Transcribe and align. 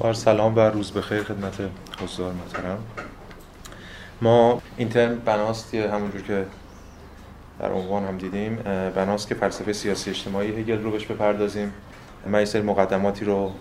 با 0.00 0.12
سلام 0.12 0.56
و 0.56 0.60
روز 0.60 0.92
بخیر 0.92 1.22
خدمت 1.22 1.54
حضار 2.02 2.32
محترم. 2.32 2.78
ما 4.22 4.62
این 4.76 4.88
ترم 4.88 5.18
بناست 5.18 5.74
همونجور 5.74 6.22
که 6.22 6.44
در 7.58 7.72
عنوان 7.72 8.04
هم 8.04 8.18
دیدیم 8.18 8.56
بناست 8.94 9.28
که 9.28 9.34
فلسفه 9.34 9.72
سیاسی 9.72 10.10
اجتماعی 10.10 10.60
هگل 10.60 10.82
رو 10.82 10.90
بهش 10.90 11.06
بپردازیم. 11.06 11.72
من 12.26 12.34
این 12.34 12.44
سری 12.44 12.62
مقدماتی 12.62 13.24
رو 13.24 13.52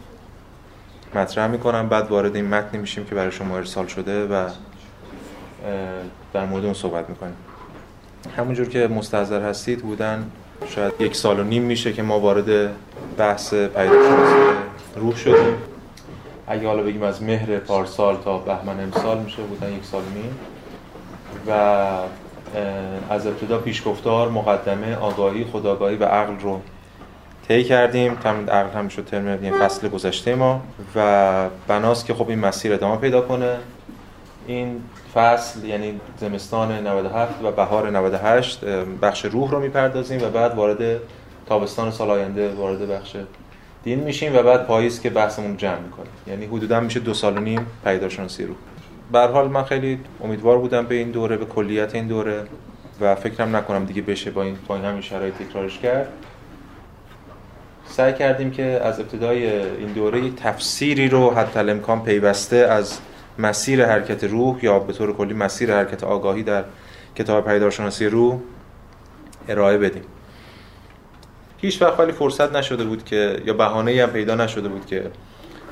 مطرح 1.16 1.48
می‌کنم 1.48 1.90
بعد 1.90 2.12
وارد 2.12 2.36
این 2.36 2.48
متنی 2.48 2.80
میشیم 2.80 3.06
که 3.06 3.16
برای 3.16 3.32
شما 3.32 3.58
ارسال 3.58 3.88
شده 3.88 4.26
و 4.26 4.50
در 6.34 6.46
مورد 6.46 6.66
اون 6.66 6.74
صحبت 6.74 7.10
می‌کنیم. 7.10 7.36
همونجور 8.38 8.70
که 8.70 8.88
مستحضر 8.88 9.42
هستید 9.42 9.82
بودن 9.82 10.32
شاید 10.68 10.94
یک 11.00 11.16
سال 11.16 11.40
و 11.40 11.44
نیم 11.44 11.64
میشه 11.64 11.94
که 11.94 12.04
ما 12.04 12.20
وارد 12.20 12.72
بحث 13.18 13.54
پیداشناسی 13.54 14.36
روح 14.96 15.16
شدیم. 15.16 15.56
اگه 16.50 16.68
حالا 16.68 16.84
بگیم 16.84 17.04
از 17.04 17.24
مهر 17.24 17.58
پارسال 17.58 18.18
تا 18.18 18.38
بهمن 18.38 18.80
امسال 18.80 19.18
میشه 19.18 19.42
بودن 19.42 19.74
یک 19.74 19.86
سال 19.86 20.02
نیم. 20.14 20.38
و 21.48 21.52
از 23.10 23.28
ابتدا 23.28 23.58
پیشگفتار 23.58 24.30
مقدمه 24.30 24.96
آگاهی 24.96 25.46
خداگاهی 25.46 25.96
و 25.96 26.04
عقل 26.04 26.40
رو 26.40 26.62
طی 27.48 27.64
کردیم. 27.64 28.16
تمام 28.16 28.50
عقل 28.50 28.78
هم 28.78 28.88
شد 28.88 29.06
ترم 29.06 29.52
فصل 29.52 29.90
گذشته 29.90 30.36
ما. 30.36 30.62
و 30.96 31.50
بناست 31.68 32.06
که 32.06 32.14
خب 32.14 32.30
این 32.30 32.40
مسیر 32.40 32.74
ادامه 32.74 32.98
پیدا 32.98 33.22
کنه. 33.22 33.58
این 34.48 34.82
فصل 35.14 35.66
یعنی 35.66 36.00
زمستان 36.18 36.88
97 36.88 37.44
و 37.44 37.52
بهار 37.52 37.90
98 37.90 38.66
بخش 39.02 39.26
روح 39.26 39.52
رو 39.52 39.60
می‌پردازیم 39.60 40.24
و 40.24 40.30
بعد 40.30 40.56
وارد 40.56 41.00
تابستان 41.48 41.92
سال 41.92 42.10
آینده 42.10 42.50
وارد 42.54 42.88
بخش 42.88 43.16
دین 43.84 44.00
میشیم 44.00 44.36
و 44.36 44.44
بعد 44.44 44.68
پاییز 44.68 45.02
که 45.02 45.10
بحثمون 45.10 45.58
جمع 45.58 45.80
می‌کنیم. 45.80 46.12
یعنی 46.28 46.46
حدودا 46.46 46.80
میشه 46.80 47.00
دو 47.00 47.14
سال 47.14 47.38
و 47.38 47.42
نیم 47.42 47.66
پیداشناسی 47.84 48.44
روح 48.44 48.58
به 49.12 49.20
حال 49.20 49.48
من 49.48 49.64
خیلی 49.64 50.00
امیدوار 50.24 50.58
بودم 50.58 50.86
به 50.86 50.96
این 50.96 51.12
دوره 51.12 51.38
به 51.38 51.46
کلیت 51.46 51.96
این 51.96 52.08
دوره 52.08 52.44
و 53.02 53.16
فکرم 53.16 53.56
نکنم 53.56 53.86
دیگه 53.86 54.02
بشه 54.02 54.32
با 54.32 54.44
این 54.44 54.58
با 54.68 54.76
این 54.76 54.86
همین 54.86 55.02
شرایط 55.02 55.34
تکرارش 55.34 55.80
کرد. 55.80 56.08
سعی 57.86 58.14
کردیم 58.14 58.52
که 58.52 58.64
از 58.64 59.00
ابتدای 59.00 59.52
این 59.52 59.94
دوره 59.94 60.32
تفسیری 60.32 61.10
رو 61.10 61.32
حتی 61.32 61.60
امکان 61.60 62.04
پیوسته 62.04 62.56
از 62.56 63.00
مسیر 63.40 63.86
حرکت 63.86 64.24
روح 64.24 64.66
یا 64.66 64.80
به 64.80 64.94
طور 64.94 65.14
کلی 65.14 65.34
مسیر 65.34 65.74
حرکت 65.74 66.04
آگاهی 66.04 66.44
در 66.44 66.64
کتاب 67.16 67.46
پیدارشناسی 67.46 68.06
روح 68.06 68.40
ارائه 69.48 69.78
بدیم. 69.78 70.04
هیچ 71.62 71.82
وقت 71.82 72.00
ولی 72.00 72.12
فرصت 72.12 72.56
نشده 72.56 72.84
بود 72.84 73.06
که 73.06 73.42
یا 73.46 73.54
بهانه 73.54 74.04
هم 74.04 74.10
پیدا 74.10 74.36
نشده 74.36 74.70
بود 74.70 74.86
که 74.86 75.12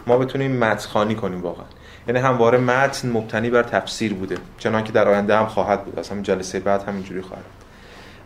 ما 0.08 0.18
بتونیم 0.18 0.52
متن 0.52 1.14
کنیم 1.14 1.42
واقعا. 1.42 1.66
یعنی 2.08 2.20
همواره 2.20 2.58
متن 2.58 3.10
مبتنی 3.10 3.50
بر 3.50 3.64
تفسیر 3.64 4.14
بوده 4.14 4.38
چنان 4.58 4.84
که 4.84 4.92
در 4.92 5.08
آینده 5.08 5.38
هم 5.38 5.46
خواهد 5.46 5.86
بود. 5.86 6.06
همین 6.12 6.24
جلسه 6.24 6.60
بعد 6.60 6.84
همینجوری 6.84 7.22
خواهد 7.22 7.44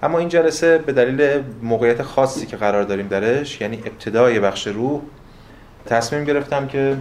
اما 0.03 0.19
این 0.19 0.29
جلسه 0.29 0.77
به 0.77 0.93
دلیل 0.93 1.43
موقعیت 1.61 2.01
خاصی 2.01 2.45
که 2.45 2.57
قرار 2.57 2.83
داریم 2.83 3.07
درش 3.07 3.61
یعنی 3.61 3.77
ابتدای 3.77 4.39
بخش 4.39 4.67
روح 4.67 5.01
تصمیم 5.85 6.23
گرفتم 6.23 6.67
که 6.67 6.97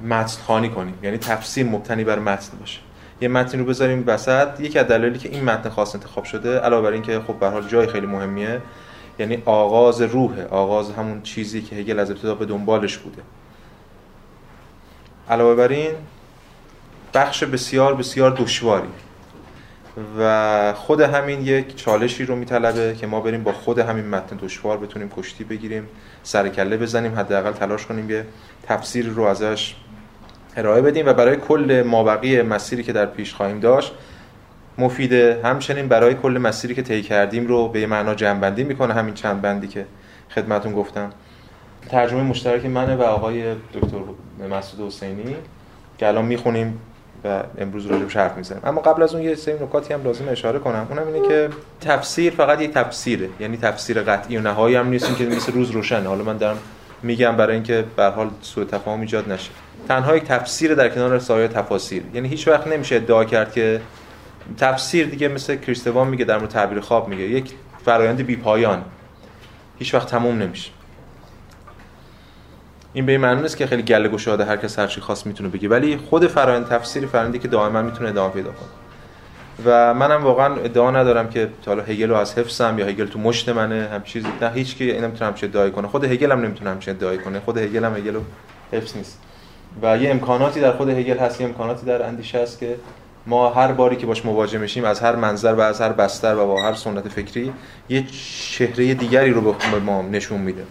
متن 0.00 0.42
خانی 0.46 0.68
کنیم. 0.68 0.94
یعنی 1.02 1.18
تفسیر 1.18 1.66
مبتنی 1.66 2.04
بر 2.04 2.18
متن 2.18 2.58
باشه. 2.60 2.80
یه 3.20 3.28
متن 3.28 3.58
رو 3.58 3.64
بذاریم 3.64 4.04
وسط. 4.06 4.60
یکی 4.60 4.78
از 4.78 4.86
دلایلی 4.86 5.18
که 5.18 5.28
این 5.28 5.44
متن 5.44 5.68
خاص 5.68 5.94
انتخاب 5.94 6.24
شده 6.24 6.58
علاوه 6.58 6.82
بر 6.82 6.92
اینکه 6.92 7.20
خب 7.20 7.34
به 7.34 7.48
حال 7.48 7.62
جای 7.68 7.86
خیلی 7.86 8.06
مهمیه 8.06 8.60
یعنی 9.18 9.42
آغاز 9.44 10.00
روحه 10.02 10.44
آغاز 10.44 10.90
همون 10.90 11.22
چیزی 11.22 11.62
که 11.62 11.76
هگل 11.76 11.98
از 11.98 12.10
ابتدا 12.10 12.34
به 12.34 12.46
دنبالش 12.46 12.98
بوده. 12.98 13.22
علاوه 15.30 15.54
بر 15.54 15.68
این 15.68 15.92
بخش 17.14 17.44
بسیار 17.44 17.94
بسیار 17.94 18.30
دشواری. 18.30 18.88
و 20.18 20.74
خود 20.74 21.00
همین 21.00 21.40
یک 21.40 21.76
چالشی 21.76 22.24
رو 22.24 22.36
میطلبه 22.36 22.96
که 23.00 23.06
ما 23.06 23.20
بریم 23.20 23.42
با 23.42 23.52
خود 23.52 23.78
همین 23.78 24.08
متن 24.08 24.36
دشوار 24.36 24.78
بتونیم 24.78 25.10
کشتی 25.16 25.44
بگیریم 25.44 25.88
سر 26.22 26.48
کله 26.48 26.76
بزنیم 26.76 27.14
حداقل 27.14 27.52
تلاش 27.52 27.86
کنیم 27.86 28.10
یه 28.10 28.26
تفسیر 28.62 29.08
رو 29.08 29.22
ازش 29.22 29.74
ارائه 30.56 30.82
بدیم. 30.82 31.06
و 31.06 31.12
برای 31.12 31.36
کل 31.36 31.82
مابقی 31.86 32.42
مسیری 32.42 32.82
که 32.82 32.92
در 32.92 33.06
پیش 33.06 33.34
خواهیم 33.34 33.60
داشت 33.60 33.92
مفیده 34.78 35.40
همچنین 35.44 35.88
برای 35.88 36.14
کل 36.14 36.38
مسیری 36.38 36.74
که 36.74 36.82
طی 36.82 37.02
کردیم 37.02 37.46
رو 37.46 37.68
به 37.68 37.86
معنا 37.86 38.14
جنبندی 38.14 38.64
می‌کنه 38.64 38.94
همین 38.94 39.14
چند 39.14 39.42
بندی 39.42 39.68
که 39.68 39.84
خدمتون 40.34 40.72
گفتم. 40.72 41.10
ترجمه 41.88 42.22
مشترک 42.22 42.66
منه 42.66 42.96
و 42.96 43.02
آقای 43.02 43.54
دکتر 43.54 43.98
مسعود 44.50 44.86
حسینی 44.86 45.36
که 45.98 46.08
الان 46.08 46.24
می‌خونیم 46.24 46.80
و 47.24 47.42
امروز 47.58 47.86
راجبش 47.86 48.16
حرف 48.16 48.36
می‌زنیم. 48.36 48.60
اما 48.64 48.80
قبل 48.80 49.02
از 49.02 49.14
اون 49.14 49.24
یه 49.24 49.34
سری 49.34 49.54
نکاتی 49.54 49.94
هم 49.94 50.04
لازم 50.04 50.28
اشاره 50.28 50.58
کنم. 50.58 50.86
اونم 50.90 51.06
اینه 51.06 51.28
که 51.28 51.48
تفسیر 51.80 52.32
فقط 52.32 52.60
یک 52.60 52.74
تفسیره. 52.74 53.28
یعنی 53.40 53.56
تفسیر 53.56 54.02
قطعی 54.02 54.36
و 54.36 54.40
نهایی 54.40 54.76
هم 54.76 54.88
نیست 54.88 55.16
که 55.16 55.24
مثل 55.24 55.52
روز 55.52 55.70
روشن 55.70 56.04
حالا 56.04 56.24
من 56.24 56.36
دارم 56.36 56.58
میگم 57.02 57.36
برای 57.36 57.54
اینکه 57.54 57.84
به 57.96 58.04
حال 58.04 58.30
سوء 58.42 58.64
تفاهم 58.64 59.00
ایجاد 59.00 59.32
نشه. 59.32 59.50
تنها 59.88 60.16
یک 60.16 60.24
تفسیر 60.24 60.74
در 60.74 60.88
کنار 60.88 61.18
سایر 61.18 61.46
تفاسیر. 61.46 62.02
یعنی 62.14 62.28
هیچ 62.28 62.48
وقت 62.48 62.66
نمیشه 62.66 62.96
ادعا 62.96 63.24
کرد 63.24 63.52
که 63.52 63.80
تفسیر 64.56 65.06
دیگه 65.06 65.28
مثل 65.28 65.56
کریستوان 65.56 66.08
میگه 66.08 66.24
در 66.24 66.38
مورد 66.38 66.50
تعبیر 66.50 66.80
خواب 66.80 67.08
میگه. 67.08 67.24
یک 67.24 67.52
فرایند 67.84 68.26
بی 68.26 68.36
پایان 68.36 68.84
هیچ 69.78 69.94
وقت 69.94 70.08
تموم 70.08 70.38
نمیشه. 70.38 70.70
این 72.92 73.06
به 73.06 73.12
این 73.12 73.20
معنی 73.20 73.42
نیست 73.42 73.56
که 73.56 73.66
خیلی 73.66 73.82
گله 73.82 74.08
گشاده 74.08 74.44
هر 74.44 74.56
کس 74.56 74.78
هر 74.78 74.86
چی 74.86 75.00
خواست 75.00 75.26
می‌تونه 75.26 75.48
بگه. 75.48 75.68
ولی 75.68 75.96
خود 75.96 76.26
فرآیند 76.26 76.68
تفسیری 76.68 77.06
فرآیندی 77.06 77.38
که 77.38 77.48
دائما 77.48 77.82
می‌تونه 77.82 78.08
ادامه 78.08 78.32
پیدا 78.32 78.50
کنه. 78.50 78.68
و 79.64 79.94
منم 79.94 80.24
واقعا 80.24 80.54
ادعا 80.54 80.90
ندارم 80.90 81.28
که 81.28 81.48
حالا 81.66 81.82
هگل 81.82 82.08
رو 82.08 82.16
از 82.16 82.38
حفظم 82.38 82.78
یا 82.78 82.86
هگل 82.86 83.06
تو 83.06 83.18
مشت 83.18 83.48
منه 83.48 83.88
هم 83.92 84.02
چیزی 84.02 84.28
نه 84.40 84.50
هیچ 84.50 84.76
کی 84.76 84.92
نمی‌تونه 84.92 85.26
همچین 85.26 85.48
ادعای 85.48 85.70
کنه. 85.70 85.88
خود 85.88 86.04
هگل 86.04 86.32
هم 86.32 86.40
نمی‌تونه 86.40 86.70
همچین 86.70 86.94
ادعای 86.94 87.18
کنه. 87.18 87.40
خود 87.40 87.58
هگل 87.58 87.84
هم 87.84 87.96
هگل 87.96 88.14
رو 88.14 88.22
حفظ 88.72 88.96
نیست. 88.96 89.20
و 89.82 89.98
یه 89.98 90.10
امکاناتی 90.10 90.60
در 90.60 90.72
خود 90.72 90.88
هگل 90.88 91.18
هست 91.18 91.40
یه 91.40 91.46
امکاناتی 91.46 91.86
در 91.86 92.06
اندیشه 92.06 92.42
هست 92.42 92.58
که 92.58 92.76
ما 93.28 93.50
هر 93.50 93.72
باری 93.72 93.96
که 93.96 94.06
باش 94.06 94.24
مواجه 94.24 94.58
میشیم 94.58 94.84
از 94.84 95.00
هر 95.00 95.16
منظر 95.16 95.52
و 95.52 95.60
از 95.60 95.80
هر 95.80 95.92
بستر 95.92 96.36
و 96.36 96.46
با 96.46 96.62
هر 96.62 96.74
سنت 96.74 97.08
فکری 97.08 97.52
یه 97.88 98.04
چهره 98.50 98.94
دیگری 98.94 99.30
رو 99.30 99.40
به 99.52 99.78
ما 99.78 100.02
نشون 100.02 100.40
میده. 100.40 100.64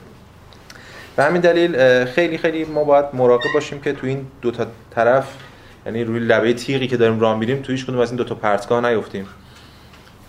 به 1.15 1.23
همین 1.23 1.41
دلیل 1.41 2.05
خیلی 2.05 2.37
خیلی 2.37 2.65
ما 2.65 2.83
باید 2.83 3.05
مراقب 3.13 3.53
باشیم 3.53 3.81
که 3.81 3.93
تو 3.93 4.07
این 4.07 4.27
دو 4.41 4.51
تا 4.51 4.65
طرف 4.95 5.35
یعنی 5.85 6.03
روی 6.03 6.19
لبه 6.19 6.53
تیغی 6.53 6.87
که 6.87 6.97
داریم 6.97 7.19
راه 7.19 7.39
میریم 7.39 7.61
تو 7.61 7.71
هیچ 7.71 7.85
کدوم 7.85 7.99
از 7.99 8.09
این 8.09 8.17
دو 8.17 8.23
تا 8.23 8.35
پرتگاه 8.35 8.89
نیفتیم. 8.89 9.27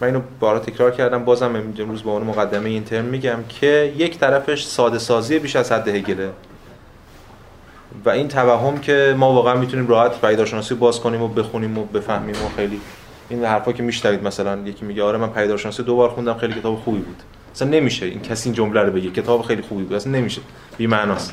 من 0.01 0.07
اینو 0.07 0.21
بارا 0.41 0.59
تکرار 0.59 0.91
کردم 0.91 1.25
بازم 1.25 1.57
امروز 1.79 2.05
با 2.05 2.13
اون 2.13 2.23
مقدمه 2.23 2.69
این 2.69 2.85
ترم 2.85 3.05
میگم 3.05 3.39
که 3.49 3.93
یک 3.97 4.19
طرفش 4.19 4.65
ساده 4.65 4.99
سازی 4.99 5.39
بیش 5.39 5.57
از 5.57 5.73
حد 5.73 5.89
هگله. 5.89 6.31
و 8.05 8.11
این 8.11 8.29
توهم 8.29 8.79
که 8.79 9.15
ما 9.19 9.33
واقعا 9.33 9.55
می‌تونیم 9.55 9.89
راحت 9.89 10.21
پیدارشناسی 10.21 10.75
باز 10.75 11.01
کنیم 11.01 11.23
و 11.23 11.29
بخونیم 11.29 11.79
و 11.79 11.85
بفهمیم 11.85 12.35
و 12.35 12.57
خیلی 12.57 12.81
این 13.29 13.45
حرفا 13.45 13.73
که 13.73 13.83
میشنوید 13.83 14.23
مثلا 14.23 14.59
یکی 14.65 14.85
میگه 14.85 15.03
آره 15.03 15.19
من 15.19 15.31
پیدارشناسی 15.31 15.83
دو 15.83 15.97
بار 15.97 16.09
خوندم 16.09 16.35
خیلی 16.35 16.53
کتاب 16.53 16.77
خوبی 16.77 16.99
بود. 16.99 17.23
اصلا 17.55 17.69
نمیشه 17.69 18.07
این 18.07 18.21
کسی 18.21 18.49
این 18.49 18.55
جمله 18.55 18.83
رو 18.83 18.93
بگه 18.93 19.11
کتاب 19.11 19.43
خیلی 19.43 19.63
خوبی 19.63 19.83
بود. 19.83 19.95
اصلا 19.95 20.13
نمیشه. 20.13 20.41
بی 20.77 20.87
معناست 20.87 21.33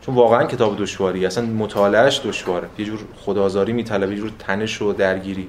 چون 0.00 0.14
واقعا 0.14 0.44
کتاب 0.44 0.78
دشواری 0.78 1.26
اصلا 1.26 1.44
مطالعهش 1.44 2.20
دشواره. 2.24 2.68
یه 2.78 2.84
جور 2.84 2.98
خدازاری 3.16 3.72
میطلبه 3.72 4.12
یه 4.12 4.18
جور 4.18 4.32
تنش 4.38 4.82
و 4.82 4.92
درگیری. 4.92 5.48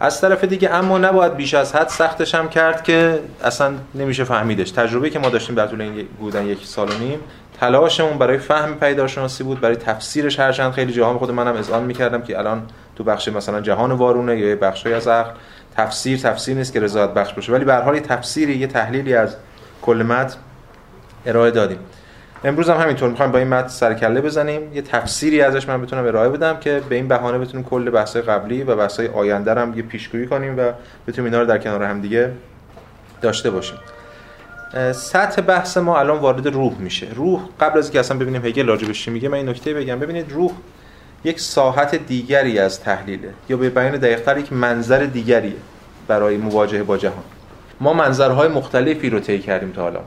از 0.00 0.20
طرف 0.20 0.44
دیگه 0.44 0.70
اما 0.70 0.98
نباید 0.98 1.36
بیش 1.36 1.54
از 1.54 1.74
حد 1.74 1.88
سختش 1.88 2.34
هم 2.34 2.48
کرد 2.48 2.84
که 2.84 3.20
اصلا 3.44 3.72
نمیشه 3.94 4.24
فهمیدش. 4.24 4.70
تجربه 4.70 5.10
که 5.10 5.18
ما 5.18 5.28
داشتیم 5.28 5.54
در 5.54 5.66
طول 5.66 5.80
این 5.80 6.08
بودن 6.20 6.46
یک 6.46 6.66
سال 6.66 6.90
و 6.90 6.98
نیم 6.98 7.18
تلاشمون 7.60 8.18
برای 8.18 8.38
فهم 8.38 8.74
پیداشناسی 8.74 9.44
بود 9.44 9.60
برای 9.60 9.76
تفسیرش 9.76 10.40
هرچند 10.40 10.72
خیلی 10.72 10.92
جاها 10.92 11.18
خود 11.18 11.30
منم 11.30 11.56
اذعان 11.56 11.84
می‌کردم 11.84 12.22
که 12.22 12.38
الان 12.38 12.62
تو 12.96 13.04
بخش 13.04 13.28
مثلا 13.28 13.60
جهان 13.60 13.92
وارونه 13.92 14.38
یا 14.38 14.56
بخشی 14.56 14.92
از 14.92 15.08
عقل 15.08 15.30
تفسیر 15.76 16.18
تفسیر 16.18 16.56
نیست 16.56 16.72
که 16.72 16.80
رضایت 16.80 17.10
بخش 17.10 17.32
باشه. 17.32 17.52
ولی 17.52 17.64
به 17.64 17.74
هر 17.74 17.82
حال 17.82 17.98
تفسیری 17.98 18.56
یه 18.56 18.66
تحلیلی 18.66 19.14
از 19.14 19.36
کل 19.82 20.02
متن 20.08 20.36
ارائه 21.26 21.50
دادیم. 21.50 21.78
امروز 22.44 22.70
هم 22.70 22.76
همینطور 22.76 23.08
می‌خوایم 23.08 23.32
با 23.32 23.38
این 23.38 23.48
متن 23.48 23.68
سرکله 23.68 24.20
بزنیم. 24.20 24.74
یه 24.74 24.82
تفسیری 24.82 25.42
ازش 25.42 25.68
من 25.68 25.82
بتونم 25.82 26.06
ارائه 26.06 26.28
بدم 26.28 26.56
که 26.56 26.82
به 26.88 26.94
این 26.94 27.08
بهانه 27.08 27.38
بتونیم 27.38 27.66
کل 27.66 27.90
بحث‌های 27.90 28.22
قبلی 28.22 28.62
و 28.62 28.76
بحث‌های 28.76 29.08
آینده 29.08 29.54
هم 29.54 29.74
یه 29.76 29.82
پیشگویی 29.82 30.26
کنیم 30.26 30.58
و 30.58 30.72
بتونیم 31.06 31.32
اینا 31.32 31.42
رو 31.42 31.48
در 31.48 31.58
کنار 31.58 31.82
هم 31.82 32.00
دیگه 32.00 32.30
داشته 33.22 33.50
باشیم. 33.50 33.78
سطح 34.92 35.42
بحث 35.42 35.76
ما 35.76 35.98
الان 35.98 36.18
وارد 36.18 36.48
روح 36.48 36.72
میشه. 36.78 37.06
روح 37.14 37.40
قبل 37.60 37.78
از 37.78 37.84
اینکه 37.84 38.00
اصلا 38.00 38.18
ببینیم 38.18 38.44
هگل 38.44 38.66
راجبش 38.66 39.04
چی 39.04 39.10
میگه 39.10 39.28
من 39.28 39.38
این 39.38 39.48
نکته 39.48 39.74
بگم. 39.74 39.98
ببینید 39.98 40.32
روح 40.32 40.52
یک 41.24 41.40
ساحت 41.40 41.94
دیگری 41.94 42.58
از 42.58 42.80
تحلیله 42.80 43.30
یا 43.48 43.56
به 43.56 43.70
بیان 43.70 43.96
دقیقتر 43.96 44.38
یک 44.38 44.52
منظر 44.52 44.98
دیگریه 44.98 45.56
برای 46.08 46.36
مواجهه 46.36 46.82
با 46.82 46.96
جهان. 46.96 47.24
ما 47.80 47.92
منظرهای 47.92 48.48
مختلفی 48.48 49.10
رو 49.10 49.20
طی 49.20 49.38
کردیم 49.38 49.70
تا 49.72 49.82
حالا 49.82 50.00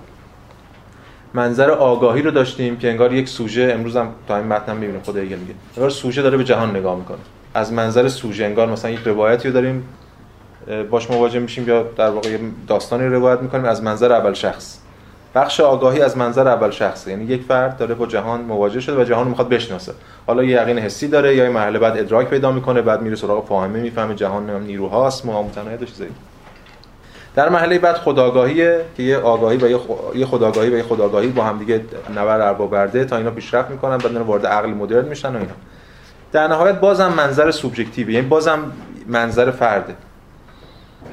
منظر 1.34 1.72
آگاهی 1.72 2.22
رو 2.22 2.31
داشتیم 2.31 2.78
که 2.78 2.90
انگار 2.90 3.13
یک 3.13 3.30
سوژه 3.30 3.72
امروز 3.74 3.98
هم 3.98 4.10
تا 4.28 4.38
این 4.38 4.48
متن 4.48 4.74
می‌بینیم 4.78 5.02
خود 5.02 5.18
هگل 5.18 5.38
میگه. 5.38 5.54
انگار 5.78 5.90
سوژه 5.90 6.22
داره 6.22 6.38
به 6.38 6.44
جهان 6.44 6.75
نگاه 6.75 6.98
می‌کنه. 6.98 7.18
از 7.54 7.74
منظر 7.74 8.08
سوژه 8.08 8.46
انگار 8.46 8.69
مثلا 8.69 8.92
یک 8.92 9.00
روایتی 9.06 9.48
رو 9.48 9.54
داریم 9.54 9.84
باش 10.90 11.12
مواجه 11.12 11.40
میشیم 11.40 11.68
یا 11.68 11.84
در 11.98 12.10
واقع 12.10 12.38
داستانی 12.68 13.06
روایت 13.06 13.40
می‌کنیم؟ 13.40 13.66
از 13.66 13.84
منظر 13.84 14.13
اول 14.13 14.34
شخص. 14.34 14.78
بخش 15.36 15.60
آگاهی 15.60 16.02
از 16.02 16.18
منظر 16.18 16.48
اول 16.48 16.72
شخصه. 16.72 17.12
یعنی 17.12 17.25
یک 17.25 17.44
فرد 17.44 17.78
داره 17.78 17.96
با 17.96 18.06
جهان 18.06 18.42
مواجه 18.42 18.80
شده 18.80 19.02
و 19.02 19.04
جهان 19.04 19.24
رو 19.24 19.30
می‌خواد 19.30 19.50
بشناسه. 19.50 19.94
حالا 20.28 20.44
یه 20.44 20.62
یقین 20.62 20.80
حسی 20.80 21.08
داره 21.08 21.36
یا 21.36 21.44
یه 21.44 21.50
مرحله 21.50 21.80
بعد 21.80 21.98
ادراک 21.98 22.28
پیدا 22.28 22.52
می‌کنه 22.52 22.81
بعد 22.81 23.02
میره 23.02 23.16
سراغ 23.16 23.48
فاهمه 23.48 23.80
می‌فهمه 23.80 24.16
جهان 24.16 24.63
نیروهاست 24.63 25.25
متناهی 25.25 25.78
و 25.78 25.86
چیزایی 25.86 26.12
در 27.36 27.50
مرحله 27.50 27.80
بعد 27.80 27.96
خداگاهیه 27.96 28.81
که 28.98 29.04
یه 29.04 29.18
آگاهی 29.18 29.58
و 29.58 29.69
یه 30.16 30.25
خداگاهی 30.25 30.69
و 30.69 30.78
یه 30.78 30.84
خداگاهی 30.84 31.28
با 31.28 31.44
هم 31.44 31.60
دیگه 31.60 31.81
نبر 32.16 32.42
ارباب 32.42 32.72
برده 32.72 33.06
تا 33.06 33.18
اینا 33.18 33.31
پیشرفت 33.31 33.69
می‌کنن 33.72 33.98
بعد 33.98 34.16
وارد 34.16 34.46
عقل 34.46 34.69
مدرن 34.69 35.06
میشن 35.06 35.30
و 35.30 35.38
اینا. 35.38 35.54
در 36.31 36.48
نهایت 36.48 36.80
بازم 36.80 37.13
منظر 37.18 37.52
سوبژکتیو 37.52 38.10
یعنی 38.10 38.28
بازم 38.28 38.60
منظر 39.08 39.52
فرده. 39.52 39.96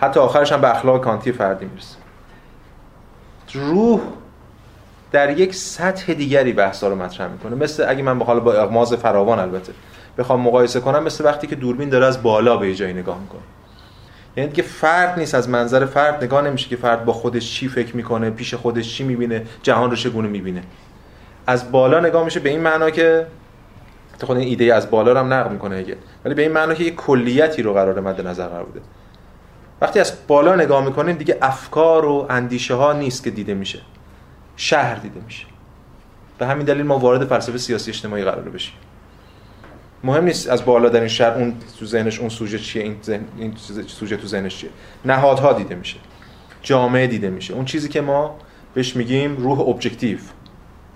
حتی 0.00 0.20
آخرش 0.20 0.52
هم 0.52 0.60
به 0.60 0.70
اخلاق 0.70 1.04
کانتی 1.04 1.32
فردی 1.32 1.66
می‌رسه. 1.66 1.96
روح 3.52 4.00
در 5.12 5.38
یک 5.38 5.54
سطح 5.54 6.14
دیگری 6.14 6.52
بحثا 6.52 6.88
رو 6.88 6.94
مطرح 6.94 7.28
می‌کنه. 7.28 7.56
مثل 7.56 7.84
اگه 7.88 8.02
من 8.02 8.22
حالا 8.22 8.40
با 8.40 8.52
اغماز 8.52 8.94
فراوان 8.94 9.38
البته 9.38 9.72
بخوام 10.18 10.40
مقایسه 10.40 10.80
کنم 10.80 11.02
مثل 11.02 11.24
وقتی 11.24 11.46
که 11.46 11.56
دوربین 11.56 11.88
داره 11.88 12.06
از 12.06 12.22
بالا 12.22 12.56
به 12.56 12.74
جایی 12.74 12.94
نگاه 12.94 13.18
می‌کنه. 13.20 13.40
یعنی 14.36 14.52
که 14.52 14.62
فرد 14.62 15.18
نیست 15.18 15.34
از 15.34 15.48
منظر 15.48 15.84
فرد 15.84 16.24
نگاه 16.24 16.42
نمیشه 16.42 16.68
که 16.68 16.76
فرد 16.76 17.04
با 17.04 17.12
خودش 17.12 17.54
چی 17.54 17.68
فکر 17.68 17.96
می‌کنه 17.96 18.30
پیش 18.30 18.54
خودش 18.54 18.94
چی 18.94 19.04
می‌بینه 19.04 19.46
جهان 19.62 19.90
رو 19.90 19.96
چگونه 19.96 20.28
می‌بینه. 20.28 20.62
از 21.46 21.72
بالا 21.72 22.00
نگاه 22.00 22.24
میشه 22.24 22.40
به 22.40 22.50
این 22.50 22.60
معنا 22.60 22.90
که 22.90 23.26
خود 24.22 24.36
این 24.36 24.48
ایده 24.48 24.74
از 24.74 24.90
بالا 24.90 25.12
رو 25.12 25.18
هم 25.18 25.32
نقل 25.32 25.52
می‌کنه 25.52 25.76
اگه. 25.76 25.96
ولی 26.24 26.34
به 26.34 26.42
این 26.42 26.52
معنا 26.52 26.74
که 26.74 26.84
یک 26.84 26.94
کلیتی 26.94 27.62
رو 27.62 27.74
قرار 27.74 28.00
مد 28.00 28.26
نظر 28.26 28.46
قرار 28.46 28.64
بوده 28.64 28.80
وقتی 29.80 30.00
از 30.00 30.12
بالا 30.26 30.56
نگاه 30.56 30.84
می‌کنیم 30.84 31.16
دیگه 31.16 31.38
افکار 31.42 32.04
و 32.04 32.26
اندیشه 32.30 32.74
ها 32.74 32.92
نیست 32.92 33.24
که 33.24 33.30
دیده 33.30 33.54
میشه. 33.54 33.80
شهر 34.56 34.94
دیده 34.94 35.20
میشه. 35.20 35.46
به 36.38 36.46
همین 36.46 36.66
دلیل 36.66 36.82
ما 36.82 36.98
وارد 36.98 37.24
فلسفه 37.24 37.58
سیاسی 37.58 37.90
اجتماعی 37.90 38.24
قرار 38.24 38.48
بشیم. 38.48 38.74
مهم 40.04 40.24
نیست 40.24 40.48
از 40.48 40.64
بالا 40.64 40.88
در 40.88 40.98
این 40.98 41.08
شهر 41.08 41.34
اون 41.34 41.54
تو 41.78 41.86
ذهنش 41.86 42.18
اون 42.18 42.28
سوژه 42.28 42.58
چیه 42.58 42.82
این, 42.82 42.96
ذهن، 43.04 43.24
این 43.38 43.54
سوژه 43.86 44.16
تو 44.16 44.26
ذهنش 44.26 44.56
چیه. 44.56 44.70
نهادها 45.04 45.52
دیده 45.52 45.74
میشه. 45.74 45.96
جامعه 46.62 47.06
دیده 47.06 47.30
میشه. 47.30 47.54
اون 47.54 47.64
چیزی 47.64 47.88
که 47.88 48.00
ما 48.00 48.36
بهش 48.74 48.96
میگیم 48.96 49.36
روح 49.36 49.60
objective. 49.60 50.18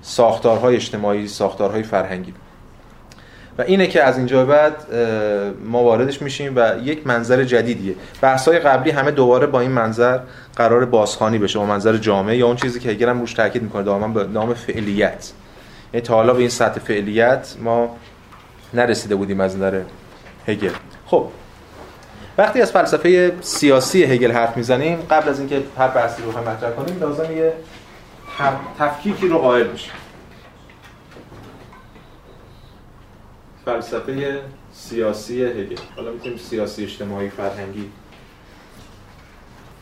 ساختارهای 0.02 0.76
اجتماعی 0.76 1.28
ساختارهای 1.28 1.82
فرهنگی. 1.82 2.34
و 3.58 3.62
اینه 3.62 3.86
که 3.86 4.02
از 4.02 4.16
اینجا 4.16 4.44
بعد 4.44 4.74
ما 5.64 5.82
واردش 5.82 6.22
میشیم 6.22 6.52
و 6.56 6.72
یک 6.82 7.06
منظر 7.06 7.44
جدیدیه. 7.44 7.94
بحث‌های 8.20 8.58
قبلی 8.58 8.90
همه 8.90 9.10
دوباره 9.10 9.46
با 9.46 9.60
این 9.60 9.70
منظر 9.70 10.18
قرار 10.56 10.84
بازخوانی 10.84 11.38
بشه 11.38 11.58
با 11.58 11.66
منظر 11.66 11.96
جامعه 11.96 12.36
یا 12.36 12.46
اون 12.46 12.56
چیزی 12.56 12.80
که 12.80 12.88
هگل 12.88 13.08
هم 13.08 13.20
روش 13.20 13.32
تاکید 13.32 13.62
می‌کنه 13.62 13.82
دائما 13.82 14.08
به 14.08 14.24
نام 14.24 14.54
فعلیت. 14.54 15.32
یعنی 15.94 16.06
تا 16.06 16.14
حالا 16.14 16.32
به 16.32 16.40
این 16.40 16.48
سطح 16.48 16.80
فعلیت 16.80 17.54
ما 17.60 17.96
نرسیده 18.74 19.14
بودیم 19.14 19.40
از 19.40 19.56
نظر 19.56 19.80
هگل. 20.46 20.70
خب 21.06 21.28
وقتی 22.38 22.62
از 22.62 22.72
فلسفه 22.72 23.32
سیاسی 23.40 24.04
هگل 24.04 24.32
حرف 24.32 24.56
می‌زنیم 24.56 24.98
قبل 25.10 25.28
از 25.28 25.38
اینکه 25.38 25.62
هر 25.78 25.88
بحثی 25.88 26.22
رو 26.22 26.30
مطرح 26.30 26.70
کنیم 26.70 27.00
لازم 27.00 27.36
یه 27.36 27.52
تفکیکی 28.78 29.28
رو 29.28 29.38
قائل 29.38 29.64
بشیم. 29.64 29.92
فلسفه 33.64 34.42
سیاسی 34.72 35.44
هگل. 35.44 35.76
حالا 35.96 36.10
می‌تونیم 36.12 36.38
سیاسی 36.38 36.84
اجتماعی 36.84 37.28
فرهنگی. 37.28 37.90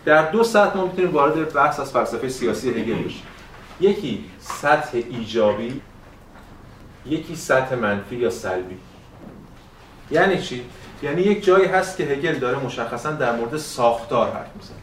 در 0.05 0.31
دو 0.31 0.44
سطح 0.44 0.77
ما 0.77 0.87
می‌تونیم 0.87 1.12
وارد 1.12 1.53
بحث 1.53 1.81
از 1.81 1.93
فلسفه 1.93 2.29
سیاسی 2.29 2.71
هگل 2.71 3.03
بشیم. 3.03 3.23
یکی 3.81 4.25
سطح 4.41 4.99
ایجابی 5.11 5.81
یکی 7.06 7.37
سطح 7.37 7.75
منفی 7.75 8.17
یا 8.17 8.31
سلبی. 8.31 8.77
یعنی 10.11 10.43
چی؟ 10.43 10.65
یعنی 11.03 11.23
یک 11.23 11.44
جایی 11.44 11.67
هست 11.67 11.97
که 11.97 12.05
هگل 12.05 12.35
داره 12.35 12.59
مشخصا 12.59 13.12
در 13.12 13.37
مورد 13.37 13.56
ساختار 13.56 14.33
حرف 14.33 14.56
می‌زنه. 14.56 14.76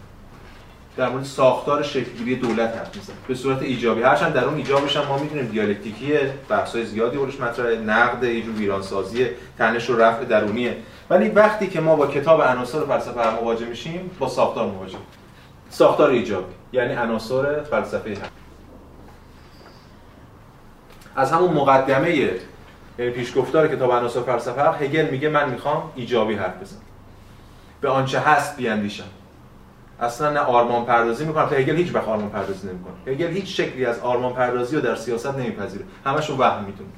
در 0.97 1.09
مورد 1.09 1.23
ساختار 1.23 1.83
شکلگیری 1.83 2.35
دولت 2.35 2.77
حرف 2.77 2.95
می‌زنه. 2.95 3.15
به 3.27 3.35
صورت 3.35 3.61
ایجابی. 3.61 4.01
هرچند 4.01 4.33
در 4.33 4.45
اون 4.45 4.55
ایجابش 4.55 4.97
هم 4.97 5.05
ما 5.07 5.17
می‌دونیم 5.17 5.45
دیالکتیکیه 5.45 6.33
بحث‌های 6.49 6.85
زیادی 6.85 7.17
اورش 7.17 7.39
مطرحه 7.39 7.77
نقد 7.77 8.39
جور 8.39 8.55
ویرانسازی 8.55 9.27
تنش 9.57 9.89
و 9.89 9.97
رفع 9.97 10.23
درونیه. 10.23 10.77
ولی 11.09 11.29
وقتی 11.29 11.67
که 11.67 11.81
ما 11.81 11.95
با 11.95 12.07
کتاب 12.07 12.41
عناصر 12.41 12.85
فلسفه 12.85 13.35
مواجه 13.41 13.65
میشیم 13.65 14.11
با 14.19 14.29
ساختار 14.29 14.67
مواجه. 14.67 14.97
ساختار 15.69 16.09
ایجابی. 16.09 16.53
یعنی 16.73 16.93
عناصر 16.93 17.63
فلسفه 17.63 18.09
هم. 18.09 18.29
از 21.15 21.31
همون 21.31 21.53
مقدمه 21.53 22.15
یعنی 22.99 23.11
پیشگفتار 23.11 23.67
کتاب 23.67 23.91
عناصر 23.91 24.21
فلسفه 24.21 24.71
هگل 24.71 25.09
میگه 25.09 25.29
من 25.29 25.49
می‌خوام 25.49 25.91
ایجابی 25.95 26.33
حرف 26.33 26.61
بزنم. 26.61 26.81
به 27.81 27.89
آنچه 27.89 28.19
هست 28.19 28.57
بیاندیشم. 28.57 29.03
اصلا 30.01 30.29
نه 30.29 30.39
آرمان 30.39 30.85
پردازی 30.85 31.25
می‌کنه 31.25 31.49
تا 31.49 31.55
هگل 31.55 31.75
هیچ 31.75 31.95
وقت 31.95 32.07
آرمان 32.07 32.29
پردازی 32.29 32.67
نمی‌کنه. 32.67 32.93
هگل 33.13 33.27
هیچ 33.27 33.61
شکلی 33.61 33.85
از 33.85 33.99
آرمان 33.99 34.33
پردازی 34.33 34.75
رو 34.75 34.81
در 34.81 34.95
سیاست 34.95 35.35
نمیپذیره. 35.35 35.85
همشون 36.05 36.37
وهم 36.37 36.63
می‌تونه. 36.63 36.89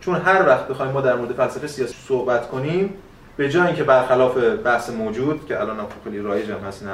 چون 0.00 0.14
هر 0.14 0.48
وقت 0.48 0.68
بخوایم 0.68 0.92
ما 0.92 1.00
در 1.00 1.14
مورد 1.14 1.32
فلسفه 1.32 1.66
سیاسی 1.66 1.94
صحبت 2.08 2.48
کنیم 2.48 2.94
به 3.36 3.48
جای 3.48 3.66
اینکه 3.66 3.84
برخلاف 3.84 4.36
بحث 4.64 4.90
موجود 4.90 5.46
که 5.46 5.60
الان 5.60 5.76
خیلی 6.04 6.18
رایج 6.18 6.50
هم 6.50 6.58
هست 6.58 6.82
این 6.82 6.92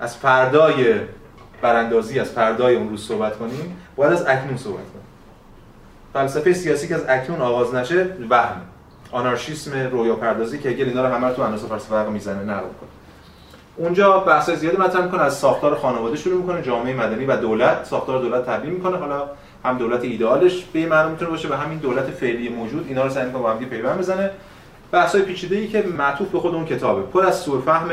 از 0.00 0.16
فردای 0.16 0.94
براندازی 1.62 2.20
از 2.20 2.30
فردای 2.30 2.76
اون 2.76 2.88
روز 2.88 3.06
صحبت 3.06 3.38
کنیم 3.38 3.76
باید 3.96 4.12
از 4.12 4.26
اکنون 4.26 4.56
صحبت 4.56 4.76
کنیم. 4.76 5.04
فلسفه 6.12 6.52
سیاسی 6.52 6.88
که 6.88 6.94
از 6.94 7.04
اکنون 7.08 7.40
آغاز 7.40 7.74
نشه 7.74 8.06
وهم. 8.30 8.60
آنارشیسم 9.12 9.90
رویا 9.90 10.16
پردازی 10.16 10.58
که 10.58 10.68
هگل 10.68 10.88
اینا 10.88 11.08
رو 11.08 11.14
همه 11.14 11.32
تو 11.32 11.42
عناصر 11.42 11.66
فلسفه 11.66 12.10
می‌زنه 12.10 12.42
نقل 12.42 12.60
کنه 12.60 12.90
اونجا 13.80 14.18
بحث 14.18 14.50
زیادی 14.50 14.76
مطرح 14.76 15.04
می‌کنه 15.04 15.22
از 15.22 15.38
ساختار 15.38 15.74
خانواده 15.74 16.16
شروع 16.16 16.36
می‌کنه 16.36 16.62
جامعه 16.62 16.94
مدنی 16.94 17.24
و 17.24 17.36
دولت 17.36 17.84
ساختار 17.84 18.22
دولت 18.22 18.46
تحلیل 18.46 18.70
می‌کنه. 18.70 18.96
حالا 18.96 19.28
هم 19.64 19.78
دولت 19.78 20.04
ایدئالش 20.04 20.64
به 20.72 20.86
معنی 20.86 21.10
می‌تونه 21.10 21.30
باشه 21.30 21.48
و 21.48 21.52
همین 21.52 21.78
دولت 21.78 22.04
فعلی 22.04 22.48
موجود 22.48 22.86
اینا 22.88 23.02
رو 23.02 23.10
سعی 23.10 23.26
می‌کنه 23.26 23.42
با 23.42 23.50
هم 23.50 23.58
پیوند 23.58 23.98
بزنه. 23.98 24.30
بحث 24.92 25.14
های 25.14 25.24
پیچیده 25.24 25.56
ای 25.56 25.68
که 25.68 25.84
معطوف 25.98 26.28
به 26.28 26.38
خود 26.38 26.54
اون 26.54 26.64
کتابه. 26.64 27.02
پر 27.02 27.26
از 27.26 27.40
سوء 27.40 27.60
فهم 27.60 27.88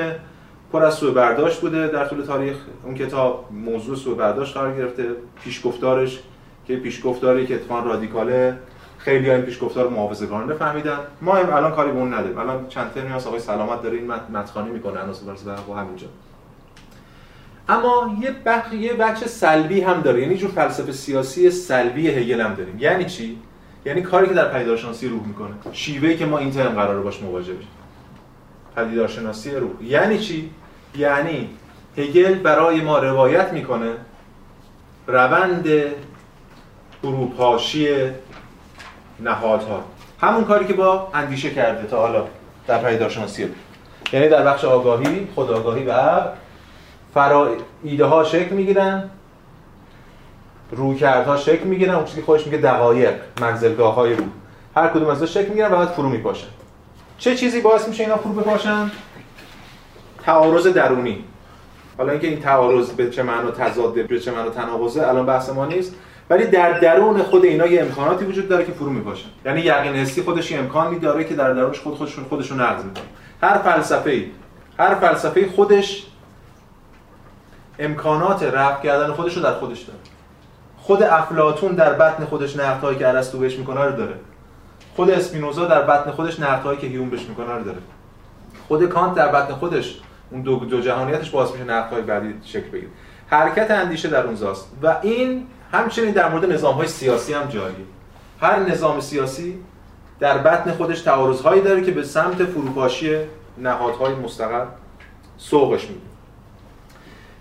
پر 0.72 0.84
از 0.84 0.94
سوء 0.94 1.12
برداشت 1.12 1.62
بوده 1.62 1.88
در 1.88 2.06
طول 2.06 2.22
تاریخ. 2.22 2.58
اون 2.84 2.96
کتاب 2.96 3.46
موضوع 3.52 3.96
سوء 3.96 4.16
برداشت 4.16 4.58
قرار 4.58 4.76
گرفته 4.76 5.06
پیشگفتارش 5.44 6.20
که 6.68 6.76
پیشگفتاری 6.76 7.48
که 7.48 7.56
اتفاقا 7.56 7.90
رادیکاله. 7.90 8.58
خیلی 9.08 9.32
این 9.32 9.42
پیشگفتار 9.42 9.90
محافظه‌کارانه 9.90 10.54
فهمیدن. 10.54 10.98
ما 11.22 11.36
هم 11.36 11.54
الان 11.54 11.72
کاری 11.72 11.92
به 11.92 11.98
اون 11.98 12.14
نداریم. 12.14 12.38
الان 12.38 12.68
چند 12.68 12.94
ترمی 12.94 13.14
از 13.14 13.28
آقای 13.28 13.40
سلامت 13.40 13.82
داره 13.82 13.98
این 13.98 14.12
متخانی 14.34 14.70
می‌کنه 14.70 15.00
اناس 15.00 15.24
و 15.70 15.74
همینجا. 15.74 16.08
اما 17.70 18.18
یه 18.22 18.32
بخ 18.46 18.74
یه 18.74 18.94
بخش 18.94 19.24
سلبی 19.24 19.82
هم 19.82 20.02
داره. 20.02 20.22
یعنی 20.22 20.38
جور 20.38 20.50
فلسفه 20.50 20.92
سیاسی 20.92 21.50
سلبی 21.50 22.08
هگل 22.08 22.42
هم 22.42 22.54
داریم. 22.54 22.76
یعنی 22.80 23.06
چی؟ 23.06 23.38
یعنی 23.86 24.02
کاری 24.02 24.28
که 24.28 24.34
در 24.34 24.48
پدیدارشناسی 24.48 25.08
روح 25.08 25.28
می‌کنه. 25.28 25.54
شیوهی 25.72 26.18
که 26.18 26.26
ما 26.26 26.38
این 26.38 26.52
ترم 26.52 26.76
قراره 26.76 27.00
باش 27.00 27.22
مواجه 27.22 27.54
بشیم. 27.54 27.70
پدیدارشناسی 28.76 29.52
روح. 29.52 29.84
یعنی 29.84 30.20
چی؟ 30.20 30.50
یعنی 30.96 31.50
هگل 31.98 32.34
برای 32.34 32.82
ما 32.82 33.00
روایت 33.00 33.54
می‌کنه 33.54 33.92
روند 35.08 35.68
فروپاشی 37.02 37.88
نهادها. 39.20 39.84
همون 40.22 40.44
کاری 40.44 40.66
که 40.66 40.74
با 40.74 41.08
اندیشه 41.14 41.50
کرده 41.50 41.88
تا 41.88 41.98
حالا 41.98 42.24
در 42.68 42.78
پدیدارشناسی 42.78 43.50
یعنی 44.14 44.30
در 44.30 44.44
بخش 44.44 44.66
آگاهی 44.66 45.28
خودآگاهی 45.36 45.86
و 45.86 45.94
فرا 47.14 47.50
ایده 47.84 48.06
ها 48.06 48.24
شکل 48.24 48.56
می‌گیرن. 48.56 49.10
رویکردها 50.72 51.38
شکل 51.38 51.64
می‌گیرن. 51.64 51.96
اون 51.96 52.06
چیزی 52.06 52.20
که 52.20 52.26
خودش 52.26 52.46
میگه 52.46 52.58
دقایق 52.58 53.14
منزلگاه 53.42 53.96
های 53.96 54.14
رو. 54.14 54.24
هر 54.76 54.88
کدوم 54.88 55.10
از 55.10 55.24
شکل 55.24 55.48
می‌گیرن 55.48 55.72
و 55.72 55.76
بعد 55.76 55.88
فرو 55.88 56.10
میپاشن. 56.10 56.48
چه 57.18 57.36
چیزی 57.36 57.62
باعث 57.62 57.88
میشه 57.88 58.04
اینا 58.04 58.18
فرو 58.18 58.34
بپاشن؟ 58.34 58.92
تعارض 60.24 60.68
درونی. 60.68 61.24
حالا 61.98 62.12
اینکه 62.12 62.28
این 62.28 62.42
تعارض 62.42 62.90
به 62.90 63.10
چه 63.10 63.24
معنا 63.24 63.52
تضاد 63.52 64.08
به 64.08 64.20
چه 64.20 64.32
معنا 64.32 64.50
تناقضه 64.50 65.08
الان 65.08 65.26
بحث 65.26 65.50
ما 65.50 65.66
نیست. 65.66 65.96
ولی 66.30 66.46
در 66.46 66.80
درون 66.80 67.24
خود 67.24 67.46
اینا 67.46 67.68
یه 67.68 67.82
امکاناتی 67.82 68.26
وجود 68.26 68.50
داره 68.50 68.66
که 68.66 68.72
فرو 68.72 68.90
میپاشن. 68.90 69.30
یعنی 69.46 69.62
یقین 69.62 69.94
حسی 69.94 70.22
خودش 70.22 70.52
یه 70.52 70.60
امکانی 70.60 71.00
داره 71.00 71.24
که 71.24 71.36
در 71.36 71.54
درونش 71.54 71.80
خود 71.80 71.96
خودشون 71.96 72.24
خودشون 72.24 72.62
نقض 72.62 72.84
می‌کنه. 72.84 73.04
هر 73.42 73.58
فلسفه 73.58 74.26
هر 74.80 74.96
فلسفه 74.96 75.50
خودش 75.50 76.06
امکانات 77.80 78.44
رفع 78.44 78.84
کردن 78.84 79.14
خودش 79.14 79.38
رو 79.38 79.44
در 79.44 79.54
خودش 79.54 79.82
داره. 79.82 80.00
خود 80.78 81.04
افلاطون 81.04 81.76
در 81.76 81.94
بطن 81.94 82.26
خودش 82.26 82.58
نقدهایی 82.58 82.98
که 82.98 83.08
ارسطو 83.08 83.38
بهش 83.38 83.58
می‌کنه 83.58 83.82
رو 83.82 83.92
داره. 83.92 84.16
خود 84.96 85.10
اسپینوزا 85.10 85.66
در 85.66 85.82
بطن 85.82 86.12
خودش 86.12 86.40
نقدهایی 86.40 86.80
که 86.80 86.88
هیوم 86.88 87.10
بهش 87.10 87.26
می‌کنه 87.30 87.52
رو 87.52 87.64
داره. 87.64 87.78
خود 88.68 88.86
کانت 88.86 89.14
در 89.16 89.28
بطن 89.28 89.54
خودش 89.54 90.00
اون 90.32 90.42
دو, 90.42 90.56
دو 90.56 90.82
جهانیتش 90.82 91.30
باعث 91.30 91.52
میشه 91.52 91.64
نقدهای 91.64 92.02
بعدی 92.02 92.34
شکل 92.44 92.70
بگیره. 92.70 92.92
حرکت 93.28 93.72
اندیشه 93.72 94.10
در 94.10 94.26
اونجاست. 94.26 94.72
و 94.84 94.96
این 95.02 95.48
همچنین 95.72 96.12
در 96.12 96.30
مورد 96.30 96.52
نظام‌های 96.52 96.88
سیاسی 96.88 97.34
هم 97.34 97.46
جاریه 97.46 97.86
هر 98.42 98.60
نظام 98.60 99.00
سیاسی 99.00 99.60
در 100.20 100.38
بطن 100.38 100.72
خودش 100.72 101.02
تعارضهایی 101.02 101.62
داره 101.62 101.84
که 101.84 101.92
به 101.92 102.04
سمت 102.04 102.44
فروپاشی 102.46 103.18
نهادهای 103.58 104.14
مستقل 104.14 104.66
سوقش 105.38 105.82
میده. 105.82 106.02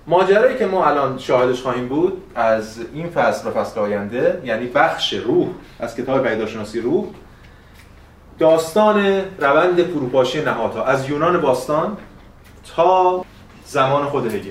ماجرایی 0.06 0.59
که 0.59 0.66
ما 0.66 0.87
الان 0.87 1.18
شاهدش 1.18 1.62
خواهیم 1.62 1.88
بود 1.88 2.23
از 2.35 2.78
این 2.95 3.11
فصل 3.11 3.49
و 3.49 3.50
فصل 3.50 3.80
آینده 3.80 4.42
یعنی 4.45 4.66
بخش 4.66 5.12
روح 5.12 5.49
از 5.80 5.97
کتاب 5.97 6.28
پیداشناسی 6.28 6.80
روح 6.80 7.04
داستان 8.38 9.23
روند 9.38 9.83
فروپاشی 9.83 10.42
نهادها 10.42 10.85
از 10.85 11.09
یونان 11.11 11.40
باستان 11.40 11.97
تا 12.76 13.25
زمان 13.64 14.04
خود 14.04 14.35
هگل. 14.35 14.50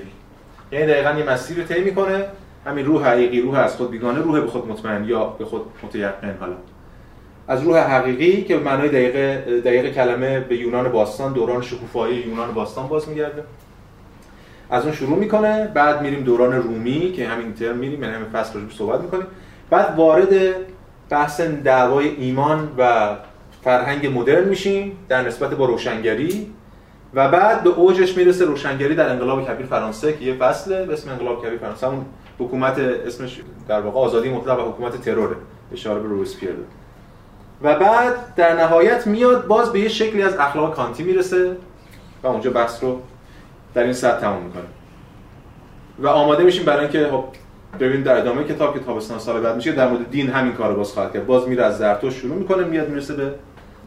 یعنی 0.72 0.86
دقیقا 0.86 1.10
یه 1.10 1.24
مسیر 1.24 1.56
رو 1.56 1.64
طی 1.64 1.80
می‌کنه 1.80 2.24
همین 2.66 2.86
روح 2.86 3.08
حقیقی 3.08 3.40
روح 3.40 3.58
از 3.58 3.76
خود 3.76 3.90
بیگانه 3.90 4.20
روح 4.20 4.40
به 4.40 4.46
خود 4.46 4.68
مطمئن 4.68 5.04
یا 5.04 5.24
به 5.24 5.44
خود 5.44 5.62
متیقن. 5.82 6.36
حالا 6.40 6.52
از 7.48 7.62
روح 7.62 7.78
حقیقی 7.78 8.42
که 8.42 8.56
معنای 8.56 8.88
دقیق 8.88 9.16
دقیق 9.60 9.94
کلمه 9.94 10.40
به 10.40 10.56
یونان 10.56 10.88
باستان 10.88 11.32
دوران 11.32 11.62
شکوفایی 11.62 12.16
یونان 12.16 12.54
باستان 12.54 12.88
باز 12.88 13.08
میگرده. 13.08 13.44
از 14.70 14.84
اون 14.84 14.94
شروع 14.94 15.18
می‌کنه 15.18 15.66
بعد 15.74 16.02
میریم 16.02 16.20
دوران 16.20 16.52
رومی 16.52 17.12
که 17.12 17.28
همین 17.28 17.54
ترم 17.54 17.76
میریم 17.76 18.02
یعنی 18.02 18.14
همین 18.14 18.28
فصل 18.28 18.60
رو 18.60 18.70
صحبت 18.70 19.00
می‌کنیم. 19.00 19.26
بعد 19.70 19.94
وارد 19.96 20.34
بحث 21.10 21.40
دعوای 21.40 22.08
ایمان 22.08 22.68
و 22.78 23.08
فرهنگ 23.64 24.18
مدرن 24.18 24.44
میشیم 24.44 24.92
در 25.08 25.22
نسبت 25.22 25.50
با 25.50 25.64
روشنگری 25.64 26.52
و 27.14 27.28
بعد 27.28 27.62
به 27.62 27.70
اوجش 27.70 28.16
می‌رسه 28.16 28.44
روشنگری 28.44 28.94
در 28.94 29.08
انقلاب 29.08 29.48
کبیر 29.48 29.66
فرانسه 29.66 30.12
که 30.12 30.24
یه 30.24 30.34
فصله 30.34 30.84
به 30.84 30.92
اسم 30.92 31.10
انقلاب 31.10 31.46
کبیر 31.46 31.58
فرانسه. 31.58 31.86
اون 31.86 32.04
حکومت 32.38 32.78
اسمش 32.78 33.40
در 33.68 33.80
واقع 33.80 33.98
آزادی 33.98 34.28
مطلق 34.28 34.58
و 34.58 34.70
حکومت 34.70 35.00
تروره. 35.00 35.36
اشاره 35.72 36.00
به 36.00 36.08
روسپیر 36.08 36.50
و 37.62 37.78
بعد 37.78 38.34
در 38.34 38.56
نهایت 38.56 39.06
میاد 39.06 39.46
باز 39.46 39.72
به 39.72 39.80
یه 39.80 39.88
شکلی 39.88 40.22
از 40.22 40.36
اخلاق 40.36 40.74
کانتی 40.74 41.02
می‌رسه 41.02 41.56
و 42.22 42.26
اونجا 42.26 42.50
بحث 42.50 42.82
رو 42.82 43.00
در 43.74 43.82
این 43.82 43.92
سطح 43.92 44.20
تموم 44.20 44.42
می‌کنه. 44.42 44.62
و 45.98 46.08
آماده 46.08 46.44
میشیم 46.44 46.64
برای 46.64 46.80
اینکه 46.80 47.08
خب 47.10 47.24
ببین 47.80 48.02
در 48.02 48.18
ادامه 48.18 48.44
کتاب 48.44 48.74
که 48.74 48.80
تابستان 48.80 49.18
سال 49.18 49.40
بعد 49.40 49.56
میشه 49.56 49.72
در 49.72 49.88
مورد 49.88 50.10
دین 50.10 50.30
همین 50.30 50.52
کارو 50.52 50.76
باز 50.76 50.92
خواهد 50.92 51.12
کرد. 51.12 51.26
باز 51.26 51.48
میره 51.48 51.64
از 51.64 51.78
زرتشت 51.78 52.16
شروع 52.16 52.36
می‌کنه 52.36 52.64
میاد 52.64 52.88
می‌رسه 52.88 53.14
به 53.14 53.34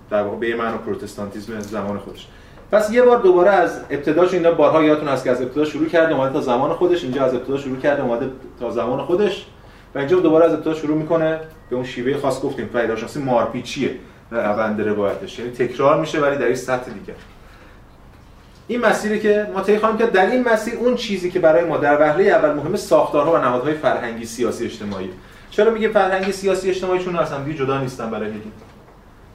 در 0.09 0.23
واقع 0.23 0.37
به 0.37 0.55
معنی 0.55 0.77
پروتستانتیسم 0.77 1.59
زمان 1.59 1.97
خودش. 1.97 2.27
پس 2.71 2.91
یه 2.91 3.01
بار 3.01 3.17
دوباره 3.17 3.49
از 3.49 3.79
ابتداش 3.89 4.33
اینا 4.33 4.51
بارها 4.51 4.83
یادتون 4.83 5.07
هست 5.07 5.23
که 5.23 5.31
از 5.31 5.41
ابتدا 5.41 5.65
شروع 5.65 5.87
کرده 5.87 6.15
اومده 6.15 6.33
تا 6.33 6.41
زمان 6.41 6.73
خودش 6.73 7.03
اینجا 7.03 7.25
از 7.25 7.33
ابتدا 7.33 7.57
شروع 7.57 7.77
کرده 7.77 8.03
اومده 8.03 8.29
تا 8.59 8.71
زمان 8.71 9.05
خودش. 9.05 9.45
و 9.95 9.99
اینجا 9.99 10.19
دوباره 10.19 10.45
از 10.45 10.53
ابتدا 10.53 10.73
شروع 10.73 10.97
می‌کنه 10.97 11.39
به 11.69 11.75
اون 11.75 11.85
شیوه 11.85 12.17
خاص 12.17 12.41
گفتیم 12.41 12.65
پیداشناسی 12.65 13.19
مارپیچیه 13.19 13.95
روند 14.31 14.81
روایتش. 14.81 15.39
یعنی 15.39 15.51
تکرار 15.51 15.99
میشه 15.99 16.19
ولی 16.19 16.37
در 16.37 16.45
این 16.45 16.55
سطح 16.55 16.91
دیگه. 16.91 17.13
این 18.67 18.81
مسیری 18.81 19.19
که 19.19 19.47
ما 19.53 19.61
طی 19.61 19.77
خواهیم 19.77 19.97
کرد 19.97 20.11
در 20.11 20.31
این 20.31 20.43
مسیر 20.43 20.75
اون 20.75 20.95
چیزی 20.95 21.31
که 21.31 21.39
برای 21.39 21.65
ما 21.65 21.77
در 21.77 22.01
وهله 22.01 22.23
اول 22.23 22.53
مهمه 22.53 22.77
ساختارها 22.77 23.33
و 23.33 23.37
نهادهای 23.37 23.73
فرهنگی 23.73 24.25
سیاسی 24.25 24.65
اجتماعی. 24.65 25.09
چرا 25.51 25.71
میگه 25.71 25.89
فرهنگی 25.89 26.31
سیاسی 26.31 26.69
اجتماعی؟ 26.69 26.99
چون 26.99 27.15
اصلا 27.15 27.43
دیگه 27.43 27.57
جدا 27.57 27.81
نیستن 27.81 28.11
برای 28.11 28.29
هگل 28.29 28.39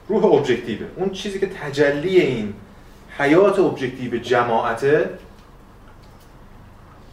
روح 0.07 0.25
objective 0.25 0.74
ه. 0.74 0.85
اون 0.95 1.09
چیزی 1.09 1.39
که 1.39 1.47
تجلی 1.47 2.19
این 2.19 2.53
حیات 3.17 3.59
objective 3.59 4.17
جماعته 4.17 5.09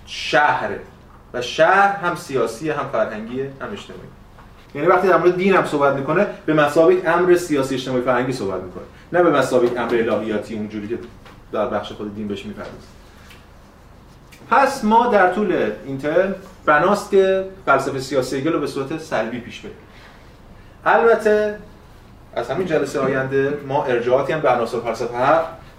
شهره 0.06 0.80
و 1.32 1.42
شهر 1.42 1.96
هم 1.96 2.16
سیاسی 2.16 2.70
هم 2.70 2.88
فرهنگی 2.92 3.42
هم 3.42 3.72
اجتماعی. 3.72 4.08
یعنی 4.74 4.86
وقتی 4.86 5.08
در 5.08 5.16
مورد 5.16 5.36
دین 5.36 5.54
هم 5.54 5.66
صحبت 5.66 5.94
می‌کنه 5.94 6.26
به 6.46 6.54
مسابق 6.54 6.96
امر 7.06 7.36
سیاسی 7.36 7.74
اجتماعی 7.74 8.02
فرهنگی 8.02 8.32
صحبت 8.32 8.62
می‌کنه. 8.62 8.84
نه 9.12 9.22
به 9.22 9.30
مسابق 9.30 9.78
امر 9.78 9.94
الهیاتی 9.94 10.54
اونجوری 10.54 10.88
که 10.88 10.98
در 11.52 11.66
بخش 11.66 11.92
خود 11.92 12.14
دین 12.14 12.28
بهش 12.28 12.46
می‌پردازه. 12.46 12.86
پس 14.50 14.84
ما 14.84 15.06
در 15.06 15.32
طول 15.32 15.70
این 15.86 15.98
ترم 15.98 16.34
بناست 16.66 17.10
که 17.10 17.46
فلسفه 17.66 17.98
سیاسی 17.98 18.36
هگل 18.36 18.52
رو 18.52 18.60
به 18.60 18.66
صورت 18.66 18.98
سلبی 18.98 19.40
پیش 19.40 19.60
بریم. 19.60 19.76
البته 20.84 21.58
از 22.36 22.50
همین 22.50 22.66
جلسه 22.66 23.00
آینده 23.00 23.58
ما 23.68 23.84
ارجاعاتی 23.84 24.32
هم 24.32 24.40
به 24.40 24.50
عناصر 24.50 24.80
فلسفه 24.80 25.14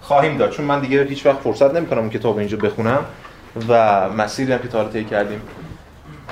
خواهیم 0.04 0.38
داد. 0.38 0.50
چون 0.50 0.66
من 0.66 0.80
دیگه 0.80 1.04
هیچ 1.04 1.26
وقت 1.26 1.38
فرصت 1.38 1.74
نمی‌کنم 1.74 2.00
اون 2.00 2.10
کتاب 2.10 2.38
اینجا 2.38 2.58
بخونم 2.58 3.00
و 3.70 4.10
مسیری 4.10 4.54
هم 4.54 4.60
که 4.60 4.68
تا 4.68 4.84
طی 4.84 5.04
کردیم 5.04 5.42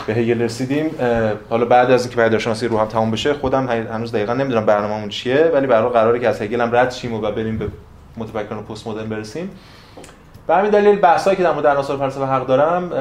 به 0.07 0.13
هگل 0.13 0.41
رسیدیم 0.41 0.91
حالا 1.49 1.65
بعد 1.65 1.91
از 1.91 2.01
اینکه 2.01 2.21
پیداشناسی 2.21 2.67
رو 2.67 2.79
هم 2.79 2.85
تموم 2.85 3.11
بشه 3.11 3.33
خودم 3.33 3.67
هنوز 3.67 4.11
دقیقا 4.11 4.33
نمی‌دونم 4.33 4.65
برنامه‌مون 4.65 5.09
چیه 5.09 5.51
ولی 5.53 5.67
برای 5.67 5.89
قراره 5.89 6.19
که 6.19 6.27
از 6.27 6.41
هگل 6.41 6.61
هم 6.61 6.75
رد 6.75 6.91
شیم 6.91 7.13
و 7.13 7.19
بریم 7.19 7.57
به 7.57 7.67
متفکران 8.17 8.63
پست 8.63 8.87
مدرن 8.87 9.09
برسیم. 9.09 9.49
به 10.47 10.55
همین 10.55 10.71
دلیل 10.71 10.95
بحثایی 10.95 11.37
که 11.37 11.43
در 11.43 11.51
مورد 11.51 11.67
عناصر 11.67 11.97
فلسفه 11.97 12.25
حق 12.25 12.45
دارم 12.45 12.91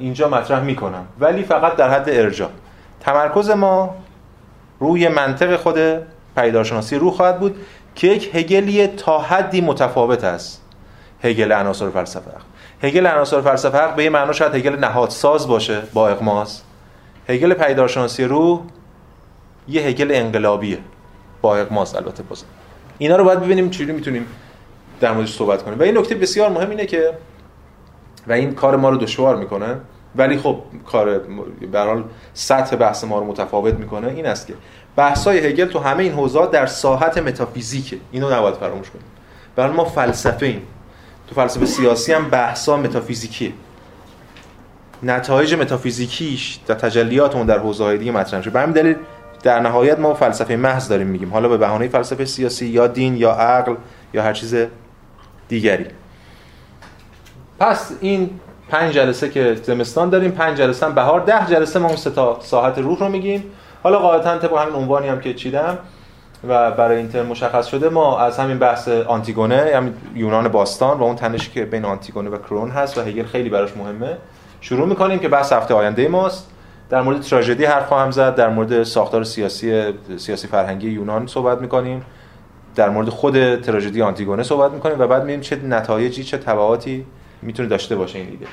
اینجا 0.00 0.28
مطرح 0.28 0.60
می‌کنم. 0.62 1.06
ولی 1.20 1.42
فقط 1.42 1.76
در 1.76 1.90
حد 1.90 2.10
ارجاع. 2.10 2.50
تمرکز 3.00 3.50
ما 3.50 3.94
روی 4.80 5.08
منطق 5.08 5.56
خود 5.56 5.78
پیدارشناسی 6.36 6.96
رو 6.96 7.10
خواهد 7.10 7.40
بود. 7.40 7.56
که 7.94 8.06
یک 8.06 8.34
هگلی 8.34 8.86
تا 8.86 9.18
حدی 9.18 9.60
متفاوت 9.60 10.24
است. 10.24 10.62
هگل 11.22 11.52
عناصر 11.52 11.90
فلسفه 11.90 12.30
حق 12.30 12.42
هگل 12.82 13.06
عناصر 13.06 13.40
فلسفه 13.40 13.78
حق 13.78 13.94
به 13.94 14.04
یه 14.04 14.10
معنا 14.10 14.32
شاید 14.32 14.54
هگل 14.54 14.76
نهادساز 14.76 15.48
باشه 15.48 15.82
با 15.92 16.08
اقماز 16.08 16.62
هگل 17.28 17.54
پیدارشناسی 17.54 18.24
روح 18.24 18.60
یه 19.68 19.82
هگل 19.82 20.10
انقلابیه. 20.14 20.78
با 21.42 21.56
اقماز 21.56 21.94
البته 21.96 22.22
بازم 22.22 22.46
اینا 22.98 23.16
رو 23.16 23.24
باید 23.24 23.40
ببینیم 23.40 23.70
چجوری 23.70 23.92
می‌تونیم 23.92 24.26
در 25.00 25.12
موردش 25.12 25.34
صحبت 25.34 25.62
کنیم. 25.62 25.78
و 25.78 25.82
این 25.82 25.98
نکته 25.98 26.14
بسیار 26.14 26.50
مهم 26.50 26.70
اینه 26.70 26.86
که 26.86 27.12
و 28.26 28.32
این 28.32 28.54
کار 28.54 28.76
ما 28.76 28.88
رو 28.88 28.96
دشوار 28.96 29.36
می‌کنه. 29.36 29.76
ولی 30.16 30.38
خب 30.38 30.58
کار 30.86 31.18
به 31.18 32.04
سطح 32.34 32.76
بحث 32.76 33.04
ما 33.04 33.18
رو 33.18 33.24
متفاوت 33.24 33.74
می‌کنه. 33.74 34.08
این 34.08 34.26
است 34.26 34.46
که 34.46 34.54
بحث‌های 34.96 35.38
هگل 35.38 35.64
تو 35.64 35.78
همه 35.78 36.02
این 36.02 36.12
حوزات 36.12 36.50
در 36.50 36.66
ساحت 36.66 37.18
متافیزیکه. 37.18 37.96
اینو 38.12 38.30
نباید 38.30 38.54
فراموش 38.54 38.90
کنیم. 38.90 39.04
برای 39.56 39.72
ما 39.72 39.84
فلسفه 39.84 40.46
این 40.46 40.62
تو 41.28 41.34
فلسفه 41.34 41.66
سیاسی 41.66 42.12
هم 42.12 42.30
بحثا 42.30 42.76
متافیزیکیه. 42.76 43.52
نتایج 45.02 45.54
متافیزیکیش 45.54 46.58
در 46.66 46.74
تجلیاتمون 46.74 47.46
در 47.46 47.58
حوزه‌های 47.58 47.98
دیگه 47.98 48.12
مطرح 48.12 48.38
میشه. 48.38 48.50
همین 48.50 48.70
دلیل 48.70 48.96
در 49.42 49.60
نهایت 49.60 49.98
ما 49.98 50.14
فلسفه 50.14 50.56
محض 50.56 50.88
داریم 50.88 51.06
میگیم. 51.06 51.30
حالا 51.30 51.48
به 51.48 51.56
بهانه 51.56 51.88
فلسفه 51.88 52.24
سیاسی 52.24 52.66
یا 52.66 52.86
دین 52.86 53.16
یا 53.16 53.32
عقل 53.32 53.74
یا 54.14 54.22
هر 54.22 54.32
چیز 54.32 54.56
دیگری. 55.48 55.86
پس 57.60 57.90
این 58.00 58.30
پنج 58.68 58.94
جلسه 58.94 59.28
که 59.28 59.54
زمستان 59.62 60.10
داریم 60.10 60.30
پنج 60.30 60.58
جلسه 60.58 60.88
بهار. 60.88 61.20
ده 61.20 61.46
جلسه 61.46 61.78
ما 61.78 61.86
اون 61.86 61.96
سه 61.96 62.10
تا 62.10 62.40
ساحت 62.42 62.78
روح 62.78 62.98
رو 62.98 63.08
میگیم. 63.08 63.44
حالا 63.84 63.98
قاعدتا 63.98 64.38
طبق 64.38 64.58
همین 64.58 64.74
عنوانی 64.74 65.08
هم 65.08 65.20
که 65.20 65.34
چیدم 65.34 65.78
و 66.48 66.70
برای 66.70 66.96
این 66.96 67.08
ترم 67.08 67.26
مشخص 67.26 67.66
شده 67.66 67.88
ما 67.88 68.18
از 68.18 68.38
همین 68.38 68.58
بحث 68.58 68.88
آنتیگونه 68.88 69.68
یعنی 69.72 69.92
یونان 70.14 70.48
باستان 70.48 70.98
و 70.98 71.02
اون 71.02 71.16
تنشی 71.16 71.50
که 71.50 71.64
بین 71.64 71.84
آنتیگونه 71.84 72.30
و 72.30 72.38
کرون 72.38 72.70
هست 72.70 72.98
و 72.98 73.00
هگل 73.00 73.24
خیلی 73.24 73.48
براش 73.48 73.76
مهمه 73.76 74.16
شروع 74.60 74.88
می‌کنیم 74.88 75.18
که 75.18 75.28
بحث 75.28 75.52
هفته 75.52 75.74
آینده 75.74 76.08
ماست. 76.08 76.50
در 76.90 77.02
مورد 77.02 77.20
تراژدی 77.20 77.64
حرف 77.64 77.86
خواهم 77.86 78.10
زد 78.10 78.34
در 78.34 78.48
مورد 78.48 78.82
ساختار 78.82 79.24
سیاسی 79.24 79.92
سیاسی 80.16 80.46
فرهنگی 80.46 80.90
یونان 80.90 81.26
صحبت 81.26 81.60
می‌کنیم 81.60 82.04
در 82.74 82.90
مورد 82.90 83.08
خود 83.08 83.56
تراژدی 83.56 84.02
آنتیگونه 84.02 84.42
صحبت 84.42 84.72
می‌کنیم 84.72 85.00
و 85.00 85.06
بعد 85.06 85.22
می‌بینیم 85.22 85.40
چه 85.40 85.56
نتایجی 85.56 86.24
چه 86.24 86.38
تبعاتی 86.38 87.06
می‌تونه 87.42 87.68
داشته 87.68 87.96
باشه 87.96 88.18
این 88.18 88.28
ایده 88.28 88.46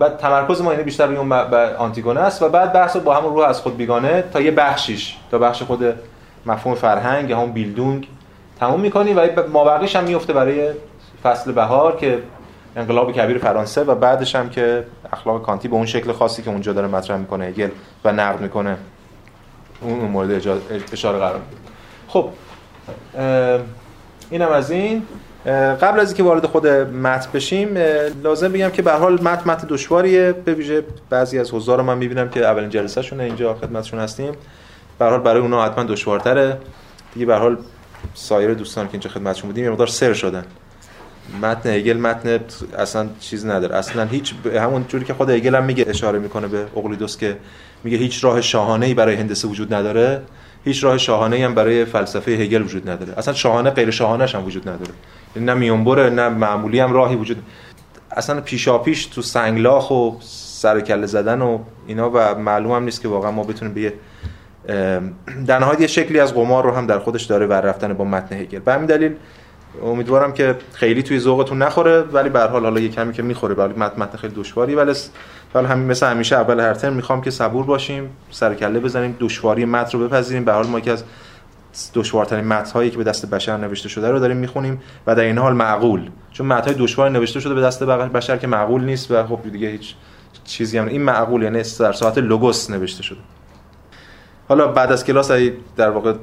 بعد 0.00 0.16
تمرکز 0.16 0.60
ما 0.60 0.70
اینه 0.70 0.82
بیشتر 0.82 1.06
روی 1.06 1.16
اون 1.16 1.32
آنتیگونه 1.78 2.20
است 2.20 2.42
و 2.42 2.48
بعد 2.48 2.72
بحث 2.72 2.96
با 2.96 3.14
همون 3.14 3.34
روح 3.34 3.48
از 3.48 3.60
خود 3.60 3.76
بیگانه 3.76 4.24
تا 4.32 4.40
یه 4.40 4.50
بخشیش 4.50 5.16
تا 5.30 5.38
بخش 5.38 5.62
خود 5.62 5.94
مفهوم 6.46 6.74
فرهنگ 6.74 7.30
یا 7.30 7.36
همون 7.36 7.52
بیلدونگ 7.52 8.08
تموم 8.60 8.80
می‌کنیم 8.80 9.16
و 9.16 9.26
مابقیش 9.52 9.96
هم 9.96 10.04
میفته 10.04 10.32
برای 10.32 10.70
فصل 11.22 11.52
بهار 11.52 11.96
که 11.96 12.22
انقلاب 12.76 13.12
کبیر 13.12 13.38
فرانسه 13.38 13.84
و 13.84 13.94
بعدش 13.94 14.34
هم 14.34 14.50
که 14.50 14.84
اخلاق 15.12 15.42
کانتی 15.42 15.68
به 15.68 15.74
اون 15.74 15.86
شکل 15.86 16.12
خاصی 16.12 16.42
که 16.42 16.50
اونجا 16.50 16.72
داره 16.72 16.88
مطرح 16.88 17.16
می‌کنه 17.16 17.44
هگل 17.44 17.70
و 18.04 18.12
نقد 18.12 18.40
می‌کنه 18.40 18.76
اون 19.80 19.98
مورد 19.98 20.30
اشاره 20.92 21.18
قرار 21.18 21.40
خب 22.08 22.28
اینم 24.30 24.48
از 24.48 24.70
این. 24.70 25.02
قبل 25.46 26.00
از 26.00 26.08
اینکه 26.08 26.22
وارد 26.22 26.46
خود 26.46 26.66
متن 26.66 27.30
بشیم 27.34 27.78
لازم 28.22 28.52
بگم 28.52 28.68
که 28.68 28.82
به 28.82 28.92
حال 28.92 29.14
متن 29.22 29.50
متن 29.50 29.66
دشواریه. 29.70 30.32
به 30.32 30.54
ویژه 30.54 30.84
بعضی 31.10 31.38
از 31.38 31.50
حضار 31.54 31.78
رو 31.78 31.84
من 31.84 31.98
می‌بینم 31.98 32.28
که 32.28 32.44
اولین 32.44 32.70
جلسه 32.70 33.02
شونه 33.02 33.22
اینجا 33.22 33.54
خدمتشون 33.54 34.00
هستیم. 34.00 34.32
به 34.98 35.04
حال 35.04 35.20
برای 35.20 35.40
اونها 35.40 35.64
حتما 35.64 35.84
دشوارتره. 35.84 36.58
دیگه 37.14 37.26
به 37.26 37.36
حال 37.36 37.56
سایر 38.14 38.54
دوستان 38.54 38.86
که 38.86 38.92
اینجا 38.92 39.10
خدمتشون 39.10 39.50
بودیم 39.50 39.64
یه 39.64 39.70
مقدار 39.70 39.86
سر 39.86 40.12
شدن. 40.12 40.44
متن 41.42 41.70
هگل 41.70 41.96
متن 41.96 42.40
اصلا 42.78 43.08
چیز 43.20 43.46
نداره. 43.46 43.76
اصلا 43.76 44.04
هیچ 44.04 44.34
همون 44.54 44.84
جوری 44.88 45.04
که 45.04 45.14
خود 45.14 45.30
هگل 45.30 45.54
هم 45.54 45.64
میگه 45.64 45.84
اشاره 45.88 46.18
می‌کنه 46.18 46.46
به 46.46 46.64
اقلیدوس 46.76 47.16
که 47.16 47.36
میگه 47.84 47.96
هیچ 47.96 48.24
راه 48.24 48.40
شاهانه 48.40 48.86
ای 48.86 48.94
برای 48.94 49.14
هندسه 49.14 49.48
وجود 49.48 49.74
نداره. 49.74 50.22
هیچ 50.64 50.84
راه 50.84 50.98
شاهانه 50.98 51.36
ای 51.36 51.42
هم 51.42 51.54
برای 51.54 51.84
فلسفه 51.84 52.30
هگل 52.30 52.62
وجود 52.62 52.90
نداره. 52.90 53.18
اصلا 53.18 53.34
شاهانه 53.34 53.70
غیر 53.70 53.90
شاهانه 53.90 54.26
هم 54.26 54.44
وجود 54.44 54.68
نداره. 54.68 54.92
نه 55.36 55.54
میونبره 55.54 56.10
نه 56.10 56.28
معمولی 56.28 56.80
هم 56.80 56.92
راهی 56.92 57.16
وجود 57.16 57.42
اصلا 58.10 58.40
پیشاپیش 58.40 59.06
تو 59.06 59.22
سنگلاخ 59.22 59.90
و 59.90 60.10
سر 60.20 60.80
کله 60.80 61.06
زدن 61.06 61.40
و 61.42 61.58
اینا 61.86 62.10
و 62.14 62.34
معلوم 62.34 62.72
هم 62.72 62.84
نیست 62.84 63.02
که 63.02 63.08
واقعا 63.08 63.30
ما 63.30 63.44
بتونیم 63.44 63.74
به 63.74 63.92
در 65.46 65.58
نهایت 65.58 65.80
یه 65.80 65.86
شکلی 65.86 66.20
از 66.20 66.34
قمار 66.34 66.64
رو 66.64 66.70
هم 66.70 66.86
در 66.86 66.98
خودش 66.98 67.24
داره 67.24 67.46
ور 67.46 67.60
رفتن 67.60 67.92
با 67.92 68.04
متن 68.04 68.36
هگل 68.36 68.58
به 68.58 68.72
همین 68.72 68.86
دلیل 68.86 69.14
امیدوارم 69.84 70.32
که 70.32 70.56
خیلی 70.72 71.02
توی 71.02 71.18
ذوقتون 71.18 71.62
نخوره 71.62 72.00
ولی 72.00 72.28
به 72.28 72.40
حال 72.40 72.62
حالا 72.62 72.80
یه 72.80 72.88
کمی 72.88 73.12
که 73.12 73.22
می‌خوره 73.22 73.54
ولی 73.54 73.74
متن 73.74 74.02
متن 74.02 74.18
خیلی 74.18 74.34
دشواری. 74.36 74.74
ولی 74.74 74.92
حالا 75.54 75.68
همین 75.68 75.86
مثل 75.86 76.06
همیشه 76.06 76.36
اول 76.36 76.60
هر 76.60 76.74
ترم 76.74 76.92
می‌خوام 76.92 77.20
که 77.20 77.30
صبور 77.30 77.64
باشیم 77.64 78.10
سر 78.30 78.54
کله 78.54 78.80
بزنیم 78.80 79.16
دشواری 79.20 79.64
متن 79.64 79.98
رو 79.98 80.08
بپذیریم. 80.08 80.44
به 80.44 80.52
حال 80.52 80.66
ما 80.66 80.80
که 80.80 80.90
از 80.92 81.04
دشوارترین 81.94 82.44
متن 82.44 82.72
هایی 82.72 82.90
که 82.90 82.98
به 82.98 83.04
دست 83.04 83.30
بشر 83.30 83.56
نوشته 83.56 83.88
شده 83.88 84.10
رو 84.10 84.18
داریم 84.18 84.36
می‌خونیم 84.36 84.80
و 85.06 85.14
در 85.14 85.22
این 85.22 85.38
حال 85.38 85.52
معقول. 85.52 86.10
چون 86.32 86.46
متن 86.46 86.70
های 86.70 86.80
دشوار 86.80 87.10
نوشته 87.10 87.40
شده 87.40 87.54
به 87.54 87.60
دست 87.60 87.82
بشر 87.82 88.36
که 88.36 88.46
معقول 88.46 88.84
نیست 88.84 89.10
و 89.10 89.26
خب 89.26 89.40
دیگه 89.52 89.68
هیچ 89.68 89.94
چیزی 90.44 90.78
هم 90.78 90.86
این 90.86 91.02
معقول 91.02 91.42
یعنی 91.42 91.62
در 91.78 91.92
ساعت 91.92 92.18
لوگوس 92.18 92.70
نوشته 92.70 93.02
شده. 93.02 93.18
حالا 94.48 94.66
بعد 94.66 94.92
از 94.92 95.04
کلاس 95.04 95.30
در 95.76 95.90
واقع 95.90 96.14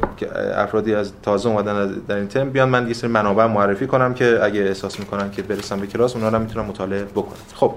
افرادی 0.55 0.95
از 0.95 1.11
تازه 1.23 1.49
اومدن 1.49 1.91
در 2.07 2.15
این 2.15 2.27
ترم 2.27 2.49
بیان 2.49 2.69
من 2.69 2.87
یه 2.87 2.93
سری 2.93 3.09
منابع 3.09 3.45
معرفی 3.45 3.87
کنم 3.87 4.13
که 4.13 4.39
اگه 4.43 4.61
احساس 4.61 4.99
می‌کنن 4.99 5.31
که 5.31 5.41
برسم 5.41 5.79
به 5.79 5.87
کلاس 5.87 6.15
اونا 6.15 6.29
رو 6.29 6.39
می‌تونن 6.39 6.65
مطالعه 6.65 7.03
بکنن. 7.03 7.37
خب 7.55 7.73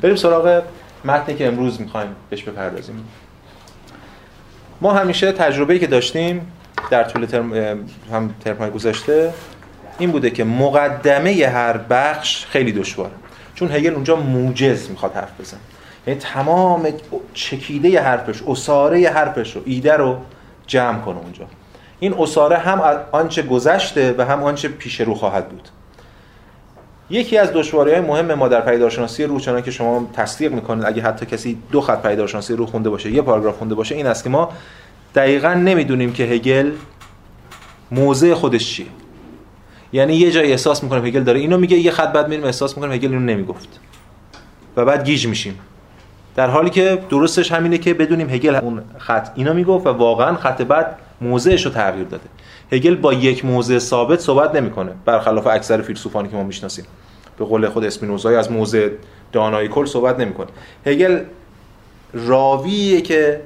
بریم 0.00 0.16
سراغ 0.16 0.62
متنی 1.04 1.34
که 1.34 1.48
امروز 1.48 1.80
می‌خوایم 1.80 2.08
بهش 2.30 2.42
بپردازیم. 2.42 3.04
ما 4.80 4.92
همیشه 4.92 5.32
تجربه‌ای 5.32 5.80
که 5.80 5.86
داشتیم 5.86 6.52
در 6.90 7.04
طول 7.04 7.26
ترم 7.26 7.52
هم 8.12 8.34
ترم 8.44 8.70
گذشته 8.70 9.32
این 9.98 10.10
بوده 10.10 10.30
که 10.30 10.44
مقدمه 10.44 11.46
هر 11.46 11.76
بخش 11.76 12.46
خیلی 12.46 12.72
دشواره. 12.72 13.12
چون 13.54 13.70
هگل 13.72 13.94
اونجا 13.94 14.16
موجز 14.16 14.90
می‌خواد 14.90 15.12
حرف 15.12 15.40
بزنه. 15.40 15.60
یعنی 16.06 16.20
تمام 16.20 16.88
چکیده 17.34 18.00
حرفش 18.00 18.42
اساره 18.46 19.10
حرفش 19.10 19.56
رو 19.56 19.62
ایده 19.64 19.92
رو 19.92 20.16
جمع 20.66 20.98
کنه 20.98 21.18
اونجا. 21.18 21.44
این 22.00 22.14
اساره 22.18 22.56
هم 22.56 23.00
آنچه 23.12 23.42
گذشته 23.42 24.14
و 24.18 24.24
هم 24.24 24.42
آنچه 24.42 24.68
پیش 24.68 25.00
رو 25.00 25.14
خواهد 25.14 25.48
بود. 25.48 25.68
یکی 27.10 27.38
از 27.38 27.52
دشواری 27.52 27.90
های 27.90 28.00
مهم 28.00 28.34
ما 28.34 28.48
در 28.48 28.60
پیدارشناسی 28.60 29.24
روح 29.24 29.40
چنان 29.40 29.62
که 29.62 29.70
شما 29.70 30.08
تصدیق 30.12 30.52
می‌کنید 30.52 30.84
اگه 30.84 31.02
حتی 31.02 31.26
کسی 31.26 31.62
دو 31.72 31.80
خط 31.80 32.02
پیدارشناسی 32.02 32.54
روح 32.54 32.68
خونده 32.68 32.90
باشه 32.90 33.10
یه 33.10 33.22
پاراگراف 33.22 33.58
خونده 33.58 33.74
باشه 33.74 33.94
این 33.94 34.06
است 34.06 34.24
که 34.24 34.30
ما 34.30 34.52
دقیقا 35.18 35.54
نمی‌دونیم 35.54 36.12
که 36.12 36.24
هگل 36.24 36.72
موضع 37.90 38.34
خودش 38.34 38.74
چیه. 38.74 38.86
یعنی 39.92 40.16
یه 40.16 40.30
جای 40.30 40.50
احساس 40.50 40.82
می‌کنه 40.82 41.00
هگل 41.02 41.22
داره 41.22 41.40
اینو 41.40 41.58
میگه 41.58 41.76
یه 41.76 41.90
خط 41.90 42.12
بعد 42.12 42.28
میریم 42.28 42.44
احساس 42.44 42.76
می‌کنیم 42.76 42.92
هگل 42.92 43.08
اینو 43.08 43.20
نمی‌گفت. 43.20 43.68
و 44.76 44.84
بعد 44.84 45.04
گیج 45.04 45.26
میشیم. 45.26 45.58
در 46.36 46.50
حالی 46.50 46.70
که 46.70 46.98
درستش 47.10 47.52
همینه 47.52 47.78
که 47.78 47.94
بدونیم 47.94 48.30
هگل 48.30 48.54
اون 48.54 48.82
خط 48.98 49.28
اینو 49.34 49.54
می‌گفت 49.54 49.86
و 49.86 49.90
واقعا 49.90 50.36
خط 50.36 50.62
بعد 50.62 50.98
موضعش 51.20 51.66
رو 51.66 51.72
تغییر 51.72 52.06
داده. 52.06 52.24
هگل 52.72 52.94
با 52.94 53.12
یک 53.12 53.44
موضع 53.44 53.78
ثابت 53.78 54.20
صحبت 54.20 54.54
نمی‌کنه 54.54 54.92
برخلاف 55.04 55.46
اکثر 55.46 55.82
فیلسوفانی 55.82 56.28
که 56.28 56.36
ما 56.36 56.42
می‌شناسیم. 56.42 56.84
به 57.38 57.44
قول 57.44 57.68
خود 57.68 57.84
اسپینوزا 57.84 58.38
از 58.38 58.52
موضع 58.52 58.88
دانایی 59.32 59.68
کل 59.68 59.84
صحبت 59.86 60.20
نمی‌کنه. 60.20 60.48
هگل 60.86 61.20
راویه 62.12 63.00
که 63.00 63.40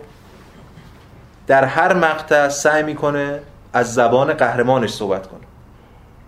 در 1.53 1.65
هر 1.65 1.93
مقطع 1.93 2.49
سعی 2.49 2.83
می‌کنه 2.83 3.39
از 3.73 3.95
زبان 3.95 4.33
قهرمانش 4.33 4.91
صحبت 4.91 5.27
کنه. 5.27 5.41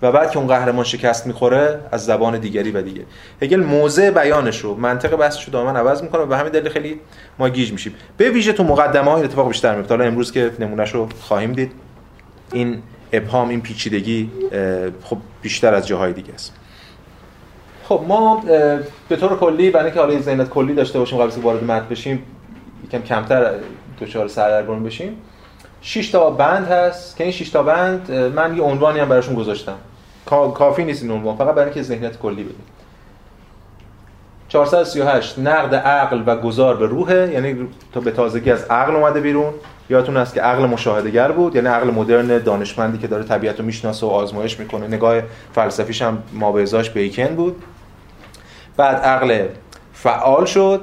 و 0.03 0.13
بعد 0.13 0.31
که 0.31 0.39
اون 0.39 0.47
قهرمان 0.47 0.85
شکست 0.85 1.27
می‌خوره 1.27 1.81
از 1.93 2.05
زبان 2.05 2.39
دیگری 2.39 2.71
و 2.71 2.83
دیگه. 2.83 3.05
هگل 3.43 3.61
موضع 3.61 4.11
بیانش 4.11 4.61
رو 4.61 4.75
منطق 4.75 5.17
بحثش 5.17 5.45
رو 5.45 5.53
دائما 5.53 5.79
عوض 5.79 6.03
می‌کنه 6.03 6.23
و 6.23 6.27
به 6.27 6.37
همین 6.37 6.53
دلیل 6.53 6.69
خیلی 6.69 7.01
ما 7.39 7.49
گیج 7.49 7.73
میشیم. 7.73 7.95
به 8.17 8.31
ویژه 8.31 8.53
تو 8.53 8.65
مقدمه 8.65 9.11
های 9.11 9.25
اتفاق 9.25 9.49
بیشتر 9.49 9.75
میفته 9.75 9.95
حالا 9.95 10.07
امروز 10.07 10.33
که 10.33 10.51
نمونهش 10.59 10.95
رو 10.95 11.09
خواهیم 11.21 11.53
دید 11.53 11.73
این 12.53 12.83
ابهام 13.13 13.49
این 13.49 13.61
پیچیدگی 13.61 14.31
خب 15.05 15.19
بیشتر 15.43 15.75
از 15.75 15.87
جاهای 15.87 16.13
دیگه 16.13 16.35
است. 16.35 16.53
خب 17.89 18.05
ما 18.09 18.45
به 19.09 19.17
طور 19.17 19.39
کلی 19.39 19.71
برای 19.71 19.85
اینکه 19.85 20.01
حالا 20.01 20.21
ذهنیت 20.21 20.49
کلی 20.49 20.75
داشته 20.75 20.99
باشیم 20.99 21.19
قبل 21.19 21.27
از 21.27 21.39
وارد 21.39 21.65
متن 21.65 21.87
بشیم 21.91 22.23
یکم 22.89 23.03
کمتر 23.03 23.55
دچار 24.01 24.29
سردرگم 24.29 24.85
بشیم. 24.85 25.17
6 25.83 26.11
تا 26.11 26.31
بند 26.31 26.69
هست. 26.69 27.17
که 27.17 27.25
این 27.25 27.33
6 27.33 27.51
تا 27.51 27.63
بند 27.63 28.13
من 28.13 28.57
یه 28.57 28.63
عنوانی 28.63 28.99
هم 28.99 29.09
براشون 29.09 29.35
گذاشتم. 29.35 29.77
کافی 30.55 30.85
نیست 30.85 31.03
این 31.03 31.13
عنوان 31.13 31.37
فقط 31.37 31.55
برای 31.55 31.65
اینکه 31.65 31.83
ذهنیت 31.83 32.19
کلی 32.19 32.43
بدیم. 32.43 32.65
438 34.49 35.39
نقد 35.39 35.75
عقل 35.75 36.23
و 36.27 36.37
گذار 36.37 36.77
به 36.77 36.87
روحه. 36.87 37.31
یعنی 37.33 37.69
تا 37.93 38.01
به 38.01 38.11
تازگی 38.11 38.51
از 38.51 38.65
عقل 38.65 38.97
اومده 38.97 39.21
بیرون. 39.21 39.55
یادتون 39.91 40.17
هست 40.17 40.35
که 40.35 40.41
عقل 40.41 40.67
مشاهدهگر 40.67 41.33
بود. 41.33 41.57
یعنی 41.57 41.69
عقل 41.69 41.91
مدرن 41.91 42.39
دانشمندی 42.39 42.99
که 42.99 43.07
داره 43.07 43.25
طبیعت 43.25 43.59
رو 43.61 43.65
می‌شناسه 43.65 44.07
و 44.07 44.11
آزمایش 44.11 44.61
می‌کنه. 44.61 44.87
نگاه 44.87 45.21
فلسفیش 45.55 46.03
هم 46.03 46.23
مابعضاش 46.33 46.91
بیکن 46.91 47.27
بود. 47.27 47.63
بعد 48.77 48.97
عقل 48.97 49.47
فعال 49.93 50.45
شد. 50.45 50.81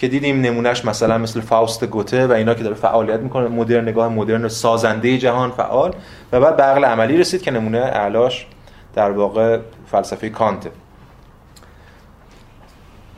که 0.00 0.08
دیدیم 0.08 0.40
نمونهش 0.40 0.84
مثلا 0.84 1.18
مثل 1.18 1.40
فاوست 1.40 1.84
گوته 1.84 2.26
و 2.26 2.32
اینا 2.32 2.54
که 2.54 2.62
داره 2.62 2.74
فعالیت 2.74 3.20
می‌کنه 3.20 3.48
مدرن 3.48 3.88
نگاه 3.88 4.08
مدرن 4.08 4.48
سازنده 4.48 5.18
جهان 5.18 5.50
فعال. 5.50 5.94
و 6.32 6.40
بعد 6.40 6.56
به 6.56 6.62
عقل 6.62 6.84
عملی 6.84 7.16
رسید 7.16 7.42
که 7.42 7.50
نمونه 7.50 7.78
اعلاش 7.78 8.46
در 8.94 9.10
واقع 9.10 9.58
فلسفه 9.86 10.28
کانت. 10.28 10.66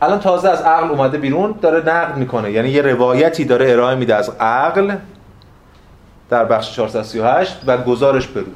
الان 0.03 0.21
تازه 0.21 0.49
از 0.49 0.63
عقل 0.63 0.91
اومده 0.91 1.19
بیرون 1.19 1.55
داره 1.61 1.89
نقد 1.89 2.17
می‌کنه. 2.17 2.51
یعنی 2.51 2.69
یه 2.69 2.83
روایتی 2.83 3.45
داره 3.45 3.71
ارائه 3.71 3.95
میده 3.95 4.15
از 4.15 4.31
عقل 4.41 4.97
در 6.31 6.45
بخش 6.45 6.77
438 6.77 7.61
و 7.67 7.77
گزارش 7.79 8.27
به 8.27 8.41
روح 8.41 8.55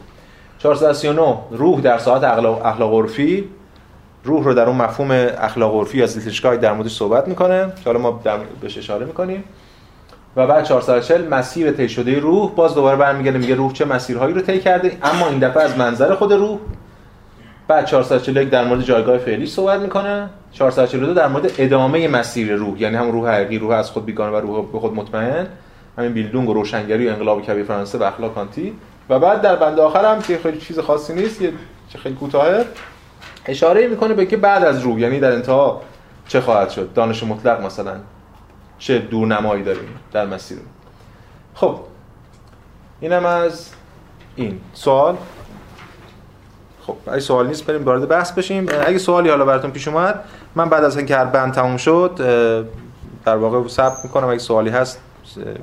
439 0.58 1.38
روح 1.50 1.80
در 1.80 1.98
ساعت 1.98 2.24
اخلاق 2.24 2.94
عرفی. 2.94 3.48
روح 4.26 4.44
رو 4.44 4.54
در 4.54 4.66
اون 4.66 4.76
مفهوم 4.76 5.10
اخلاق 5.38 5.74
عرفی 5.74 5.98
یا 5.98 6.06
زیتشگاه 6.06 6.56
در 6.56 6.72
موردش 6.72 6.94
صحبت 6.96 7.28
می‌کنه. 7.28 7.72
حالا 7.84 7.98
ما 7.98 8.22
بهش 8.60 8.78
اشاره 8.78 9.06
می‌کنیم. 9.06 9.44
و 10.36 10.46
بعد 10.46 10.64
440 10.64 11.28
مسیر 11.28 11.70
طی 11.70 11.88
شده 11.88 12.18
روح 12.18 12.52
باز 12.54 12.74
دوباره 12.74 12.96
برمیگرده 12.96 13.38
میگه 13.38 13.54
روح 13.54 13.72
چه 13.72 13.84
مسیرهایی 13.84 14.34
رو 14.34 14.40
طی 14.40 14.60
کرده. 14.60 14.92
اما 15.02 15.28
این 15.28 15.38
دفعه 15.38 15.62
از 15.62 15.78
منظر 15.78 16.14
خود 16.14 16.32
روح 16.32 16.58
بعد 17.68 17.84
441 17.84 18.50
در 18.50 18.64
مورد 18.64 18.82
جایگاه 18.82 19.18
فعلی 19.18 19.46
صحبت 19.46 19.80
می‌کنه. 19.80 20.28
442 20.52 21.14
در 21.14 21.28
مورد 21.28 21.50
ادامه 21.58 22.08
مسیر 22.08 22.54
روح 22.54 22.80
یعنی 22.80 22.96
هم 22.96 23.10
روح 23.10 23.30
حقیقی 23.30 23.58
روح 23.58 23.74
از 23.74 23.90
خود 23.90 24.04
بیگانه 24.04 24.36
و 24.36 24.40
روح 24.40 24.72
به 24.72 24.78
خود 24.78 24.94
مطمئن. 24.94 25.46
همین 25.98 26.12
بیلدونگ 26.12 26.48
و 26.48 26.54
روشنگری 26.54 27.08
و 27.08 27.10
انقلاب 27.10 27.42
کبیر 27.42 27.64
فرانسه 27.64 27.98
و 27.98 28.02
اخلاق 28.02 28.34
کانتی 28.34 28.72
و 29.10 29.18
بعد 29.18 29.40
در 29.40 29.56
بند 29.56 29.80
آخر 29.80 30.14
هم 30.14 30.22
که 30.22 30.38
خیلی 30.42 30.58
چیز 30.58 30.78
خاصی 30.78 31.14
نیست 31.14 31.42
یه 31.42 31.52
خیلی 32.02 32.14
کوتاهه. 32.14 32.64
اشاره 33.46 33.87
می‌کنه 33.87 34.14
به 34.14 34.26
که 34.26 34.37
بعد 34.37 34.64
از 34.64 34.80
روح 34.80 35.00
یعنی 35.00 35.20
در 35.20 35.32
انتها 35.32 35.82
چه 36.28 36.40
خواهد 36.40 36.70
شد؟ 36.70 36.92
دانش 36.94 37.22
مطلق 37.22 37.62
مثلا 37.62 37.92
چه 38.78 38.98
دورنمایی 38.98 39.62
داریم 39.62 39.88
در 40.12 40.26
مسیر 40.26 40.59
خب 41.54 41.80
اینم 43.00 43.26
از 43.26 43.70
این 44.37 44.61
سوال. 44.74 45.16
خب 46.87 46.96
اگه 47.06 47.20
سوال 47.20 47.46
نیست 47.46 47.66
بریم 47.66 47.85
وارد 47.85 48.09
بحث 48.09 48.32
بشیم. 48.32 48.66
اگه 48.87 48.98
سوالی 48.98 49.28
حالا 49.28 49.44
براتون 49.44 49.70
پیش 49.70 49.88
اومد 49.88 50.24
من 50.54 50.68
بعد 50.68 50.85
از 50.85 50.96
اینکه 50.96 51.16
هر 51.16 51.24
بند 51.24 51.52
تموم 51.52 51.76
شد 51.76 52.14
در 53.24 53.37
واقع 53.37 53.68
ثبت 53.68 54.04
می‌کنم. 54.04 54.28
اگه 54.28 54.38
سوالی 54.38 54.70
هست 54.70 55.00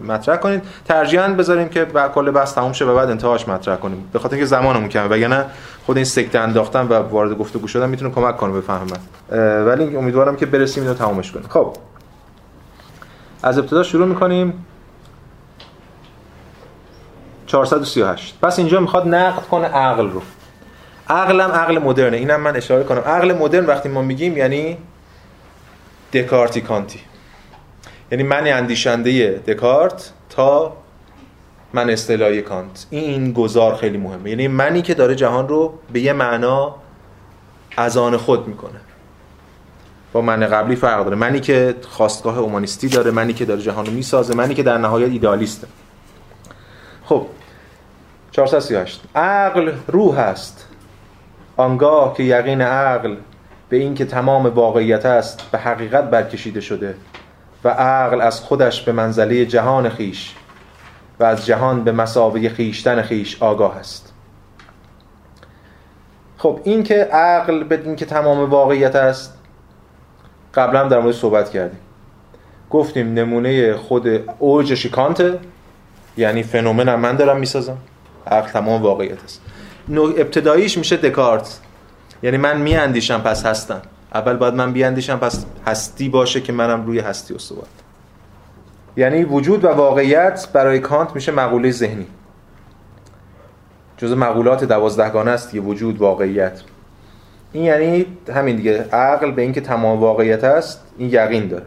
مطرح 0.08 0.38
کنید. 0.38 0.64
ترجیحاً 0.86 1.28
بذاریم 1.28 1.70
که 1.70 1.86
بعد 1.86 2.12
کل 2.12 2.32
بحث 2.32 2.54
تموم 2.54 2.74
شه 2.74 2.86
و 2.86 2.96
بعد 2.96 3.10
انتهاش 3.10 3.48
مطرح 3.48 3.76
کنیم. 3.76 4.10
به 4.14 4.20
خاطر 4.20 4.36
اینکه 4.36 4.46
زمانمون 4.46 4.90
کمه. 4.90 5.08
وگرنه 5.08 5.46
خود 5.86 5.98
این 5.98 6.06
سکته 6.06 6.40
انداختن 6.40 6.88
و 6.88 6.94
وارد 6.94 7.38
گفتگو 7.38 7.68
شدن 7.68 7.90
می‌تونه 7.90 8.12
کمک 8.12 8.38
کنه 8.38 8.54
بفهمم 8.54 8.88
ولی 9.66 9.96
امیدوارم 9.96 10.36
که 10.36 10.46
برسیم 10.46 10.84
اینو 10.84 10.96
تمومش 10.96 11.32
کنیم. 11.32 11.48
خب. 11.50 11.78
از 13.44 13.58
ابتدا 13.58 13.84
شروع 13.84 14.08
می‌کنیم. 14.08 14.66
438 17.48 18.36
پس 18.42 18.60
اینجا 18.60 18.80
می‌خواد 18.80 19.08
نقد 19.08 19.42
کنه 19.42 19.68
عقل 19.68 20.10
رو. 20.10 20.22
عقلم 21.10 21.52
عقل 21.52 21.80
مدرنه. 21.80 22.18
اینم 22.18 22.42
من 22.42 22.56
اشاره 22.56 22.84
کنم. 22.84 23.02
عقل 23.02 23.34
مدرن 23.34 23.66
وقتی 23.66 23.90
ما 23.90 24.02
میگیم 24.02 24.38
یعنی 24.38 24.78
دکارتی 26.14 26.62
کانتی. 26.62 27.00
یعنی 28.14 28.24
من 28.24 28.48
اندیشنده 28.48 29.42
دکارت 29.48 30.12
تا 30.30 30.74
من 31.74 31.90
اصطلاحی 31.90 32.42
کانت. 32.42 32.86
این 32.90 33.32
گذار 33.32 33.76
خیلی 33.76 33.98
مهمه. 33.98 34.30
یعنی 34.30 34.48
منی 34.48 34.82
که 34.82 34.94
داره 34.94 35.16
جهان 35.16 35.48
رو 35.48 35.74
به 35.94 36.00
یه 36.00 36.14
معنا 36.14 36.76
از 37.78 37.98
آن 37.98 38.18
خود 38.18 38.48
می‌کنه. 38.48 38.80
با 40.14 40.22
من 40.22 40.40
قبلی 40.40 40.76
فرق 40.76 41.04
داره. 41.04 41.16
منی 41.16 41.40
که 41.40 41.76
خواستگاه 41.90 42.40
اومانیستی 42.40 42.88
داره 42.88 43.12
منی 43.12 43.34
که 43.34 43.46
داره 43.46 43.62
جهان 43.62 43.86
رو 43.86 43.92
می‌سازه 43.92 44.36
منی 44.36 44.56
که 44.56 44.64
در 44.64 44.78
نهایت 44.78 45.10
ایدالیسته 45.10 45.68
خب 47.06 47.26
438 48.32 49.02
عقل 49.16 49.72
روح 49.88 50.20
است. 50.20 50.68
آنگاه 51.58 52.14
که 52.14 52.24
یقین 52.24 52.62
عقل 52.62 53.16
به 53.70 53.78
این 53.78 53.96
که 53.96 54.06
تمام 54.06 54.46
واقعیت 54.46 55.06
است 55.06 55.52
به 55.52 55.58
حقیقت 55.58 56.10
برکشیده 56.10 56.62
شده. 56.62 56.96
و 57.64 57.70
عقل 57.70 58.22
از 58.22 58.42
خودش 58.42 58.82
به 58.82 58.92
منزله 58.92 59.46
جهان 59.46 59.90
خیش 59.90 60.36
و 61.20 61.24
از 61.24 61.46
جهان 61.46 61.84
به 61.84 61.92
مسابقه 61.92 62.50
خیشتن 62.50 63.02
خیش 63.02 63.44
آگاه 63.44 63.78
است. 63.78 64.14
خب 66.38 66.60
این 66.64 66.84
که 66.84 66.96
عقل 67.04 67.64
به 67.64 67.82
این 67.84 67.96
که 67.96 68.06
تمام 68.06 68.50
واقعیت 68.50 68.96
است 68.96 69.38
قبلا 70.54 70.84
در 70.84 71.00
مورد 71.00 71.16
صحبت 71.16 71.50
کردیم. 71.50 71.80
گفتیم 72.70 73.14
نمونه 73.14 73.74
خود 73.74 74.08
اوج 74.40 74.74
شیکانت 74.74 75.40
یعنی 76.18 76.44
فنومن 76.44 76.90
هم 76.90 77.00
من 77.00 77.16
دارم 77.16 77.40
می‌سازم. 77.40 77.78
عقل 78.28 78.50
تمام 78.50 78.82
واقعیت 78.82 79.24
است. 79.24 79.42
ابتداییش 80.18 80.78
میشه 80.78 80.98
دکارت. 80.98 81.60
یعنی 82.24 82.38
من 82.38 82.62
میاندیشم 82.62 83.22
پس 83.22 83.46
هستم. 83.46 83.82
اول 84.14 84.38
باید 84.38 84.54
من 84.54 84.74
بیاندیشم 84.74 85.18
پس 85.18 85.46
هستی 85.68 86.10
باشه 86.10 86.42
که 86.42 86.54
منم 86.54 86.86
روی 86.86 87.00
هستی 87.00 87.34
استوار 87.34 87.66
یعنی 88.98 89.24
وجود 89.24 89.64
و 89.66 89.68
واقعیت 89.68 90.48
برای 90.54 90.80
کانت 90.80 91.16
میشه 91.16 91.32
مقوله 91.32 91.72
ذهنی. 91.72 92.08
جز 93.98 94.12
مقولات 94.12 94.64
دوازدهگانه 94.64 95.32
است 95.32 95.56
یه 95.56 95.62
وجود 95.62 95.98
واقعیت. 95.98 96.62
این 97.54 97.64
یعنی 97.64 98.06
همین 98.36 98.56
دیگه 98.56 98.90
عقل 98.92 99.32
به 99.32 99.42
اینکه 99.42 99.62
تمام 99.62 100.00
واقعیت 100.00 100.44
است 100.44 100.84
این 100.98 101.10
یقین 101.10 101.48
داره. 101.48 101.66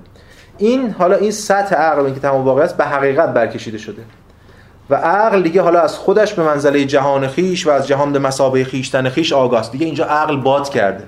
این 0.59 0.91
حالا 0.91 1.17
این 1.17 1.31
سطح 1.31 1.75
عقل 1.75 2.01
به 2.01 2.05
اینکه 2.05 2.21
تمام 2.21 2.45
واقعیت 2.45 2.65
است 2.65 2.77
به 2.77 2.85
حقیقت 2.85 3.35
برکشیده 3.35 3.79
شده. 3.79 4.03
و 4.91 4.95
عقل 4.95 5.43
دیگه 5.43 5.63
حالا 5.63 5.81
از 5.81 5.99
خودش 5.99 6.35
به 6.35 6.43
منزله 6.43 6.85
جهان 6.85 7.29
خیش 7.29 7.67
و 7.67 7.71
از 7.71 7.87
جهان 7.87 8.13
به 8.13 8.19
مسابقه 8.19 8.65
خیشتن 8.65 9.09
خیش 9.09 9.33
آگاست. 9.33 9.73
دیگه 9.73 9.87
اینجا 9.87 10.05
عقل 10.05 10.37
باد 10.37 10.69
کرده. 10.69 11.05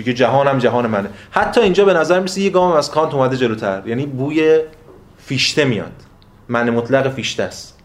دیگه 0.00 0.12
جهان 0.12 0.46
هم 0.46 0.58
جهان 0.58 0.86
منه. 0.86 1.08
حتی 1.30 1.60
اینجا 1.60 1.84
به 1.84 1.94
نظر 1.94 2.20
میسه 2.20 2.40
یه 2.40 2.50
گام 2.50 2.72
از 2.72 2.90
کانت 2.90 3.14
اومده 3.14 3.36
جلوتر. 3.36 3.82
یعنی 3.86 4.06
بوی 4.06 4.60
فیشته 5.18 5.64
میاد. 5.64 5.92
من 6.48 6.70
مطلق 6.70 7.14
فیشته 7.14 7.42
است. 7.42 7.78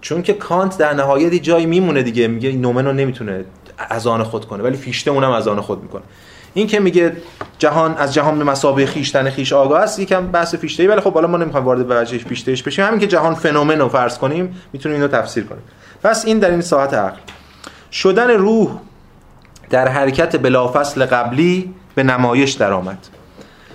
چون 0.00 0.22
که 0.22 0.32
کانت 0.32 0.78
در 0.78 0.94
نهایت 0.94 1.34
جایی 1.34 1.66
میمونه 1.66 2.02
دیگه. 2.02 2.28
میگه 2.28 2.52
نومن 2.52 2.86
رو 2.86 2.92
نمی‌تونه 2.92 3.44
از 3.78 4.06
آن 4.06 4.22
خود 4.22 4.44
کنه. 4.44 4.62
ولی 4.62 4.76
فیشته 4.76 5.10
اونم 5.10 5.30
از 5.30 5.48
آن 5.48 5.60
خود 5.60 5.82
می‌کنه. 5.82 6.02
این 6.54 6.66
که 6.66 6.80
میگه 6.80 7.16
جهان 7.58 7.94
از 7.94 8.14
جهان 8.14 8.38
به 8.38 8.44
مسابقه 8.44 8.86
خیشتن 8.86 9.30
خیش 9.30 9.52
آگاه 9.52 9.80
است 9.80 9.98
یکم 9.98 10.26
بحث 10.26 10.54
فیشته 10.54 10.82
ای 10.82 10.88
ولی 10.88 11.00
خب 11.00 11.14
حالا 11.14 11.26
ما 11.26 11.36
نمی‌خوایم 11.36 11.66
وارد 11.66 11.86
وجه 11.88 12.18
فیشتهش 12.18 12.62
بشیم. 12.62 12.84
همین 12.84 13.00
که 13.00 13.06
جهان 13.06 13.34
فنومن 13.34 13.78
رو 13.78 13.88
فرض 13.88 14.18
کنیم 14.18 14.56
می‌تونیم 14.72 15.00
اینو 15.00 15.08
تفسیر 15.08 15.44
کنیم. 15.44 15.62
پس 16.02 16.24
این 16.24 16.38
در 16.38 16.50
این 16.50 16.60
ساعت 16.60 16.94
عقل. 16.94 17.18
شدن 17.92 18.30
روح 18.30 18.70
در 19.70 19.88
حرکت 19.88 20.42
بلافصل 20.42 21.06
قبلی 21.06 21.74
به 21.94 22.02
نمایش 22.02 22.52
درآمد. 22.52 22.98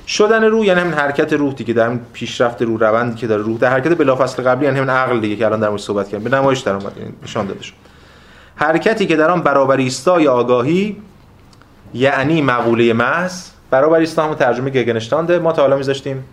شدن 0.08 0.44
روح 0.44 0.66
یعنی 0.66 0.80
همین 0.80 0.94
حرکت 0.94 1.34
روح 1.34 1.54
دیگه 1.54 1.74
در 1.74 1.86
همین 1.86 2.00
پیشرفت 2.14 2.62
روح 2.62 2.80
روندی 2.80 3.16
که 3.16 3.28
داره 3.28 3.44
روح 3.44 3.58
در 3.58 3.70
حرکت 3.70 3.98
بلافاصله 3.98 4.46
قبلی 4.46 4.66
یعنی 4.66 4.78
همین 4.78 4.90
عقل 4.90 5.20
دیگه 5.20 5.36
که 5.36 5.46
الان 5.46 5.60
در 5.60 5.70
مورد 5.70 5.82
صحبت 5.82 6.10
کردیم 6.10 6.30
به 6.30 6.38
نمایش 6.38 6.60
در 6.60 6.74
اومد 6.74 6.98
یعنی 6.98 7.14
نشان 7.24 7.48
داده 7.48 7.64
شد. 7.64 7.74
حرکتی 8.56 9.06
که 9.06 9.16
در 9.16 9.32
آن 9.32 9.42
برابر 9.42 9.78
ایستای 9.78 10.28
آگاهی 10.28 10.98
یعنی 11.94 12.42
مقوله 12.42 12.94
محض 12.94 13.50
برابر 13.70 14.00
ایستا 14.00 14.24
هم 14.24 14.34
ترجمه 14.34 14.70
گگنشتانده 14.70 15.40
ما 15.40 15.52
تا 15.52 15.62
حالا 15.62 15.78
میذاشتیم 15.78 16.24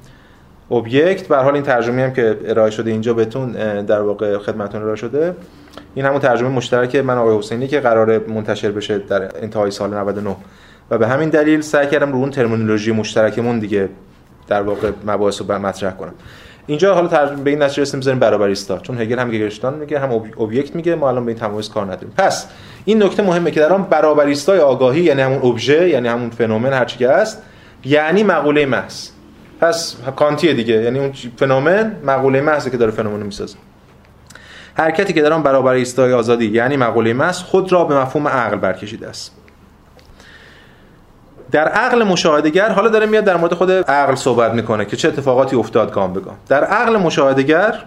اوبجکت 0.68 1.28
به 1.28 1.36
حال 1.36 1.54
این 1.54 1.62
ترجمه 1.62 2.02
هم 2.02 2.12
که 2.12 2.38
ارائه 2.44 2.70
شده 2.70 2.90
اینجا 2.90 3.14
بهتون 3.14 3.52
در 3.82 4.02
واقع 4.02 4.38
خدمتتون 4.38 4.82
ارائه 4.82 4.96
شده. 4.96 5.34
این 5.94 6.06
همون 6.06 6.20
ترجمه 6.20 6.48
مشترک 6.48 6.96
من 6.96 7.18
آقای 7.18 7.38
حسینی 7.38 7.68
که 7.68 7.80
قرار 7.80 8.18
منتشر 8.18 8.70
بشه 8.70 8.98
در 8.98 9.42
انتهای 9.42 9.70
سال 9.70 9.94
99 9.94 10.36
و 10.90 10.98
به 10.98 11.08
همین 11.08 11.28
دلیل 11.28 11.60
سعی 11.60 11.86
کردم 11.86 12.12
رو 12.12 12.18
اون 12.18 12.30
ترمینولوژی 12.30 12.92
مشترکمون 12.92 13.58
دیگه 13.58 13.88
در 14.48 14.62
واقع 14.62 14.90
مباحث 15.06 15.40
رو 15.40 15.58
مطرح 15.58 15.92
کنم. 15.92 16.14
اینجا 16.66 16.94
حالا 16.94 17.08
ترجمه 17.08 17.42
به 17.42 17.50
این 17.50 17.62
نتیجه 17.62 17.82
رسیدیم 17.82 18.00
بزنیم 18.00 18.18
برابریستا 18.18 18.78
چون 18.78 19.00
هگل 19.00 19.18
هم 19.18 19.30
گگرشتان 19.30 19.74
میگه 19.74 19.98
هم 19.98 20.10
اوبجکت 20.36 20.74
میگه 20.74 20.94
ما 20.94 21.08
الان 21.08 21.24
به 21.24 21.32
این 21.32 21.40
تمایز 21.40 21.68
کار 21.68 21.84
نداریم. 21.84 22.12
پس 22.16 22.46
این 22.84 23.02
نکته 23.02 23.22
مهمه 23.22 23.50
که 23.50 23.60
در 23.60 23.72
آن 23.72 23.82
برابریستای 23.82 24.58
آگاهی 24.58 25.00
یعنی 25.00 25.22
همون 25.22 25.42
ابژه 25.42 25.88
یعنی 25.88 26.08
همون 26.08 26.30
فنومن 26.30 26.72
هر 26.72 26.84
چی 26.84 26.98
که 26.98 27.08
هست 27.08 27.42
یعنی 27.84 28.22
مقوله 28.22 28.66
محض. 28.66 29.08
پس 29.62 29.96
کانتیه 30.16 30.54
دیگه. 30.54 30.74
یعنی 30.74 30.98
اون 30.98 31.12
فنومن 31.36 31.96
مقوله 32.04 32.40
محضه 32.40 32.70
که 32.70 32.76
داره 32.76 32.90
فنومن 32.90 33.22
می‌سازه. 33.22 33.56
حرکتی 34.74 35.12
که 35.12 35.22
در 35.22 35.32
آن 35.32 35.42
برابر 35.42 35.72
ایستای 35.72 36.12
آزادی 36.12 36.46
یعنی 36.46 36.76
مقوله 36.76 37.12
محض 37.12 37.38
خود 37.38 37.72
را 37.72 37.84
به 37.84 37.98
مفهوم 37.98 38.28
عقل 38.28 38.56
برکشیده 38.56 39.08
است. 39.08 39.32
در 41.50 41.68
عقل 41.68 42.02
مشاهدگر 42.02 42.68
حالا 42.68 42.88
داره 42.88 43.06
میاد 43.06 43.24
در 43.24 43.36
مورد 43.36 43.54
خود 43.54 43.70
عقل 43.70 44.14
صحبت 44.14 44.52
می‌کنه 44.52 44.84
که 44.84 44.96
چه 44.96 45.08
اتفاقاتی 45.08 45.56
افتاد 45.56 45.92
گام 45.92 46.12
به 46.12 46.20
گام 46.20 46.36
در 46.48 46.64
عقل 46.64 46.96
مشاهدگر 46.96 47.84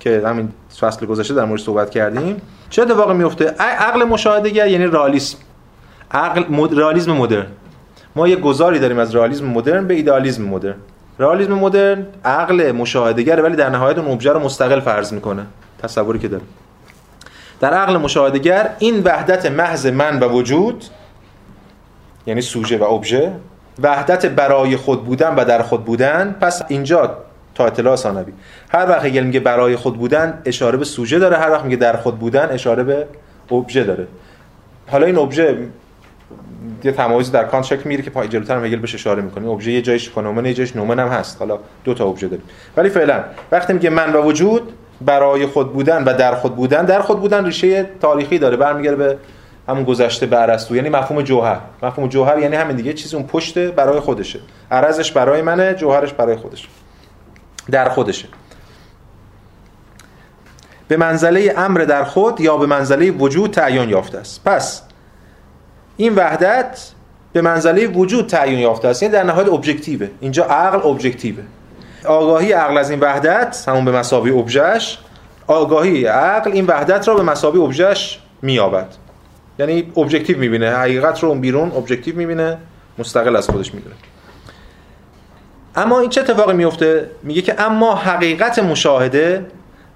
که 0.00 0.22
همین 0.26 0.52
فصل 0.80 1.06
گذشته 1.06 1.34
در 1.34 1.44
مورد 1.44 1.60
صحبت 1.60 1.90
کردیم 1.90 2.42
چه 2.70 2.82
اتفاقی 2.82 3.14
میفته 3.14 3.44
عقل 3.58 4.04
مشاهدگر 4.04 4.68
یعنی 4.68 4.86
رئالیسم. 4.86 5.38
عقل 6.10 6.44
مد... 6.50 6.78
رئالیسم 6.78 7.12
مدرن. 7.12 7.46
ما 8.16 8.28
یه 8.28 8.36
گذاری 8.36 8.78
داریم 8.78 8.98
از 8.98 9.14
رئالیسم 9.14 9.46
مدرن 9.46 9.86
به 9.86 9.94
ایدالیسم 9.94 10.42
مدرن. 10.42 10.74
رئالیسم 11.18 11.52
مدرن 11.52 12.06
عقل 12.24 12.72
مشاهدگر 12.72 13.42
ولی 13.42 13.56
در 13.56 13.70
نهایت 13.70 13.98
اون 13.98 14.10
ابژه 14.10 14.32
رو 14.32 14.38
مستقل 14.40 14.80
فرض 14.80 15.12
می‌کنه. 15.12 15.46
تصوری 15.82 16.18
که 16.18 16.28
داره. 16.28 16.42
در 17.60 17.74
عقل 17.74 17.96
مشاهدگر 17.96 18.70
این 18.78 19.02
وحدت 19.02 19.46
محض 19.46 19.86
من 19.86 20.20
و 20.20 20.28
وجود 20.28 20.84
یعنی 22.26 22.40
سوژه 22.40 22.78
و 22.78 22.84
ابژه 22.84 23.32
وحدت 23.82 24.26
برای 24.26 24.76
خود 24.76 25.04
بودن 25.04 25.34
و 25.34 25.44
در 25.44 25.62
خود 25.62 25.84
بودن. 25.84 26.36
پس 26.40 26.62
اینجا 26.68 27.16
تا 27.54 27.66
اطلاع 27.66 27.96
ثانوی. 27.96 28.32
هر 28.70 28.88
وقت 28.88 29.04
هگل 29.04 29.24
میگه 29.24 29.40
برای 29.40 29.76
خود 29.76 29.98
بودن 29.98 30.42
اشاره 30.44 30.78
به 30.78 30.84
سوژه 30.84 31.18
داره. 31.18 31.36
هر 31.36 31.50
وقت 31.50 31.64
میگه 31.64 31.76
در 31.76 31.96
خود 31.96 32.18
بودن 32.18 32.48
اشاره 32.50 32.82
به 32.82 33.06
ابژه 33.50 33.84
داره. 33.84 34.06
حالا 34.90 35.06
این 35.06 35.18
ابژه 35.18 35.68
یه 36.84 36.92
تمایزی 36.92 37.32
در 37.32 37.44
کانت 37.44 37.64
شکل 37.64 37.82
می‌گیره 37.84 38.02
که 38.02 38.10
پای 38.10 38.28
جلوتر 38.28 38.56
هم 38.56 38.64
هگل 38.64 38.76
بهش 38.76 38.94
اشاره 38.94 39.22
می‌کنه. 39.22 39.48
ابژه 39.48 39.72
یه 39.72 39.82
جایش 39.82 40.10
فنومن 40.10 40.46
یه 40.46 40.54
جایش 40.54 40.76
نومن 40.76 40.98
هم 40.98 41.08
هست. 41.08 41.38
حالا 41.38 41.58
دو 41.84 41.94
تا 41.94 42.04
ابژه 42.04 42.28
داریم. 42.28 42.44
ولی 42.76 42.88
فعلا 42.88 43.24
وقتی 43.52 43.72
میگه 43.72 43.90
من 43.90 44.12
و 44.12 44.22
وجود 44.22 44.72
برای 45.00 45.46
خود 45.46 45.72
بودن 45.72 46.04
و 46.04 46.12
در 46.12 46.34
خود 46.34 46.56
بودن 46.56 46.84
در 46.84 47.00
خود 47.00 47.20
بودن 47.20 47.44
ریشه 47.44 47.86
تاریخی 48.00 48.38
داره. 48.38 48.56
برمیگرده 48.56 48.96
به 48.96 49.18
همون 49.68 49.84
گذشته 49.84 50.26
به 50.26 50.42
ارسطو. 50.42 50.76
یعنی 50.76 50.88
مفهوم 50.88 51.22
جوهر. 51.22 51.60
مفهوم 51.82 52.08
جوهر 52.08 52.38
یعنی 52.38 52.56
همین 52.56 52.76
دیگه. 52.76 52.92
چیزی 52.92 53.16
اون 53.16 53.26
پشت 53.26 53.58
برای 53.58 54.00
خودشه. 54.00 54.40
عرضش 54.70 55.12
برای 55.12 55.42
منه 55.42 55.74
جوهرش 55.74 56.12
برای 56.12 56.36
خودش 56.36 56.68
در 57.70 57.88
خودشه. 57.88 58.28
به 60.88 60.96
منزله 60.96 61.54
امر 61.56 61.80
در 61.80 62.04
خود 62.04 62.40
یا 62.40 62.56
به 62.56 62.66
منزله 62.66 63.10
وجود 63.10 63.50
تعیین 63.50 63.88
یافته 63.88 64.18
است. 64.18 64.44
پس 64.44 64.82
این 65.96 66.14
وحدت 66.14 66.90
به 67.32 67.40
منزله 67.40 67.86
وجود 67.86 68.26
تعیین 68.26 68.58
یافته 68.58 68.88
است. 68.88 69.02
یعنی 69.02 69.12
در 69.12 69.22
نهایت 69.22 69.48
objective 69.48 70.02
ه 70.02 70.08
اینجا 70.20 70.44
عقل 70.44 70.88
objective 70.88 71.37
ه 71.37 71.42
آگاهی 72.04 72.52
عقل 72.52 72.78
از 72.78 72.90
این 72.90 73.00
وحدت 73.00 73.64
همون 73.68 73.84
به 73.84 73.92
مساوی 73.92 74.30
ابژهش 74.30 74.98
آگاهی 75.46 76.04
عقل 76.04 76.52
این 76.52 76.66
وحدت 76.66 77.08
را 77.08 77.14
به 77.14 77.22
مساوی 77.22 77.60
ابژهش 77.60 78.20
مییابد. 78.42 78.86
یعنی 79.58 79.92
objective 79.96 80.38
می‌بینه. 80.38 80.70
حقیقت 80.70 81.22
رو 81.22 81.28
اون 81.28 81.40
بیرون 81.40 81.72
objective 81.76 82.16
می‌بینه. 82.16 82.58
مستقل 82.98 83.36
از 83.36 83.48
خودش 83.48 83.74
می‌دونه. 83.74 83.94
اما 85.76 86.00
این 86.00 86.10
چه 86.10 86.20
اتفاقی 86.20 86.52
میفته 86.52 87.10
میگه 87.22 87.42
که 87.42 87.60
اما 87.60 87.94
حقیقت 87.94 88.58
مشاهده 88.58 89.46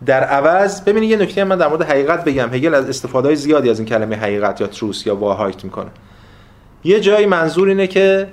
در 0.07 0.25
عوض 0.25 0.85
ببینید 0.85 1.11
یه 1.11 1.17
نکته 1.17 1.45
من 1.45 1.59
در 1.59 1.69
مورد 1.69 1.83
حقیقت 1.83 2.25
بگم. 2.25 2.55
هگل 2.55 2.75
از 2.75 2.89
استفاده 2.89 3.35
زیادی 3.35 3.71
از 3.71 3.79
این 3.79 3.89
کلمه 3.89 4.17
حقیقت 4.17 4.61
یا 4.61 4.67
تروس 4.67 5.07
یا 5.07 5.17
واهایت 5.17 5.65
می‌کنه. 5.65 5.91
یه 6.85 7.01
جایی 7.01 7.27
منظور 7.27 7.69
اینه 7.69 7.87
که 7.87 8.29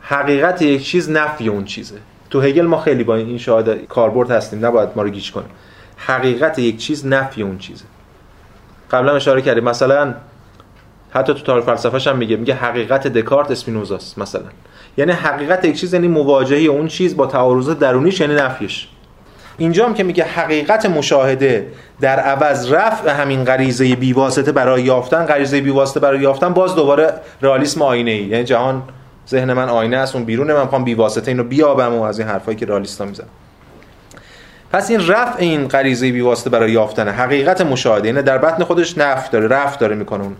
حقیقت 0.00 0.62
یک 0.62 0.84
چیز 0.84 1.10
نفی 1.10 1.48
اون 1.48 1.64
چیزه. 1.64 1.96
تو 2.30 2.40
هگل 2.40 2.66
ما 2.66 2.80
خیلی 2.80 3.04
با 3.04 3.16
این 3.16 3.38
شاهد 3.38 3.86
کاربرد 3.86 4.30
هستیم 4.30 4.66
نباید 4.66 4.88
ما 4.96 5.02
رو 5.02 5.10
گیج 5.10 5.32
کنه 5.32 5.44
حقیقت 5.96 6.58
یک 6.58 6.76
چیز 6.76 7.06
نفی 7.06 7.42
اون 7.42 7.58
چیزه. 7.58 7.84
قبلا 8.90 9.16
اشاره 9.16 9.42
کردیم 9.42 9.64
مثلا 9.64 10.14
حتی 11.10 11.34
تو 11.34 11.40
تاریخ 11.40 11.64
فلسفه‌ش 11.64 12.06
هم 12.06 12.16
میگه 12.16 12.36
میگه 12.36 12.54
حقیقت 12.54 13.06
دکارت 13.06 13.50
اسپینوزاست 13.50 14.18
مثلا. 14.18 14.44
یعنی 14.96 15.12
حقیقت 15.12 15.64
یک 15.64 15.80
چیز 15.80 15.94
یعنی 15.94 16.08
مواجهه 16.08 16.58
اون 16.58 16.88
چیز 16.88 17.16
با 17.16 17.26
تعارض 17.26 17.70
درونیش 17.70 18.20
یعنی 18.20 18.34
نفیش. 18.34 18.88
اینجا 19.58 19.86
هم 19.86 19.94
که 19.94 20.02
میگه 20.02 20.24
حقیقت 20.24 20.86
مشاهده 20.86 21.66
در 22.00 22.20
عوض 22.20 22.72
رفع 22.72 23.10
همین 23.10 23.44
غریزه 23.44 23.96
بیواسطه 23.96 24.52
برای 24.52 24.82
یافتن 24.82 25.24
غریزه 25.24 25.60
بیواسطه 25.60 26.00
برای 26.00 26.20
یافتن 26.20 26.52
باز 26.52 26.74
دوباره 26.74 27.12
رئالیسم 27.42 27.82
آینه 27.82 28.10
ای 28.10 28.22
یعنی 28.22 28.44
جهان 28.44 28.82
ذهن 29.28 29.52
من 29.52 29.68
آینه 29.68 29.96
است 29.96 30.14
اون 30.14 30.24
بیرون 30.24 30.52
من 30.52 30.62
می‌خوام 30.62 30.84
بیواسطه 30.84 31.30
اینو 31.30 31.44
بیابم 31.44 31.94
و 31.94 32.02
از 32.02 32.18
این 32.18 32.28
حرفایی 32.28 32.56
که 32.56 32.66
رئالیستا 32.66 33.04
می‌زنن. 33.04 33.28
پس 34.72 34.90
این 34.90 35.08
رفع 35.08 35.38
این 35.38 35.68
غریزه 35.68 36.12
بیواسطه 36.12 36.50
برای 36.50 36.72
یافتن 36.72 37.08
حقیقت 37.08 37.60
مشاهده 37.60 38.08
یعنی 38.08 38.22
در 38.22 38.38
بطن 38.38 38.64
خودش 38.64 38.98
نفع 38.98 39.30
داره 39.30 39.48
رفع 39.48 39.78
داره 39.78 39.96
می‌کنه 39.96 40.22
اون 40.22 40.36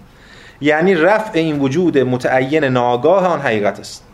یعنی 0.61 0.94
رفع 0.94 1.31
این 1.35 1.59
وجود 1.59 1.98
متعین 1.98 2.64
ناگاه 2.64 3.27
آن 3.27 3.40
حقیقت 3.40 3.81
است. 3.81 4.05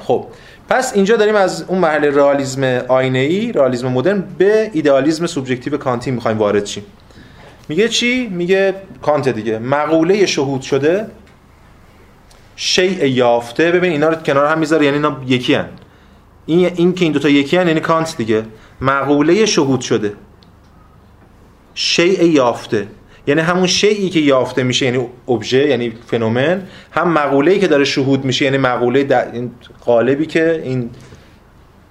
خب 0.00 0.26
پس 0.70 0.94
اینجا 0.94 1.16
داریم 1.16 1.34
از 1.34 1.64
اون 1.68 1.78
مرحله 1.78 2.10
رئالیسم 2.10 2.62
آینه 2.88 3.18
ای 3.18 3.52
رئالیسم 3.52 3.88
مدرن 3.88 4.24
به 4.38 4.70
ایدئالیسم 4.72 5.26
سوبژکتیو 5.26 5.76
کانتی 5.76 6.10
می‌خوایم 6.10 6.38
وارد 6.38 6.66
شیم. 6.66 6.84
میگه 7.68 7.88
چی؟ 7.88 8.26
میگه 8.26 8.74
کانت 9.02 9.28
دیگه. 9.28 9.58
مقوله 9.58 10.26
شهود 10.26 10.62
شده 10.62 11.06
شیء 12.56 13.04
یافته. 13.04 13.72
ببین 13.72 13.92
اینا 13.92 14.08
رو 14.08 14.14
کنار 14.14 14.46
هم 14.46 14.58
می‌ذاره 14.58 14.84
یعنی 14.84 14.96
اینا 14.96 15.20
یکی 15.26 15.54
هن. 15.54 15.68
این 16.46 16.72
این 16.76 16.94
که 16.94 17.04
این 17.04 17.12
دو 17.12 17.18
تا 17.18 17.28
یکی 17.28 17.56
هن 17.56 17.68
یعنی 17.68 17.80
کانت 17.80 18.16
دیگه. 18.16 18.42
مقوله 18.80 19.46
شهود 19.46 19.80
شده. 19.80 20.12
شیء 21.74 22.24
یافته. 22.24 22.86
یعنی 23.30 23.42
همون 23.42 23.66
شیعی 23.66 24.08
که 24.10 24.20
یافته 24.20 24.62
میشه 24.62 24.86
یعنی 24.86 25.06
ابژه 25.28 25.68
یعنی 25.68 25.92
فنومن 26.06 26.62
هم 26.90 27.12
مقوله‌ای 27.12 27.58
که 27.58 27.68
داره 27.68 27.84
شهود 27.84 28.24
میشه 28.24 28.44
یعنی 28.44 28.58
مقوله 28.58 29.04
در 29.04 29.32
این 29.32 29.50
قالبی 29.84 30.26
که 30.26 30.60
این 30.64 30.90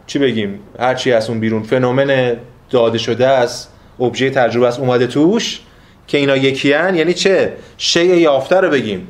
چی 0.07 0.19
بگیم 0.19 0.59
هر 0.79 0.93
چی 0.93 1.11
از 1.11 1.29
اون 1.29 1.39
بیرون 1.39 1.63
فنومن 1.63 2.37
داده 2.69 2.97
شده 2.97 3.27
است 3.27 3.73
ابژه 3.99 4.29
تجربه 4.29 4.67
است 4.67 4.79
اومده 4.79 5.07
توش 5.07 5.59
که 6.07 6.17
اینا 6.17 6.37
یکیان 6.37 6.95
یعنی 6.95 7.13
چه؟ 7.13 7.53
شیء 7.77 8.15
یافته 8.15 8.55
رو 8.55 8.69
بگیم. 8.69 9.07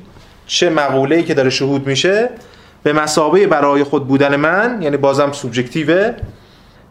چه 0.47 0.69
مقوله‌ای 0.69 1.23
که 1.23 1.33
داره 1.33 1.49
شهود 1.49 1.87
میشه؟ 1.87 2.29
به 2.83 2.93
مسابه 2.93 3.47
برای 3.47 3.83
خود 3.83 4.07
بودن 4.07 4.35
من 4.35 4.81
یعنی 4.81 4.97
بازم 4.97 5.31
سوبژکتیوه 5.31 6.13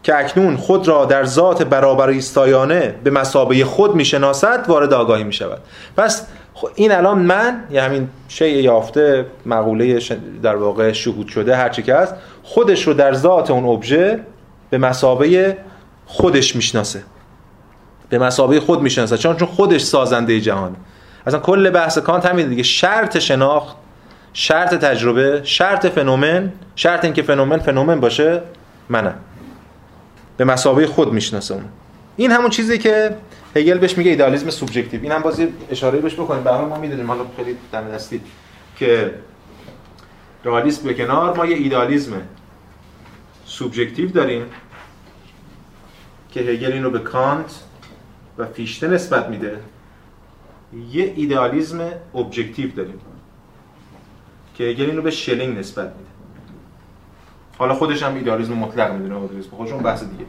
که 0.08 0.18
اکنون 0.18 0.56
خود 0.56 0.88
را 0.88 1.04
در 1.04 1.24
ذات 1.24 1.62
برابر 1.62 2.08
ایستایانه 2.08 2.94
به 3.04 3.10
مسابه 3.10 3.64
خود 3.64 3.94
می‌شناسد 3.94 4.64
وارد 4.68 4.92
آگاهی 4.92 5.24
می‌شود. 5.24 5.58
پس 5.96 6.26
این 6.74 6.92
الان 6.92 7.18
من 7.18 7.64
یا 7.70 7.84
همین 7.84 8.08
شیء 8.28 8.60
یافته 8.60 9.26
مقوله 9.46 10.00
در 10.42 10.56
واقع 10.56 10.92
شهود 10.92 11.28
شده 11.28 11.56
هر 11.56 11.68
چی 11.68 11.82
که 11.82 11.94
هست 11.94 12.14
خودش 12.42 12.86
رو 12.86 12.94
در 12.94 13.14
ذات 13.14 13.50
اون 13.50 13.64
ابژه 13.64 14.20
به 14.70 14.78
مسابه 14.78 15.56
خودش 16.06 16.56
می‌شناسه. 16.56 17.02
به 18.08 18.18
مسابه 18.18 18.60
خود 18.60 18.82
می‌شناسه. 18.82 19.16
چون 19.16 19.36
چون 19.36 19.48
خودش 19.48 19.82
سازنده 19.82 20.40
جهان. 20.40 20.76
اصلا 21.26 21.40
کل 21.40 21.70
بحث 21.70 21.98
کانت 21.98 22.26
همین 22.26 22.48
دیگه. 22.48 22.62
شرط 22.62 23.18
شناخت 23.18 23.76
شرط 24.32 24.74
تجربه 24.74 25.40
شرط 25.44 25.86
فنومن 25.86 26.52
شرط 26.76 27.04
اینکه 27.04 27.22
فنومن 27.22 27.58
فنومن 27.58 28.00
باشه 28.00 28.40
منم. 28.88 29.14
به 30.38 30.44
مسابقه 30.44 30.86
خود 30.86 31.12
می‌شناسه 31.12 31.54
اون. 31.54 31.64
این 32.16 32.30
همون 32.30 32.50
چیزی 32.50 32.78
که 32.78 33.16
هگل 33.56 33.78
بهش 33.78 33.98
میگه 33.98 34.10
ایدالیسم 34.10 34.50
subjective 34.50 35.02
این 35.02 35.12
هم 35.12 35.22
بازی 35.22 35.48
اشاره 35.70 35.98
بهش 35.98 36.14
بکنیم. 36.14 36.44
به 36.44 36.50
ما 36.56 36.78
می‌دونیم. 36.78 37.06
حالا 37.06 37.26
خیلی 37.36 37.56
دم 37.72 37.88
دستی 37.88 38.20
که 38.76 39.14
رئالیسم 40.44 40.84
به 40.84 40.94
کنار 40.94 41.36
ما 41.36 41.46
یه 41.46 41.56
ایدالیسم 41.56 42.12
subjective 43.44 44.10
داریم 44.10 44.46
که 46.30 46.40
هگل 46.40 46.72
اینو 46.72 46.90
به 46.90 46.98
کانت 46.98 47.62
و 48.38 48.46
فیشته 48.46 48.88
نسبت 48.88 49.28
میده. 49.28 49.58
یه 50.92 51.12
ایدالیسم 51.16 51.80
objective 52.14 52.70
داریم 52.70 53.00
که 54.54 54.64
هگل 54.64 54.90
اینو 54.90 55.02
به 55.02 55.10
شلینگ 55.10 55.58
نسبت 55.58 55.86
میده. 55.86 56.07
حالا 57.58 57.74
خودش 57.74 58.02
هم 58.02 58.14
ایدالیسم 58.14 58.52
مطلق 58.52 58.92
می‌دونه 58.92 59.14
اوتوریسم 59.14 59.50
خودشون 59.56 59.78
بحث 59.78 60.00
دیگه. 60.00 60.24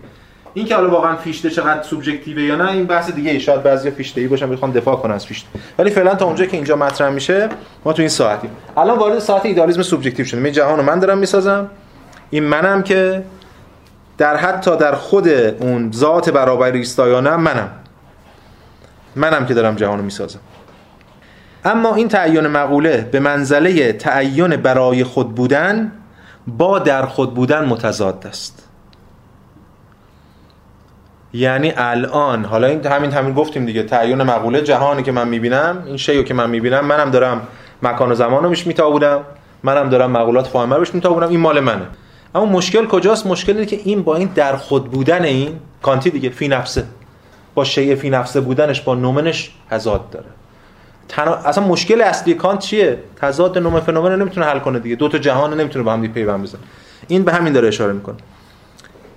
این 0.53 0.65
که 0.65 0.75
حالا 0.75 0.89
واقعا 0.89 1.15
فیشته 1.15 1.49
چقدر 1.49 1.83
سوبژکتیوه 1.83 2.41
یا 2.41 2.55
نه 2.55 2.71
این 2.71 2.85
بحث 2.85 3.11
دیگه. 3.11 3.31
ای 3.31 3.39
شاید 3.39 3.63
بعضیا 3.63 3.91
فیشته 3.91 4.21
ای 4.21 4.27
باشن 4.27 4.49
بخوام 4.49 4.71
دفاع 4.71 4.95
کنن 4.95 5.13
از 5.13 5.25
فیشته 5.25 5.47
ولی 5.79 5.89
فعلا 5.89 6.15
تا 6.15 6.25
اونجا 6.25 6.45
که 6.45 6.57
اینجا 6.57 6.75
مطرح 6.75 7.09
میشه 7.09 7.49
ما 7.85 7.93
تو 7.93 8.01
این 8.01 8.09
ساعتیم. 8.09 8.49
الان 8.77 8.97
وارد 8.97 9.19
ساعت 9.19 9.45
ایدالیسم 9.45 9.81
سوبژکتیو 9.81 10.25
شدیم. 10.25 10.43
این 10.43 10.53
جهان 10.53 10.81
من 10.81 10.99
دارم 10.99 11.17
می‌سازم. 11.17 11.69
این 12.29 12.43
منم 12.43 12.83
که 12.83 13.23
در 14.17 14.37
حتی 14.37 14.77
در 14.77 14.95
خود 14.95 15.27
اون 15.27 15.91
ذات 15.91 16.29
برابر 16.29 16.71
ایستایانه 16.71 17.35
منم. 17.35 17.69
منم 19.15 19.45
که 19.45 19.53
دارم 19.53 19.75
جهان 19.75 19.99
می‌سازم. 19.99 20.39
اما 21.65 21.95
این 21.95 22.07
تعین 22.07 22.47
مقوله 22.47 23.09
به 23.11 23.19
منزله 23.19 23.93
تعین 23.93 24.55
برای 24.55 25.03
خود 25.03 25.35
بودن 25.35 25.91
با 26.47 26.79
در 26.79 27.05
خود 27.05 27.33
بودن 27.33 27.65
متضاد 27.65 28.27
است. 28.27 28.65
یعنی 31.33 31.73
الان 31.77 32.45
حالا 32.45 32.67
این 32.67 32.85
همین 32.85 33.11
همین 33.11 33.33
گفتیم 33.33 33.65
دیگه 33.65 33.83
تعین 33.83 34.23
مقوله 34.23 34.61
جهانی 34.61 35.03
که 35.03 35.11
من 35.11 35.27
می‌بینم 35.27 35.83
این 35.85 35.97
شیو 35.97 36.23
که 36.23 36.33
من 36.33 36.49
می‌بینم 36.49 36.85
منم 36.85 37.11
دارم 37.11 37.47
مکان 37.83 38.11
و 38.11 38.15
زمان 38.15 38.43
رو 38.43 38.49
میش 38.49 38.67
میتابودم 38.67 39.21
منم 39.63 39.89
دارم 39.89 40.11
مقولات 40.11 40.47
فاهمه 40.47 40.75
رو 40.75 40.85
میتابودم 40.93 41.29
این 41.29 41.39
مال 41.39 41.59
منه. 41.59 41.85
اما 42.35 42.45
مشکل 42.45 42.87
کجاست؟ 42.87 43.27
مشکل 43.27 43.53
اینه 43.53 43.65
که 43.65 43.79
این 43.83 44.03
با 44.03 44.15
این 44.15 44.31
در 44.35 44.55
خود 44.55 44.91
بودن 44.91 45.23
این 45.23 45.59
کانتی 45.81 46.09
دیگه 46.09 46.29
فی 46.29 46.47
نفسه. 46.47 46.85
با 47.55 47.63
شیء 47.63 47.95
فی 47.95 48.09
نفسه 48.09 48.41
بودنش 48.41 48.81
با 48.81 48.95
نومنش 48.95 49.51
تضاد 49.69 50.09
داره. 50.09 50.25
تنها... 51.09 51.35
اصلا 51.35 51.63
مشکل 51.63 52.01
اصلی 52.01 52.33
کانت 52.33 52.59
چیه؟ 52.59 52.99
تضاد 53.21 53.57
نوم 53.57 53.79
فنومن 53.79 54.15
نمی‌تونه 54.15 54.45
حل 54.45 54.59
کنه 54.59 54.79
دیگه. 54.79 54.95
دو 54.95 55.07
تا 55.07 55.17
جهان 55.17 55.59
نمی‌تونه 55.59 55.85
با 55.85 55.93
هم 55.93 56.07
پیوند 56.07 56.43
بزنه. 56.43 56.61
این 57.07 57.23
به 57.23 57.33
همین 57.33 57.53
داره 57.53 57.67
اشاره 57.67 57.93
می‌کنه. 57.93 58.15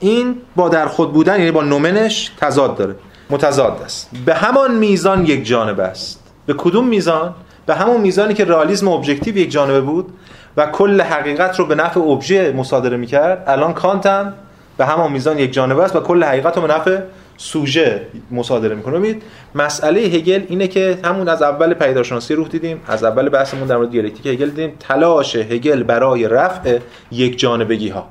این 0.01 0.37
با 0.57 0.69
در 0.69 0.87
خود 0.87 1.13
بودن 1.13 1.39
یعنی 1.39 1.51
با 1.51 1.63
نومنش 1.63 2.31
تضاد 2.41 2.77
داره. 2.77 2.95
متضاد 3.31 3.81
است. 3.85 4.11
به 4.27 4.35
همان 4.35 4.75
میزان 4.75 5.27
یک 5.27 5.47
جانبه 5.47 5.83
است. 5.83 6.23
به 6.47 6.55
کدوم 6.59 6.87
میزان؟ 6.89 7.35
به 7.67 7.75
همون 7.75 8.01
میزانی 8.01 8.35
که 8.35 8.45
رئالیسم 8.45 8.89
objective 8.89 9.37
یک 9.37 9.51
جانبه 9.51 9.81
بود 9.81 10.13
و 10.57 10.67
کل 10.67 11.01
حقیقت 11.01 11.59
رو 11.59 11.67
به 11.67 11.75
نفع 11.75 12.01
ابژه 12.01 12.53
مصادره 12.53 12.97
می‌کرد. 12.97 13.45
الان 13.47 13.73
کانت 13.73 14.07
هم 14.07 14.35
به 14.77 14.87
همان 14.87 15.13
میزان 15.13 15.39
یک 15.39 15.53
جانبه 15.53 15.83
است 15.83 15.97
و 15.97 16.01
کل 16.01 16.25
حقیقت 16.25 16.57
رو 16.57 16.67
به 16.67 16.75
نفع 16.75 16.99
سوژه 17.43 18.07
مصادره 18.31 18.75
می‌کنه. 18.75 18.99
ببینید 18.99 19.23
مسئله 19.55 20.01
هگل 20.01 20.43
اینه 20.49 20.69
که 20.69 20.99
همون 21.05 21.29
از 21.29 21.43
اول 21.43 21.75
پدیدارشناسی 21.75 22.35
روح 22.35 22.49
دیدیم 22.49 22.81
از 22.87 23.05
اول 23.05 23.29
بحثمون 23.29 23.67
در 23.67 23.77
مورد 23.77 23.91
دیالکتیک 23.91 24.27
هگل 24.27 24.49
دیدیم. 24.49 24.73
تلاش 24.81 25.37
هگل 25.37 25.83
برای 25.83 26.29
رفع 26.29 26.79
یک 27.13 27.39
جانبگی 27.39 27.89
ها 27.89 28.09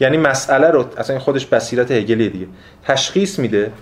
یعنی 0.00 0.16
مسئله 0.16 0.70
رو 0.70 0.84
اصلا 0.98 1.18
خودش 1.18 1.46
بصیرت 1.46 1.90
هگلی 1.90 2.28
دیگه. 2.28 2.46
تشخیص 2.84 3.38
میده 3.38 3.72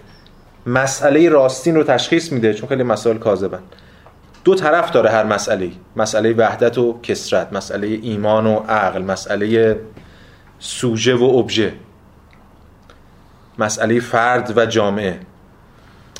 مسئله 0.67 1.29
راستین 1.29 1.75
رو 1.75 1.83
تشخیص 1.83 2.33
میده 2.33 2.55
چون 2.55 2.69
خیلی 2.69 2.83
مسائل 2.83 3.19
کاذبن. 3.19 3.61
دو 4.45 4.55
طرف 4.55 4.91
داره 4.91 5.11
هر 5.11 5.25
مسئله 5.25 5.71
مسئله 5.97 6.33
وحدت 6.33 6.79
و 6.79 7.01
کسرت 7.03 7.53
مسئله 7.53 7.87
ایمان 7.87 8.47
و 8.47 8.57
عقل 8.69 9.03
مسئله 9.03 9.77
سوژه 10.59 11.15
و 11.15 11.25
ابژه. 11.25 11.73
مسئله 13.59 14.01
فرد 14.01 14.53
و 14.57 14.67
جامعه. 14.67 15.21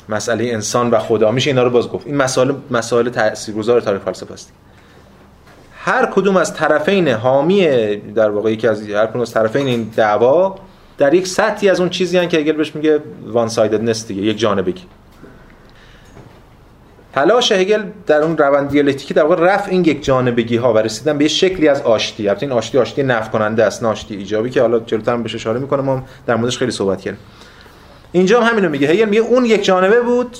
مسئله 0.09 0.45
انسان 0.45 0.89
و 0.89 0.99
خدا. 0.99 1.31
میشه 1.31 1.49
اینا 1.49 1.63
رو 1.63 1.69
باز 1.69 1.89
گفت. 1.89 2.07
این 2.07 2.15
مسائل 2.15 2.51
مسائل 2.71 3.09
تاثیرگذار 3.09 3.81
تاریخ 3.81 4.01
فلسفه 4.01 4.33
است. 4.33 4.51
هر 5.85 6.05
کدوم 6.05 6.37
از 6.37 6.53
طرفین 6.53 7.07
حامی 7.07 7.67
در 7.95 8.29
واقع 8.29 8.51
یکی 8.51 8.67
از 8.67 8.89
هر 8.89 9.05
کدوم 9.05 9.21
از 9.21 9.31
طرفین 9.31 9.67
این 9.67 9.83
دعوا 9.95 10.55
در 10.97 11.13
یک 11.13 11.27
سطحی 11.27 11.69
از 11.69 11.79
اون 11.79 11.89
چیزی 11.89 12.17
هن 12.17 12.27
که 12.27 12.37
هگل 12.39 12.53
بهش 12.53 12.75
میگه 12.75 12.99
one-sidedness 13.27 14.07
دیگه 14.07 14.21
یک 14.21 14.37
جانبگی. 14.37 14.83
تلاش 17.15 17.51
هگل 17.51 17.83
در 18.07 18.21
اون 18.21 18.37
روند 18.37 18.69
دیالکتیکی 18.69 19.13
در 19.13 19.23
واقع 19.23 19.53
رفع 19.53 19.71
این 19.71 19.85
یک 19.85 20.03
جانبگی 20.03 20.57
ها 20.57 20.73
و 20.73 20.77
رسیدن 20.77 21.17
به 21.17 21.23
یه 21.23 21.27
شکلی 21.27 21.67
از 21.67 21.81
آشتی. 21.81 22.29
البته 22.29 22.43
این 22.43 22.51
آشتی 22.51 22.77
آشتی 22.77 23.03
رفع 23.03 23.29
کننده 23.29 23.65
است 23.65 23.83
آشتی 23.83 24.15
ایجابی 24.15 24.49
که 24.49 24.61
حالا 24.61 24.79
جلوتر 24.79 25.13
هم 25.13 25.23
بهش 25.23 25.35
اشاره 25.35 25.59
می‌کنم. 25.59 25.83
ما 25.83 26.03
در 26.27 26.35
موردش 26.35 26.57
خیلی 26.57 26.71
صحبت 26.71 27.01
کردیم. 27.01 27.19
اینجا 28.11 28.41
هم 28.41 28.51
همینو 28.51 28.69
میگه. 28.69 28.87
هگل 28.87 29.05
میگه 29.05 29.21
اون 29.21 29.45
یک 29.45 29.63
جانبه 29.63 30.01
بود 30.01 30.37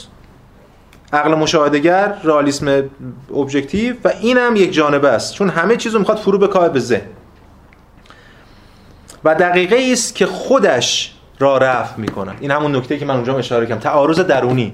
عقل 1.13 1.35
مشاهده‌گر 1.35 2.13
رئالیسم 2.23 2.83
objective 3.35 3.95
و 4.03 4.11
این 4.21 4.37
هم 4.37 4.55
یک 4.55 4.73
جانبه 4.73 5.09
است. 5.09 5.33
چون 5.33 5.49
همه 5.49 5.75
چیزو 5.75 5.99
می‌خواد 5.99 6.17
فرو 6.17 6.37
بکاه 6.37 6.69
به 6.69 6.79
ذهن. 6.79 7.07
و 9.23 9.35
دقیقه 9.35 9.89
است 9.91 10.15
که 10.15 10.25
خودش 10.25 11.15
را 11.39 11.57
رفع 11.57 11.99
می‌کنه 11.99 12.31
این 12.39 12.51
همون 12.51 12.75
نکته 12.75 12.97
که 12.97 13.05
من 13.05 13.15
اونجا 13.15 13.37
اشاره 13.37 13.65
کردم. 13.65 13.81
تعارض 13.81 14.19
درونی. 14.19 14.73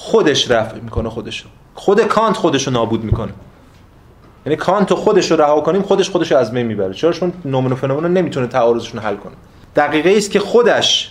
خودش 0.00 0.50
رفع 0.50 0.78
می‌کنه 0.78 1.08
خودشو. 1.08 1.48
خود 1.74 2.00
کانت 2.00 2.36
خودش 2.36 2.66
رو 2.66 2.72
نابود 2.72 3.04
می‌کنه. 3.04 3.32
یعنی 4.46 4.56
کانت 4.56 4.94
خودش 4.94 5.30
رو 5.30 5.36
رها 5.36 5.60
کنیم 5.60 5.82
خودش 5.82 6.10
خودش 6.10 6.32
رو 6.32 6.38
از 6.38 6.52
بین 6.52 6.66
می‌بره. 6.66 6.94
چرا؟ 6.94 7.12
چون 7.12 7.32
نومن 7.44 7.72
و 7.72 7.74
فنومن 7.74 8.12
نمی‌تونه 8.12 8.46
تعارضشون 8.46 9.00
حل 9.00 9.16
کنه. 9.16 9.32
دقیقه 9.76 10.14
است 10.16 10.30
که 10.30 10.40
خودش 10.40 11.10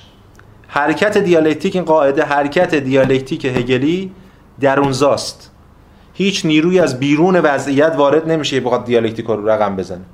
حرکت 0.68 1.18
دیالکتیک 1.18 1.76
این 1.76 1.86
قاعده 1.86 2.24
حرکت 2.24 2.76
دیالکتیک 2.76 3.46
هگلی 3.46 4.12
درونزاست 4.60 5.52
هیچ 6.14 6.46
نیروی 6.46 6.80
از 6.80 7.00
بیرون 7.00 7.36
وضعیت 7.36 7.94
وارد 7.98 8.32
نمیشه 8.32 8.60
بخواد 8.60 8.86
دیالکتیک 8.86 9.26
رو 9.26 9.50
رقم 9.50 9.76
بزنه. 9.76 10.06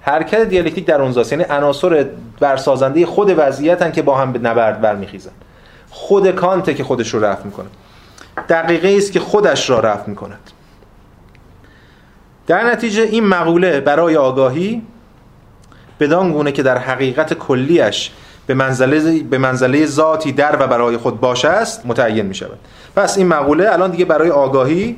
حرکت 0.00 0.40
دیالکتیک 0.40 0.86
در 0.86 1.02
اونجاست 1.02 1.32
یعنی 1.32 1.44
عناصر 1.50 2.06
برسازنده 2.40 3.06
خود 3.06 3.34
وضعیتن 3.36 3.92
که 3.92 4.02
با 4.02 4.18
هم 4.18 4.32
به 4.32 4.38
نبرد 4.38 4.80
برمیخیزن. 4.80 5.30
خود 5.90 6.30
کانت 6.30 6.76
که 6.76 6.84
خودش 6.84 7.14
رو 7.14 7.24
رفع 7.24 7.44
می‌کنه. 7.44 7.68
دقیقه 8.48 8.94
است 8.96 9.12
که 9.12 9.20
خودش 9.20 9.70
را 9.70 9.80
رفع 9.80 10.10
می‌کند. 10.10 10.50
در 12.46 12.70
نتیجه 12.70 13.02
این 13.02 13.26
مقوله 13.26 13.80
برای 13.80 14.16
آگاهی 14.16 14.82
بدان 16.00 16.32
گونه 16.32 16.52
که 16.52 16.62
در 16.62 16.78
حقیقت 16.78 17.34
کلیش 17.34 18.10
به 18.46 18.54
منزله 18.54 19.22
به 19.22 19.38
منزله 19.38 19.86
ذاتی 19.86 20.32
در 20.32 20.56
و 20.60 20.66
برای 20.66 20.96
خود 20.96 21.20
باشه 21.20 21.48
است 21.48 21.86
متعین 21.86 22.26
می 22.26 22.34
شود 22.34 22.58
پس 22.96 23.18
این 23.18 23.28
مقوله 23.28 23.72
الان 23.72 23.90
دیگه 23.90 24.04
برای 24.04 24.30
آگاهی 24.30 24.96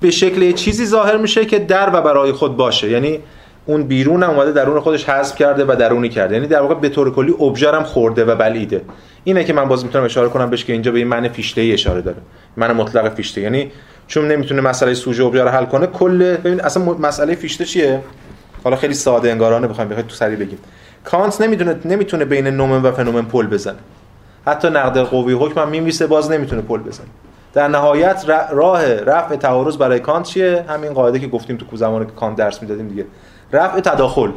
به 0.00 0.10
شکل 0.10 0.52
چیزی 0.52 0.86
ظاهر 0.86 1.16
میشه 1.16 1.46
که 1.46 1.58
در 1.58 1.90
و 1.94 2.02
برای 2.02 2.32
خود 2.32 2.56
باشه. 2.56 2.90
یعنی 2.90 3.20
اون 3.70 3.82
بیرون 3.82 4.22
هم 4.22 4.30
اومده 4.30 4.52
درون 4.52 4.80
خودش 4.80 5.08
حذف 5.08 5.36
کرده 5.36 5.64
و 5.64 5.76
درونی 5.78 6.08
کرده. 6.08 6.34
یعنی 6.34 6.46
در 6.46 6.60
واقع 6.60 6.74
به 6.74 6.88
طور 6.88 7.14
کلی 7.14 7.34
ابژه 7.40 7.72
هم 7.72 7.82
خورده 7.82 8.24
و 8.24 8.34
بلیده. 8.34 8.82
اینه 9.24 9.44
که 9.44 9.52
من 9.52 9.64
باز 9.64 9.84
می‌تونم 9.84 10.04
اشاره 10.04 10.28
کنم 10.28 10.50
بهش 10.50 10.64
که 10.64 10.72
اینجا 10.72 10.92
به 10.92 10.98
این 10.98 11.08
معنی 11.08 11.28
فیشته 11.28 11.60
ای 11.60 11.72
اشاره 11.72 12.00
داره. 12.00 12.16
معنی 12.56 12.72
مطلق 12.72 13.14
فیشته. 13.14 13.40
یعنی 13.40 13.72
چون 14.06 14.28
نمی‌تونه 14.28 14.60
مسئله 14.60 14.94
سوژه 14.94 15.24
ابژه 15.24 15.42
رو 15.42 15.48
حل 15.48 15.64
کنه 15.64 15.86
کل 15.86 16.36
ببین 16.36 16.60
اصلا 16.60 16.84
مسئله 16.84 17.34
فیشته 17.34 17.64
چیه؟ 17.64 18.00
حالا 18.64 18.76
خیلی 18.76 18.94
ساده 18.94 19.30
انگارانه 19.30 19.66
بخوایم 19.66 19.88
بخوایم 19.90 20.08
تو 20.08 20.14
سری 20.14 20.36
بگیم. 20.36 20.58
کانت 21.04 21.40
نمی‌تونه 21.40 21.76
نمی‌تونه 21.84 22.24
بین 22.24 22.46
نومن 22.46 22.82
و 22.82 22.92
فنومن 22.92 23.24
پل 23.24 23.46
بزنه. 23.46 23.78
حتی 24.46 24.68
نقد 24.68 24.98
قوی 24.98 25.32
حکم 25.32 25.60
هم 25.60 25.68
می‌نویسه 25.68 26.06
باز 26.06 26.30
نمی‌تونه 26.30 26.62
پل 26.62 26.78
بزنه. 26.78 27.06
در 27.52 27.68
نهایت 27.68 28.24
راه 28.50 28.94
رفع 28.94 29.36
تعارض 29.36 29.76
برای 29.76 30.00
کانت 30.00 30.26
چیه؟ 30.26 30.64
همین 30.68 30.92
قاعده 30.92 31.18
که 31.18 31.26
گفتیم 31.26 31.56
تو 31.56 31.76
زمانی 31.76 32.06
که 32.06 32.12
کانت 32.12 32.36
درس 32.36 32.62
می‌دادیم 32.62 32.88
دیگه. 32.88 33.04
رفع 33.52 33.80
تداخل. 33.80 34.30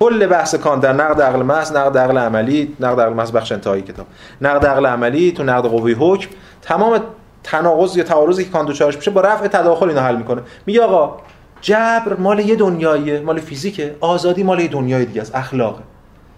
کل 0.00 0.26
بحث 0.26 0.54
کانت 0.54 0.82
در 0.82 0.92
نقد 0.92 1.22
عقل 1.22 1.42
محض 1.42 1.72
نقد 1.72 1.98
عقل 1.98 2.18
عملی 2.18 2.76
نقد 2.80 3.00
عقل 3.00 3.12
محض 3.12 3.32
بخش 3.32 3.52
انتهایی 3.52 3.82
کتاب. 3.82 4.06
نقد 4.40 4.66
عقل 4.66 4.86
عملی 4.86 5.32
تو 5.32 5.42
نقد 5.42 5.68
قوی 5.68 5.92
حکم 5.92 6.30
تمام 6.62 7.00
تناقض 7.42 7.96
یا 7.96 8.04
تعارضی 8.04 8.44
که 8.44 8.50
کانت 8.50 8.68
دچارش 8.68 8.96
میشه 8.96 9.10
با 9.10 9.20
رفع 9.20 9.46
تداخل 9.46 9.88
اینو 9.88 10.00
حل 10.00 10.16
می‌کنه. 10.16 10.42
میگه 10.66 10.82
آقا 10.82 11.16
جبر 11.60 12.16
مال 12.18 12.38
یه 12.40 12.56
دنیاییه 12.56 13.20
مال 13.20 13.40
فیزیکه 13.40 13.96
آزادی 14.00 14.42
مال 14.42 14.60
یه 14.60 14.68
دنیای 14.68 15.04
دیگه 15.04 15.20
است 15.20 15.34
اخلاقه. 15.34 15.82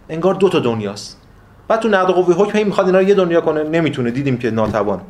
انگار 0.08 0.34
دو 0.34 0.48
تا 0.48 0.58
دنیاست. 0.58 1.20
بعد 1.68 1.80
تو 1.80 1.88
نقد 1.88 2.10
قوی 2.12 2.34
حکم 2.34 2.58
هی 2.58 2.64
می‌خواد 2.64 2.86
اینا 2.86 2.98
رو 2.98 3.08
یه 3.08 3.14
دنیا 3.14 3.40
کنه 3.40 3.62
نمی‌تونه. 3.62 4.10
دیدیم 4.10 4.38
که 4.38 4.50
ناتوان. 4.50 5.00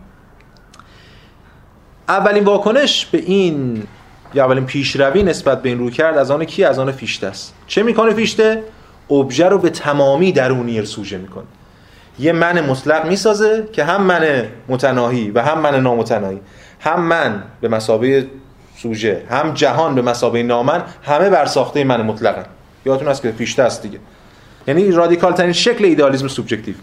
اولین 2.09 2.45
واکنش 2.45 3.07
به 3.07 3.19
این 3.19 3.83
یا 4.35 4.45
اولین 4.45 4.67
پیشروی 4.67 5.23
نسبت 5.23 5.63
به 5.63 5.69
این 5.69 5.79
رو 5.79 5.91
کرد 5.91 6.19
از 6.19 6.31
آن 6.31 6.45
کی؟ 6.45 6.65
از 6.65 6.79
آن 6.79 6.93
فیشته 6.93 7.27
است. 7.27 7.55
چه 7.67 7.83
می‌کنه 7.83 8.15
فیشته؟ 8.15 8.63
ابژه 9.11 9.49
رو 9.49 9.59
به 9.59 9.71
تمامی 9.71 10.33
درونی 10.33 10.85
سوژه 10.85 11.19
می‌کنه. 11.19 11.45
یه 12.19 12.33
من 12.33 12.61
مطلق 12.61 13.07
می‌سازه 13.07 13.69
که 13.73 13.85
هم 13.85 14.03
من 14.03 14.45
متناهی 14.69 15.31
و 15.31 15.43
هم 15.43 15.61
من 15.61 15.81
نامتناهی 15.81 16.41
هم 16.81 17.01
من 17.01 17.43
به 17.61 17.69
مسابه 17.69 18.27
سوژه 18.77 19.23
هم 19.31 19.55
جهان 19.55 19.95
به 19.95 20.03
مسابه 20.03 20.43
نامن 20.43 20.83
همه 21.03 21.31
بر 21.31 21.47
ساخته 21.47 21.85
من 21.85 22.03
مطلقن. 22.03 22.45
یادتون 22.87 23.09
هست 23.09 23.23
که 23.23 23.33
فیشته 23.33 23.63
است 23.63 23.83
دیگه. 23.83 23.99
یعنی 24.67 24.93
رادیکال 24.93 25.33
ترین 25.33 25.53
شکل 25.53 25.85
ایدالیسم 25.85 26.29
سوبژکتیو. 26.29 26.75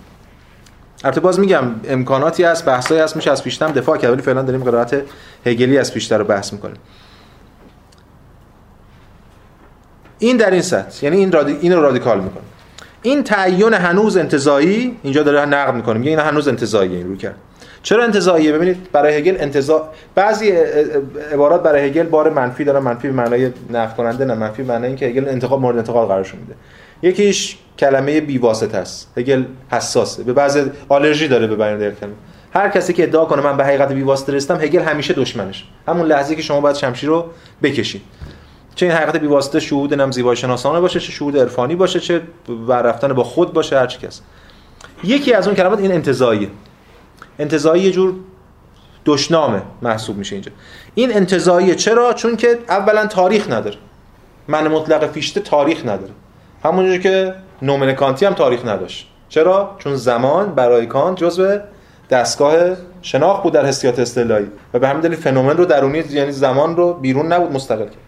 البته 1.03 1.21
باز 1.21 1.39
میگم 1.39 1.63
امکاناتی 1.89 2.43
هست 2.43 2.65
بحثایی 2.65 3.01
هست 3.01 3.15
میشه 3.15 3.31
از 3.31 3.43
پیشتم 3.43 3.71
دفاع 3.71 3.97
کرد 3.97 4.12
ولی 4.12 4.21
فعلا 4.21 4.41
داریم 4.41 4.63
قرائت 4.63 5.01
هگلی 5.45 5.77
از 5.77 5.93
پیشتر 5.93 6.17
رو 6.17 6.23
بحث 6.23 6.53
می‌کنیم. 6.53 6.77
این 10.19 10.38
در 10.38 10.51
این 10.51 10.62
سطح 10.62 11.06
یعنی 11.06 11.17
این 11.17 11.32
رادی... 11.32 11.58
این 11.62 11.73
رو 11.73 11.82
رادیکال 11.82 12.19
می‌کنه. 12.19 12.43
این 13.01 13.23
تعین 13.23 13.73
هنوز 13.73 14.17
انتزاعی 14.17 14.97
اینجا 15.03 15.23
داره 15.23 15.45
نقد 15.45 15.73
می‌کنه 15.73 15.97
میگه 15.97 16.10
این 16.10 16.19
هنوز 16.19 16.47
انتزاعیه 16.47 16.97
این 16.97 17.08
رو 17.08 17.15
کرد. 17.15 17.36
چرا 17.84 18.03
انتزاعیه 18.03 18.51
ببینید 18.51 18.91
برای 18.91 19.17
هگل 19.17 19.36
انتزاع 19.39 19.89
بعضی 20.15 20.49
عبارات 21.34 21.63
برای 21.63 21.89
هگل 21.89 22.03
بار 22.03 22.30
منفی 22.30 22.63
دارن 22.63 22.80
منفی 22.80 23.08
معنای 23.08 23.51
نفی 23.69 23.95
کننده 23.97 24.25
نه 24.25 24.34
منفی 24.34 24.63
به 24.63 24.73
معنای 24.73 24.88
اینکه 24.88 25.06
هگل 25.06 25.30
انتقاد 25.30 25.60
مورد 25.60 25.77
انتقاد 25.77 26.08
قرارش 26.08 26.34
میده. 26.34 26.56
یکیش 27.01 27.58
کلمه 27.80 28.21
بیواسطه 28.21 28.77
است. 28.77 29.12
هگل 29.17 29.43
حساسه. 29.71 30.23
به 30.23 30.34
بعض 30.34 30.65
آلرژی 30.89 31.27
داره 31.27 31.47
به 31.47 31.56
بیان 31.56 31.77
در 31.77 31.91
کلمه. 31.91 32.13
هر 32.53 32.69
کسی 32.69 32.93
که 32.93 33.03
ادعا 33.03 33.25
کنه 33.25 33.41
من 33.41 33.58
به 33.58 33.65
حقیقت 33.65 33.91
بیواسطه 33.91 34.34
رسیدم 34.34 34.62
هگل 34.62 34.82
همیشه 34.82 35.13
دشمنش. 35.13 35.65
همون 35.88 36.08
لحظه 36.08 36.36
که 36.36 36.41
شما 36.41 36.62
باید 36.62 36.75
شمشیر 36.75 37.10
رو 37.10 37.25
بکشید. 37.63 38.01
چه 38.77 38.85
این 38.85 38.95
حقیقت 38.95 39.15
بیواسطه 39.15 39.59
شهود 39.59 39.93
نم 39.93 40.11
زیبای 40.11 40.35
شناسانه 40.35 40.79
باشه 40.79 40.99
چه 40.99 41.11
شهود 41.11 41.37
عرفانی 41.37 41.75
باشه 41.75 41.99
چه 41.99 42.21
ور 42.67 42.81
رفتن 42.81 43.13
با 43.13 43.23
خود 43.23 43.53
باشه 43.53 43.79
هر 43.79 43.87
کس. 43.87 44.21
یکی 45.03 45.33
از 45.33 45.47
اون 45.47 45.55
کلمات 45.55 45.79
این 45.79 45.91
انتزاعیه. 45.91 46.49
انتزاعی 47.39 47.81
یه 47.81 47.91
جور 47.91 48.13
دشنامه 49.05 49.61
محسوب 49.81 50.17
میشه 50.17 50.35
اینجا. 50.35 50.51
این 50.95 51.13
انتزاعیه 51.15 51.75
چرا؟ 51.75 52.13
چون 52.13 52.35
که 52.35 52.59
اولا 52.69 53.05
تاریخ 53.05 53.51
نداره. 53.51 53.77
من 54.47 54.67
مطلق 54.67 55.11
فیشته 55.11 55.39
تاریخ 55.39 55.81
نداره. 55.81 56.11
همونجوری 56.63 56.99
که 56.99 57.33
نومن 57.61 57.93
کانتی 57.93 58.25
هم 58.25 58.33
تاریخ 58.33 58.65
نداشت. 58.65 59.07
چرا؟ 59.29 59.75
چون 59.79 59.95
زمان 59.95 60.55
برای 60.55 60.85
کانت 60.85 61.17
جزء 61.17 61.57
دستگاه 62.09 62.55
شناخت 63.01 63.43
بود 63.43 63.53
در 63.53 63.65
حسیات 63.65 63.99
استعلایی. 63.99 64.47
و 64.73 64.79
به 64.79 64.87
همین 64.87 65.01
دلیل 65.01 65.17
فنومن 65.17 65.57
رو 65.57 65.65
درونی 65.65 66.03
یعنی 66.09 66.31
زمان 66.31 66.77
رو 66.77 66.93
بیرون 66.93 67.33
نبود 67.33 67.51
مستقل 67.51 67.85
کرد. 67.85 68.06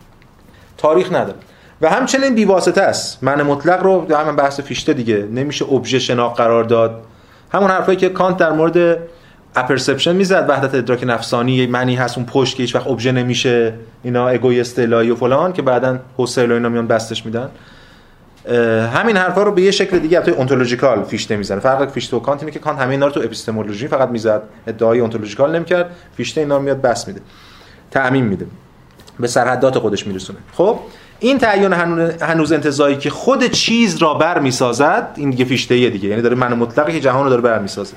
تاریخ 0.79 1.11
نداره. 1.11 1.37
و 1.81 1.89
همچنین 1.89 2.35
بیواسطه 2.35 2.81
است. 2.81 3.23
من 3.23 3.41
مطلق 3.41 3.83
رو 3.83 4.15
همین 4.15 4.35
بحث 4.35 4.59
فیشته 4.59 4.93
دیگه 4.93 5.27
نمیشه 5.31 5.65
ابژه 5.65 5.99
شناخت 5.99 6.37
قرار 6.37 6.63
داد. 6.63 7.01
همون 7.51 7.71
حرفایی 7.71 7.97
که 7.97 8.09
کانت 8.09 8.37
در 8.37 8.51
مورد 8.51 8.97
apperception 9.55 10.15
می‌زد 10.15 10.45
وحدت 10.49 10.75
ادراک 10.75 11.03
نفسانی 11.03 11.67
منی 11.67 11.95
هست 11.95 12.17
اون 12.17 12.25
پشت 12.25 12.55
که 12.55 12.63
هیچ 12.63 12.75
وقت 12.75 12.87
ابژه 12.87 13.11
نمیشه 13.11 13.73
اینا 14.03 14.27
اگوی 14.27 14.59
استعلایی 14.59 15.11
و 15.11 15.15
فلان 15.15 15.53
که 15.53 15.61
بعدا 15.61 15.99
هوسرل 16.17 16.51
اینا 16.51 16.69
میان 16.69 16.87
بستش 16.87 17.25
میدن. 17.25 17.49
همین 18.93 19.17
حرفا 19.17 19.43
رو 19.43 19.51
به 19.51 19.61
یه 19.61 19.71
شکل 19.71 19.99
دیگه 19.99 20.19
توی 20.19 20.33
ontological 20.33 21.03
فیشته 21.03 21.37
می‌زنه. 21.37 21.59
فرق 21.59 21.89
فیشته 21.89 22.17
و 22.17 22.19
کانت 22.19 22.39
اینه 22.39 22.51
که 22.51 22.59
کانت 22.59 22.79
همه 22.79 22.91
اینا 22.91 23.05
رو 23.05 23.11
تو 23.11 23.19
اپیستمولوژی 23.19 23.87
فقط 23.87 24.09
می‌زد. 24.09 24.41
ادعای 24.67 24.99
اونتولوژیکال 24.99 25.55
نمی‌کرد 25.55 25.95
فیشته 26.17 26.41
اینا 26.41 26.57
رو 26.57 26.63
میاد 26.63 26.81
بس 26.81 27.07
میده. 27.07 27.21
تعمیم 27.91 28.25
میده. 28.25 28.45
به 29.19 29.27
سرحدات 29.27 29.79
خودش 29.79 30.07
میرسونه. 30.07 30.39
خب 30.53 30.79
این 31.19 31.37
تعین 31.37 31.73
هنوز 32.21 32.51
انتزاعی 32.51 32.97
که 32.97 33.09
خود 33.09 33.43
چیز 33.43 33.97
را 33.97 34.13
بر 34.13 34.39
می‌سازد 34.39 35.11
این 35.15 35.29
دیگه 35.29 35.45
فیشته 35.45 35.89
دیگه. 35.89 36.09
یعنی 36.09 36.21
داره 36.21 36.35
من 36.35 36.53
مطلقی 36.53 36.91
که 36.93 36.99
جهان 36.99 37.23
رو 37.23 37.29
داره 37.29 37.41
بر 37.41 37.59
می‌سازه. 37.59 37.93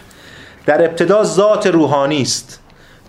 در 0.67 0.85
ابتدا 0.85 1.25
ذات 1.25 1.67
روحانی 1.67 2.23
است 2.23 2.61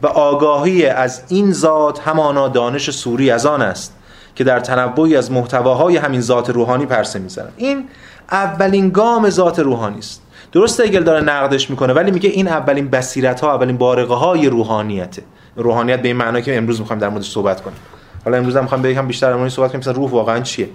و 0.04 0.08
آگاهی 0.08 0.86
از 0.86 1.24
این 1.28 1.54
ذات 1.54 2.00
همانا 2.00 2.48
دانش 2.48 2.92
سوری 2.92 3.32
از 3.32 3.46
آن 3.46 3.62
است 3.62 3.94
که 4.36 4.44
در 4.44 4.60
تنوعی 4.60 5.16
از 5.16 5.32
محتواهای 5.32 5.98
همین 5.98 6.22
ذات 6.22 6.50
روحانی 6.50 6.86
پرسه 6.86 7.20
می‌زنن 7.20 7.50
این 7.58 7.88
اولین 8.32 8.90
گام 8.90 9.30
ذات 9.30 9.60
روحانی 9.60 10.00
است. 10.00 10.22
درست 10.52 10.80
ایگل 10.80 11.04
داره 11.04 11.22
نقدش 11.22 11.70
می‌کنه 11.70 11.94
ولی 11.94 12.12
میگه 12.12 12.30
این 12.30 12.48
اولین 12.48 12.90
بصیرت 12.90 13.42
ها 13.42 13.56
اولین 13.56 13.78
بارقه 13.78 14.14
های 14.14 14.50
روحانیته. 14.50 15.24
روحانیت 15.56 16.02
به 16.02 16.08
این 16.08 16.18
معنی 16.18 16.42
که 16.42 16.58
امروز 16.58 16.80
می‌خوایم 16.80 17.00
در 17.00 17.10
موردش 17.10 17.32
صحبت 17.32 17.62
کنیم 17.62 17.78
حالا 18.26 18.38
امروز 18.38 18.56
هم 18.56 18.62
می‌خوام 18.62 18.82
بگم 18.82 19.08
بیشتر 19.08 19.30
در 19.32 19.36
موردش 19.36 19.54
صحبت 19.54 19.70
کنیم. 19.70 19.80
مثلا 19.80 19.94
روح 19.94 20.12
واقعا 20.12 20.40
چیه؟ 20.40 20.70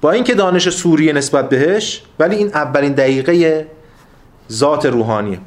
با 0.00 0.10
اینکه 0.10 0.34
دانش 0.34 0.68
سوریه 0.68 1.12
نسبت 1.12 1.48
بهش 1.48 2.02
ولی 2.18 2.36
این 2.36 2.48
اولین 2.48 2.92
دقیقه 2.92 3.66
ذات 4.52 4.86
روحانیه. 4.86 5.38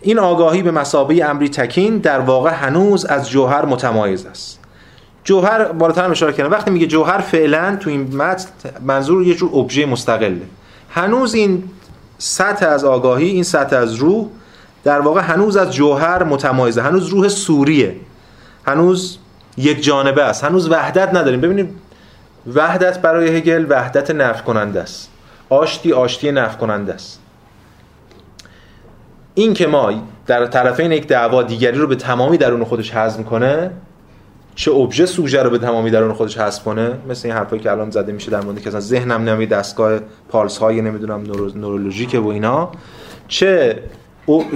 این 0.00 0.18
آگاهی 0.18 0.62
به 0.62 0.70
مسابقه 0.70 1.24
امری 1.24 1.48
تکین 1.48 1.98
در 1.98 2.20
واقع 2.20 2.50
هنوز 2.50 3.04
از 3.04 3.30
جوهر 3.30 3.64
متمایز 3.64 4.26
است. 4.26 4.60
جوهر 5.24 5.64
بالاتر 5.64 6.04
هم 6.04 6.10
اشاره 6.10 6.32
کردم. 6.32 6.50
وقتی 6.50 6.70
میگه 6.70 6.86
جوهر 6.86 7.18
فعلا 7.18 7.76
تو 7.76 7.90
این 7.90 8.16
متن 8.16 8.48
منظور 8.82 9.26
یه 9.26 9.34
جور 9.34 9.50
ابژه 9.58 9.86
مستقله. 9.86 10.42
هنوز 10.90 11.34
این 11.34 11.64
سطح 12.18 12.66
از 12.66 12.84
آگاهی 12.84 13.26
این 13.26 13.42
سطح 13.42 13.76
از 13.76 13.94
روح 13.94 14.26
در 14.84 15.00
واقع 15.00 15.20
هنوز 15.20 15.56
از 15.56 15.74
جوهر 15.74 16.22
متمایزه. 16.22 16.82
هنوز 16.82 17.06
روح 17.06 17.28
سوریه. 17.28 17.96
هنوز 18.66 19.18
یک 19.56 19.82
جانبه 19.82 20.22
است. 20.22 20.44
هنوز 20.44 20.70
وحدت 20.70 21.14
نداریم. 21.14 21.40
ببینید 21.40 21.68
وحدت 22.54 22.98
برای 22.98 23.36
هگل 23.36 23.66
وحدت 23.68 24.10
نفع 24.10 24.42
کننده 24.42 24.80
است. 24.80 25.10
آشتی 25.48 25.92
آشتی 25.92 26.32
نفع 26.32 26.58
کننده 26.58 26.94
است. 26.94 27.20
این 29.34 29.54
که 29.54 29.66
ما 29.66 29.92
در 30.26 30.46
طرفین 30.46 30.92
یک 30.92 31.06
دعوا 31.06 31.42
دیگری 31.42 31.78
رو 31.78 31.86
به 31.86 31.96
تمامی 31.96 32.38
درون 32.38 32.64
خودش 32.64 32.94
هضم 32.94 33.22
کنه 33.22 33.70
چه 34.54 34.72
ابژه 34.72 35.06
سوژه 35.06 35.42
رو 35.42 35.50
به 35.50 35.58
تمامی 35.58 35.90
درون 35.90 36.12
خودش 36.12 36.38
حذف 36.38 36.64
کنه 36.64 36.98
مثل 37.08 37.28
این 37.28 37.36
حرفایی 37.36 37.62
که 37.62 37.70
الان 37.70 37.90
زده 37.90 38.12
میشه 38.12 38.30
در 38.30 38.40
مورد 38.40 38.60
که 38.60 38.68
مثلا 38.68 38.80
ذهنم 38.80 39.28
نمی 39.28 39.46
دستگاه 39.46 39.98
پالس 40.28 40.58
های 40.58 40.80
نمی‌دونم 40.80 41.22
نورولوژیک 41.54 42.14
و 42.24 42.28
اینا 42.28 42.72
چه 43.28 43.82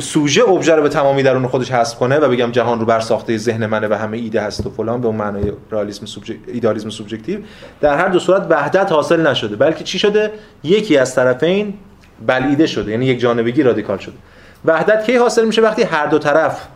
سوژه 0.01 0.49
ابژه 0.49 0.75
رو 0.75 0.83
به 0.83 0.89
تمامی 0.89 1.23
درون 1.23 1.47
خودش 1.47 1.71
حذف 1.71 1.99
کنه 1.99 2.19
و 2.19 2.29
بگم 2.29 2.51
جهان 2.51 2.81
رو 2.81 2.87
بر 2.87 3.01
ساخته 3.01 3.37
ذهن 3.37 3.67
منه 3.67 3.89
و 3.89 3.95
همه 3.95 4.17
ایده 4.17 4.41
هست 4.41 4.67
و 4.67 4.71
فلان 4.71 5.01
به 5.01 5.07
اون 5.07 5.17
معنای 5.17 5.53
رئالیسم 5.71 6.07
سوبژک... 6.07 6.37
ایدالیسم 6.47 6.91
سوبژکتیو 6.91 7.41
در 7.81 7.97
هر 7.97 8.09
دو 8.09 8.19
صورت 8.19 8.47
وحدت 8.51 8.93
حاصل 8.93 9.27
نشده. 9.27 9.57
بلکه 9.57 9.85
چی 9.85 9.99
شده؟ 9.99 10.33
یکی 10.63 10.99
از 10.99 11.15
طرفین 11.15 11.75
بلیده 12.27 12.67
شده 12.67 12.91
یعنی 12.91 13.07
یک 13.07 13.21
جانبگی 13.21 13.63
رادیکال 13.63 13.99
شده. 13.99 14.15
وحدت 14.65 15.07
کی 15.07 15.17
حاصل 15.17 15.47
میشه 15.47 15.63
وقتی 15.63 15.83
هر 15.83 16.07
دو 16.07 16.19
طرف 16.19 16.67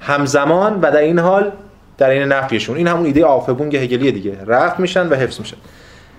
همزمان 0.00 0.80
و 0.80 0.90
در 0.90 0.96
این 0.96 1.18
حال 1.18 1.52
در 1.98 2.10
این 2.10 2.22
نفیشون 2.22 2.76
این 2.76 2.88
همون 2.88 3.06
ایده 3.06 3.24
آفبونگ 3.24 3.76
هگلی 3.76 4.12
دیگه. 4.12 4.38
رفت 4.46 4.80
میشن 4.80 5.08
و 5.08 5.14
حفظ 5.14 5.40
میشن. 5.40 5.56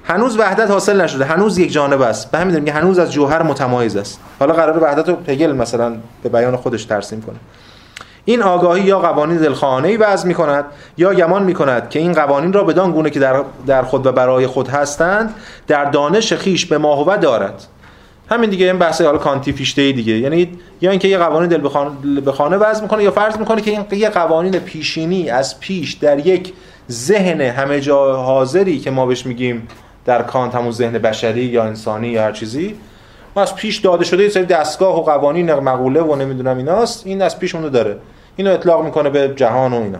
هنوز 0.07 0.39
وحدت 0.39 0.71
حاصل 0.71 1.01
نشده 1.01 1.25
هنوز 1.25 1.57
یک 1.57 1.71
جانب 1.71 2.01
است. 2.01 2.31
به 2.31 2.37
همین 2.37 2.59
میگه 2.59 2.71
هنوز 2.71 2.99
از 2.99 3.11
جوهر 3.11 3.43
متمایز 3.43 3.95
است. 3.95 4.19
حالا 4.39 4.53
قرار 4.53 4.83
وحدت 4.83 5.09
رو 5.09 5.17
هگل 5.27 5.51
مثلا 5.51 5.95
به 6.23 6.29
بیان 6.29 6.55
خودش 6.55 6.85
ترسیم 6.85 7.21
کنه. 7.21 7.35
این 8.25 8.41
آگاهی 8.41 8.83
یا 8.83 8.99
قوانین 8.99 9.37
دلخواهانه 9.37 9.87
ای 9.87 9.97
وضع 9.97 10.27
می 10.27 10.35
یا 10.97 11.13
گمان 11.13 11.43
می 11.43 11.53
کند 11.53 11.89
که 11.89 11.99
این 11.99 12.13
قوانین 12.13 12.53
را 12.53 12.63
بدان 12.63 12.91
گونه 12.91 13.09
که 13.09 13.19
در, 13.19 13.43
در 13.67 13.81
خود 13.81 14.05
و 14.05 14.11
برای 14.11 14.47
خود 14.47 14.67
هستند 14.67 15.33
در 15.67 15.85
دانش 15.85 16.33
خیش 16.33 16.65
به 16.65 16.77
ماهوه 16.77 17.17
دارد. 17.17 17.63
همین 18.29 18.49
دیگه 18.49 18.65
این 18.65 18.77
بحث 18.77 19.01
حالا 19.01 19.17
کانتی 19.17 19.51
فیشته 19.51 19.91
دیگه. 19.91 20.13
یعنی 20.13 20.51
یا 20.81 20.91
اینکه 20.91 21.07
یه 21.07 21.17
قوانین 21.17 21.49
دل 21.49 21.61
به 22.21 22.31
خانه 22.31 22.57
وضع 22.57 22.81
می‌کنه 22.81 23.03
یا 23.03 23.11
فرض 23.11 23.37
می‌کنه 23.37 23.61
که 23.61 23.71
این 23.71 23.85
یه 23.91 24.09
قوانین 24.09 24.59
پیشینی 24.59 25.29
از 25.29 25.59
پیش 25.59 25.93
در 25.93 26.27
یک 26.27 26.53
ذهن 26.91 27.41
همه 27.41 27.81
جا 27.81 28.15
حاضری 28.15 28.79
که 28.79 28.91
ما 28.91 29.05
بهش 29.05 29.25
میگیم 29.25 29.67
در 30.05 30.21
کانت 30.21 30.55
همون 30.55 30.71
ذهن 30.71 30.91
بشری 30.91 31.43
یا 31.43 31.63
انسانی 31.63 32.07
یا 32.07 32.23
هر 32.23 32.31
چیزی. 32.31 32.77
ما 33.35 33.41
از 33.41 33.55
پیش 33.55 33.77
داده 33.77 34.05
شده 34.05 34.23
یه 34.23 34.29
سری 34.29 34.45
دستگاه 34.45 34.99
و 34.99 35.01
قوانین 35.01 35.53
مقوله 35.53 36.01
و 36.01 36.15
نمی‌دونم 36.15 36.57
ایناست. 36.57 37.07
این 37.07 37.21
از 37.21 37.39
پیش 37.39 37.55
اونو 37.55 37.69
داره. 37.69 37.97
اینو 38.35 38.51
اطلاق 38.53 38.85
می‌کنه 38.85 39.09
به 39.09 39.33
جهان 39.35 39.73
و 39.73 39.81
اینا. 39.81 39.99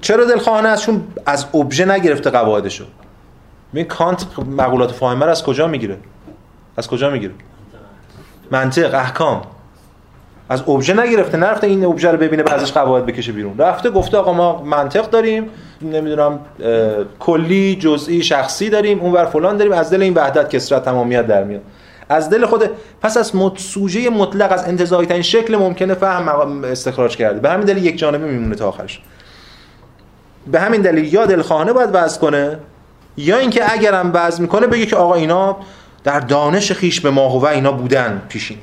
چرا 0.00 0.24
دلخواهانه 0.24 0.68
است 0.68 0.86
چون 0.86 1.04
از 1.26 1.46
ابژه 1.54 1.84
نگرفته 1.84 2.30
قواعدشو؟ 2.30 2.84
ببین 3.72 3.84
کانت 3.84 4.26
مقولات 4.38 4.92
فاهمه 4.92 5.26
از 5.26 5.42
کجا 5.44 5.66
می‌گیره؟ 5.66 5.98
از 6.76 6.88
کجا 6.88 7.10
می‌گیره؟ 7.10 7.34
منطق 8.50 8.94
احکام. 8.94 9.42
از 10.48 10.68
ابژه 10.68 10.94
نگرفته 10.94 11.36
نرفته 11.36 11.66
این 11.66 11.84
ابژه 11.84 12.10
رو 12.10 12.18
ببینه 12.18 12.42
بعضش 12.42 12.72
قواعد 12.72 13.06
بکشه 13.06 13.32
بیرون. 13.32 13.58
رفته 13.58 13.90
گفته 13.90 14.16
آقا 14.16 14.32
ما 14.32 14.62
منطق 14.62 15.10
داریم 15.10 15.50
نمی‌دونم 15.82 16.38
کلی 17.18 17.76
جزئی 17.76 18.22
شخصی 18.22 18.70
داریم 18.70 19.00
اونور 19.00 19.24
فلان 19.24 19.56
داریم 19.56 19.72
از 19.72 19.90
دل 19.90 20.02
این 20.02 20.14
وحدت 20.14 20.50
کسرت 20.50 20.84
تمامیت 20.84 21.26
در 21.26 21.44
میاد. 21.44 21.62
از 22.08 22.30
دل 22.30 22.46
خود 22.46 22.70
پس 23.02 23.16
از 23.16 23.32
سوژه 23.56 24.10
مطلق 24.10 24.52
از 24.52 24.68
انتزاعی 24.68 25.06
ترین 25.06 25.22
شکل 25.22 25.56
ممکنه 25.56 25.94
فهم 25.94 26.64
استخراج 26.64 27.16
کرده. 27.16 27.40
به 27.40 27.50
همین 27.50 27.66
دلیل 27.66 27.84
یک 27.84 27.98
جانبه 27.98 28.26
میمونه 28.26 28.54
تا 28.54 28.68
آخرش. 28.68 29.00
به 30.46 30.60
همین 30.60 30.80
دلیل 30.80 31.14
یا 31.14 31.26
دلخواهانه 31.26 31.72
باید 31.72 31.90
وضع 31.92 32.20
کنه 32.20 32.58
یا 33.16 33.38
اینکه 33.38 33.72
اگرم 33.72 34.10
وضع 34.14 34.42
می‌کنه 34.42 34.66
بگه 34.66 34.86
که 34.86 34.96
آقا 34.96 35.14
اینا 35.14 35.56
در 36.04 36.20
دانش 36.20 36.72
خیش 36.72 37.00
به 37.00 37.10
ماهوه 37.10 37.50
اینا 37.50 37.72
بودن 37.72 38.22
پیشین 38.28 38.58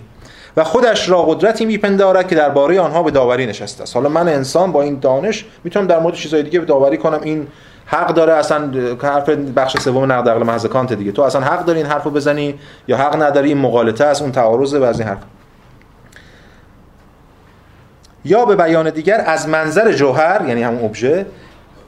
و 0.58 0.64
خودش 0.64 1.10
را 1.10 1.22
قدرتی 1.22 1.66
میپندارد 1.66 2.28
که 2.28 2.36
درباره 2.36 2.80
آنها 2.80 3.04
به 3.04 3.12
داوری 3.12 3.46
نشسته 3.46 3.84
است. 3.84 3.96
حالا 3.96 4.10
من 4.10 4.28
انسان 4.28 4.72
با 4.72 4.82
این 4.82 5.00
دانش 5.00 5.46
می‌تونم 5.64 5.88
در 5.88 6.00
مورد 6.00 6.16
چیزهای 6.16 6.44
دیگه 6.44 6.60
به 6.60 6.66
داوری 6.66 6.98
کنم. 6.98 7.20
این 7.24 7.48
حق 7.86 8.14
داره 8.14 8.34
اصلا 8.34 8.72
حرف 9.02 9.30
بخش 9.30 9.78
سوم 9.78 10.12
نقد 10.12 10.30
عقل 10.30 10.44
محض 10.44 10.66
کانت 10.66 10.94
دیگه. 10.94 11.12
تو 11.12 11.22
اصلا 11.22 11.42
حق 11.42 11.66
داری 11.66 11.80
این 11.80 11.88
حرفو 11.88 12.10
بزنی 12.10 12.60
یا 12.88 12.98
حق 12.98 13.22
نداری؟ 13.22 13.48
این 13.48 13.58
مغالطه 13.58 14.06
است 14.06 14.22
اون 14.22 14.32
تعارض 14.32 14.74
و 14.74 14.84
از 14.84 15.00
این 15.00 15.10
حرف. 15.10 15.20
یا 18.26 18.46
به 18.46 18.56
بیان 18.56 18.90
دیگر 18.90 19.24
از 19.26 19.50
منظر 19.50 19.92
جوهر 19.92 20.46
یعنی 20.48 20.64
همون 20.64 20.86
ابژه 20.86 21.26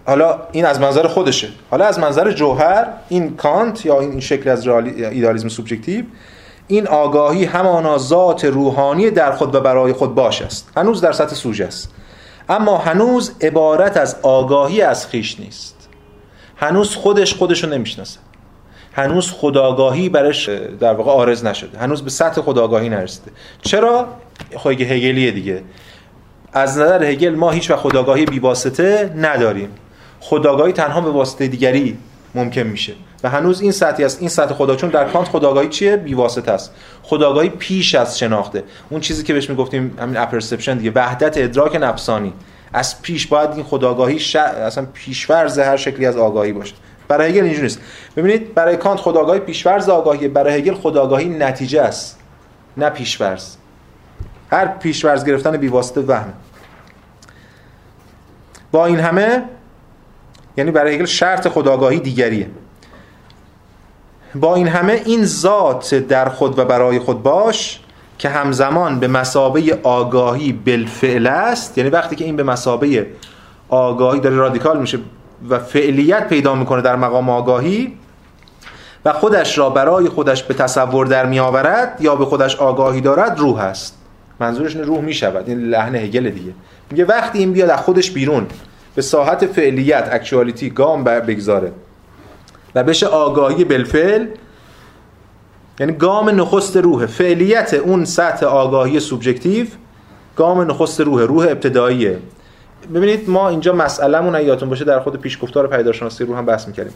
حالا 0.05 0.39
این 0.51 0.65
از 0.65 0.79
منظر 0.79 1.07
خودشه. 1.07 1.47
حالا 1.71 1.85
از 1.85 1.99
منظر 1.99 2.31
جوهر 2.31 2.87
این 3.09 3.35
کانت 3.35 3.85
یا 3.85 3.99
این 3.99 4.19
شکل 4.19 4.49
از 4.49 4.67
ایدالیسم 4.67 5.47
سوبژکتیو 5.47 6.05
این 6.67 6.87
آگاهی 6.87 7.45
همانا 7.45 7.97
ذات 7.97 8.45
روحانی 8.45 9.09
در 9.09 9.31
خود 9.31 9.55
و 9.55 9.61
برای 9.61 9.93
خود 9.93 10.15
باش 10.15 10.41
است. 10.41 10.69
هنوز 10.77 11.01
در 11.01 11.11
سطح 11.11 11.35
سوژه 11.35 11.65
است. 11.65 11.91
اما 12.49 12.77
هنوز 12.77 13.31
عبارت 13.41 13.97
از 13.97 14.15
آگاهی 14.21 14.81
از 14.81 15.07
خیش 15.07 15.39
نیست. 15.39 15.89
هنوز 16.57 16.95
خودش 16.95 17.35
خودشو 17.35 17.67
نمی‌شناسه. 17.67 18.19
هنوز 18.93 19.31
خداگاهی 19.31 20.09
برش 20.09 20.49
در 20.79 20.93
واقع 20.93 21.11
آرز 21.11 21.45
نشده. 21.45 21.77
هنوز 21.77 22.03
به 22.03 22.09
سطح 22.09 22.41
خداگاهی 22.41 22.89
نرسیده. 22.89 23.31
چرا؟ 23.61 24.07
خودآگاهی 24.55 24.83
هگلیه 24.83 25.31
دیگه. 25.31 25.63
از 26.53 26.77
نظر 26.77 27.03
هگل 27.03 27.35
ما 27.35 27.51
هیچ 27.51 27.71
خودآگاهی 27.71 28.25
بیواسطه 28.25 29.13
نداریم. 29.17 29.69
خودآگاهی 30.19 30.73
تنها 30.73 31.01
به 31.01 31.11
واسطه 31.11 31.47
دیگری 31.47 31.97
ممکن 32.35 32.61
میشه. 32.61 32.93
و 33.23 33.29
هنوز 33.29 33.61
این 33.61 33.71
سطحی 33.71 34.05
است. 34.05 34.19
این 34.19 34.29
سطح 34.29 34.53
خودآ 34.53 34.75
چون 34.75 34.89
در 34.89 35.05
کانت 35.09 35.27
خودآگاهی 35.27 35.69
چیه؟ 35.69 35.97
بیواسطه 35.97 36.51
است. 36.51 36.73
خودآگاهی 37.03 37.49
پیش 37.49 37.95
از 37.95 38.19
شناخته. 38.19 38.63
اون 38.89 39.01
چیزی 39.01 39.23
که 39.23 39.33
بهش 39.33 39.49
می‌گفتیم 39.49 39.97
همین 39.99 40.17
apperception 40.17 40.77
دیگه 40.77 40.91
وحدت 40.95 41.37
ادراک 41.37 41.75
نفسانی. 41.75 42.33
از 42.73 43.01
پیش 43.01 43.27
باید 43.27 43.51
این 43.51 43.63
خودآگاهی 43.63 44.19
ش... 44.19 44.35
اصلا 44.35 44.87
پیش‌فرض 44.93 45.59
هر 45.59 45.77
شکلی 45.77 46.05
از 46.05 46.17
آگاهی 46.17 46.53
باشه. 46.53 46.73
برای 47.07 47.29
هگل 47.29 47.43
اینجوری 47.43 47.63
نیست. 47.63 47.79
ببینید 48.15 48.53
برای 48.53 48.77
کانت 48.77 48.99
خودآگاهی 48.99 49.39
پیش‌فرض 49.39 49.89
آگاهی 49.89 50.27
برای 50.27 50.53
هگل 50.53 50.73
خودآگاهی 50.73 51.29
نتیجه 51.29 51.81
است. 51.81 52.19
نه 52.77 52.89
پیشورز 52.89 53.55
هر 54.51 54.67
پیشورز 54.67 55.25
گرفتن 55.25 55.57
بیواسطه 55.57 56.01
وهم. 56.01 56.33
با 58.71 58.85
این 58.85 58.99
همه 58.99 59.43
یعنی 60.57 60.71
برای 60.71 60.95
هگل 60.95 61.05
شرط 61.05 61.47
خداگاهی 61.47 61.99
دیگریه. 61.99 62.47
با 64.35 64.55
این 64.55 64.67
همه 64.67 65.01
این 65.05 65.25
ذات 65.25 65.95
در 65.95 66.29
خود 66.29 66.59
و 66.59 66.65
برای 66.65 66.99
خود 66.99 67.23
باش 67.23 67.79
که 68.17 68.29
همزمان 68.29 68.99
به 68.99 69.07
مسابه 69.07 69.79
آگاهی 69.83 70.53
بالفعل 70.53 71.27
است. 71.27 71.77
یعنی 71.77 71.89
وقتی 71.89 72.15
که 72.15 72.25
این 72.25 72.35
به 72.35 72.43
مسابه 72.43 73.07
آگاهی 73.69 74.19
داره 74.19 74.35
رادیکال 74.35 74.79
میشه 74.79 74.99
و 75.49 75.59
فعلیت 75.59 76.27
پیدا 76.27 76.55
می‌کنه 76.55 76.81
در 76.81 76.95
مقام 76.95 77.29
آگاهی 77.29 77.97
و 79.05 79.13
خودش 79.13 79.57
را 79.57 79.69
برای 79.69 80.09
خودش 80.09 80.43
به 80.43 80.53
تصور 80.53 81.05
در 81.05 81.25
می 81.25 81.39
آورد 81.39 81.97
یا 81.99 82.15
به 82.15 82.25
خودش 82.25 82.55
آگاهی 82.55 83.01
دارد 83.01 83.39
روح 83.39 83.59
است. 83.59 83.97
منظورش 84.39 84.75
روح 84.75 84.99
می 84.99 85.13
شود 85.13 85.49
این 85.49 85.59
لحن 85.59 85.95
هگل 85.95 86.29
دیگه. 86.29 86.53
میگه 86.91 87.05
وقتی 87.05 87.39
این 87.39 87.53
بیاد 87.53 87.69
از 87.69 87.79
خودش 87.79 88.11
بیرون 88.11 88.47
به 88.95 89.01
ساحت 89.01 89.45
فعلیت 89.45 90.09
اکچوالیتی 90.11 90.69
گام 90.69 91.03
بگذاره. 91.03 91.71
و 92.75 92.83
بشه 92.83 93.05
آگاهی 93.05 93.63
بالفعل 93.63 94.27
یعنی 95.79 95.93
گام 95.93 96.29
نخست 96.29 96.77
روح. 96.77 97.05
فعلیت 97.05 97.73
اون 97.73 98.05
سطح 98.05 98.45
آگاهی 98.45 98.99
سوبژکتیو 98.99 99.67
گام 100.35 100.61
نخست 100.61 101.01
روح 101.01 101.21
روح 101.21 101.47
ابتداییه. 101.49 102.19
ببینید 102.95 103.29
ما 103.29 103.49
اینجا 103.49 103.73
مسئلهمون 103.73 104.41
یادتون 104.41 104.69
باشه 104.69 104.85
در 104.85 104.99
خود 104.99 105.21
پیشگفتار 105.21 105.67
پیداشناسی 105.67 106.23
روح 106.25 106.37
هم 106.37 106.45
بحث 106.45 106.67
می‌کردیم. 106.67 106.93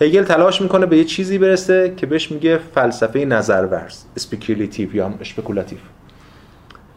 هگل 0.00 0.22
تلاش 0.22 0.62
می‌کنه 0.62 0.86
به 0.86 0.96
یه 0.96 1.04
چیزی 1.04 1.38
برسه 1.38 1.94
که 1.96 2.06
بهش 2.06 2.32
میگه 2.32 2.60
فلسفه 2.74 3.24
نظرورز 3.24 4.02
speculative 4.16 4.96
یا 4.96 5.14
spekulativ 5.20 5.78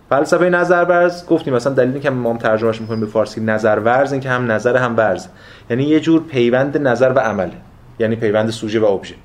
فلسفه 0.10 0.50
نظر 0.50 0.86
ورز 0.90 1.26
گفتیم 1.26 1.54
مثلا 1.54 1.74
دلیلی 1.74 2.00
که 2.00 2.10
ما 2.10 2.30
هم 2.30 2.38
ترجمهش 2.38 2.82
می‌کنیم 2.82 3.00
به 3.00 3.06
فارسی 3.06 3.42
نظر 3.42 3.80
ورز 3.80 4.12
این 4.12 4.22
که 4.22 4.30
هم 4.30 4.52
نظر 4.52 4.78
هم 4.78 4.98
ورز. 4.98 5.28
یعنی 5.70 5.84
یه 5.84 6.00
جور 6.00 6.24
پیوند 6.24 6.88
نظر 6.88 7.14
و 7.16 7.20
عمله 7.20 7.52
یعنی 8.00 8.16
پیوند 8.16 8.50
سوژه 8.50 8.80
و 8.80 8.86
ابژه. 8.86 9.16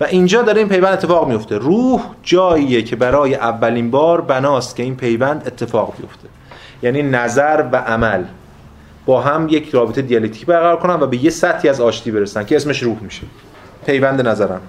و 0.00 0.04
اینجا 0.04 0.42
داره 0.42 0.58
این 0.58 0.68
پیوند 0.68 0.92
اتفاق 0.92 1.28
میفته 1.28 1.58
روح 1.58 2.02
جاییه 2.22 2.82
که 2.82 2.96
برای 2.96 3.34
اولین 3.34 3.90
بار 3.90 4.20
بناست 4.20 4.76
که 4.76 4.82
این 4.82 4.96
پیوند 4.96 5.42
اتفاق 5.46 5.94
بیفته. 6.00 6.28
یعنی 6.82 7.02
نظر 7.02 7.64
و 7.72 7.76
عمل 7.76 8.24
با 9.06 9.20
هم 9.20 9.48
یک 9.48 9.70
رابطه 9.70 10.02
دیالکتیکی 10.02 10.44
برقرار 10.44 10.76
کنن 10.76 10.94
و 10.94 11.06
به 11.06 11.24
یه 11.24 11.30
سطحی 11.30 11.68
از 11.68 11.80
آشتی 11.80 12.10
برسن 12.10 12.44
که 12.44 12.56
اسمش 12.56 12.82
روح 12.82 12.96
میشه. 13.02 13.22
پیوند 13.86 14.28
نظرم. 14.28 14.60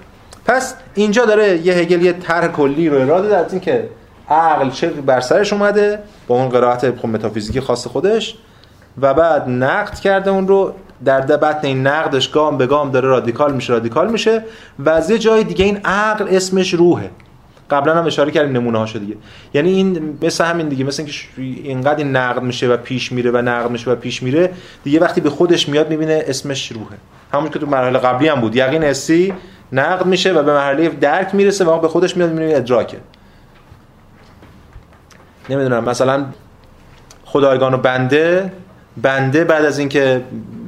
پس 0.46 0.74
اینجا 0.94 1.24
داره 1.24 1.66
یه 1.66 1.74
هگل 1.74 2.02
یه 2.02 2.12
طرح 2.12 2.48
کلی 2.48 2.88
رو 2.88 3.00
اراده 3.00 3.28
در 3.28 3.58
که 3.58 3.88
عقل 4.30 4.70
چه 4.70 4.88
بر 4.88 5.20
سرش 5.20 5.52
اومده 5.52 5.98
با 6.26 6.34
اون 6.34 6.48
قرائت 6.48 7.04
متافیزیکی 7.04 7.60
خاص 7.60 7.86
خودش 7.86 8.34
و 9.00 9.14
بعد 9.14 9.48
نقد 9.48 9.94
کرده 9.94 10.30
اون 10.30 10.48
رو. 10.48 10.74
در 11.04 11.20
دبت 11.20 11.64
این 11.64 11.86
نقدش 11.86 12.28
گام 12.28 12.58
به 12.58 12.66
گام 12.66 12.90
داره 12.90 13.08
رادیکال 13.08 13.54
میشه 13.54 13.72
رادیکال 13.72 14.10
میشه 14.10 14.44
و 14.78 14.90
از 14.90 15.10
یه 15.10 15.18
جای 15.18 15.44
دیگه 15.44 15.64
این 15.64 15.80
عقل 15.84 16.26
اسمش 16.28 16.74
روحه. 16.74 17.10
قبلا 17.70 17.94
هم 17.94 18.06
اشاره 18.06 18.30
کردیم 18.30 18.52
نمونه 18.52 18.78
هاشو 18.78 18.98
دیگه. 18.98 19.16
یعنی 19.54 19.72
این 19.72 20.18
مثل 20.22 20.44
همین 20.44 20.68
دیگه 20.68 20.84
مثل 20.84 21.02
اینکه 21.02 21.68
اینقدر 21.68 21.98
این 21.98 22.16
نقد 22.16 22.42
میشه 22.42 22.68
و 22.68 22.76
پیش 22.76 23.12
میره 23.12 23.30
و 23.30 23.36
نقد 23.36 23.70
میشه 23.70 23.90
و 23.90 23.94
پیش 23.94 24.22
میره 24.22 24.50
دیگه 24.84 25.00
وقتی 25.00 25.20
به 25.20 25.30
خودش 25.30 25.68
میاد 25.68 25.90
می‌بینه 25.90 26.24
اسمش 26.26 26.72
روحه. 26.72 26.96
همون 27.32 27.50
که 27.50 27.58
تو 27.58 27.66
مرحله 27.66 27.98
قبلی 27.98 28.28
هم 28.28 28.40
بود. 28.40 28.56
یقین 28.56 28.84
حسی 28.84 29.34
نقد 29.72 30.06
میشه 30.06 30.32
و 30.32 30.42
به 30.42 30.52
مرحله 30.52 30.88
درک 30.88 31.34
می‌رسه 31.34 31.64
و 31.64 31.78
به 31.78 31.88
خودش 31.88 32.16
میاد 32.16 32.30
می‌بینه 32.30 32.56
ادراکه. 32.56 32.98
نمی‌دونم 35.50 35.84
مثلا 35.84 36.24
خدایگان 37.24 37.74
و 37.74 37.76
بنده 37.76 38.52
بنده 39.02 39.44
بعد 39.44 39.64
از 39.64 39.78
اینکه 39.78 40.24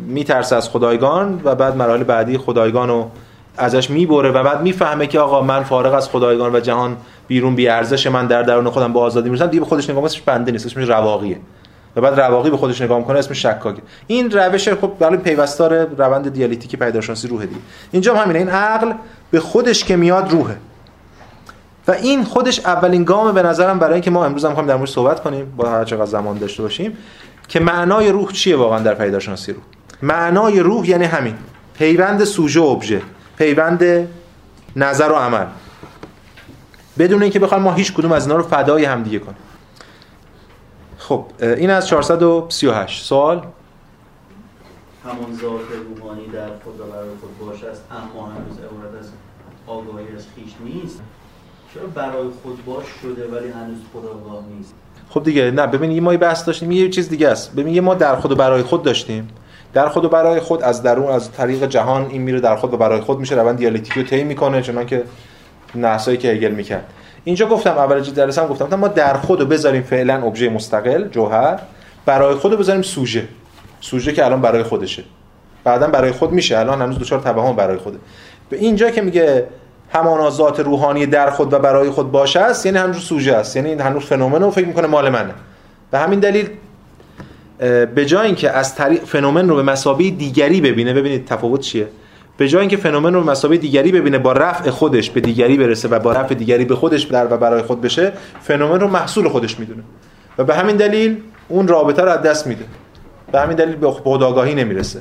میترسه 0.07 0.57
از 0.57 0.69
خدایگان 0.69 1.41
و 1.45 1.55
بعد 1.55 1.77
مراحل 1.77 2.03
بعدی 2.03 2.39
خدایگان 2.39 2.89
رو 2.89 3.11
ازش 3.57 3.91
می‌بره 3.91 4.31
و 4.31 4.43
بعد 4.43 4.63
می‌فهمه 4.63 5.07
که 5.07 5.21
آقا 5.21 5.43
من 5.43 5.63
فارغ 5.63 5.95
از 5.95 6.09
خدایگان 6.09 6.55
و 6.55 6.61
جهان 6.61 6.97
بیرون 7.29 7.55
بی 7.55 7.69
ارزش 7.69 8.07
من 8.07 8.27
در 8.27 8.43
درون 8.43 8.71
خودم 8.71 8.93
با 8.93 9.01
آزادی 9.01 9.29
می‌رسم. 9.29 9.47
دیگه 9.47 9.61
به 9.61 9.67
خودش 9.67 9.91
نگاه 9.91 10.05
اسمش 10.05 10.21
بنده 10.21 10.53
نیست 10.53 10.67
اسمش 10.67 10.89
رواقیه. 10.89 11.39
و 11.97 12.01
بعد 12.01 12.21
رواقی 12.21 12.51
به 12.51 12.57
خودش 12.57 12.81
نگاه 12.81 12.99
می‌کنه 12.99 13.19
اسمش 13.19 13.43
شکاکه. 13.43 13.83
این 14.07 14.31
روش 14.31 14.69
خب 14.69 14.93
برای 14.99 15.17
پیوستار 15.17 15.85
روند 15.85 16.33
دیالکتیک 16.33 16.77
پیداشناسی 16.77 17.29
روح 17.29 17.45
دیگه. 17.45 17.61
اینجا 17.93 18.15
هم 18.15 18.23
همینه 18.23 18.39
این 18.39 18.49
عقل 18.49 18.93
به 19.31 19.41
خودش 19.41 19.85
که 19.85 19.97
میاد 19.97 20.31
روحه. 20.31 20.57
و 21.89 21.93
این 21.93 22.25
خودش 22.25 22.61
اولین 22.61 23.05
گام 23.05 23.33
به 23.33 23.43
نظرم 23.43 23.79
برای 23.79 23.93
اینکه 23.93 24.11
ما 24.11 24.25
امروز 24.25 24.45
هم 24.45 24.51
می‌خوایم 24.51 24.69
در 24.69 24.77
مورد 24.77 24.89
صحبت 24.89 25.23
کنیم 25.23 25.53
با 25.57 25.71
هر 25.71 25.85
چقدر 25.85 26.07
زمان 26.07 26.39
داشته 26.39 26.63
باشیم 26.63 26.97
که 27.49 27.61
معنای 27.61 28.09
روح 28.09 28.33
چیه 28.33 28.57
واقعا 28.57 28.79
در 28.79 28.95
پیداشناسی 28.95 29.53
روح؟ 29.53 29.63
معنای 30.03 30.61
روح 30.61 30.91
یعنی 30.91 31.05
همین 31.05 31.35
پیوند 31.79 32.25
سوژه 32.25 32.63
ابژه 32.63 33.03
پیوند 33.39 34.09
نظر 34.77 35.13
و 35.13 35.15
عمل. 35.15 35.47
بدون 36.99 37.23
اینکه 37.23 37.39
بخوایم 37.39 37.63
ما 37.63 37.73
هیچ 37.73 37.93
کدوم 37.95 38.13
از 38.13 38.27
اینا 38.27 38.37
رو 38.37 38.43
فدای 38.43 38.85
هم 38.85 39.03
دیگه 39.03 39.19
کنیم. 39.19 39.37
خب 40.99 41.27
این 41.41 41.71
از 41.71 41.87
438 41.87 43.05
سوال؟ 43.05 43.47
همان 45.05 45.35
ذات 45.35 45.61
روحانی 45.89 46.27
در 46.27 46.47
خود 46.65 46.81
و 46.81 46.85
برای 46.85 47.09
خود 47.21 47.39
باشه 47.39 47.67
است 47.67 47.85
اما 47.91 48.27
هنوز 48.27 48.59
عبارت 48.59 49.01
از 49.01 49.11
آگاهی 49.67 50.17
از 50.17 50.27
خیش 50.35 50.53
نیست. 50.65 51.01
برای 51.95 52.29
خود 52.43 52.65
باش 52.65 52.85
شده 53.03 53.27
ولی 53.27 53.49
هنوز 53.51 53.79
خداگاه 53.93 54.45
نیست؟ 54.57 54.75
خب 55.09 55.23
دیگه 55.23 55.51
نه 55.51 55.67
ببین 55.67 56.03
ما 56.03 56.13
یه 56.13 56.19
بحث 56.19 56.47
داشتیم 56.47 56.71
یه 56.71 56.89
چیز 56.89 57.09
دیگه 57.09 57.29
است. 57.29 57.55
ببین 57.55 57.81
ما 57.81 57.95
در 57.95 58.17
خود 58.17 58.33
و 58.33 58.35
برای 58.35 58.63
خود 58.63 58.83
داشتیم. 58.83 59.29
در 59.75 59.89
خود 59.89 60.05
و 60.05 60.09
برای 60.09 60.41
خود 60.41 60.63
از 60.63 60.83
درون 60.83 61.07
از 61.13 61.33
طریق 61.33 61.67
جهان 61.67 62.07
این 62.11 62.23
میره 62.23 62.41
در 62.41 62.57
خود 62.57 62.75
و 62.75 62.77
برای 62.77 63.01
خود 63.01 63.19
میشه 63.19 63.35
روند 63.35 63.57
دیالکتیکی 63.57 64.01
رو 64.01 64.07
طی 64.07 64.25
می‌کنه 64.25 64.63
چنان 64.63 64.87
که 64.87 65.05
نحسایی 65.75 66.17
که 66.17 66.29
هگل 66.29 66.51
می‌کرد. 66.51 66.93
اینجا 67.25 67.47
گفتم 67.47 67.71
اول 67.71 68.01
جلسه 68.01 68.43
هم 68.43 68.49
گفتم 68.49 68.75
ما 68.77 68.89
در 68.89 69.15
خود 69.15 69.41
رو 69.41 69.47
بذاریم 69.47 69.83
فعلا 69.83 70.27
ابژه 70.27 70.49
مستقل 70.49 71.09
جوهر 71.09 71.61
برای 72.07 72.35
خود 72.35 72.53
رو 72.53 72.59
بذاریم 72.59 72.83
سوژه. 72.83 73.29
سوژه 73.81 74.13
که 74.13 74.25
الان 74.25 74.41
برای 74.41 74.63
خودشه. 74.63 75.05
بعدا 75.65 75.87
برای 75.87 76.13
خود 76.13 76.33
میشه 76.33 76.59
الان 76.59 76.83
هنوز 76.83 76.99
دچار 76.99 77.21
توهم 77.21 77.57
برای 77.57 77.77
خوده. 77.77 77.99
به 78.51 78.57
اینجا 78.57 78.91
که 78.91 79.03
میگه 79.03 79.47
همانا 79.91 80.31
ذات 80.31 80.61
روحانی 80.61 81.07
در 81.07 81.31
خود 81.31 81.53
و 81.53 81.59
برای 81.59 81.91
خود 81.91 82.13
باشه 82.13 82.41
است 82.41 82.67
یعنی 82.67 82.79
همون 82.79 82.93
سوژه 82.93 83.35
است. 83.35 83.57
یعنی 83.57 83.73
هنوز 83.73 84.03
فنومن 84.03 84.43
رو 84.43 84.51
فکر 84.51 84.67
می‌کنه 84.67 84.87
مال 84.87 85.09
منه. 85.09 85.35
به 85.91 85.99
همین 85.99 86.21
دلیل 86.21 86.49
به 87.95 88.05
جای 88.07 88.27
اینکه 88.27 88.51
از 88.51 88.75
طریق 88.75 89.05
فنومن 89.05 89.49
رو 89.49 89.57
به 89.57 89.63
مسابقه 89.63 90.11
دیگری 90.11 90.61
ببینه 90.61 90.95
ببینید 90.95 91.25
تفاوت 91.25 91.61
چیه. 91.61 91.89
به 92.37 92.49
جای 92.49 92.61
اینکه 92.61 92.77
فنومن 92.77 93.15
رو 93.15 93.21
به 93.25 93.31
مسابقه 93.31 93.57
دیگری 93.57 93.93
ببینه 93.93 94.19
با 94.19 94.33
رفع 94.33 94.71
خودش 94.71 95.11
به 95.11 95.21
دیگری 95.21 95.57
برسه 95.57 95.89
و 95.89 95.99
با 95.99 96.13
رفع 96.13 96.35
دیگری 96.35 96.65
به 96.65 96.77
خودش 96.77 97.03
در 97.03 97.33
و 97.33 97.37
برای 97.37 97.63
خود 97.63 97.81
بشه 97.81 98.13
فنومن 98.43 98.81
رو 98.81 98.89
محصول 98.89 99.29
خودش 99.29 99.59
می‌دونه. 99.59 99.83
و 100.39 100.45
به 100.45 100.55
همین 100.55 100.77
دلیل 100.77 101.17
اون 101.49 101.69
رابطه 101.69 102.03
رو 102.03 102.11
از 102.11 102.23
دست 102.23 102.47
میده. 102.47 102.65
به 103.33 103.41
همین 103.41 103.57
دلیل 103.57 103.77
به 103.77 103.91
خودآگاهی 103.91 104.55
نمی‌رسه. 104.55 105.01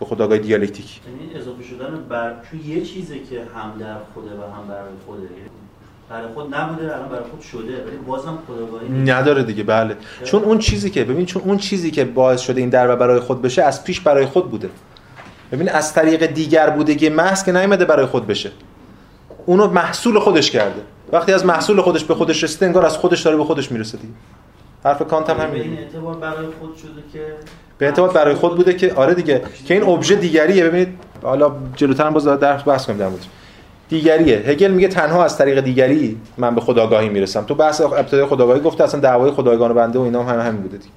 به 0.00 0.06
خداگاهی 0.06 0.40
دیالکتیک. 0.40 1.00
یعنی 1.06 1.34
اضافه 1.40 1.62
شدن 1.62 2.04
بر 2.08 2.34
تو 2.50 2.56
یه 2.56 2.82
چیزی 2.82 3.18
که 3.18 3.40
هم 3.54 3.78
در 3.78 3.96
خوده 4.14 4.30
و 4.30 4.60
هم 4.60 4.68
برای 4.68 4.92
خوده. 5.06 5.22
یعنی 5.22 5.50
برای 6.10 6.34
خود 6.34 6.54
نبوده 6.54 6.96
الان 6.96 7.08
برای 7.08 7.24
خود 7.30 7.40
شده 7.40 7.84
ولی 7.86 7.96
بازم 8.06 8.38
خداگاهی 8.46 8.88
نداره 8.88 9.42
دیگه 9.42 9.62
بله. 9.62 9.96
چون 10.24 10.42
اون 10.42 10.58
چیزی 10.58 10.90
که 10.90 11.04
ببین 11.04 11.26
چون 11.26 11.42
اون 11.42 11.58
چیزی 11.58 11.90
که 11.90 12.04
باعث 12.04 12.40
شده 12.40 12.60
این 12.60 12.70
در 12.70 12.90
و 12.90 12.96
برای 12.96 13.20
خود 13.20 13.42
بشه 13.42 13.62
از 13.62 13.84
پیش 13.84 14.00
برای 14.00 14.26
خود 14.26 14.50
بوده. 14.50 14.70
ببین 15.52 15.68
از 15.68 15.92
طریق 15.92 16.26
دیگر 16.26 16.70
بوده 16.70 16.94
که 16.94 17.10
محض 17.10 17.44
که 17.44 17.52
نیومده 17.52 17.84
برای 17.84 18.06
خود 18.06 18.26
بشه. 18.26 18.50
اونو 19.46 19.66
محصول 19.70 20.18
خودش 20.18 20.50
کرده. 20.50 20.80
وقتی 21.12 21.32
از 21.32 21.46
محصول 21.46 21.80
خودش 21.80 22.04
به 22.04 22.14
خودش 22.14 22.44
رسیده 22.44 22.66
انگار 22.66 22.86
از 22.86 22.96
خودش 22.96 23.22
داره 23.22 23.36
به 23.36 23.44
خودش 23.44 23.72
می‌رسه 23.72 23.98
دیگه. 23.98 24.12
حرف 24.84 25.02
کانت 25.02 25.30
هم 25.30 25.40
همینه. 25.40 25.64
این 25.64 25.78
اعتبار 25.78 26.16
برای 26.16 26.46
خود 26.60 26.76
شده 26.76 27.02
که 27.12 27.34
به 27.78 27.86
اعتبار 27.86 28.12
برای 28.12 28.34
خود 28.34 28.56
بوده 28.56 28.74
که 28.74 28.92
آره 28.94 29.14
دیگه 29.14 29.42
که 29.66 29.74
این 29.74 29.82
ابژه 29.82 30.14
دیگریه. 30.14 30.64
ببینید 30.64 30.88
حالا 31.22 31.52
جلوتر 31.76 32.10
باز 32.10 32.26
درس 32.26 32.68
بحث 32.68 32.86
کنیم 32.86 32.98
در 32.98 33.08
موردش 33.08 33.24
دیگریه. 33.88 34.38
هگل 34.46 34.70
میگه 34.70 34.88
تنها 34.88 35.24
از 35.24 35.38
طریق 35.38 35.60
دیگری 35.60 36.16
من 36.38 36.54
به 36.54 36.60
خداگاهی 36.60 37.08
می‌رسم. 37.08 37.44
تو 37.44 37.54
بحث 37.54 37.80
ابتدای 37.80 38.26
خداگاهی 38.26 38.60
گفته 38.60 38.84
اصلا 38.84 39.00
دعوای 39.00 39.30
خدایگان 39.30 39.70
و 39.70 39.74
بنده 39.74 39.98
و 39.98 40.02
اینا 40.02 40.22
هم 40.22 40.40
همین 40.40 40.60
بوده 40.60 40.76
دیگه. 40.76 40.90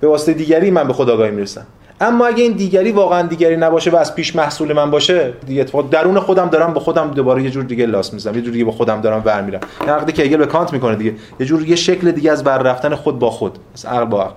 به 0.00 0.08
واسطه 0.08 0.32
دیگری 0.32 0.70
من 0.70 0.86
به 0.86 0.92
خداگاهی 0.92 1.30
می‌رسم. 1.30 1.66
اما 2.00 2.26
اگه 2.26 2.42
این 2.42 2.52
دیگری 2.52 2.92
واقعا 2.92 3.22
دیگری 3.22 3.56
نباشه 3.56 3.90
و 3.90 3.96
از 3.96 4.14
پیش 4.14 4.36
محصول 4.36 4.72
من 4.72 4.90
باشه 4.90 5.32
دیگه 5.46 5.60
اتفاق 5.60 5.90
درون 5.90 6.20
خودم 6.20 6.48
دارم 6.48 6.72
با 6.72 6.80
خودم 6.80 7.10
دوباره 7.10 7.42
یه 7.42 7.50
جور 7.50 7.64
دیگه 7.64 7.86
لاس 7.86 8.12
می‌زنم 8.12 8.34
یه 8.34 8.40
جور 8.40 8.52
دیگه 8.52 8.64
با 8.64 8.72
خودم 8.72 9.00
دارم 9.00 9.22
ور 9.24 9.42
میرم. 9.42 9.60
این 9.80 9.90
عقدی 9.90 10.12
که 10.12 10.22
هگل 10.22 10.36
به 10.36 10.46
کانت 10.46 10.72
می‌کنه 10.72 10.96
دیگه. 10.96 11.14
یه 11.40 11.46
جور 11.46 11.68
یه 11.68 11.76
شکل 11.76 12.10
دیگه 12.10 12.32
از 12.32 12.44
بر 12.44 12.58
رفتن 12.58 12.94
خود 12.94 13.18
با 13.18 13.30
خود 13.30 13.58
از 13.74 13.84
عقل 13.84 14.04
با 14.04 14.22
عقل. 14.22 14.34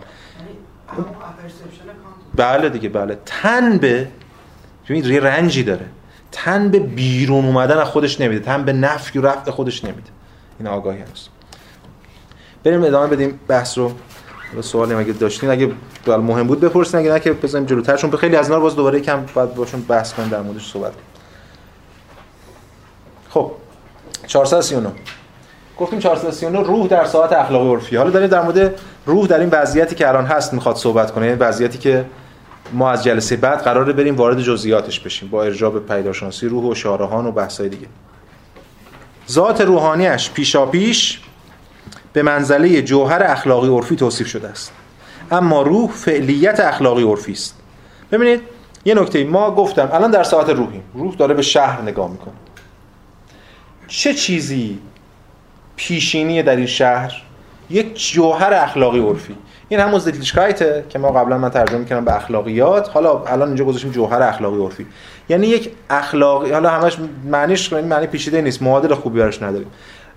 بله 2.35 2.69
دیگه 2.69 2.89
بله. 2.89 3.19
تن 3.25 3.77
به 3.77 4.07
ببین 4.89 5.05
یه 5.05 5.19
رنجی 5.19 5.63
داره. 5.63 5.85
تن 6.31 6.69
به 6.69 6.79
بیرون 6.79 7.45
اومدن 7.45 7.77
از 7.77 7.87
خودش 7.87 8.21
نمیده. 8.21 8.45
تن 8.45 8.63
به 8.63 8.73
نفی 8.73 9.19
و 9.19 9.21
رفع 9.21 9.51
خودش 9.51 9.83
نمیده. 9.83 10.09
این 10.59 10.67
آگاهی 10.67 11.01
هست. 11.01 11.29
بریم 12.63 12.83
ادامه 12.83 13.07
بدیم 13.07 13.39
بحث 13.47 13.77
رو. 13.77 13.91
سوالی 14.61 14.93
اگه 14.93 15.13
داشتین 15.13 15.49
اگه 15.49 15.71
مهم 16.07 16.47
بود 16.47 16.59
بپرسین. 16.59 16.99
اگه 16.99 17.11
نه 17.11 17.19
که 17.19 17.33
بزنیم 17.33 17.65
جلوتر 17.65 17.97
چون 17.97 18.11
خیلی 18.11 18.35
از 18.35 18.49
اینا 18.49 18.59
باز 18.61 18.75
دوباره 18.75 18.99
کم 18.99 19.25
بعد 19.35 19.55
باشون 19.55 19.81
بحث 19.81 20.13
کنیم 20.13 20.29
در 20.29 20.41
موردش 20.41 20.71
صحبت 20.71 20.93
خب 23.29 23.51
439 24.27 24.91
گفتیم 25.80 25.99
439 25.99 26.59
روح 26.59 26.88
در 26.88 27.05
ساعت 27.05 27.34
اخلاقی 27.34 27.69
عرفی. 27.69 27.95
حالا 27.95 28.09
داریم 28.09 28.27
در 28.27 28.41
مورد 28.41 28.80
روح 29.05 29.27
در 29.27 29.39
این 29.39 29.49
وضعیتی 29.49 29.95
که 29.95 30.07
الان 30.07 30.25
هست 30.25 30.53
می‌خواد 30.53 30.75
صحبت 30.75 31.11
کنه 31.11 31.25
یعنی 31.25 31.38
وضعیتی 31.38 31.77
که 31.77 32.05
ما 32.73 32.91
از 32.91 33.03
جلسه 33.03 33.36
بعد 33.36 33.59
قراره 33.59 33.93
بریم 33.93 34.15
وارد 34.15 34.41
جزئیاتش 34.41 34.99
بشیم 34.99 35.30
با 35.30 35.43
ارجاع 35.43 35.71
به 35.71 35.80
پیداشناسی 35.80 36.47
روح 36.47 36.63
و 36.63 36.75
شارهان 36.75 37.25
و 37.25 37.32
بحث‌های 37.32 37.69
دیگه. 37.69 37.88
ذات 39.30 39.61
روحانیش 39.61 40.32
پیشاپیش 40.32 41.19
به 42.13 42.23
منزله 42.23 42.82
جوهر 42.82 43.23
اخلاقی 43.23 43.69
عرفی 43.69 43.95
توصیف 43.95 44.27
شده 44.27 44.47
است. 44.47 44.71
اما 45.32 45.61
روح 45.61 45.91
فعلیت 45.91 46.59
اخلاقی 46.59 47.03
عرفی 47.03 47.32
است. 47.32 47.55
ببینید 48.11 48.41
یه 48.86 48.93
نکته 48.93 49.23
ما 49.23 49.51
گفتم 49.51 49.89
الان 49.93 50.11
در 50.11 50.23
ساعت 50.23 50.49
روحیم. 50.49 50.84
روح 50.93 51.15
داره 51.15 51.34
به 51.34 51.41
شهر 51.41 51.82
نگاه 51.82 52.11
می‌کنه. 52.11 52.34
چه 53.88 54.13
چیزی 54.13 54.80
پیشینی 55.80 56.43
در 56.43 56.55
این 56.55 56.65
شهر 56.65 57.21
یک 57.69 58.11
جوهر 58.11 58.53
اخلاقی 58.53 58.99
عرفی. 58.99 59.36
این 59.69 59.80
همون 59.80 59.99
زیتلیشکایته 59.99 60.86
که 60.89 60.99
ما 60.99 61.11
قبلا 61.11 61.38
من 61.38 61.49
ترجمه 61.49 61.77
می‌کنم 61.77 62.05
به 62.05 62.15
اخلاقیات. 62.15 62.89
حالا 62.89 63.23
الان 63.23 63.47
اینجا 63.47 63.65
گذاشتیم 63.65 63.91
جوهر 63.91 64.21
اخلاقی 64.21 64.61
عرفی. 64.61 64.86
یعنی 65.30 65.47
یک 65.47 65.71
اخلاقی 65.89 66.51
حالا 66.51 66.69
همش 66.69 66.97
معنیش 67.25 67.73
معنی 67.73 68.07
پیچیده 68.07 68.41
نیست 68.41 68.61
معادل 68.61 68.93
خوبی 68.93 69.19
براش 69.19 69.41
نداریم. 69.41 69.67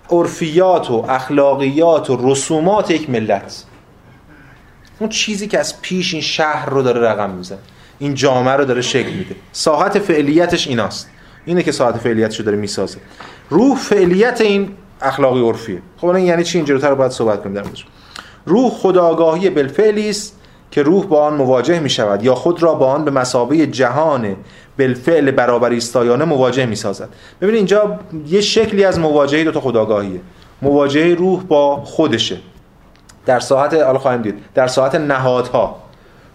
عرفیات 0.09 0.91
و 0.91 1.05
اخلاقیات 1.09 2.09
و 2.09 2.31
رسومات 2.31 2.91
یک 2.91 3.09
ملت. 3.09 3.63
اون 4.99 5.09
چیزی 5.09 5.47
که 5.47 5.59
از 5.59 5.81
پیش 5.81 6.13
این 6.13 6.21
شهر 6.21 6.69
رو 6.69 6.81
داره 6.81 7.01
رقم 7.01 7.29
می‌زنه. 7.29 7.59
این 7.99 8.13
جامعه 8.13 8.53
رو 8.53 8.65
داره 8.65 8.81
شکل 8.81 9.11
میده. 9.11 9.35
ساحت 9.51 9.99
فعلیتش 9.99 10.67
ایناست. 10.67 11.09
اینه 11.45 11.63
که 11.63 11.71
ساحت 11.71 11.97
فعلیتش 11.97 12.39
رو 12.39 12.45
داره 12.45 12.57
می‌سازه. 12.57 12.97
روح 13.49 13.77
فعلیت 13.77 14.41
این 14.41 14.69
اخلاقی 15.01 15.41
عرفیه. 15.41 15.81
خب 15.97 16.07
این 16.07 16.25
یعنی 16.25 16.43
چی؟ 16.43 16.57
اینجا 16.57 16.89
رو 16.89 16.95
باید 16.95 17.11
صحبت 17.11 17.43
کنیم 17.43 17.55
در 17.55 17.63
روح 18.45 18.71
خداگاهی 18.71 19.49
بالفعلی 19.49 20.09
است 20.09 20.39
که 20.71 20.83
روح 20.83 21.05
با 21.05 21.25
آن 21.25 21.33
مواجه 21.33 21.79
می 21.79 21.89
شود 21.89 22.23
یا 22.23 22.35
خود 22.35 22.63
را 22.63 22.73
با 22.73 22.91
آن 22.91 23.05
به 23.05 23.11
مسابقه 23.11 23.67
جهان 23.67 24.35
بالفعل 24.79 25.31
برابر 25.31 25.69
ایستایانه 25.69 26.25
مواجه 26.25 26.65
می 26.65 26.75
سازد 26.75 27.09
ببینید 27.41 27.57
اینجا 27.57 27.99
یه 28.27 28.41
شکلی 28.41 28.83
از 28.83 28.99
مواجهه 28.99 29.43
دو 29.43 29.51
تا 29.51 29.61
خداگاهیه. 29.61 30.21
مواجهه 30.61 31.15
روح 31.15 31.43
با 31.43 31.75
خودشه. 31.83 32.37
در 33.25 33.39
ساعت 33.39 33.73
حالا 33.73 33.99
خواهیم 33.99 34.21
دید 34.21 34.35
در 34.53 34.67
ساعت 34.67 34.95
نهادها. 34.95 35.75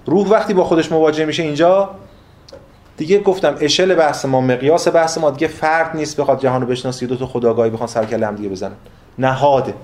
روح 0.06 0.28
وقتی 0.28 0.54
با 0.54 0.64
خودش 0.64 0.92
مواجه 0.92 1.24
میشه 1.24 1.42
اینجا 1.42 1.90
دیگه 2.98 3.18
گفتم 3.20 3.54
اشل 3.60 3.94
بحث 3.94 4.24
ما 4.24 4.40
مقیاس 4.40 4.88
بحث 4.88 5.18
ما 5.18 5.30
دیگه 5.30 5.46
فرد 5.48 5.96
نیست 5.96 6.16
بخواد 6.16 6.40
جهان 6.40 6.60
رو 6.60 6.66
بشناسی 6.66 7.06
دو 7.06 7.16
تا 7.16 7.26
خداگاهی 7.26 7.70
بخوان 7.70 7.86
سر 7.86 8.04
کله 8.04 8.26
هم 8.26 8.34
دیگه 8.34 8.48
بزنن. 8.48 8.74
نهاده. 9.18 9.74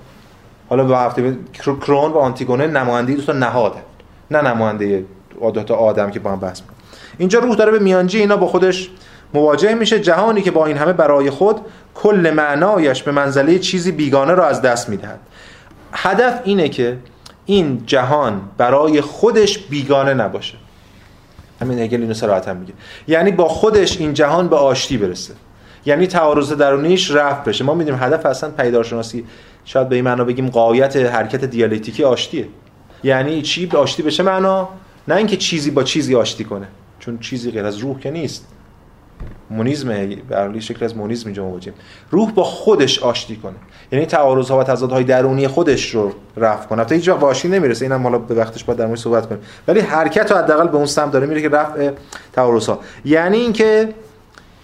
حالا 0.68 0.84
به 0.84 0.98
هفته 0.98 1.36
کرون 1.80 2.12
و 2.12 2.18
آنتیگونه 2.18 2.66
نماینده 2.66 3.14
دو 3.14 3.22
تا 3.22 3.32
نهاده. 3.32 3.78
نه 4.30 4.40
نماینده 4.40 5.04
تا 5.66 5.74
آدم 5.74 6.10
که 6.10 6.20
با 6.20 6.32
هم 6.32 6.40
بحث 6.40 6.60
می‌کنن. 6.60 6.76
اینجا 7.18 7.38
روح 7.38 7.56
داره 7.56 7.72
به 7.72 7.78
میانجی 7.78 8.20
اینا 8.20 8.36
با 8.36 8.46
خودش 8.46 8.90
مواجه 9.34 9.74
میشه. 9.74 10.00
جهانی 10.00 10.42
که 10.42 10.50
با 10.50 10.66
این 10.66 10.76
همه 10.76 10.92
برای 10.92 11.30
خود 11.30 11.60
کل 11.94 12.32
معنایش 12.36 13.02
به 13.02 13.12
منزله 13.12 13.58
چیزی 13.58 13.92
بیگانه 13.92 14.34
را 14.34 14.46
از 14.46 14.62
دست 14.62 14.88
می‌دهد. 14.88 15.20
هدف 15.92 16.40
اینه 16.44 16.68
که 16.68 16.98
این 17.46 17.82
جهان 17.86 18.40
برای 18.56 19.00
خودش 19.00 19.58
بیگانه 19.58 20.14
نباشه. 20.14 20.54
همین 21.64 21.78
هگل 21.78 22.00
اینو 22.00 22.14
صراحتا 22.14 22.54
میگه 22.54 22.72
یعنی 23.08 23.30
با 23.30 23.48
خودش 23.48 24.00
این 24.00 24.14
جهان 24.14 24.48
به 24.48 24.56
آشتی 24.56 24.96
برسه. 24.96 25.34
یعنی 25.86 26.06
تعارض 26.06 26.52
درونیش 26.52 27.10
رفت 27.10 27.44
بشه. 27.44 27.64
ما 27.64 27.74
می‌دونیم 27.74 28.02
هدف 28.02 28.26
اصلا 28.26 28.50
پیدارشناسی 28.50 29.24
شاید 29.64 29.88
به 29.88 29.96
این 29.96 30.04
معنا 30.04 30.24
بگیم 30.24 30.48
قایت 30.48 30.96
حرکت 30.96 31.44
دیالکتیکی 31.44 32.04
آشتیه. 32.04 32.48
یعنی 33.04 33.42
چی؟ 33.42 33.66
به 33.66 33.78
آشتی 33.78 34.02
بشه 34.02 34.22
معنا 34.22 34.68
نه 35.08 35.16
اینکه 35.16 35.36
چیزی 35.36 35.70
با 35.70 35.82
چیزی 35.82 36.14
آشتی 36.14 36.44
کنه. 36.44 36.68
چون 36.98 37.18
چیزی 37.18 37.50
غیر 37.50 37.64
از 37.64 37.78
روح 37.78 38.00
که 38.00 38.10
نیست. 38.10 38.46
مونیزم 39.50 39.88
به 40.28 40.60
شکل 40.60 40.84
از 40.84 40.96
مونیزم 40.96 41.26
اینجا 41.26 41.44
مواجهیم 41.44 41.74
روح 42.10 42.32
با 42.32 42.44
خودش 42.44 42.98
آشتی 42.98 43.36
کنه. 43.36 43.54
یعنی 43.92 44.06
تعارض 44.06 44.50
ها 44.50 44.58
و 44.58 44.62
تضادهای 44.62 45.04
درونی 45.04 45.48
خودش 45.48 45.90
رو 45.90 46.12
رفع 46.36 46.66
کنه. 46.66 46.84
تا 46.84 46.94
هیچ 46.94 47.08
وقت 47.08 47.22
آشتی 47.22 47.48
نمی‌رسه. 47.48 47.84
اینم 47.84 48.02
حالا 48.02 48.18
به 48.18 48.34
وقتش 48.34 48.64
باید 48.64 48.78
در 48.78 48.86
مورد 48.86 48.98
صحبت 48.98 49.28
کنیم. 49.28 49.40
ولی 49.68 49.80
حرکت 49.80 50.32
رو 50.32 50.38
حداقل 50.38 50.68
به 50.68 50.76
اون 50.76 50.86
سمت 50.86 51.10
داره 51.10 51.26
میره 51.26 51.42
که 51.42 51.48
رفع 51.48 51.90
تعارض 52.32 52.66
ها 52.66 52.80
یعنی 53.04 53.36
اینکه 53.36 53.88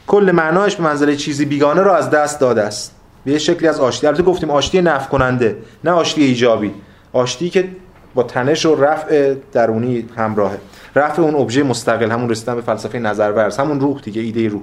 کل 0.07 0.31
معناش 0.35 0.77
به 0.77 0.83
منزله 0.83 1.17
چیزی 1.17 1.45
بیگانه 1.45 1.83
رو 1.83 1.93
از 1.93 2.11
دست 2.11 2.41
داده 2.41 2.63
است. 2.63 2.97
به 3.25 3.39
شکلی 3.39 3.69
از 3.69 3.81
آشتی. 3.81 4.07
البته 4.07 4.23
گفتیم 4.23 4.51
آشتی 4.51 4.83
نفع 4.83 5.09
کننده 5.09 5.57
نه 5.85 5.91
آشتی 5.91 6.23
ایجابی. 6.23 6.75
آشتی 7.13 7.51
که 7.51 7.69
با 8.15 8.23
تنش 8.23 8.67
و 8.67 8.75
رفع 8.75 9.35
درونی 9.53 10.09
همراهه. 10.17 10.59
رفع 10.97 11.23
اون 11.23 11.35
ابژه 11.35 11.63
مستقل 11.63 12.11
همون 12.11 12.31
رسیدن 12.31 12.55
به 12.55 12.61
فلسفه 12.61 12.99
نظرورز 12.99 13.57
همون 13.57 13.81
روح 13.81 14.01
دیگه 14.01 14.23
ایده 14.23 14.49
روح. 14.49 14.63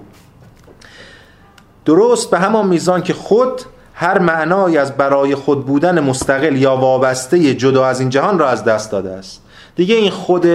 درست 1.85 2.31
به 2.31 2.39
همان 2.39 2.67
میزان 2.67 3.01
که 3.01 3.13
خود 3.13 3.61
هر 3.93 4.19
معنای 4.19 4.77
از 4.77 4.97
برای 4.97 5.35
خود 5.35 5.65
بودن 5.65 5.99
مستقل 5.99 6.55
یا 6.55 6.75
وابسته 6.75 7.53
جدا 7.53 7.85
از 7.85 7.99
این 7.99 8.09
جهان 8.09 8.39
را 8.39 8.49
از 8.49 8.63
دست 8.63 8.91
داده 8.91 9.11
است. 9.11 9.41
دیگه 9.75 9.95
این 9.95 10.11
خود 10.11 10.47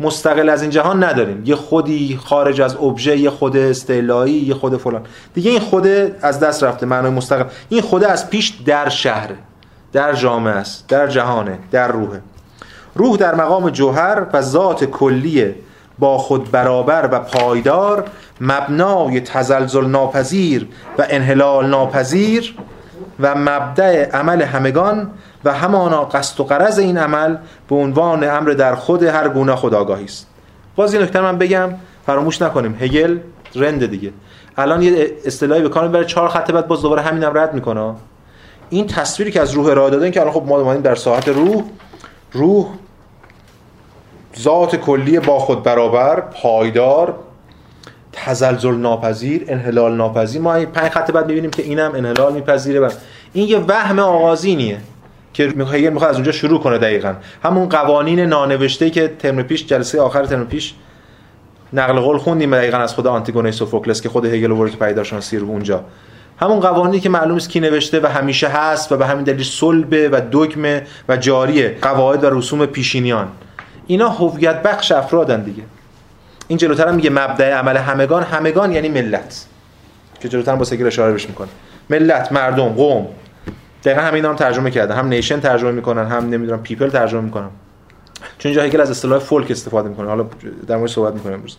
مستقل 0.00 0.48
از 0.48 0.62
این 0.62 0.70
جهان 0.70 1.04
نداریم. 1.04 1.42
یه 1.44 1.56
خودی 1.56 2.18
خارج 2.24 2.60
از 2.60 2.76
ابژه 2.76 3.16
یه 3.16 3.30
خود 3.30 3.56
استعلایی 3.56 4.34
یه 4.34 4.54
خود 4.54 4.76
فلان. 4.76 5.02
دیگه 5.34 5.50
این 5.50 5.60
خود 5.60 5.86
از 6.20 6.40
دست 6.40 6.64
رفته 6.64 6.86
معنای 6.86 7.10
مستقل. 7.10 7.44
این 7.68 7.82
خود 7.82 8.04
از 8.04 8.30
پیش 8.30 8.48
در 8.48 8.88
شهر 8.88 9.30
در 9.94 10.12
جامعه 10.12 10.54
است 10.54 10.88
در 10.88 11.06
جهانه 11.06 11.58
در 11.70 11.88
روحه. 11.88 12.20
روح 12.94 13.16
در 13.16 13.34
مقام 13.34 13.70
جوهر 13.70 14.26
و 14.32 14.40
ذات 14.42 14.84
کلیه 14.84 15.54
با 15.98 16.18
خود 16.18 16.50
برابر 16.50 17.08
و 17.12 17.18
پایدار 17.18 18.04
مبنای 18.40 19.20
تزلزل 19.20 19.86
ناپذیر 19.86 20.68
و 20.98 21.06
انحلال 21.08 21.66
ناپذیر 21.66 22.54
و 23.20 23.34
مبدع 23.34 24.10
عمل 24.10 24.42
همگان 24.42 25.10
و 25.44 25.52
همانا 25.52 26.04
قصد 26.04 26.40
و 26.40 26.44
قرض 26.44 26.78
این 26.78 26.98
عمل 26.98 27.36
به 27.68 27.76
عنوان 27.76 28.24
امر 28.24 28.50
در 28.50 28.74
خود 28.74 29.02
هر 29.02 29.28
گونه 29.28 29.56
خداگاهی 29.56 30.04
است. 30.04 30.26
باز 30.76 30.94
این 30.94 31.02
نکته 31.02 31.20
من 31.20 31.38
بگم 31.38 31.70
فراموش 32.06 32.42
نکنیم 32.42 32.76
هگل 32.80 33.18
رند 33.54 33.86
دیگه. 33.86 34.12
الان 34.56 34.82
یه 34.82 35.10
اصطلاحی 35.24 35.62
به 35.62 35.68
کار 35.68 35.86
می‌بره 35.86 36.04
چهار 36.04 36.28
خط 36.28 36.50
بعد 36.50 36.66
باز 36.66 36.82
دوباره 36.82 37.02
همینم 37.02 37.38
رد 37.38 37.54
می‌کنه. 37.54 37.94
این 38.70 38.86
تصویری 38.86 39.32
که 39.32 39.40
از 39.40 39.52
روح 39.52 39.66
ارائه 39.66 39.90
دادن 39.90 40.10
که 40.10 40.20
الان 40.20 40.32
خب 40.32 40.42
ما 40.46 40.74
در 40.74 40.94
ساعت 40.94 41.28
روح 41.28 41.62
روح 42.32 42.66
ذات 44.38 44.76
کلی 44.76 45.18
با 45.18 45.38
خود 45.38 45.62
برابر 45.62 46.20
پایدار 46.20 47.14
تزلزل 48.12 48.74
ناپذیر 48.74 49.44
انحلال 49.48 49.96
ناپذیر. 49.96 50.40
ما 50.40 50.52
پنج 50.52 50.92
خط 50.92 51.10
بعد 51.10 51.26
می‌بینیم 51.26 51.50
که 51.50 51.62
اینم 51.62 51.92
انحلال 51.94 52.32
میپذیره 52.32 52.80
و 52.80 52.90
این 53.32 53.48
یه 53.48 53.58
وهم 53.58 53.98
آغازینیه 53.98 54.78
که 55.32 55.44
هگل 55.44 55.90
می‌خواد 55.90 56.10
از 56.10 56.16
اونجا 56.16 56.32
شروع 56.32 56.60
کنه 56.60 56.78
دقیقا. 56.78 57.14
همون 57.42 57.68
قوانین 57.68 58.20
نانوشته 58.20 58.90
که 58.90 59.14
ترم 59.18 59.42
پیش 59.42 59.66
جلسه 59.66 60.00
آخر 60.00 60.24
ترم 60.24 60.46
پیش 60.46 60.74
نقل 61.72 62.00
قول 62.00 62.18
خوندیم 62.18 62.56
دقیقا 62.56 62.78
از 62.78 62.94
خود 62.94 63.06
آنتیگونه 63.06 63.50
سوفوکلس 63.50 64.00
که 64.00 64.08
خود 64.08 64.24
هگل 64.24 64.52
آورد 64.52 64.78
که 64.78 65.38
رو 65.38 65.46
اونجا. 65.46 65.84
همون 66.38 66.60
قوانینی 66.60 67.00
که 67.00 67.08
معلوم 67.08 67.36
است 67.36 67.50
کی 67.50 67.60
نوشته 67.60 68.00
و 68.00 68.06
همیشه 68.06 68.48
هست 68.48 68.92
و 68.92 68.96
به 68.96 69.06
همین 69.06 69.24
دلیل 69.24 69.44
صلبه 69.44 70.08
و 70.08 70.20
دگمه 70.32 70.86
و 71.08 71.16
جاریه 71.16 71.78
قواعد 71.82 72.24
و 72.24 72.30
رسوم 72.38 72.66
پیشینیان. 72.66 73.28
اینا 73.86 74.08
هویت 74.08 74.62
بخش 74.62 74.92
افرادن 74.92 75.42
دیگه. 75.42 75.62
این 76.48 76.58
جلوتر 76.58 76.88
هم 76.88 76.94
میگه 76.94 77.10
مبدع 77.10 77.54
عمل 77.54 77.76
همگان 77.76 78.22
همگان 78.22 78.72
یعنی 78.72 78.88
ملت. 78.88 79.46
که 80.20 80.28
جلوتر 80.28 80.52
هم 80.52 80.58
با 80.58 80.64
سگیر 80.64 80.86
اشاره 80.86 81.12
بهش 81.12 81.28
می‌کنه. 81.28 81.48
ملت 81.90 82.32
مردم 82.32 82.68
قوم. 82.68 83.06
دقیقا 83.84 84.00
همین 84.00 84.24
هم 84.24 84.36
ترجمه 84.36 84.70
کردن. 84.70 84.96
هم 84.96 85.08
nation 85.08 85.40
ترجمه 85.40 85.70
می‌کنن 85.70 86.06
هم 86.06 86.28
نمی‌دونم 86.28 86.62
people 86.62 86.88
ترجمه 86.88 87.20
می‌کنن. 87.20 87.48
چون 88.38 88.50
اینجا 88.50 88.62
هگل 88.62 88.80
از 88.80 88.90
اصطلاح 88.90 89.18
Volk 89.18 89.50
استفاده 89.50 89.88
می‌کنه. 89.88 90.08
حالا 90.08 90.26
در 90.66 90.76
مورد 90.76 90.90
صحبت 90.90 91.14
می‌کنیم 91.14 91.34
امروز. 91.34 91.56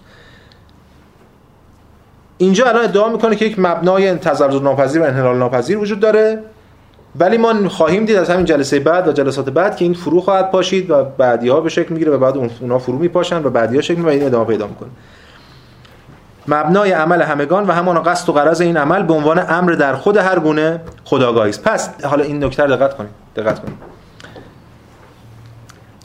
اینجا 2.38 2.66
الان 2.66 2.84
ادعا 2.84 3.10
می‌کنه 3.10 3.36
که 3.36 3.46
یک 3.46 3.60
مبنای 3.60 4.16
تزلزل 4.16 4.64
ناپذیر 4.64 5.02
و 5.02 5.06
انحلال 5.06 5.38
ناپذیر 5.38 5.78
وجود 5.78 6.00
داره. 6.00 6.40
ولی 7.20 7.38
ما 7.38 7.70
خواهیم 7.70 8.06
دید 8.06 8.16
از 8.16 8.30
همین 8.30 8.46
جلسه 8.46 8.80
بعد 8.80 9.08
و 9.08 9.12
جلسات 9.12 9.50
بعد 9.50 9.76
که 9.76 9.86
این 9.86 9.94
فرو 9.94 10.22
خواهد 10.22 10.52
پاشید 10.52 10.92
و 10.92 11.04
بعدی 11.04 11.50
ها 11.50 11.60
به 11.62 11.70
شکل 11.70 11.94
می‌گیره 11.94 12.12
و 12.12 12.18
بعد 12.18 12.38
اونا 12.38 12.80
فرو 12.80 12.98
میپاشن 12.98 13.44
و 13.44 13.50
بعدی 13.50 13.76
ها 13.76 13.82
شکل 13.82 14.02
و 14.02 14.08
این 14.08 14.26
ادامه 14.26 14.46
پیدا 14.46 14.68
می‌کنه. 14.68 14.90
مبنای 16.48 16.92
عمل 16.92 17.22
همگان 17.22 17.68
و 17.68 17.72
همان 17.72 18.04
قصد 18.04 18.30
و 18.30 18.34
قرض 18.34 18.62
این 18.62 18.78
عمل 18.78 19.04
به 19.04 19.14
عنوان 19.14 19.46
امر 19.50 19.72
در 19.72 19.96
خود 19.96 20.18
هر 20.18 20.40
گونه 20.40 20.82
خداگاهی 21.04 21.50
است. 21.50 21.64
پس 21.64 22.06
حالا 22.06 22.24
این 22.24 22.44
نکته 22.44 22.68
دقت 22.68 22.98
کنید 22.98 23.12
دقت 23.36 23.60
کنید 23.60 23.78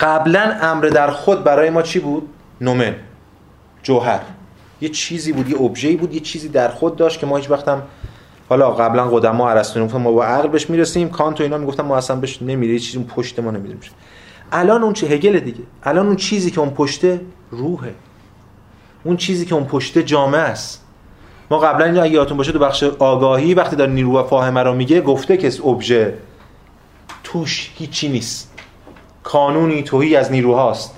قبلا 0.00 0.54
امر 0.62 0.84
در 0.84 1.10
خود 1.10 1.44
برای 1.44 1.70
ما 1.70 1.82
چی 1.82 1.98
بود؟ 1.98 2.28
نومن. 2.60 2.94
جوهر. 3.82 4.20
یه 4.80 4.88
چیزی 4.88 5.32
بود 5.32 5.48
یه 5.48 5.60
ابژه‌ای 5.60 5.96
بود 5.96 6.14
یه 6.14 6.20
چیزی 6.20 6.48
در 6.48 6.68
خود 6.68 6.96
داشت 6.96 7.20
که 7.20 7.26
ما 7.26 7.36
هیچ 7.36 7.50
وقت 7.50 7.68
هم 7.68 7.82
حالا 8.48 8.70
قبلا 8.70 9.08
قدما 9.08 9.50
ارسطو 9.50 9.84
گفتن 9.84 9.98
ما 9.98 10.12
با 10.12 10.24
عقل 10.24 10.48
بهش 10.48 10.70
می‌رسیم 10.70 11.08
کانت 11.08 11.40
و 11.40 11.42
اینا 11.42 11.58
می‌گفتن 11.58 11.82
ما 11.82 11.96
اصلا 11.96 12.16
بهش 12.16 12.42
نمیره 12.42 12.78
چیزی 12.78 13.04
پشت 13.04 13.38
ما 13.38 13.50
نمیره 13.50 13.76
الان 14.52 14.82
اون 14.82 14.92
چه 14.92 15.06
هگل 15.06 15.40
دیگه. 15.40 15.62
الان 15.82 16.06
اون 16.06 16.16
چیزی 16.16 16.50
که 16.50 16.60
اون 16.60 16.70
پشته 16.70 17.20
روحه. 17.50 17.94
اون 19.04 19.16
چیزی 19.16 19.46
که 19.46 19.54
اون 19.54 19.64
پشته 19.64 20.02
جامعه 20.02 20.40
است. 20.40 20.84
ما 21.50 21.58
قبلا 21.58 21.84
اینجا 21.84 22.02
اگه 22.02 22.12
یادتون 22.12 22.36
باشه 22.36 22.52
تو 22.52 22.58
بخش 22.58 22.82
آگاهی 22.82 23.54
وقتی 23.54 23.76
داره 23.76 23.92
نیرو 23.92 24.18
و 24.18 24.22
فاهمه 24.22 24.62
رو 24.62 24.74
میگه 24.74 25.00
گفته 25.00 25.36
که 25.36 25.52
ابژه 25.66 26.14
توش 27.24 27.72
هیچی 27.74 28.08
نیست. 28.08 28.52
کانونی 29.22 29.82
توهی 29.82 30.16
از 30.16 30.32
نیروهاست. 30.32 30.94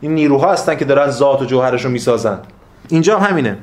این 0.00 0.14
نیروها 0.14 0.52
هستن 0.52 0.76
که 0.76 0.84
دارن 0.84 1.10
ذات 1.10 1.42
و 1.42 1.44
جوهرش 1.44 1.84
رو 1.84 1.90
می‌سازن. 1.90 2.38
اینجا 2.88 3.18
همینه. 3.18 3.58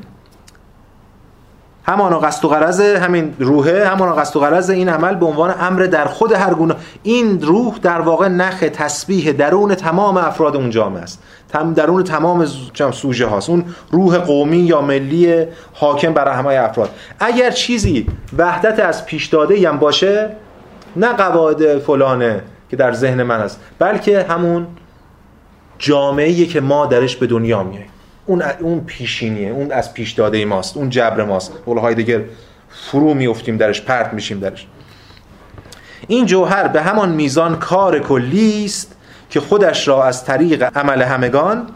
همانا 1.83 2.19
قصد 2.19 2.45
و 2.45 2.47
غرض 2.47 2.81
همین 2.81 3.33
روحه 3.39 3.87
همانا 3.87 4.13
قصد 4.13 4.35
و 4.35 4.39
غرض 4.39 4.69
این 4.69 4.89
عمل 4.89 5.15
به 5.15 5.25
عنوان 5.25 5.53
امر 5.59 5.83
در 5.83 6.05
خود 6.05 6.31
هر 6.31 6.53
گونه. 6.53 6.75
این 7.03 7.41
روح 7.41 7.77
در 7.77 8.01
واقع 8.01 8.27
نخ 8.27 8.59
تسبیح 8.59 9.31
درون 9.31 9.75
تمام 9.75 10.17
افراد 10.17 10.55
اون 10.55 10.69
جامعه 10.69 11.03
است. 11.03 11.23
تم 11.49 11.73
درون 11.73 12.03
تمام 12.03 12.45
سوژه 12.91 13.27
هاست. 13.27 13.49
اون 13.49 13.65
روح 13.91 14.17
قومی 14.17 14.57
یا 14.57 14.81
ملی 14.81 15.45
حاکم 15.73 16.13
بر 16.13 16.31
همه 16.31 16.53
افراد. 16.53 16.89
اگر 17.19 17.51
چیزی 17.51 18.07
وحدت 18.37 18.79
از 18.79 19.05
پیش 19.05 19.25
داده 19.25 19.69
هم 19.69 19.77
باشه 19.77 20.29
نه 20.95 21.07
قواعد 21.07 21.79
فلانه 21.79 22.41
که 22.69 22.75
در 22.75 22.93
ذهن 22.93 23.23
من 23.23 23.39
است 23.39 23.59
بلکه 23.79 24.23
همون 24.23 24.67
جامعه 25.79 26.45
که 26.45 26.61
ما 26.61 26.85
درش 26.85 27.15
به 27.15 27.27
دنیا 27.27 27.63
میاییم. 27.63 27.89
اون 28.25 28.41
اون 28.41 28.83
پیشینیه 28.85 29.49
اون 29.49 29.71
از 29.71 29.93
پیش 29.93 30.11
داده 30.11 30.45
ماست 30.45 30.77
اون 30.77 30.89
جبر 30.89 31.23
ماست. 31.23 31.53
قول 31.65 31.93
دیگر 31.93 32.21
فرو 32.69 33.13
میفتیم 33.13 33.57
درش 33.57 33.81
پرت 33.81 34.13
میشیم 34.13 34.39
درش. 34.39 34.67
این 36.07 36.25
جوهر 36.25 36.67
به 36.67 36.81
همان 36.81 37.09
میزان 37.09 37.55
کار 37.55 37.99
کلی 37.99 38.65
است 38.65 38.95
که 39.29 39.39
خودش 39.39 39.87
را 39.87 40.03
از 40.03 40.25
طریق 40.25 40.77
عمل 40.77 41.01
همگان 41.01 41.67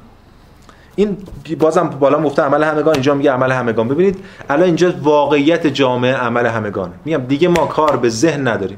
این 0.96 1.18
بازم 1.60 1.90
بالا 1.90 2.22
گفته 2.22 2.42
عمل 2.42 2.64
همگان 2.64 2.94
اینجا 2.94 3.14
میگه 3.14 3.32
عمل 3.32 3.52
همگان. 3.52 3.88
ببینید 3.88 4.18
الان 4.50 4.64
اینجا 4.64 4.94
واقعیت 5.02 5.68
جامعه 5.68 6.14
عمل 6.14 6.46
همگان. 6.46 6.94
میگم 7.06 7.24
دیگه 7.28 7.48
ما 7.48 7.66
کار 7.66 7.98
به 7.98 8.10
ذهن 8.10 8.48
نداریم. 8.48 8.78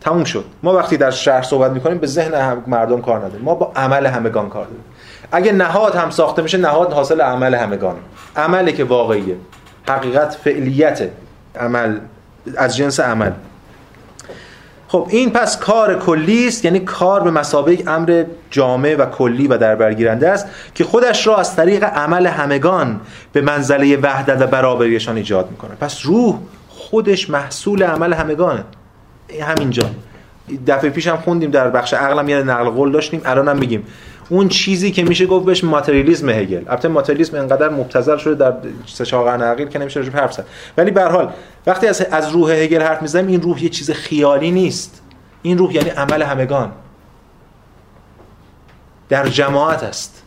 تموم 0.00 0.24
شد. 0.24 0.44
ما 0.62 0.74
وقتی 0.74 0.96
در 0.96 1.10
شهر 1.10 1.42
صحبت 1.42 1.70
می‌کنیم 1.70 1.98
به 1.98 2.06
ذهن 2.06 2.62
مردم 2.66 3.00
کار 3.00 3.18
نداریم. 3.18 3.44
ما 3.44 3.54
با 3.54 3.72
عمل 3.76 4.06
همگان 4.06 4.48
کار 4.48 4.64
داریم. 4.64 4.84
اگه 5.32 5.52
نهاد 5.52 5.94
هم 5.94 6.10
ساخته 6.10 6.42
میشه 6.42 6.58
نهاد 6.58 6.92
حاصل 6.92 7.20
عمل 7.20 7.54
همگان. 7.54 7.96
عملی 8.36 8.72
که 8.72 8.84
واقعیه. 8.84 9.36
حقیقت 9.88 10.34
فعلیت 10.44 11.08
عمل 11.60 11.98
از 12.56 12.76
جنس 12.76 13.00
عمل. 13.00 13.30
خب 14.88 15.06
این 15.10 15.30
پس 15.30 15.58
کار 15.58 15.98
کلی 15.98 16.48
است 16.48 16.64
یعنی 16.64 16.80
کار 16.80 17.20
به 17.20 17.30
مسابقه 17.30 17.90
امر 17.90 18.24
جامع 18.50 18.94
و 18.94 19.06
کلی 19.06 19.46
و 19.46 19.58
در 19.58 19.74
برگیرنده 19.74 20.30
است 20.30 20.46
که 20.74 20.84
خودش 20.84 21.26
را 21.26 21.36
از 21.36 21.56
طریق 21.56 21.84
عمل 21.84 22.26
همگان 22.26 23.00
به 23.32 23.40
منزله 23.40 23.96
وحدت 23.96 24.42
و 24.42 24.46
برابریشان 24.46 25.16
ایجاد 25.16 25.50
می‌کنه. 25.50 25.70
پس 25.80 26.00
روح 26.04 26.38
خودش 26.68 27.30
محصول 27.30 27.82
عمل 27.82 28.12
همگانه. 28.12 28.64
همینجا. 29.42 29.82
دفعه 30.66 30.90
پیش 30.90 31.08
هم 31.08 31.16
خوندیم 31.16 31.50
در 31.50 31.70
بخش 31.70 31.94
عقلم 31.94 32.28
یه 32.28 32.42
نقل 32.42 32.70
قول 32.70 32.92
داشتیم 32.92 33.22
الان 33.24 33.48
هم 33.48 33.58
میگیم. 33.58 33.86
اون 34.30 34.48
چیزی 34.48 34.92
که 34.92 35.04
میشه 35.04 35.26
گفت 35.26 35.46
بهش 35.46 35.64
ماتریالیسم 35.64 36.28
هگل. 36.28 36.68
البته 36.68 36.88
ماتریالیسم 36.88 37.36
انقدر 37.36 37.68
مبتذل 37.68 38.16
شده 38.16 38.34
در 38.34 38.54
سه 38.86 39.04
چهار 39.04 39.24
قرن 39.24 39.68
که 39.68 39.78
نمیشه 39.78 40.00
راجع 40.00 40.12
حرف 40.12 40.32
زد. 40.32 40.46
ولی 40.76 40.90
به 40.90 41.04
حال 41.04 41.32
وقتی 41.66 41.86
از 41.86 42.00
از 42.00 42.28
روح 42.28 42.52
هگل 42.52 42.82
حرف 42.82 43.02
می‌زنیم 43.02 43.26
این 43.26 43.42
روح 43.42 43.64
یه 43.64 43.68
چیز 43.68 43.90
خیالی 43.90 44.50
نیست. 44.50 45.02
این 45.42 45.58
روح 45.58 45.74
یعنی 45.74 45.90
عمل 45.90 46.22
همگان. 46.22 46.72
در 49.08 49.28
جماعت 49.28 49.82
است. 49.82 50.22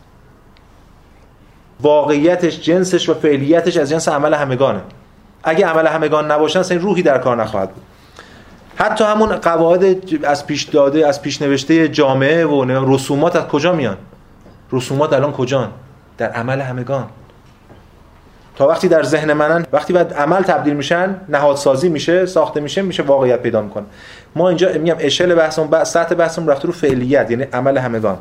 واقعیتش 1.81 2.59
جنسش 2.59 3.09
و 3.09 3.13
فعلیتش 3.13 3.77
از 3.77 3.89
جنس 3.89 4.07
عمل 4.07 4.33
همگانه. 4.33 4.81
اگه 5.43 5.65
عمل 5.65 5.87
همگان 5.87 6.31
نباشن 6.31 6.59
اصلا 6.59 6.77
روحی 6.77 7.03
در 7.03 7.17
کار 7.17 7.43
نخواهد 7.43 7.71
بود. 7.71 7.83
حتی 8.75 9.03
همون 9.03 9.35
قواعد 9.35 9.97
از 10.23 10.47
پیش 10.47 10.63
داده 10.63 11.07
از 11.07 11.21
پیش 11.21 11.41
نوشته 11.41 11.87
جامعه 11.87 12.45
و 12.45 12.65
رسومات 12.95 13.35
از 13.35 13.43
کجا 13.47 13.73
میان؟ 13.73 13.97
رسومات 14.71 15.13
الان 15.13 15.31
کجان؟ 15.31 15.69
در 16.17 16.29
عمل 16.29 16.61
همگان. 16.61 17.05
تا 18.55 18.67
وقتی 18.67 18.87
در 18.87 19.03
ذهن 19.03 19.33
منن 19.33 19.65
وقتی 19.71 19.93
بعد 19.93 20.13
عمل 20.13 20.41
تبدیل 20.41 20.73
میشن 20.73 21.15
نهادسازی 21.29 21.89
میشه 21.89 22.25
ساخته 22.25 22.59
میشه 22.59 22.81
میشه 22.81 23.03
واقعیت 23.03 23.41
پیدا 23.41 23.61
می‌کنه. 23.61 23.85
ما 24.35 24.49
اینجا 24.49 24.69
میگم 24.73 24.95
اشل 24.99 25.35
بحثمون 25.35 25.83
سطح 25.83 26.15
بحثمون 26.15 26.47
رفته 26.47 26.67
رو 26.67 26.73
فعلیت 26.73 27.31
یعنی 27.31 27.43
عمل 27.43 27.77
همگان. 27.77 28.17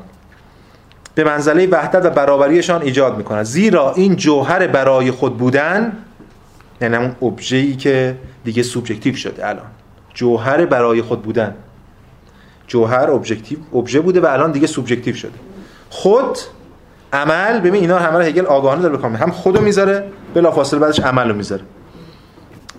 به 1.14 1.24
منزله 1.24 1.66
وحدت 1.66 2.04
و 2.04 2.10
برابریشان 2.10 2.82
ایجاد 2.82 3.16
می‌کنه. 3.16 3.42
زیرا 3.42 3.92
این 3.92 4.16
جوهر 4.16 4.66
برای 4.66 5.10
خود 5.10 5.38
بودن 5.38 5.96
یعنی 6.80 6.96
اون 6.96 7.16
ابژه‌ای 7.22 7.76
که 7.76 8.16
دیگه 8.44 8.62
subjective 8.62 9.14
شده 9.14 9.48
الان. 9.48 9.66
جوهر 10.14 10.66
برای 10.66 11.02
خود 11.02 11.22
بودن. 11.22 11.54
جوهر 12.66 13.10
objective 13.10 13.58
ابژه 13.74 14.00
بوده 14.00 14.20
و 14.20 14.26
الان 14.26 14.52
دیگه 14.52 14.66
subjective 14.66 15.14
شده. 15.14 15.38
خود 15.90 16.38
عمل 17.12 17.60
ببین 17.60 17.80
اینا 17.80 17.98
همه 17.98 18.24
هگل 18.24 18.46
آگاهانه 18.46 18.82
داره 18.82 18.96
بکنه 18.96 19.18
هم 19.18 19.30
خودو 19.30 19.60
می‌ذاره 19.60 20.08
بلافاصله 20.34 20.80
بعدش 20.80 21.00
عملو 21.00 21.34
می‌ذاره. 21.34 21.62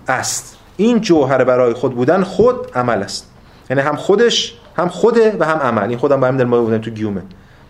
است. 0.08 0.56
این 0.76 1.00
جوهر 1.00 1.44
برای 1.44 1.74
خود 1.74 1.94
بودن 1.94 2.22
خود 2.22 2.56
عمل 2.74 3.02
است. 3.02 3.30
یعنی 3.70 3.82
هم 3.82 3.96
خودش 3.96 4.54
هم 4.76 4.88
خوده 4.88 5.36
و 5.40 5.44
هم 5.44 5.58
عمل. 5.58 5.88
این 5.88 5.98
خودم 5.98 6.20
با 6.20 6.26
هم 6.26 6.36
در 6.36 6.44
ما 6.44 6.78
تو 6.78 6.90
گیومه. 6.90 7.22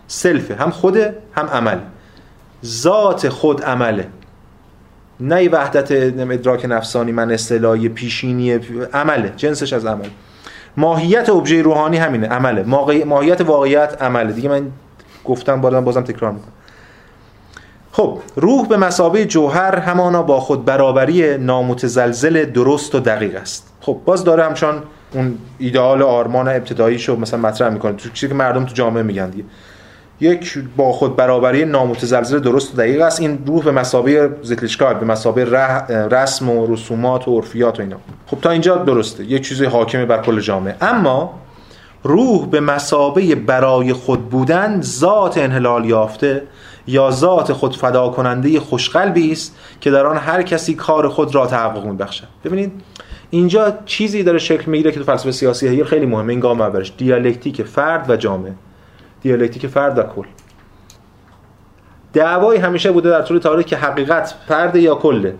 سلفه. 0.07 0.55
هم 0.55 0.71
خوده 0.71 1.17
هم 1.33 1.47
عمل. 1.47 1.77
ذات 2.65 3.29
خود 3.29 3.63
عمله. 3.63 4.07
نه 5.19 5.49
وحدت 5.49 5.91
ادراک 6.31 6.65
نفسانی 6.69 7.11
من 7.11 7.31
اصطلاحی 7.31 7.89
پیشینی 7.89 8.59
عمله 8.93 9.33
جنسش 9.37 9.73
از 9.73 9.85
عمل. 9.85 10.07
ماهیت 10.77 11.29
ابژه 11.29 11.61
روحانی 11.61 11.97
همینه 11.97 12.27
عمله. 12.27 12.63
ماهیت 13.05 13.41
واقعیت 13.41 14.01
عمله. 14.01 14.33
دیگه 14.33 14.49
من 14.49 14.67
گفتم 15.25 15.61
بازم 15.61 15.83
بازم 15.83 16.01
تکرار 16.01 16.31
می‌کنم. 16.31 16.51
خب 17.91 18.19
روح 18.35 18.67
به 18.67 18.77
مسابه 18.77 19.25
جوهر 19.25 19.75
همانا 19.75 20.23
با 20.23 20.39
خود 20.39 20.65
برابری 20.65 21.37
نامتزلزل 21.37 22.45
درست 22.45 22.95
و 22.95 22.99
دقیق 22.99 23.35
است. 23.35 23.73
خب 23.81 24.01
باز 24.05 24.23
داره 24.23 24.43
همچنان 24.43 24.83
اون 25.13 25.37
ایدئال 25.57 26.01
آرمان 26.01 26.47
ابتدایی 26.47 26.99
شو 26.99 27.15
مثلا 27.15 27.39
مطرح 27.39 27.69
می‌کنه. 27.69 27.93
تو 27.93 28.09
چیزی 28.09 28.27
که 28.27 28.33
مردم 28.33 28.65
تو 28.65 28.73
جامعه 28.73 29.03
میگن 29.03 29.29
دیگه. 29.29 29.43
یک 30.19 30.57
با 30.77 30.91
خود 30.91 31.15
برابری 31.15 31.65
نامتزلزل 31.65 32.39
درست 32.39 32.73
و 32.73 32.77
دقیق 32.77 33.01
است. 33.01 33.21
این 33.21 33.43
روح 33.45 33.63
به 33.63 33.71
مسابه 33.71 34.29
زیتلیشکار 34.41 34.93
به 34.93 35.05
مسابه 35.05 35.45
رسم 36.11 36.49
و 36.49 36.73
رسومات 36.73 37.27
و 37.27 37.35
عرفیات 37.35 37.79
و 37.79 37.81
اینا. 37.81 37.97
خب 38.27 38.37
تا 38.41 38.49
اینجا 38.49 38.75
درسته. 38.75 39.23
یک 39.23 39.47
چیزی 39.47 39.65
حاکمه 39.65 40.05
بر 40.05 40.21
کل 40.21 40.39
جامعه. 40.39 40.75
اما 40.81 41.33
روح 42.03 42.47
به 42.47 42.59
مسابه 42.59 43.35
برای 43.35 43.93
خود 43.93 44.29
بودن 44.29 44.81
ذات 44.81 45.37
انحلال 45.37 45.85
یافته 45.85 46.43
یا 46.87 47.11
ذات 47.11 47.53
خود 47.53 47.75
فدا 47.75 48.09
کننده 48.09 48.59
خوشقلبی 48.59 49.31
است 49.31 49.55
که 49.81 49.91
در 49.91 50.05
آن 50.05 50.17
هر 50.17 50.41
کسی 50.41 50.73
کار 50.73 51.09
خود 51.09 51.35
را 51.35 51.47
تحقق 51.47 51.85
میبخشد. 51.85 52.27
ببینید 52.43 52.71
اینجا 53.29 53.73
چیزی 53.85 54.23
داره 54.23 54.39
شکل 54.39 54.71
می‌گیره 54.71 54.91
که 54.91 54.99
تو 54.99 55.05
فلسفه 55.05 55.31
سیاسی 55.31 55.83
خیلی 55.83 56.05
مهمه. 56.05 56.29
این 56.29 56.39
گام 56.39 56.61
اولش. 56.61 56.93
دیالکتیک 56.97 57.63
فرد 57.63 58.09
و 58.09 58.15
جامعه. 58.15 58.53
دیالکتیک 59.25 59.67
فرد 59.67 59.97
و 59.97 60.03
کل. 60.03 60.25
دعوایی 62.13 62.59
همیشه 62.59 62.91
بوده 62.91 63.09
در 63.09 63.21
طول 63.21 63.37
تاریخ 63.37 63.65
که 63.65 63.77
حقیقت 63.77 64.35
فرد 64.47 64.75
یا 64.75 64.95
کله. 64.95 65.35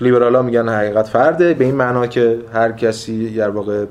لیبرالا 0.00 0.42
میگن 0.42 0.68
حقیقت 0.68 1.08
فرده 1.08 1.54
به 1.54 1.64
این 1.64 1.74
معنا 1.74 2.06
که 2.06 2.38
هر 2.54 2.72
کسی 2.72 3.34
در 3.34 3.50
واقع 3.50 3.84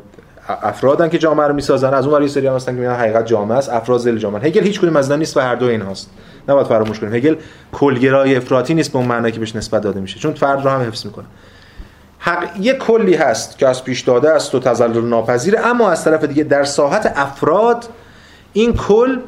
افرادن 0.48 1.10
که 1.10 1.18
جامعه 1.18 1.48
رو 1.48 1.54
می‌سازن 1.54 1.94
از 1.94 2.08
اون 2.08 2.16
ور 2.16 2.28
سری 2.28 2.48
هم 2.48 2.56
هستن 2.56 2.76
که 2.76 2.80
میگن 2.80 2.94
حقیقت 2.94 3.26
جامعه 3.26 3.58
است 3.58 3.70
افراد 3.70 4.00
زل 4.00 4.18
جامعه. 4.18 4.42
هگل 4.44 4.64
هیچ 4.64 4.80
کدوم 4.80 4.96
از 4.96 5.12
نیست 5.12 5.38
و 5.38 5.40
هر 5.40 5.56
دو 5.56 5.66
این 5.66 5.82
هاست. 5.82 6.10
نباید 6.48 6.68
فراموش 6.68 7.00
کنیم. 7.00 7.14
هگل 7.14 7.36
کلگرای 7.72 8.36
افراطی 8.36 8.74
نیست 8.74 8.92
به 8.92 8.98
اون 8.98 9.08
معنی 9.08 9.32
که 9.32 9.40
بهش 9.40 9.56
نسبت 9.56 9.82
داده 9.82 10.00
میشه. 10.00 10.20
چون 10.20 10.34
فرد 10.34 10.64
رو 10.64 10.70
هم 10.70 10.82
حفظ 10.82 11.06
می‌کنه. 11.06 11.26
حق 12.26 12.50
یک 12.60 12.78
کلی 12.78 13.16
هست 13.16 13.58
که 13.58 13.68
از 13.68 13.84
پیش 13.84 14.02
داده 14.02 14.32
است 14.32 14.56
و 14.56 14.60
تزلل 14.60 15.06
ناپذیره 15.06 15.60
اما 15.60 15.90
از 15.92 16.04
طرف 16.04 16.24
دیگه 16.24 16.44
در 16.44 16.64
ساحت 16.64 17.14
افراد 17.16 17.86
این 18.54 18.74
کل 18.74 19.20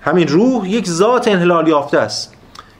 همین 0.00 0.28
روح 0.28 0.68
یک 0.68 0.88
ذات 0.88 1.28
انحلال 1.28 1.68
یافته 1.68 1.98
است. 1.98 2.32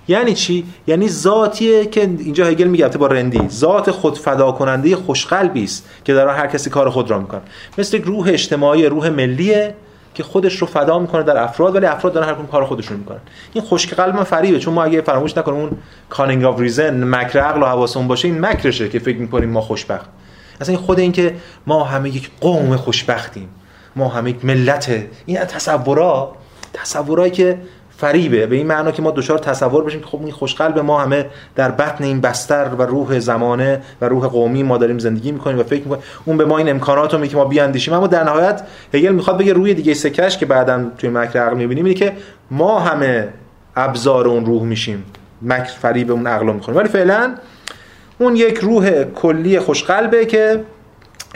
یعنی 0.09 0.35
چی؟ 0.35 0.67
یعنی 0.87 1.09
ذاتیه 1.09 1.87
که 1.87 2.01
اینجا 2.01 2.47
هگل 2.47 2.65
میگه 2.65 2.89
با 2.89 3.07
رندی. 3.07 3.49
ذات 3.49 3.91
خود 3.91 4.19
فدا 4.19 4.53
کننده 4.53 4.97
خوش‌قلبی 4.97 5.65
است 5.65 5.89
که 6.05 6.15
در 6.15 6.29
هر 6.29 6.47
کسی 6.47 6.71
کار 6.71 6.91
خود 6.91 7.11
را 7.11 7.19
می‌کنه 7.19 7.43
مثل 7.79 8.03
روح 8.03 8.29
اجتماعی 8.29 8.87
روح 8.87 9.09
ملیه 9.09 9.75
که 10.17 10.23
خودش 10.23 10.57
رو 10.57 10.67
فدا 10.67 10.99
می‌کنه 10.99 11.23
در 11.23 11.43
افراد 11.43 11.75
ولی 11.75 11.87
افراد 11.87 12.13
دارن 12.13 12.29
هر 12.29 12.35
کدوم 12.35 12.47
کار 12.47 12.65
خودشون 12.65 12.97
می‌کنن. 12.97 13.19
این 13.53 13.65
خوش‌قلب 13.65 14.23
فریبه 14.23 14.59
چون 14.59 14.75
ما 14.75 14.85
اگه 14.85 15.01
فراموش 15.01 15.39
نکنیم 15.39 15.61
اون 15.61 15.71
cunning 16.11 16.45
of 16.45 16.61
reason 16.61 17.05
مکر 17.05 17.39
عقل 17.39 17.63
و 17.63 17.67
حواسمون 17.67 18.09
باشه 18.09 18.29
این 18.29 18.41
مکرشه 18.41 18.89
که 18.89 18.99
فکر 18.99 19.19
می‌کنیم 19.19 19.51
ما 19.51 19.61
خوشبخت. 19.61 20.09
اصلا 20.61 20.77
این 20.77 20.85
خود 20.85 20.99
این 20.99 21.13
که 21.13 21.35
ما 21.67 21.85
همه 21.85 22.11
یک 22.11 22.31
قوم 22.41 22.77
خوشبختیم 22.77 23.49
ما 23.97 24.09
همه 24.09 24.31
یک 24.31 24.45
ملت 24.45 25.05
این 25.27 25.39
تصورا 25.39 26.37
تصورایی 26.73 27.31
که 27.31 27.59
فریبه. 27.97 28.47
به 28.47 28.57
این 28.57 28.67
معنا 28.67 28.91
که 28.91 29.03
ما 29.03 29.11
دچار 29.11 29.39
تصور 29.39 29.85
بشیم 29.85 30.01
که 30.01 30.07
خب 30.07 30.21
این 30.23 30.33
خوشقلب 30.33 30.79
ما 30.79 31.01
همه 31.01 31.27
در 31.55 31.71
بطن 31.71 32.05
این 32.05 32.21
بستر 32.21 32.69
و 32.79 32.83
روح 32.83 33.19
زمانه 33.19 33.81
و 34.01 34.09
روح 34.09 34.27
قومی 34.27 34.63
ما 34.63 34.79
داریم 34.79 34.99
زندگی 34.99 35.33
می‌کنیم 35.33 35.59
و 35.59 35.63
فکر 35.63 35.83
می‌کنیم 35.83 36.03
اون 36.25 36.37
به 36.37 36.45
ما 36.45 36.59
این 36.59 36.69
امکانات 36.69 37.15
رو 37.15 37.27
که 37.27 37.37
ما 37.37 37.45
بیاندیشیم. 37.45 37.95
اما 37.95 38.07
در 38.07 38.25
نهایت 38.25 38.63
هگل 38.95 39.13
می‌خواد 39.13 39.39
بگه 39.39 39.53
روی 39.53 39.75
دیگه 39.75 39.95
سکش 39.95 40.39
که 40.39 40.47
بعدا 40.47 40.85
توی 40.99 41.11
مکر 41.11 41.39
عقل 41.39 41.57
می‌بینیم 41.57 41.85
اینه 41.85 41.99
که 41.99 42.13
ما 42.51 42.81
همه 42.81 43.29
ابزار 43.77 44.29
اون 44.29 44.47
روح 44.47 44.63
میشیم. 44.63 45.05
مکر 45.43 45.65
فریب 45.65 46.11
اون 46.11 46.27
عقل 46.27 46.53
می‌کنیم 46.53 46.79
ولی 46.79 46.89
فعلا 46.89 47.35
اون 48.19 48.37
یک 48.37 48.59
روح 48.59 49.05
کلی 49.05 49.59
خوشقلبه 49.59 50.27
که 50.27 50.65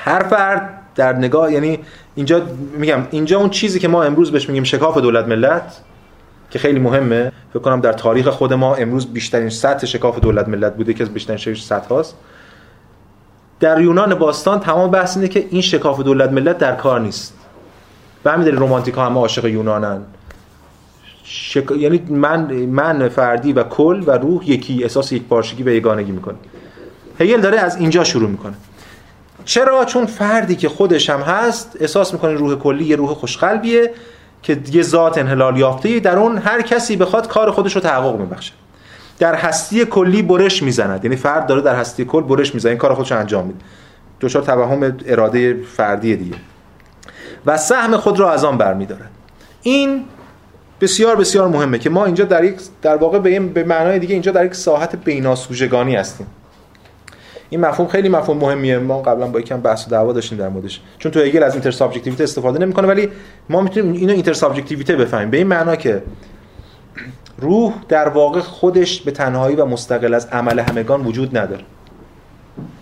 هر 0.01 0.23
فرد 0.23 0.71
در 0.95 1.13
نگاه 1.13 1.53
یعنی 1.53 1.79
اینجا 2.15 2.43
میگم 2.79 3.07
اینجا 3.11 3.39
اون 3.39 3.51
چیزی 3.51 3.79
که 3.79 3.89
ما 3.89 4.03
امروز 4.03 4.33
بهش 4.33 4.49
میگیم 4.49 4.65
شکاف 4.65 4.99
دولت 4.99 5.27
ملت 5.27 5.81
که 6.51 6.59
خیلی 6.59 6.78
مهمه. 6.78 7.32
فکر 7.51 7.59
کنم 7.59 7.80
در 7.80 7.92
تاریخ 7.92 8.28
خود 8.28 8.53
ما 8.53 8.74
امروز 8.74 9.07
بیشترین 9.07 9.48
سطح 9.48 9.86
شکاف 9.86 10.18
دولت 10.18 10.48
ملت 10.48 10.76
بوده 10.76 10.94
که 10.94 11.03
از 11.03 11.11
بیشترین 11.11 11.55
سطح 11.55 11.88
هاست. 11.88 12.16
در 13.61 13.80
یونان 13.80 14.14
باستان 14.14 14.61
تمام 14.61 14.90
بحث 14.90 15.16
اینه 15.16 15.28
که 15.28 15.46
این 15.51 15.62
شکاف 15.62 16.01
دولت 16.01 16.32
ملت 16.32 16.59
در 16.59 16.74
کار 16.74 17.01
نیست. 17.01 17.34
به 18.22 18.30
همین 18.30 18.44
دلیل 18.44 18.57
رومانتیک 18.57 18.94
ها 18.94 19.07
همه 19.07 19.20
عاشق 19.20 19.44
یونانن. 19.44 20.01
شک... 21.24 21.70
یعنی 21.70 22.03
من 22.09 22.53
من 22.53 23.09
فردی 23.09 23.53
و 23.53 23.62
کل 23.62 24.05
و 24.07 24.11
روح 24.11 24.51
یکی 24.51 24.82
احساس 24.82 25.12
یک 25.12 25.22
پارچگی 25.22 25.62
و 25.62 25.68
یگانگی 25.68 26.12
می‌کنه. 26.12 26.36
هگل 27.20 27.40
داره 27.40 27.59
از 27.59 27.76
اینجا 27.76 28.05
شروع 28.05 28.30
می‌کنه. 28.30 28.55
چرا؟ 29.44 29.84
چون 29.84 30.07
فردی 30.07 30.57
که 30.57 30.68
خودش 30.68 31.11
هم 31.11 31.20
هست 31.20 31.76
احساس 31.80 32.12
می‌کنه 32.12 32.32
روح 32.32 32.55
کلی 32.55 32.84
یه 32.84 32.96
روح 32.96 33.09
خوشقلبیه. 33.09 33.90
که 34.43 34.59
یه 34.72 34.82
ذات 34.82 35.18
انحلال 35.18 35.57
یافته 35.57 36.01
در 36.01 36.18
اون 36.18 36.38
هر 36.38 36.62
کسی 36.62 36.97
بخواد 36.97 37.28
کار 37.28 37.51
خودش 37.51 37.74
رو 37.74 37.80
تحقق 37.80 38.20
میبخشه. 38.20 38.53
در 39.18 39.34
هستی 39.34 39.84
کلی 39.84 40.22
برش 40.22 40.62
می‌زند. 40.62 41.05
یعنی 41.05 41.16
فرد 41.16 41.47
داره 41.47 41.61
در 41.61 41.74
هستی 41.74 42.05
کل 42.05 42.22
برش 42.22 42.55
می‌زنه. 42.55 42.70
این 42.70 42.78
کار 42.78 42.95
خودش 42.95 43.12
انجام 43.12 43.47
میده. 43.47 43.59
دچار 44.20 44.43
توهم 44.43 44.97
اراده 45.07 45.62
فردی 45.76 46.16
دیگه. 46.16 46.36
و 47.47 47.57
سهم 47.57 47.97
خود 47.97 48.20
را 48.20 48.32
از 48.32 48.45
آن 48.45 48.59
برمیداره 48.59 49.05
این 49.62 50.05
بسیار 50.80 51.16
بسیار 51.16 51.49
مهمه 51.49 51.78
که 51.78 51.91
ما 51.91 52.05
اینجا 52.05 52.24
در 52.24 52.45
یک 52.45 52.61
در 52.82 52.97
واقع 52.97 53.18
به 53.18 53.41
به 53.41 53.64
معنای 53.64 53.99
دیگه 53.99 54.12
اینجا 54.12 54.32
در 54.32 54.45
یک 54.45 54.55
ساحت 54.55 54.97
بیناسوژگانی 54.97 55.97
هستیم. 55.97 56.26
این 57.51 57.61
مفهوم 57.61 57.88
خیلی 57.88 58.09
مفهوم 58.09 58.38
مهمیه. 58.38 58.78
ما 58.78 59.03
قبلا 59.03 59.26
با 59.26 59.40
یکم 59.40 59.61
بحث 59.61 59.86
و 59.86 59.90
دعوا 59.90 60.12
داشتیم 60.12 60.38
در 60.38 60.48
موردش. 60.48 60.80
چون 60.98 61.12
تو 61.12 61.20
هگل 61.20 61.42
از 61.42 61.55
intersubjectivité 61.55 62.24
استفاده 62.24 62.59
نمی‌کنه 62.59 62.88
ولی 62.88 63.09
ما 63.48 63.61
می‌تونیم 63.61 63.92
اینو 63.92 64.12
intersubjectivité 64.12 64.97
بفهمیم. 64.96 65.30
به 65.30 65.36
این 65.36 65.46
معنا 65.46 65.76
که 65.76 66.03
روح 67.38 67.72
در 67.88 68.09
واقع 68.09 68.40
خودش 68.40 69.01
به 69.01 69.11
تنهایی 69.11 69.57
و 69.57 69.64
مستقل 69.64 70.14
از 70.14 70.26
عمل 70.26 70.59
همگان 70.59 71.05
وجود 71.05 71.38
نداره. 71.38 71.62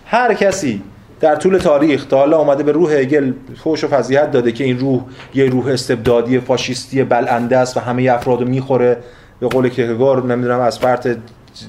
هر 0.05 0.33
کسی 0.33 0.81
در 1.19 1.35
طول 1.35 1.57
تاریخ 1.57 2.05
تا 2.05 2.17
حالا 2.17 2.37
اومده 2.37 2.63
به 2.63 2.71
روح 2.71 2.91
هگل 2.93 3.33
فوش 3.63 3.83
و 3.83 3.87
فضیحت 3.87 4.31
داده 4.31 4.51
که 4.51 4.63
این 4.63 4.79
روح 4.79 5.01
یه 5.33 5.45
روح 5.45 5.67
استبدادی 5.67 6.39
فاشیستی 6.39 7.03
بلنده 7.03 7.57
است 7.57 7.77
و 7.77 7.79
همه 7.79 8.11
افرادو 8.11 8.45
می‌خوره. 8.45 8.97
به 9.39 9.47
قول 9.47 9.69
کیرکگور 9.69 10.23
نمی‌دونم 10.23 10.59
از 10.59 10.79
فرط 10.79 11.07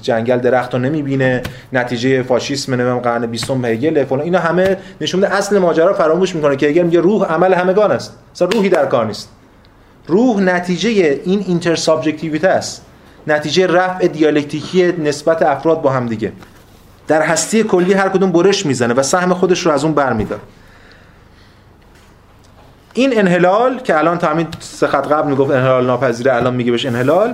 جنگل 0.01 0.37
درخت 0.37 0.73
رو 0.73 0.79
نمی‌بینه 0.79 1.43
نتیجه 1.73 2.23
فاشیسم 2.23 2.73
نمی‌دونم 2.73 2.99
قرن 2.99 3.25
20 3.25 3.51
هگل 3.51 4.05
فلان. 4.05 4.21
اینا 4.21 4.39
همه 4.39 4.77
نشون 5.01 5.23
اصل 5.23 5.57
ماجرا 5.57 5.93
فراموش 5.93 6.35
می‌کنه 6.35 6.55
که 6.55 6.67
هگل 6.67 6.83
میگه 6.83 6.99
روح 6.99 7.25
عمل 7.25 7.53
همگان 7.53 7.91
است. 7.91 8.17
مثلا 8.35 8.47
روحی 8.47 8.69
در 8.69 8.85
کار 8.85 9.05
نیست. 9.05 9.29
روح 10.07 10.41
نتیجه 10.41 10.89
این 11.25 11.43
اینتر 11.47 11.75
سابجکتیویته 11.75 12.47
است. 12.47 12.85
نتیجه 13.27 13.67
رفع 13.67 14.07
دیالکتیکی 14.07 14.91
نسبت 14.91 15.41
افراد 15.41 15.81
با 15.81 15.89
هم 15.89 16.05
دیگه. 16.05 16.31
در 17.07 17.21
هستی 17.21 17.63
کلی 17.63 17.93
هر 17.93 18.09
کدوم 18.09 18.31
برش 18.31 18.65
می‌زنه 18.65 18.93
و 18.93 19.03
سهم 19.03 19.33
خودش 19.33 19.65
رو 19.65 19.71
از 19.71 19.83
اون 19.83 19.93
برمیداره 19.93 20.41
این 22.93 23.19
انحلال 23.19 23.79
که 23.79 23.97
الان 23.97 24.17
تا 24.17 24.27
همین 24.27 24.47
سه 24.59 24.87
قبل 24.87 25.29
می‌گفت 25.29 25.51
انحلال 25.51 25.85
ناپذیره 25.85 26.35
الان 26.35 26.55
میگه 26.55 26.71
بهش 26.71 26.85
انحلال 26.85 27.33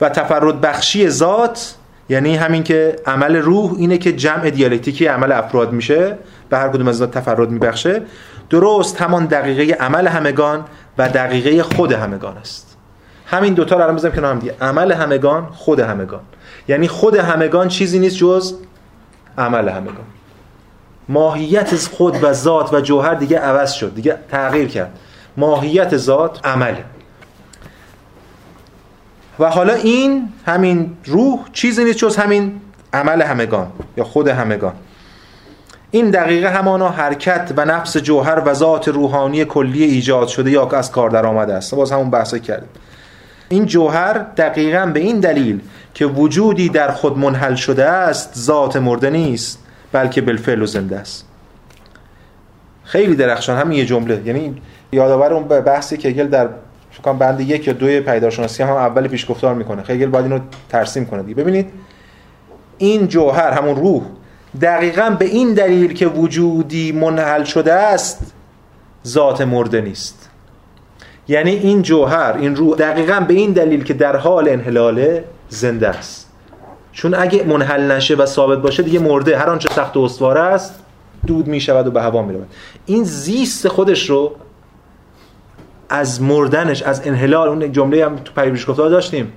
و 0.00 0.08
تفرد 0.08 0.60
بخشی 0.60 1.08
ذات 1.08 1.74
یعنی 2.08 2.36
همین 2.36 2.62
که 2.62 2.96
عمل 3.06 3.36
روح 3.36 3.74
اینه 3.78 3.98
که 3.98 4.12
جمع 4.12 4.50
دیالکتیکی 4.50 5.06
عمل 5.06 5.32
افراد 5.32 5.72
میشه 5.72 6.18
به 6.50 6.58
هر 6.58 6.68
کدوم 6.68 6.88
از 6.88 6.96
ذات 6.96 7.10
تفرد 7.10 7.50
میبخشه. 7.50 8.02
درست 8.50 9.02
همان 9.02 9.26
دقیقه 9.26 9.74
عمل 9.74 10.06
همگان 10.06 10.64
و 10.98 11.08
دقیقه 11.08 11.62
خود 11.62 11.92
همگان 11.92 12.36
است. 12.36 12.76
همین 13.26 13.54
دوتا 13.54 13.76
رو 13.76 13.82
الان 13.82 13.96
بزنیم 13.96 14.14
کنار 14.14 14.32
هم 14.32 14.38
دیگه. 14.38 14.54
عمل 14.60 14.92
همگان 14.92 15.46
خود 15.46 15.80
همگان. 15.80 16.20
یعنی 16.68 16.88
خود 16.88 17.16
همگان 17.16 17.68
چیزی 17.68 17.98
نیست 17.98 18.16
جز 18.16 18.54
عمل 19.38 19.68
همگان. 19.68 20.06
ماهیت 21.08 21.76
خود 21.76 22.24
و 22.24 22.32
ذات 22.32 22.74
و 22.74 22.80
جوهر 22.80 23.14
دیگه 23.14 23.38
عوض 23.38 23.72
شد 23.72 23.94
دیگه 23.94 24.16
تغییر 24.30 24.68
کرد. 24.68 24.98
ماهیت 25.36 25.96
ذات 25.96 26.46
عمله. 26.46 26.84
و 29.38 29.44
حالا 29.44 29.74
این 29.74 30.28
همین 30.46 30.96
روح 31.04 31.38
چیزی 31.52 31.84
نیست 31.84 31.98
جز 31.98 32.16
همین 32.16 32.60
عمل 32.92 33.22
همگان 33.22 33.72
یا 33.96 34.04
خود 34.04 34.28
همگان. 34.28 34.72
این 35.90 36.10
دقیقه 36.10 36.50
همانا 36.50 36.88
حرکت 36.88 37.52
و 37.56 37.64
نفس 37.64 37.96
جوهر 37.96 38.42
و 38.46 38.54
ذات 38.54 38.88
روحانی 38.88 39.44
کلی 39.44 39.84
ایجاد 39.84 40.28
شده 40.28 40.50
یا 40.50 40.68
از 40.68 40.92
کار 40.92 41.10
در 41.10 41.26
آمده 41.26 41.54
است. 41.54 41.74
باز 41.74 41.92
همون 41.92 42.10
بحثا 42.10 42.38
کردیم. 42.38 42.68
این 43.48 43.66
جوهر 43.66 44.12
دقیقا 44.18 44.86
به 44.86 45.00
این 45.00 45.20
دلیل 45.20 45.60
که 45.94 46.06
وجودی 46.06 46.68
در 46.68 46.92
خود 46.92 47.18
منحل 47.18 47.54
شده 47.54 47.84
است 47.84 48.38
ذات 48.38 48.76
مرده 48.76 49.10
نیست 49.10 49.58
بلکه 49.92 50.20
بالفعل 50.20 50.62
و 50.62 50.66
زنده 50.66 50.98
است. 50.98 51.24
خیلی 52.84 53.14
درخشان 53.14 53.58
همین 53.58 53.78
یه 53.78 53.84
جمله. 53.84 54.22
یعنی 54.24 54.62
یادآور 54.92 55.32
اون 55.32 55.48
بحثی 55.48 55.96
که 55.96 56.08
هگل 56.08 56.26
در 56.26 56.48
فکر 57.02 57.12
بند 57.12 57.40
یک 57.40 57.66
یا 57.66 57.72
دوی 57.72 58.00
پیدارشناسی 58.00 58.62
هم, 58.62 58.76
اول 58.76 59.08
پیشگفتار 59.08 59.54
می‌کنه. 59.54 59.82
هگل 59.82 60.06
باید 60.06 60.24
اینو 60.24 60.38
ترسیم 60.68 61.06
کنه 61.06 61.22
دیگه. 61.22 61.34
ببینید 61.34 61.70
این 62.78 63.08
جوهر 63.08 63.50
همون 63.50 63.76
روح 63.76 64.02
دقیقا 64.60 65.16
به 65.18 65.24
این 65.24 65.54
دلیل 65.54 65.92
که 65.92 66.06
وجودی 66.06 66.92
منحل 66.92 67.44
شده 67.44 67.72
است 67.72 68.32
ذات 69.06 69.40
مرده 69.40 69.80
نیست. 69.80 70.30
یعنی 71.28 71.50
این 71.50 71.82
جوهر 71.82 72.36
این 72.38 72.56
روح 72.56 72.76
دقیقا 72.76 73.20
به 73.20 73.34
این 73.34 73.52
دلیل 73.52 73.84
که 73.84 73.94
در 73.94 74.16
حال 74.16 74.48
انحلاله 74.48 75.24
زنده 75.48 75.88
است. 75.88 76.28
چون 76.92 77.14
اگه 77.14 77.42
منحل 77.44 77.92
نشه 77.92 78.14
و 78.14 78.26
ثابت 78.26 78.58
باشه 78.58 78.82
دیگه 78.82 78.98
مرده. 78.98 79.38
هر 79.38 79.50
آنچه 79.50 79.68
سخت 79.74 79.96
و 79.96 80.00
استواره 80.00 80.40
است 80.40 80.74
دود 81.26 81.46
می 81.46 81.60
شود 81.60 81.86
و 81.86 81.90
به 81.90 82.02
هوا 82.02 82.22
می 82.22 82.38
این 82.86 83.04
زیست 83.04 83.68
خودش 83.68 84.10
رو 84.10 84.32
از 85.88 86.22
مردنش 86.22 86.82
از 86.82 87.06
انحلال 87.06 87.48
اون 87.48 87.72
جمله 87.72 88.04
هم 88.04 88.16
تو 88.16 88.42
پیروش 88.42 88.70
گفتار 88.70 88.90
داشتیم. 88.90 89.32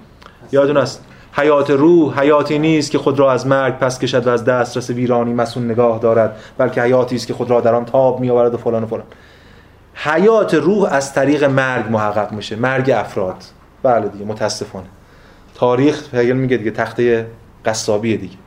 یادتون 0.52 0.78
است. 0.78 1.06
حیات 1.34 1.70
روح 1.70 2.20
حیاتی 2.20 2.60
نیست 2.60 2.91
که 2.91 2.97
خود 2.97 3.20
را 3.20 3.32
از 3.32 3.47
مرگ 3.47 3.78
پس 3.78 3.99
کشد 3.99 4.28
و 4.28 4.30
از 4.30 4.45
دسترس 4.45 4.89
ویرانی 4.89 5.34
مسون 5.34 5.72
نگاه 5.72 5.99
دارد 5.99 6.36
بلکه 6.58 6.82
حیاتی 6.82 7.16
است 7.16 7.28
که 7.28 7.34
خود 7.34 7.49
را 7.49 7.62
در 7.62 7.76
آن 7.76 7.86
تاب 7.86 8.20
می 8.20 8.30
آورد 8.30 8.54
و 8.54 8.58
فلان 8.58 8.84
و 8.84 8.88
فلان. 8.88 9.04
حیات 9.93 10.54
روح 10.54 10.93
از 10.93 11.14
طریق 11.14 11.43
مرگ 11.43 11.91
محقق 11.91 12.32
میشه 12.32 12.56
مرگ 12.56 12.89
افراد. 12.89 13.43
بله 13.84 14.08
دیگه 14.08 14.26
متاسفانه. 14.26 14.86
تاریخ 15.56 16.14
هگل 16.14 16.34
میگه 16.34 16.58
دیگه 16.58 16.72
تخته 16.72 17.28
قصابیه 17.66 18.18
دیگه. 18.18 18.38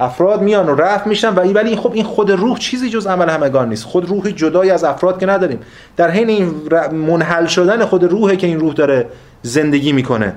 افراد 0.00 0.42
میان 0.42 0.68
و 0.68 0.74
رفت 0.74 1.06
میشن 1.06 1.28
و 1.28 1.52
ولی 1.52 1.76
خب 1.76 1.92
این 1.92 2.04
خود 2.04 2.30
روح 2.30 2.58
چیزی 2.58 2.90
جز 2.90 3.06
عمل 3.06 3.28
همگان 3.28 3.68
نیست. 3.68 3.84
خود 3.84 4.08
روحی 4.08 4.32
جدای 4.32 4.70
از 4.70 4.84
افراد 4.84 5.20
که 5.20 5.26
نداریم. 5.26 5.58
در 5.96 6.10
حین 6.10 6.28
این 6.28 6.54
منحل 6.92 7.46
شدن 7.46 7.84
خود 7.84 8.04
روحه 8.04 8.36
که 8.36 8.46
این 8.46 8.60
روح 8.60 8.74
داره 8.74 9.06
زندگی 9.42 9.92
می‌کنه. 9.92 10.34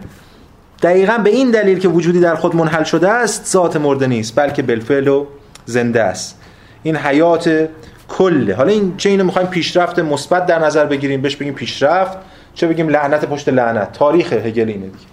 دقیقا 0.84 1.18
به 1.18 1.30
این 1.30 1.52
دلیل 1.52 1.80
که 1.80 1.88
وجودی 1.88 2.20
در 2.20 2.36
خود 2.36 2.56
منحل 2.56 2.84
شده 2.84 3.10
است 3.10 3.46
ذات 3.46 3.78
مرده 3.78 4.08
نیست 4.08 4.36
بلکه 4.36 4.62
بالفعل 4.62 5.08
و 5.08 5.26
زنده 5.66 6.04
است. 6.04 6.42
این 6.84 6.96
حیات 6.96 7.70
کله. 8.10 8.56
حالا 8.56 8.72
این 8.72 8.94
چه 8.98 9.10
اینو 9.10 9.24
می‌خوایم 9.24 9.48
پیشرفت 9.48 10.00
مثبت 10.00 10.46
در 10.46 10.60
نظر 10.60 10.86
بگیریم؟ 10.86 11.22
بهش 11.22 11.36
بگیم 11.36 11.54
پیشرفت 11.54 12.18
چه 12.54 12.68
بگیم 12.68 12.90
لعنت 12.90 13.26
پشت 13.26 13.50
لعنت. 13.50 13.92
تاریخ 13.92 14.34
هگل 14.34 14.68
اینه 14.68 14.86
دیگه. 14.86 15.09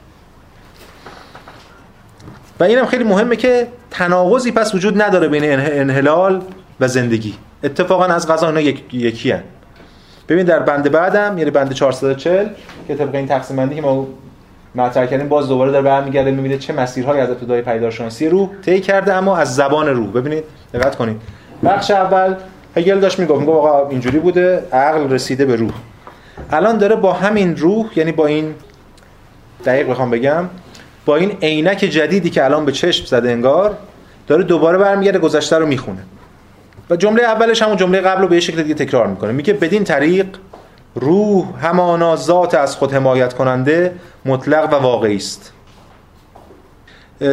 و 2.60 2.64
اینم 2.64 2.86
خیلی 2.86 3.04
مهمه 3.04 3.36
که 3.36 3.66
تناقضی 3.90 4.52
پس 4.52 4.74
وجود 4.74 5.02
نداره 5.02 5.28
بین 5.28 5.44
انحلال 5.60 6.42
و 6.80 6.88
زندگی. 6.88 7.34
اتفاقا 7.64 8.04
از 8.04 8.28
قضا 8.28 8.46
اینا 8.46 8.60
یک، 8.60 8.94
یکی 8.94 9.30
هن. 9.30 9.42
ببین 10.28 10.46
در 10.46 10.58
بند 10.58 10.90
بعدم 10.90 11.38
یعنی 11.38 11.50
بند 11.50 11.72
440 11.72 12.46
که 12.88 12.94
طبق 12.94 13.14
این 13.14 13.26
تقسیم 13.26 13.56
بندی 13.56 13.74
که 13.74 13.82
ما 13.82 14.06
مطرح 14.74 15.06
کردیم 15.06 15.28
باز 15.28 15.48
دوباره 15.48 15.72
در 15.72 15.82
برمیگرده 15.82 16.30
می‌بینید 16.30 16.58
چه 16.58 16.72
مسیرهایی 16.72 17.20
از 17.20 17.30
ابتدای 17.30 17.62
پیدارشناسی 17.62 18.28
روح 18.28 18.48
طی 18.64 18.80
کرده 18.80 19.14
اما 19.14 19.36
از 19.36 19.54
زبان 19.54 19.88
روح 19.88 20.12
ببینید 20.12 20.44
دقت 20.74 20.96
کنید. 20.96 21.16
بخش 21.64 21.90
اول 21.90 22.34
هگل 22.76 23.00
داشت 23.00 23.18
می‌گفت 23.18 23.40
می‌گفت 23.40 23.58
آقا 23.58 23.88
اینجوری 23.88 24.18
بوده 24.18 24.64
عقل 24.72 25.10
رسیده 25.10 25.44
به 25.44 25.56
روح. 25.56 25.72
الان 26.50 26.78
داره 26.78 26.96
با 26.96 27.12
همین 27.12 27.56
روح 27.56 27.86
یعنی 27.96 28.12
با 28.12 28.26
این 28.26 28.54
دقیق 29.64 29.90
بخوام 29.90 30.10
بگم 30.10 30.44
با 31.06 31.16
این 31.16 31.38
عینک 31.42 31.78
جدیدی 31.78 32.30
که 32.30 32.44
الان 32.44 32.64
به 32.64 32.72
چشم 32.72 33.04
زده 33.04 33.30
انگار 33.30 33.76
داره 34.26 34.42
دوباره 34.42 34.78
برمیگرده 34.78 35.18
گذشته 35.18 35.58
رو 35.58 35.66
می‌خونه. 35.66 36.02
و 36.90 36.96
جمله 36.96 37.22
اولش 37.22 37.62
همون 37.62 37.76
جمله 37.76 38.00
قبل 38.00 38.22
رو 38.22 38.28
به 38.28 38.40
شکل 38.40 38.62
دیگه 38.62 38.74
تکرار 38.74 39.06
می‌کنه. 39.06 39.32
میگه 39.32 39.52
بدین 39.52 39.84
طریق 39.84 40.26
روح 40.94 41.46
همانا 41.60 42.16
ذات 42.16 42.54
از 42.54 42.76
خود 42.76 42.92
حمایت 42.92 43.34
کننده 43.34 43.94
مطلق 44.24 44.72
و 44.72 44.76
واقعی 44.76 45.16
است. 45.16 45.52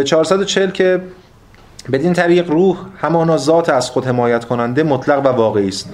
440 0.05 0.71
که 0.71 1.01
بدین 1.91 2.13
طریق 2.13 2.49
روح 2.49 2.77
همانا 3.01 3.37
ذات 3.37 3.69
از 3.69 3.89
خود 3.89 4.05
حمایت 4.05 4.45
کننده 4.45 4.83
مطلق 4.83 5.25
و 5.25 5.27
واقعی 5.27 5.67
است. 5.67 5.89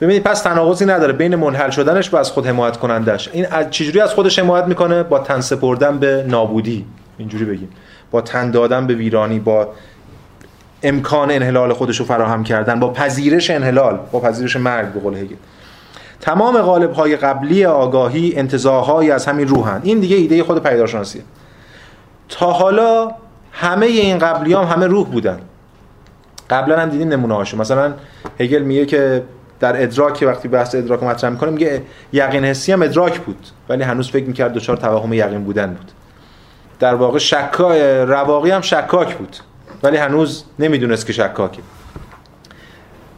ببینید 0.00 0.22
پس 0.22 0.42
تناقضی 0.42 0.86
نداره 0.86 1.12
بین 1.12 1.36
منحل 1.36 1.70
شدنش 1.70 2.14
و 2.14 2.16
از 2.16 2.30
خود 2.30 2.46
حمایت 2.46 2.76
کنندش 2.76 3.30
این 3.32 3.46
از 3.46 3.70
چجوری 3.70 4.00
از 4.00 4.14
خودش 4.14 4.38
حمایت 4.38 4.64
می‌کنه؟ 4.64 5.02
با 5.02 5.18
تن 5.18 5.40
سپردن 5.40 5.98
به 5.98 6.24
نابودی. 6.28 6.84
اینجوری 7.18 7.44
بگیم. 7.44 7.68
با 8.10 8.20
تن 8.20 8.50
دادن 8.50 8.86
به 8.86 8.94
ویرانی 8.94 9.38
با 9.38 9.68
امکان 10.82 11.30
انحلال 11.30 11.72
خودش 11.72 12.00
رو 12.00 12.04
فراهم 12.04 12.44
کردن 12.44 12.80
با 12.80 12.92
پذیرش 12.92 13.50
انحلال 13.50 13.98
با 14.12 14.20
پذیرش 14.20 14.56
مرگ 14.56 14.92
به 14.92 15.00
قول 15.00 15.14
هگل. 15.14 15.36
تمام 16.20 16.58
قالب 16.58 16.92
های 16.92 17.16
قبلی 17.16 17.64
آگاهی 17.64 18.32
انتزاعهایی 18.36 19.10
از 19.10 19.26
همین 19.26 19.48
روحن 19.48 19.80
این 19.82 20.00
دیگه 20.00 20.16
ایده 20.16 20.44
خود 20.44 20.62
پیدارشناسیه 20.62 21.22
تا 22.28 22.52
حالا 22.52 23.10
همه 23.52 23.86
این 23.86 24.18
قبلی 24.18 24.54
هم 24.54 24.64
همه 24.64 24.86
روح 24.86 25.08
بودن. 25.08 25.40
قبلا 26.50 26.80
هم 26.80 26.88
دیدیم 26.88 27.08
نمونه 27.08 27.34
هاشو. 27.34 27.56
مثلا 27.56 27.94
هگل 28.40 28.62
میگه 28.62 28.86
که 28.86 29.22
در 29.60 29.82
ادراک 29.82 30.24
وقتی 30.26 30.48
بحث 30.48 30.74
ادراک 30.74 31.02
مطرح 31.02 31.30
می‌کنه 31.30 31.50
میگه 31.50 31.82
یقین 32.12 32.44
حسی 32.44 32.72
هم 32.72 32.82
ادراک 32.82 33.20
بود 33.20 33.46
ولی 33.68 33.82
هنوز 33.82 34.10
فکر 34.10 34.24
می‌کرد 34.24 34.52
دچار 34.52 34.76
توهم 34.76 35.12
یقین 35.12 35.44
بودن 35.44 35.66
بود. 35.66 35.92
در 36.80 36.94
واقع 36.94 37.18
شکا 37.18 37.74
رواقی 38.04 38.50
هم 38.50 38.60
شکاک 38.60 39.16
بود. 39.16 39.36
ولی 39.82 39.96
هنوز 39.96 40.44
نمی‌دونست 40.58 41.06
که 41.06 41.12
شکاکه. 41.12 41.62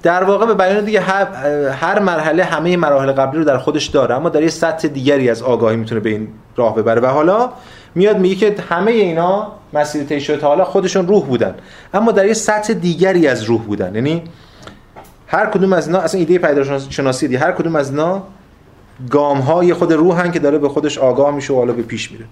در 0.03 0.25
واقع 0.25 0.47
به 0.47 0.55
بیان 0.55 0.85
دیگه 0.85 1.01
هر 1.71 1.99
مرحله 1.99 2.45
همه 2.45 2.77
مراحل 2.77 3.13
قبلی 3.13 3.39
رو 3.39 3.45
در 3.45 3.59
خودش 3.59 3.87
داره 3.87 4.15
اما 4.15 4.29
در 4.29 4.43
یه 4.43 4.49
سطح 4.49 4.89
دیگری 4.89 5.31
از 5.31 5.43
آگاهی 5.43 5.77
می‌تونه 5.77 6.01
به 6.01 6.11
این 6.11 6.29
راه 6.57 6.75
ببره. 6.75 7.01
و 7.01 7.07
حالا 7.07 7.51
میاد 7.95 8.19
میگه 8.19 8.35
که 8.35 8.63
همه 8.63 8.91
اینا 8.91 9.53
مسیر 9.73 10.05
طی 10.05 10.21
شده 10.21 10.47
حالا 10.47 10.65
خودشون 10.65 11.07
روح 11.07 11.25
بودن. 11.25 11.55
اما 11.95 12.13
در 12.13 12.27
یه 12.27 12.35
سطح 12.35 12.73
دیگری 12.73 13.29
از 13.29 13.43
روح 13.43 13.63
بودن. 13.63 13.95
یعنی 13.95 14.23
هر 15.27 15.47
کدوم 15.47 15.73
از 15.73 15.87
اینا 15.87 15.99
اصلا 15.99 16.21
ایده 16.21 16.39
پیداشناسی 16.39 17.29
دی 17.29 17.37
هر 17.37 17.53
کدوم 17.53 17.77
از 17.77 17.91
اینا 17.91 18.23
گام 19.11 19.39
های 19.39 19.75
خود 19.75 19.93
روحن 19.93 20.33
که 20.33 20.39
داره 20.39 20.59
به 20.59 20.69
خودش 20.69 20.99
آگاه 20.99 21.35
میشه 21.35 21.53
و 21.53 21.57
حالا 21.57 21.73
به 21.73 21.83
پیش 21.83 22.13
میره. 22.13 22.25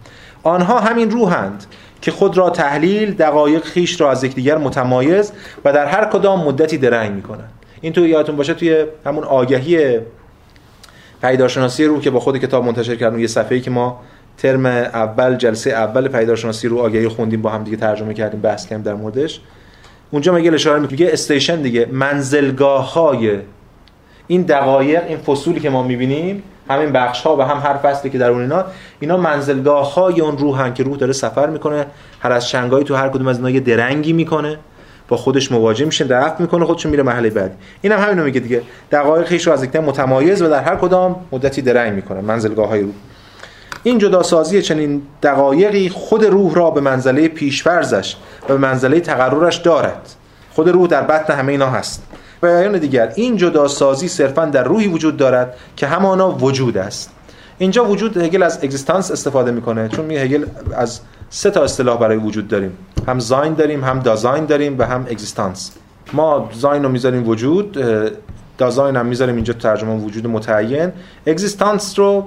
آنها 0.42 0.80
همین 0.80 1.10
روحند 1.10 1.64
که 2.00 2.10
خود 2.10 2.36
را 2.36 2.50
تحلیل 2.50 3.14
دقایق 3.14 3.64
خیش 3.64 4.00
را 4.00 4.10
از 4.10 4.24
یکدیگر 4.24 4.58
متمایز 4.58 5.32
و 5.64 5.72
در 5.72 5.86
هر 5.86 6.04
کدام 6.04 6.44
مدتی 6.44 6.78
درنگ 6.78 7.12
می‌کنند. 7.12 7.52
این 7.80 7.92
تو 7.92 8.06
یادتون 8.06 8.36
باشه 8.36 8.54
توی 8.54 8.84
همون 9.06 9.24
آگهی 9.24 9.98
پیدارشناسی 11.22 11.84
روح 11.84 12.00
که 12.00 12.10
با 12.10 12.20
خود 12.20 12.38
کتاب 12.38 12.64
منتشر 12.64 12.96
کردن 12.96 13.18
یه 13.18 13.26
صفحه‌ای 13.26 13.60
که 13.60 13.70
ما 13.70 14.00
ترم 14.38 14.66
اول 14.66 15.36
جلسه 15.36 15.70
اول 15.70 16.08
پیدارشناسی 16.08 16.68
رو 16.68 16.78
آگهی 16.78 17.08
خوندیم 17.08 17.42
با 17.42 17.50
هم 17.50 17.64
دیگه 17.64 17.76
ترجمه 17.76 18.14
کردیم 18.14 18.40
بحث 18.40 18.66
کردیم 18.66 18.82
در 18.82 18.94
موردش. 18.94 19.40
اونجا 20.10 20.34
مگه 20.34 20.54
اشاره 20.54 20.80
میگه 20.80 21.08
استیشن 21.12 21.62
دیگه 21.62 21.88
منزلگاه 21.92 22.94
های 22.94 23.38
این 24.26 24.42
دقایق 24.42 25.02
این 25.08 25.18
فصولی 25.18 25.60
که 25.60 25.70
ما 25.70 25.82
می‌بینیم 25.82 26.42
همین 26.70 26.92
بخش 26.92 27.20
ها 27.20 27.36
و 27.36 27.42
هم 27.42 27.58
هر 27.58 27.76
فصلی 27.76 28.10
که 28.10 28.18
در 28.18 28.30
اون 28.30 28.40
اینا 28.40 28.64
اینا 29.00 29.16
منزلگاه 29.16 29.94
های 29.94 30.20
اون 30.20 30.38
روحن 30.38 30.74
که 30.74 30.82
روح 30.82 30.96
داره 30.96 31.12
سفر 31.12 31.46
می‌کنه. 31.46 31.86
هر 32.20 32.32
از 32.32 32.50
شنگایی 32.50 32.84
تو 32.84 32.94
هر 32.94 33.08
کدوم 33.08 33.28
از 33.28 33.36
اینا 33.36 33.50
یه 33.50 33.60
درنگی 33.60 34.12
می‌کنه. 34.12 34.58
با 35.08 35.16
خودش 35.16 35.52
مواجه 35.52 35.84
میشه 35.84 36.04
درفت 36.04 36.40
می‌کنه 36.40 36.64
خودش 36.64 36.86
میره 36.86 37.02
محله 37.02 37.30
بعدی 37.30 37.54
اینم 37.80 37.98
هم 37.98 38.04
همینو 38.04 38.24
میگه 38.24 38.40
دیگه. 38.40 38.62
دقایق 38.92 39.26
خیش 39.26 39.46
رو 39.46 39.52
از 39.52 39.64
یکدیگر 39.64 39.84
متمایز 39.84 40.42
و 40.42 40.48
در 40.48 40.62
هر 40.62 40.76
کدام 40.76 41.16
مدتی 41.32 41.62
درنگ 41.62 41.92
می‌کنه 41.92 42.20
منزلگاه 42.20 42.68
های 42.68 42.80
روح. 42.80 42.92
این 43.82 43.98
جداسازی 43.98 44.62
چنین 44.62 45.02
دقایقی 45.22 45.88
خود 45.88 46.24
روح 46.24 46.54
را 46.54 46.70
به 46.70 46.80
منزله 46.80 47.28
پیشفرزش 47.28 48.16
و 48.44 48.46
به 48.48 48.56
منزله 48.56 49.00
تقررش 49.00 49.56
دارد. 49.56 50.08
خود 50.52 50.68
روح 50.68 50.86
در 50.86 51.02
بطن 51.02 51.34
همه 51.34 51.52
اینا 51.52 51.70
هست. 51.70 52.02
بیان 52.42 52.78
دیگر 52.78 53.12
این 53.14 53.36
جداسازی 53.36 54.08
صرفا 54.08 54.44
در 54.44 54.64
روحی 54.64 54.88
وجود 54.88 55.16
دارد 55.16 55.54
که 55.76 55.86
همانا 55.86 56.30
وجود 56.30 56.78
است. 56.78 57.10
اینجا 57.58 57.84
وجود 57.84 58.16
هگل 58.16 58.42
از 58.42 58.58
اگزیستانس 58.64 59.10
استفاده 59.10 59.50
می‌کنه 59.50 59.88
چون 59.88 60.04
میگه 60.04 60.20
هگل 60.20 60.46
از 60.76 61.00
سه 61.30 61.50
تا 61.50 61.64
اصطلاح 61.64 61.98
برای 61.98 62.16
وجود 62.16 62.48
داریم. 62.48 62.72
هم 63.08 63.18
زاین 63.20 63.54
داریم 63.54 63.84
هم 63.84 64.00
دازاین 64.00 64.44
داریم 64.44 64.78
و 64.78 64.82
هم 64.82 65.06
اگزیستانس. 65.10 65.70
ما 66.12 66.50
زاین 66.52 66.82
رو 66.82 66.88
می‌ذاریم 66.88 67.28
وجود 67.28 67.78
دازاین 68.58 68.96
هم 68.96 69.06
می‌ذاریم 69.06 69.34
اینجا 69.34 69.52
ترجمه 69.52 69.94
وجود 69.94 70.26
متعین. 70.26 70.92
اگزیستانس 71.26 71.98
رو 71.98 72.26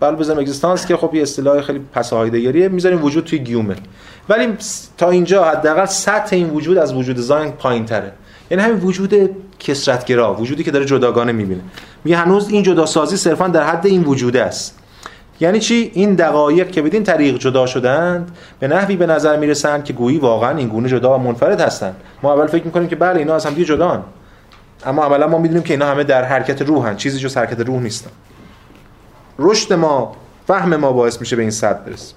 بله 0.00 0.16
بزنیم 0.16 0.38
اگزیستانس 0.38 0.86
که 0.86 0.96
خب 0.96 1.14
یه 1.14 1.22
اصطلاح 1.22 1.60
خیلی 1.60 1.80
پساهایدگریه 1.92 2.68
می‌ذاریم 2.68 3.04
وجود 3.04 3.24
توی 3.24 3.38
گیومه. 3.38 3.76
ولی 4.28 4.56
تا 4.98 5.10
اینجا 5.10 5.44
حداقل 5.44 5.86
سطح 5.86 6.36
این 6.36 6.50
وجود 6.50 6.78
از 6.78 6.94
وجود 6.94 7.16
زاین 7.16 7.52
پایین 7.52 7.84
تره 7.84 8.12
یعنی 8.50 8.62
همین 8.62 8.76
وجود 8.76 9.14
کسرتگرا 9.58 10.34
وجودی 10.34 10.64
که 10.64 10.70
داره 10.70 10.84
جداگانه 10.84 11.32
می‌بینه. 11.32 11.60
میگه 12.04 12.16
هنوز 12.16 12.48
این 12.48 12.62
جداسازی 12.62 13.16
صرفا 13.16 13.48
در 13.48 13.62
حد 13.62 13.86
این 13.86 14.04
وجوده 14.04 14.42
است. 14.42 14.78
یعنی 15.40 15.60
چی؟ 15.60 15.90
این 15.94 16.14
دقایق 16.14 16.70
که 16.70 16.82
بدین 16.82 17.04
طریق 17.04 17.38
جدا 17.38 17.66
شدند 17.66 18.36
به 18.60 18.68
نحوی 18.68 18.96
به 18.96 19.06
نظر 19.06 19.36
می‌رسند 19.36 19.84
که 19.84 19.92
گویی 19.92 20.18
واقعا 20.18 20.56
این 20.56 20.68
گونه 20.68 20.88
جدا 20.88 21.14
و 21.14 21.18
منفرد 21.18 21.60
هستند. 21.60 21.96
ما 22.22 22.34
اول 22.34 22.46
فکر 22.46 22.64
می‌کنیم 22.64 22.88
که 22.88 22.96
بله 22.96 23.18
اینا 23.18 23.34
از 23.34 23.46
هم 23.46 23.54
دیگه 23.54 23.64
جدان 23.64 24.04
اما 24.86 25.04
عملا 25.04 25.26
ما 25.28 25.38
می‌دونیم 25.38 25.62
که 25.62 25.74
اینا 25.74 25.86
همه 25.86 26.04
در 26.04 26.24
حرکت 26.24 26.62
روحن 26.62 26.96
چیزی 26.96 27.18
جز 27.18 27.36
حرکت 27.36 27.60
روح 27.60 27.82
نیستن. 27.82 28.10
رشد 29.38 29.72
ما 29.72 30.16
فهم 30.46 30.76
ما 30.76 30.92
باعث 30.92 31.20
میشه 31.20 31.36
به 31.36 31.42
این 31.42 31.50
صد 31.50 31.84
برسیم. 31.84 32.16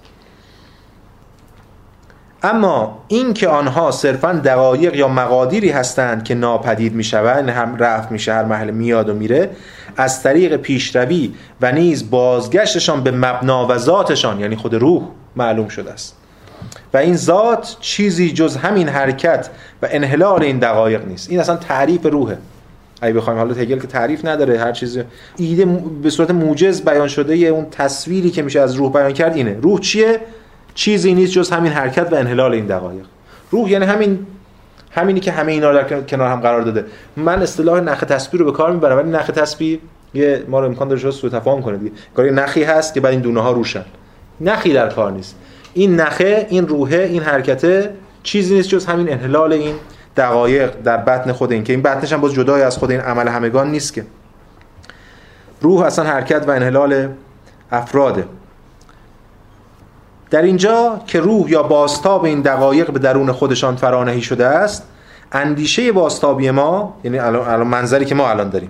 اما 2.43 3.03
این 3.07 3.33
که 3.33 3.47
آنها 3.47 3.91
صرفا 3.91 4.33
دقایق 4.33 4.95
یا 4.95 5.07
مقادیری 5.07 5.69
هستند 5.69 6.23
که 6.23 6.35
ناپدید 6.35 6.93
می‌شوند 6.93 7.49
هم 7.49 7.77
رفت 7.77 8.11
میشه 8.11 8.33
هر 8.33 8.43
محل 8.43 8.71
میاد 8.71 9.09
و 9.09 9.13
میره 9.13 9.49
از 9.97 10.23
طریق 10.23 10.55
پیشروی 10.55 11.33
و 11.61 11.71
نیز 11.71 12.09
بازگشتشان 12.09 13.03
به 13.03 13.11
مبنا 13.11 13.67
و 13.67 13.77
ذاتشان 13.77 14.39
یعنی 14.39 14.55
خود 14.55 14.75
روح 14.75 15.03
معلوم 15.35 15.67
شده 15.67 15.91
است. 15.91 16.15
و 16.93 16.97
این 16.97 17.15
ذات 17.15 17.77
چیزی 17.79 18.31
جز 18.31 18.55
همین 18.55 18.89
حرکت 18.89 19.49
و 19.81 19.87
انحلال 19.91 20.43
این 20.43 20.59
دقایق 20.59 21.07
نیست. 21.07 21.29
این 21.29 21.39
اصلا 21.39 21.55
تعریف 21.55 22.05
روحه. 22.05 22.37
اگه 23.01 23.13
بخوایم 23.13 23.39
حالا 23.39 23.53
هگل 23.53 23.79
که 23.79 23.87
تعریف 23.87 24.25
نداره 24.25 24.59
هر 24.59 24.71
چیزی 24.71 25.03
ایده 25.37 25.65
به 26.03 26.09
صورت 26.09 26.31
موجز 26.31 26.81
بیان 26.81 27.07
شده 27.07 27.37
یه 27.37 27.49
اون 27.49 27.65
تصویری 27.71 28.29
که 28.29 28.41
میشه 28.41 28.59
از 28.59 28.73
روح 28.75 28.91
بیان 28.91 29.13
کرد 29.13 29.35
اینه. 29.35 29.57
روح 29.61 29.79
چیه؟ 29.79 30.19
چیزی 30.73 31.13
نیست 31.13 31.33
جز 31.33 31.49
همین 31.49 31.71
حرکت 31.71 32.13
و 32.13 32.15
انحلال 32.15 32.53
این 32.53 32.65
دقایق. 32.65 33.05
روح 33.51 33.69
یعنی 33.69 33.85
همین 33.85 34.25
همینی 34.91 35.19
که 35.19 35.31
همه 35.31 35.51
اینا 35.51 35.73
در 35.73 36.01
کنار 36.01 36.27
هم 36.27 36.39
قرار 36.39 36.61
داده. 36.61 36.85
من 37.17 37.41
اصطلاح 37.41 37.79
نخ 37.79 37.99
تسبیح 37.99 38.39
رو 38.39 38.45
به 38.45 38.51
کار 38.51 38.71
می‌برم 38.71 38.97
ولی 38.97 39.09
نخ 39.09 39.27
تسبیح 39.27 39.79
یه 40.13 40.43
ما 40.47 40.59
رو 40.59 40.65
امکان 40.65 40.87
داره 40.87 41.11
سوء 41.11 41.29
تفاهم 41.29 41.61
کنه 41.61 41.77
دیگه 41.77 41.91
کاری 42.15 42.31
نخی 42.31 42.63
هست 42.63 42.93
که 42.93 43.01
بعد 43.01 43.11
این 43.11 43.21
دونه 43.21 43.41
ها 43.41 43.51
روشن. 43.51 43.85
نخی 44.41 44.73
در 44.73 44.89
کار 44.89 45.11
نیست. 45.11 45.35
این 45.73 45.95
نخه 45.95 46.47
این 46.49 46.67
روحه 46.67 46.97
این 46.97 47.21
حرکته 47.21 47.93
چیزی 48.23 48.55
نیست 48.55 48.69
جز 48.69 48.85
همین 48.85 49.11
انحلال 49.11 49.53
این 49.53 49.75
دقایق 50.17 50.71
در 50.83 50.97
بطن 50.97 51.31
خود 51.31 51.51
این 51.51 51.63
که 51.63 51.73
این 51.73 51.81
بطنش 51.81 52.13
هم 52.13 52.21
باز 52.21 52.33
جدای 52.33 52.61
از 52.61 52.77
خود 52.77 52.91
این 52.91 52.99
عمل 52.99 53.27
همگان 53.27 53.71
نیست 53.71 53.93
که. 53.93 54.05
روح 55.61 55.81
اصلا 55.81 56.05
حرکت 56.05 56.47
و 56.47 56.51
انحلال 56.51 57.07
افراده. 57.71 58.25
در 60.31 60.41
اینجا 60.41 61.01
که 61.07 61.19
روح 61.19 61.49
یا 61.49 61.63
باستاب 61.63 62.23
این 62.23 62.41
دقایق 62.41 62.91
به 62.91 62.99
درون 62.99 63.31
خودشان 63.31 63.75
فرانهی 63.75 64.21
شده 64.21 64.45
است 64.45 64.83
اندیشه 65.31 65.91
باستابی 65.91 66.51
ما 66.51 66.93
یعنی 67.03 67.19
الان 67.19 67.67
منظری 67.67 68.05
که 68.05 68.15
ما 68.15 68.29
الان 68.29 68.49
داریم 68.49 68.69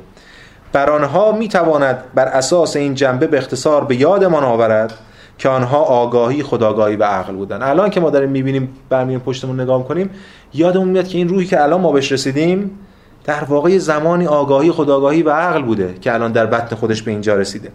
بر 0.74 0.89
آنها 0.89 1.32
می‌تواند 1.32 2.03
بر 2.16 2.26
اساس 2.26 2.76
این 2.76 2.95
جنبه 2.95 3.28
به 3.28 3.38
اختصار 3.38 3.86
به 3.86 3.95
یادمان 3.95 4.43
آورد 4.43 4.93
که 5.38 5.49
آنها 5.49 5.78
آگاهی 5.78 6.43
خداگاهی 6.43 6.95
و 6.95 7.03
عقل 7.03 7.34
بودن 7.34 7.62
الان 7.62 7.89
که 7.89 7.99
ما 7.99 8.09
داریم 8.09 8.30
می‌بینیم 8.30 8.70
برمیم 8.89 9.20
پشتمون 9.20 9.59
نگاه 9.59 9.88
کنیم 9.88 10.09
یادمون 10.53 10.88
میاد 10.88 11.07
که 11.07 11.18
این 11.18 11.30
روحی 11.30 11.45
که 11.45 11.64
الان 11.64 11.82
ما 11.82 11.91
بهش 11.91 12.12
رسیدیم 12.12 12.80
در 13.24 13.43
واقع 13.43 13.78
زمانی 13.78 14.28
آگاهی 14.28 14.72
خداگاهی 14.72 15.24
و 15.24 15.30
عقل 15.30 15.62
بوده 15.62 15.95
که 16.01 16.14
الان 16.14 16.32
در 16.32 16.45
بطن 16.45 16.76
خودش 16.76 17.01
به 17.01 17.12
اینجا 17.12 17.36
رسیده. 17.36 17.72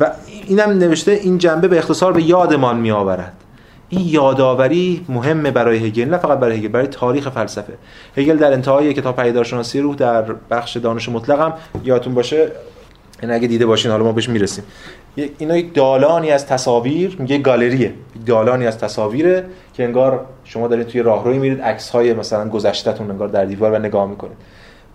و 0.00 0.10
اینم 0.46 0.70
نوشته 0.70 1.12
این 1.12 1.38
جنبه 1.38 1.68
به 1.68 1.78
اختصار 1.78 2.12
به 2.12 2.22
یادمان 2.22 2.76
می 2.76 2.90
آورد 2.90 3.32
این 3.88 4.06
یادآوری 4.08 5.04
مهمه 5.08 5.50
برای 5.50 5.86
هگل 5.86 6.04
نه 6.04 6.18
فقط 6.18 6.38
برای 6.38 6.56
هگل 6.56 6.68
برای 6.68 6.86
تاریخ 6.86 7.28
فلسفه. 7.28 7.72
هگل 8.16 8.36
در 8.36 8.52
انتهای 8.52 8.94
کتاب 8.94 9.16
پیدارشناسی 9.16 9.80
روح 9.80 9.96
در 9.96 10.22
بخش 10.50 10.76
دانش 10.76 11.08
مطلقم 11.08 11.52
یادتون 11.84 12.14
باشه 12.14 12.52
این 13.22 13.30
اگه 13.30 13.48
دیده 13.48 13.66
باشین 13.66 13.90
حالا 13.90 14.04
ما 14.04 14.12
بهش 14.12 14.28
می‌رسیم. 14.28 14.64
اینا 15.38 15.56
یک 15.56 15.74
دالانی 15.74 16.30
از 16.30 16.46
تصاویر 16.46 17.16
میگه 17.18 17.38
گالریه. 17.38 17.94
دالانی 18.26 18.66
از 18.66 18.78
تصاویره 18.78 19.44
که 19.74 19.84
انگار 19.84 20.26
شما 20.44 20.68
دارید 20.68 20.86
توی 20.86 21.02
راهروی 21.02 21.38
میرید 21.38 21.60
عکس 21.60 21.90
های 21.90 22.14
مثلا 22.14 22.48
گذشتهتون 22.48 23.10
انگار 23.10 23.28
در 23.28 23.44
دیوار 23.44 23.72
و 23.72 23.78
نگاه 23.78 24.10
می‌کنید. 24.10 24.36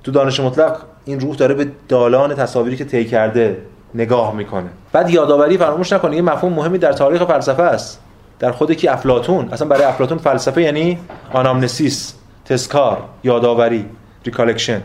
تو 0.03 0.11
دانش 0.11 0.39
مطلق 0.39 0.77
این 1.05 1.19
روح 1.19 1.35
داره 1.35 1.53
به 1.55 1.67
دالان 1.87 2.35
تصاویری 2.35 2.77
که 2.77 2.85
طی 2.85 3.05
کرده 3.05 3.57
نگاه 3.95 4.35
می‌کنه. 4.35 4.69
بعد 4.91 5.09
یادآوری 5.09 5.57
فراموش 5.57 5.93
نکنه 5.93 6.15
یه 6.15 6.21
مفهوم 6.21 6.53
مهمی 6.53 6.77
در 6.77 6.93
تاریخ 6.93 7.23
فلسفه 7.23 7.63
است. 7.63 7.99
در 8.39 8.51
خود 8.51 8.71
کی 8.71 8.87
افلاطون 8.87 9.49
اصلا 9.51 9.67
برای 9.67 9.83
افلاطون 9.83 10.17
فلسفه 10.17 10.61
یعنی 10.61 10.99
آنامنسیس 11.33 12.13
تذکار 12.45 12.97
یادآوری 13.23 13.85
recollection. 14.25 14.81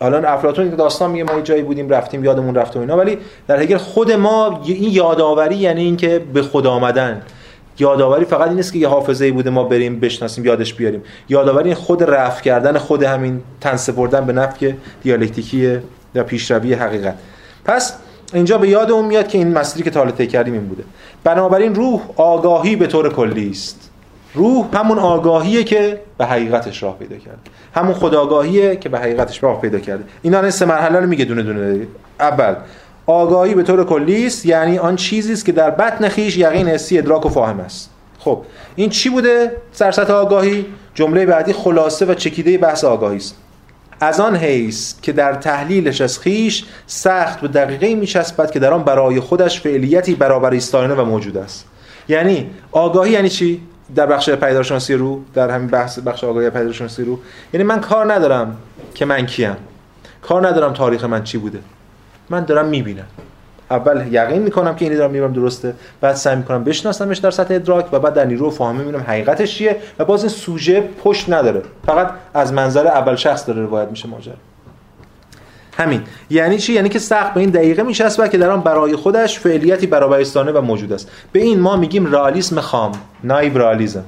الان 0.00 0.24
افلاطون 0.24 0.68
داستان 0.68 1.10
میگه 1.10 1.24
ما 1.24 1.34
یه 1.34 1.42
جایی 1.42 1.62
بودیم 1.62 1.88
رفتیم 1.88 2.24
یادمون 2.24 2.54
رفت 2.54 2.76
و 2.76 2.80
اینا 2.80 2.96
ولی 2.96 3.18
در 3.48 3.56
حقیقت 3.56 3.80
خود 3.80 4.12
ما 4.12 4.60
این 4.64 4.92
یادآوری 4.92 5.56
یعنی 5.56 5.82
اینکه 5.82 6.18
به 6.18 6.42
خود 6.42 6.66
آمدن. 6.66 7.22
یادآوری 7.78 8.24
فقط 8.24 8.48
این 8.48 8.56
نیست 8.56 8.72
که 8.72 8.78
یه 8.78 8.88
حافظه 8.88 9.24
ای 9.24 9.30
بوده 9.30 9.50
ما 9.50 9.64
بریم 9.64 10.00
بشناسیم 10.00 10.44
یادش 10.44 10.74
بیاریم. 10.74 11.02
یادآوری 11.28 11.74
خود 11.74 12.02
رفع 12.02 12.42
کردن 12.42 12.78
خود 12.78 13.02
همین 13.02 13.42
تن 13.60 13.76
سپردن 13.76 14.26
به 14.26 14.32
نفی 14.32 14.72
دیالکتیکی 15.02 15.78
یا 16.14 16.24
پیشروی 16.24 16.74
حقیقت. 16.74 17.14
پس 17.64 17.96
اینجا 18.32 18.58
به 18.58 18.68
یاد 18.68 18.90
اون 18.90 19.04
میاد 19.04 19.28
که 19.28 19.38
این 19.38 19.52
مسیری 19.52 19.84
که 19.84 19.90
تا 19.90 20.10
طی 20.10 20.26
کردیم 20.26 20.54
این 20.54 20.66
بوده. 20.66 20.84
بنابراین 21.24 21.74
روح 21.74 22.00
آگاهی 22.16 22.76
به 22.76 22.86
طور 22.86 23.12
کلی 23.12 23.50
است. 23.50 23.90
روح 24.34 24.66
همون 24.74 24.98
آگاهیه 24.98 25.64
که 25.64 26.00
به 26.18 26.26
حقیقتش 26.26 26.82
راه 26.82 26.98
پیدا 26.98 27.16
کرده. 27.16 27.38
همون 27.74 27.94
خداگاهیه 27.94 28.76
که 28.76 28.88
به 28.88 28.98
حقیقتش 28.98 29.42
راه 29.42 29.60
پیدا 29.60 29.78
کرده. 29.78 30.04
اینا 30.22 30.40
این 30.40 30.50
سه 30.50 30.64
مرحله 30.64 31.00
رو 31.00 31.06
میگه 31.06 31.24
دونه 31.24 31.42
دونه. 31.42 31.86
اول 32.20 32.54
آگاهی 33.06 33.54
به 33.54 33.62
طور 33.62 33.84
کلی 33.84 34.26
است 34.26 34.46
یعنی 34.46 34.78
آن 34.78 34.96
چیزی 34.96 35.32
است 35.32 35.44
که 35.44 35.52
در 35.52 35.70
بطن 35.70 36.08
خیش 36.08 36.36
یقین 36.36 36.68
حسی 36.68 36.98
ادراک 36.98 37.26
و 37.26 37.28
فاهم 37.28 37.60
است. 37.60 37.90
خب 38.18 38.42
این 38.76 38.90
چی 38.90 39.10
بوده؟ 39.10 39.56
سرسط 39.72 40.10
آگاهی. 40.10 40.66
جمله 40.94 41.26
بعدی 41.26 41.52
خلاصه 41.52 42.06
و 42.06 42.14
چکیده 42.14 42.58
بحث 42.58 42.84
آگاهی 42.84 43.16
است. 43.16 43.36
از 44.00 44.20
آن 44.20 44.36
حیث 44.36 45.00
که 45.00 45.12
در 45.12 45.34
تحلیلش 45.34 46.00
از 46.00 46.18
خیش 46.18 46.64
سخت 46.86 47.40
به 47.40 47.48
دقیقه 47.48 47.94
میچسبد 47.94 48.50
که 48.50 48.58
در 48.58 48.72
آن 48.72 48.84
برای 48.84 49.20
خودش 49.20 49.60
فعلیتی 49.60 50.14
برابر 50.14 50.50
ایستانه 50.50 50.94
و 50.94 51.04
موجود 51.04 51.36
است. 51.36 51.66
یعنی 52.08 52.50
آگاهی 52.72 53.12
یعنی 53.12 53.28
چی؟ 53.28 53.62
در 53.94 54.06
بخش 54.06 54.30
پیدارشناسی 54.30 54.94
رو 54.94 55.20
در 55.34 55.50
همین 55.50 55.68
بحث 55.68 55.98
بخش 55.98 56.24
آگاهی 56.24 56.50
پیدارشناسی 56.50 57.04
رو. 57.04 57.18
یعنی 57.52 57.64
من 57.64 57.80
کار 57.80 58.12
ندارم 58.12 58.56
که 58.94 59.04
من 59.04 59.26
کیم. 59.26 59.56
کار 60.22 60.48
ندارم 60.48 60.72
تاریخ 60.72 61.04
من 61.04 61.24
چی 61.24 61.38
بوده. 61.38 61.58
من 62.30 62.44
دارم 62.44 62.66
می‌بینم. 62.66 63.06
اول 63.70 64.06
یقین 64.10 64.42
می‌کنم 64.42 64.76
که 64.76 64.84
اینی 64.84 64.96
دارم 64.96 65.10
می‌بینم 65.10 65.32
درسته 65.32 65.74
بعد 66.00 66.14
سعی 66.14 66.36
می‌کنم 66.36 66.64
بشناسمش 66.64 67.18
در 67.18 67.30
سطح 67.30 67.54
ادراک 67.54 67.86
و 67.92 67.98
بعد 67.98 68.14
در 68.14 68.24
نیرو 68.24 68.50
فاهمه 68.50 68.78
می‌بینم 68.78 69.04
حقیقتش 69.08 69.54
چیه 69.54 69.76
و 69.98 70.04
باز 70.04 70.20
این 70.20 70.28
سوژه 70.28 70.80
پشت 70.80 71.30
نداره. 71.30 71.62
فقط 71.86 72.10
از 72.34 72.52
منظر 72.52 72.86
اول 72.86 73.16
شخص 73.16 73.46
داره 73.46 73.62
روایت 73.62 73.88
میشه 73.88 74.08
ماجرا. 74.08 74.34
همین. 75.78 76.02
یعنی 76.30 76.58
چی؟ 76.58 76.72
یعنی 76.72 76.88
که 76.88 76.98
سخت 76.98 77.34
به 77.34 77.40
این 77.40 77.50
دقیقه 77.50 77.82
میچسبه 77.82 78.28
که 78.28 78.38
در 78.38 78.50
آن 78.50 78.60
برای 78.60 78.96
خودش 78.96 79.38
فعلیتی 79.38 79.86
برابرستانه 79.86 80.52
و 80.52 80.60
موجود 80.60 80.92
است. 80.92 81.10
به 81.32 81.40
این 81.40 81.60
ما 81.60 81.76
میگیم 81.76 82.12
رئالیسم 82.12 82.60
خام 82.60 82.92
نایب 83.24 83.58
رئالیسم 83.58 84.04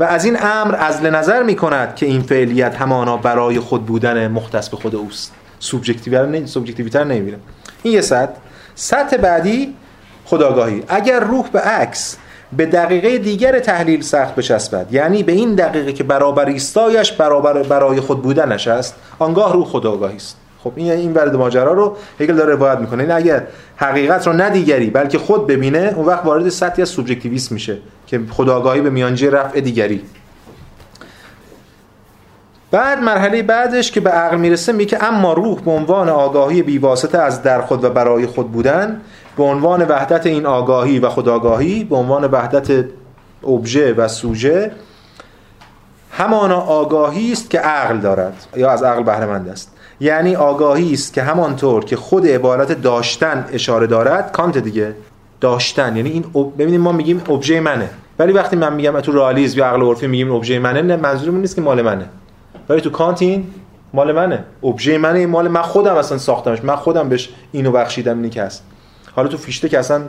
و 0.00 0.04
از 0.04 0.24
این 0.24 0.36
امر 0.42 0.76
از 0.78 1.02
نظر 1.02 1.42
می‌کند 1.42 1.94
که 1.94 2.06
این 2.06 2.22
فعلیت 2.22 2.76
همانا 2.76 3.16
برای 3.16 3.60
خود 3.60 3.86
بودن 3.86 4.28
مختص 4.28 4.68
به 4.68 4.76
خود 4.76 4.94
اوست. 4.94 5.34
سوبژکتیویتر 5.58 6.26
نه 6.26 6.46
سوبژکتیویتر 6.46 7.04
این 7.82 7.94
یه 7.94 8.00
سطح 8.00 8.32
سطح 8.74 9.16
بعدی 9.16 9.74
خداگاهی. 10.24 10.82
اگر 10.88 11.20
روح 11.20 11.48
به 11.48 11.60
عکس 11.60 12.16
به 12.56 12.66
دقیقه 12.66 13.18
دیگر 13.18 13.58
تحلیل 13.58 14.00
سخت 14.00 14.34
بچسبد 14.34 14.86
یعنی 14.90 15.22
به 15.22 15.32
این 15.32 15.54
دقیقه 15.54 15.92
که 15.92 16.04
برابر 16.04 16.46
ایستایش 16.46 17.12
برابر 17.12 17.62
برای 17.62 18.00
خود 18.00 18.22
بودنش 18.22 18.68
است 18.68 18.94
آنگاه 19.18 19.52
روح 19.52 19.66
خداگاهی 19.66 20.16
است. 20.16 20.36
خب 20.64 20.72
این 20.76 20.92
این 20.92 21.14
ورد 21.14 21.36
ماجرا 21.36 21.72
رو 21.72 21.96
هگل 22.20 22.34
داره 22.34 22.54
روایت 22.54 22.78
می‌کنه. 22.78 23.02
این 23.02 23.12
اگر 23.12 23.46
حقیقت 23.76 24.26
رو 24.26 24.32
نه 24.32 24.50
دیگری 24.50 24.90
بلکه 24.90 25.18
خود 25.18 25.46
ببینه 25.46 25.92
اون 25.96 26.06
وقت 26.06 26.24
وارد 26.24 26.48
سطحی 26.48 26.82
از 26.82 26.88
سوبژکتیویسم 26.88 27.54
میشه 27.54 27.78
که 28.06 28.20
خداگاهی 28.30 28.80
به 28.80 28.90
میانجی 28.90 29.30
رفع 29.30 29.60
دیگری. 29.60 30.02
بعد 32.70 33.02
مرحله 33.02 33.42
بعدش 33.42 33.90
که 33.90 34.00
به 34.00 34.10
عقل 34.10 34.36
می‌رسه 34.36 34.72
میگه 34.72 35.04
اما 35.04 35.32
روح 35.32 35.60
به 35.60 35.70
عنوان 35.70 36.08
آگاهی 36.08 36.62
بیواسطه 36.62 37.18
از 37.18 37.42
در 37.42 37.60
خود 37.60 37.84
و 37.84 37.90
برای 37.90 38.26
خود 38.26 38.52
بودن 38.52 39.00
به 39.36 39.42
عنوان 39.42 39.82
وحدت 39.82 40.26
این 40.26 40.46
آگاهی 40.46 40.98
و 40.98 41.08
خداگاهی 41.08 41.84
به 41.84 41.96
عنوان 41.96 42.24
وحدت 42.24 42.84
ابژه 43.46 43.92
و 43.92 44.08
سوژه 44.08 44.70
همانا 46.10 46.60
آگاهی 46.60 47.32
است 47.32 47.50
که 47.50 47.58
عقل 47.58 47.98
دارد 47.98 48.46
یا 48.56 48.70
از 48.70 48.82
عقل 48.82 49.02
بهره 49.02 49.26
مند 49.26 49.48
است. 49.48 49.72
یعنی 50.00 50.36
آگاهی 50.36 50.92
است 50.92 51.12
که 51.12 51.22
همانطور 51.22 51.84
که 51.84 51.96
خود 51.96 52.26
عبارت 52.26 52.82
داشتن 52.82 53.44
اشاره 53.52 53.86
دارد 53.86 54.32
کانت 54.32 54.58
دیگه 54.58 54.94
داشتن. 55.40 55.96
یعنی 55.96 56.10
این 56.10 56.24
ببینید 56.58 56.80
ما 56.80 56.92
میگیم 56.92 57.22
ابژه 57.28 57.60
منه. 57.60 57.90
ولی 58.18 58.32
وقتی 58.32 58.56
من 58.56 58.74
میگم 58.74 59.00
تو 59.00 59.12
رئالیسم 59.12 59.58
یا 59.58 59.66
عقل 59.66 59.82
عرفی 59.82 60.06
میگیم 60.06 60.32
ابژه 60.32 60.58
منه 60.58 60.82
نه 60.82 60.96
منظورمون 60.96 61.40
نیست 61.40 61.54
که 61.54 61.60
مال 61.60 61.82
منه. 61.82 62.04
ولی 62.68 62.80
تو 62.80 62.90
کانت 62.90 63.22
این 63.22 63.46
مال 63.92 64.12
منه. 64.12 64.44
ابژه 64.62 64.98
منه 64.98 65.18
این 65.18 65.28
مال 65.28 65.48
من 65.48 65.62
خودم 65.62 65.94
اصلا 65.94 66.18
ساختمش. 66.18 66.64
من 66.64 66.76
خودم 66.76 67.08
بهش 67.08 67.28
اینو 67.52 67.72
بخشیدم 67.72 68.16
اینی 68.16 68.30
که 68.30 68.48
حالا 69.12 69.28
تو 69.28 69.36
فیشته 69.36 69.68
که 69.68 69.78
اصلا 69.78 70.02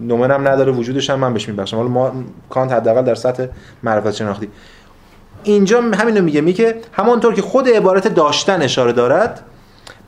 نومنم 0.00 0.48
نداره 0.48 0.72
وجودش 0.72 1.10
هم 1.10 1.18
من 1.18 1.32
بهش 1.32 1.48
میبخشم. 1.48 1.76
حالا 1.76 1.88
ما 1.88 2.12
کانت 2.50 2.72
حداقل 2.72 3.02
در 3.02 3.14
سطح 3.14 3.46
معرفت 3.82 4.10
شناختی. 4.10 4.48
اینجا 5.42 5.80
همینو 5.80 6.22
میگه 6.22 6.40
میگه 6.40 6.74
همانطور 6.92 7.34
که 7.34 7.42
خود 7.42 7.68
عبارت 7.68 8.08
داشتن 8.08 8.62
اشاره 8.62 8.92
دارد 8.92 9.42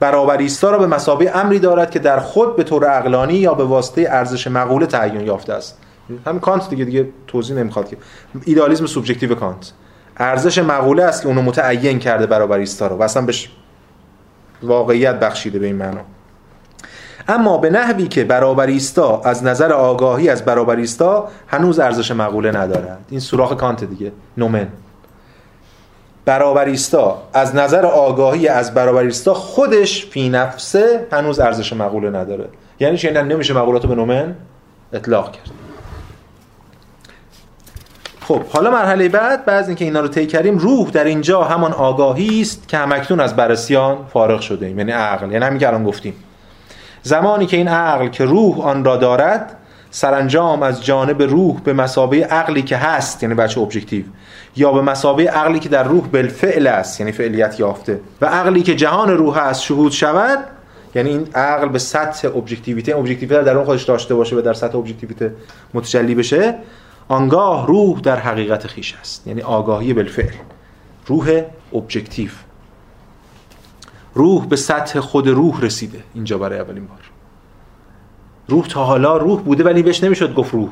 برابر 0.01 0.37
ایستا 0.37 0.71
را 0.71 0.79
به 0.79 0.87
مثابه 0.87 1.31
امری 1.35 1.59
دارد 1.59 1.91
که 1.91 1.99
در 1.99 2.21
خود 2.21 2.57
به 2.57 2.63
طور 2.63 2.85
عقلانی 2.85 3.35
یا 3.35 3.55
به 3.55 3.65
واسطه 3.65 4.07
ارزش 4.11 4.47
مقوله 4.47 4.87
تعیین 4.87 5.21
یافته 5.21 5.53
است. 5.53 5.79
همین 6.27 6.41
کانت 6.41 6.71
دیگه 6.71 6.85
دیگه 6.85 7.09
توضیح 7.27 7.57
نمی‌خواد 7.57 7.89
که. 7.89 7.97
ایدئالیسم 8.45 8.87
سوبژکتیو 8.87 9.35
کانت. 9.35 9.73
ارزش 10.21 10.59
مقوله 10.59 11.03
است 11.03 11.23
که 11.23 11.29
اونو 11.29 11.43
متعین 11.43 11.99
کرده 11.99 12.27
برابر 12.27 12.59
ایستا 12.59 12.87
رو 12.87 12.97
و 12.97 13.03
اصلا 13.03 13.23
بهش 13.23 13.51
واقعیت 14.63 15.21
بخشیده 15.21 15.59
به 15.59 15.67
این 15.67 15.77
معنا. 15.77 16.01
اما 17.29 17.59
به 17.59 17.71
نحوی 17.71 18.09
که 18.09 18.25
برابرایستا 18.25 19.21
از 19.25 19.45
نظر 19.45 19.73
آگاهی 19.73 20.29
از 20.29 20.45
برابرایستا 20.45 21.29
هنوز 21.47 21.79
ارزش 21.79 22.11
مقوله 22.11 22.51
ندارد 22.51 22.99
این 23.11 23.21
سوراخ 23.21 23.55
کانت 23.57 23.85
دیگه 23.85 24.13
نومن. 24.37 24.69
برابرایستا 26.25 27.23
از 27.33 27.55
نظر 27.55 27.87
آگاهی 27.87 28.49
از 28.49 28.75
برابرایستا 28.75 29.35
خودش 29.35 30.07
فی 30.07 30.29
نفسه 30.29 31.07
هنوز 31.13 31.41
ارزش 31.41 31.73
مقوله 31.73 32.11
نداره. 32.11 32.49
یعنی 32.81 32.99
چه؟ 32.99 33.23
نمیشه 33.23 33.55
مقولاتو 33.55 33.89
به 33.89 33.95
نومن 33.95 34.35
اطلاق 34.93 35.33
کرد. 35.33 35.70
خب 38.31 38.47
حالا 38.47 38.71
مرحله 38.71 39.09
بعد 39.09 39.45
بعد 39.45 39.67
اینکه 39.67 39.85
اینا 39.85 40.01
رو 40.01 40.09
طی 40.09 40.27
کردیم 40.27 40.59
روح 40.59 40.91
در 40.91 41.05
اینجا 41.05 41.45
همان 41.45 41.73
آگاهی 41.73 42.41
است 42.41 42.69
که 42.69 42.77
هم‌اکنون 42.77 43.21
از 43.21 43.37
بررسی 43.37 43.81
آن 43.81 43.99
فارغ 44.13 44.41
شده 44.41 44.67
ایم. 44.67 44.79
یعنی 44.79 44.93
عقل. 44.93 45.33
یعنی 45.33 45.45
همین 45.45 45.59
که 45.59 45.69
الان 45.69 45.85
گفتیم. 45.85 46.15
زمانی 47.03 47.47
که 47.47 47.57
این 47.57 47.69
عقل 47.69 48.09
که 48.09 48.25
روح 48.25 48.61
آن 48.61 48.85
را 48.85 48.97
دارد 48.97 49.57
سرانجام 49.91 50.63
از 50.63 50.85
جانب 50.85 51.23
روح 51.23 51.61
به 51.61 51.73
مسابه 51.73 52.25
عقلی 52.25 52.63
که 52.63 52.77
هست 52.77 53.23
یعنی 53.23 53.35
بچه 53.35 53.61
ابجکتیو 53.61 54.05
یا 54.57 54.73
به 54.73 54.83
مثابه 54.83 55.31
عقلی 55.31 55.59
که 55.59 55.69
در 55.69 55.83
روح 55.83 56.07
بالفعل 56.07 56.67
است 56.67 57.01
یعنی 57.01 57.13
فعلیت 57.13 57.61
یافته 57.61 58.01
و 58.21 58.27
عقلی 58.27 58.63
که 58.63 58.75
جهان 58.77 59.11
روح 59.11 59.37
است 59.37 59.63
شهود 59.63 59.93
شود 59.93 60.39
یعنی 60.95 61.11
این 61.11 61.29
عقل 61.35 61.69
به 61.69 61.79
سطح 61.79 62.29
ابژکتیویته 62.29 62.97
ابژکتیویته 62.97 63.43
در 63.43 63.57
اون 63.57 63.65
خودش 63.65 63.83
داشته 63.83 64.15
باشه 64.15 64.37
و 64.37 64.41
در 64.41 64.55
سطح 64.55 64.79
ابژکتیویته 64.79 65.33
متجلی 65.75 66.15
بشه 66.15 66.55
آنگاه 67.11 67.67
روح 67.67 68.01
در 68.01 68.19
حقیقت 68.19 68.67
خویش 68.67 68.95
است. 69.01 69.27
یعنی 69.27 69.43
آگاهی 69.43 69.93
بالفعل. 69.93 70.35
روح 71.07 71.43
objective 71.73 72.31
روح 74.15 74.47
به 74.47 74.57
سطح 74.57 75.01
خود 75.01 75.29
روح 75.29 75.61
رسیده. 75.61 76.03
اینجا 76.15 76.39
برای 76.39 76.59
اولین 76.59 76.87
بار. 76.87 76.99
روح 78.49 78.67
تا 78.67 78.85
حالا 78.85 79.17
روح 79.17 79.43
بوده 79.43 79.65
ولی 79.65 79.83
بهش 79.83 80.05
نمی‌شد 80.05 80.35
گفت 80.35 80.55
روح. 80.55 80.69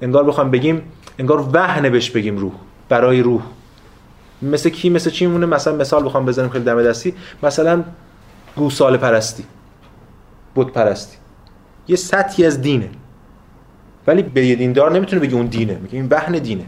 انگار 0.00 0.24
بخوام 0.24 0.50
بگیم 0.50 0.82
انگار 1.18 1.48
وهنه 1.52 1.90
بهش 1.90 2.10
بگیم 2.10 2.36
روح. 2.36 2.52
برای 2.88 3.22
روح. 3.22 3.42
مثل 4.42 4.70
کی 4.70 4.90
مثل 4.90 5.10
چی 5.10 5.26
مونه 5.26 5.46
مثلا 5.46 5.76
مثال 5.76 6.04
بخوام 6.04 6.26
بزنیم 6.26 6.50
خیلی 6.50 6.64
دم 6.64 6.82
دستی. 6.82 7.14
مثلا 7.42 7.84
گوساله 8.56 8.98
پرستی. 8.98 9.44
بود 10.54 10.72
پرستی. 10.72 11.16
یه 11.88 11.96
سطحی 11.96 12.46
از 12.46 12.62
دینه. 12.62 12.90
ولی 14.06 14.22
به 14.22 14.54
دیندار 14.54 14.92
نمی‌تونه 14.92 15.22
بگه 15.22 15.34
اون 15.34 15.46
دینه 15.46 15.78
میگه 15.82 15.94
این 15.94 16.08
وهن 16.10 16.32
دینه. 16.32 16.64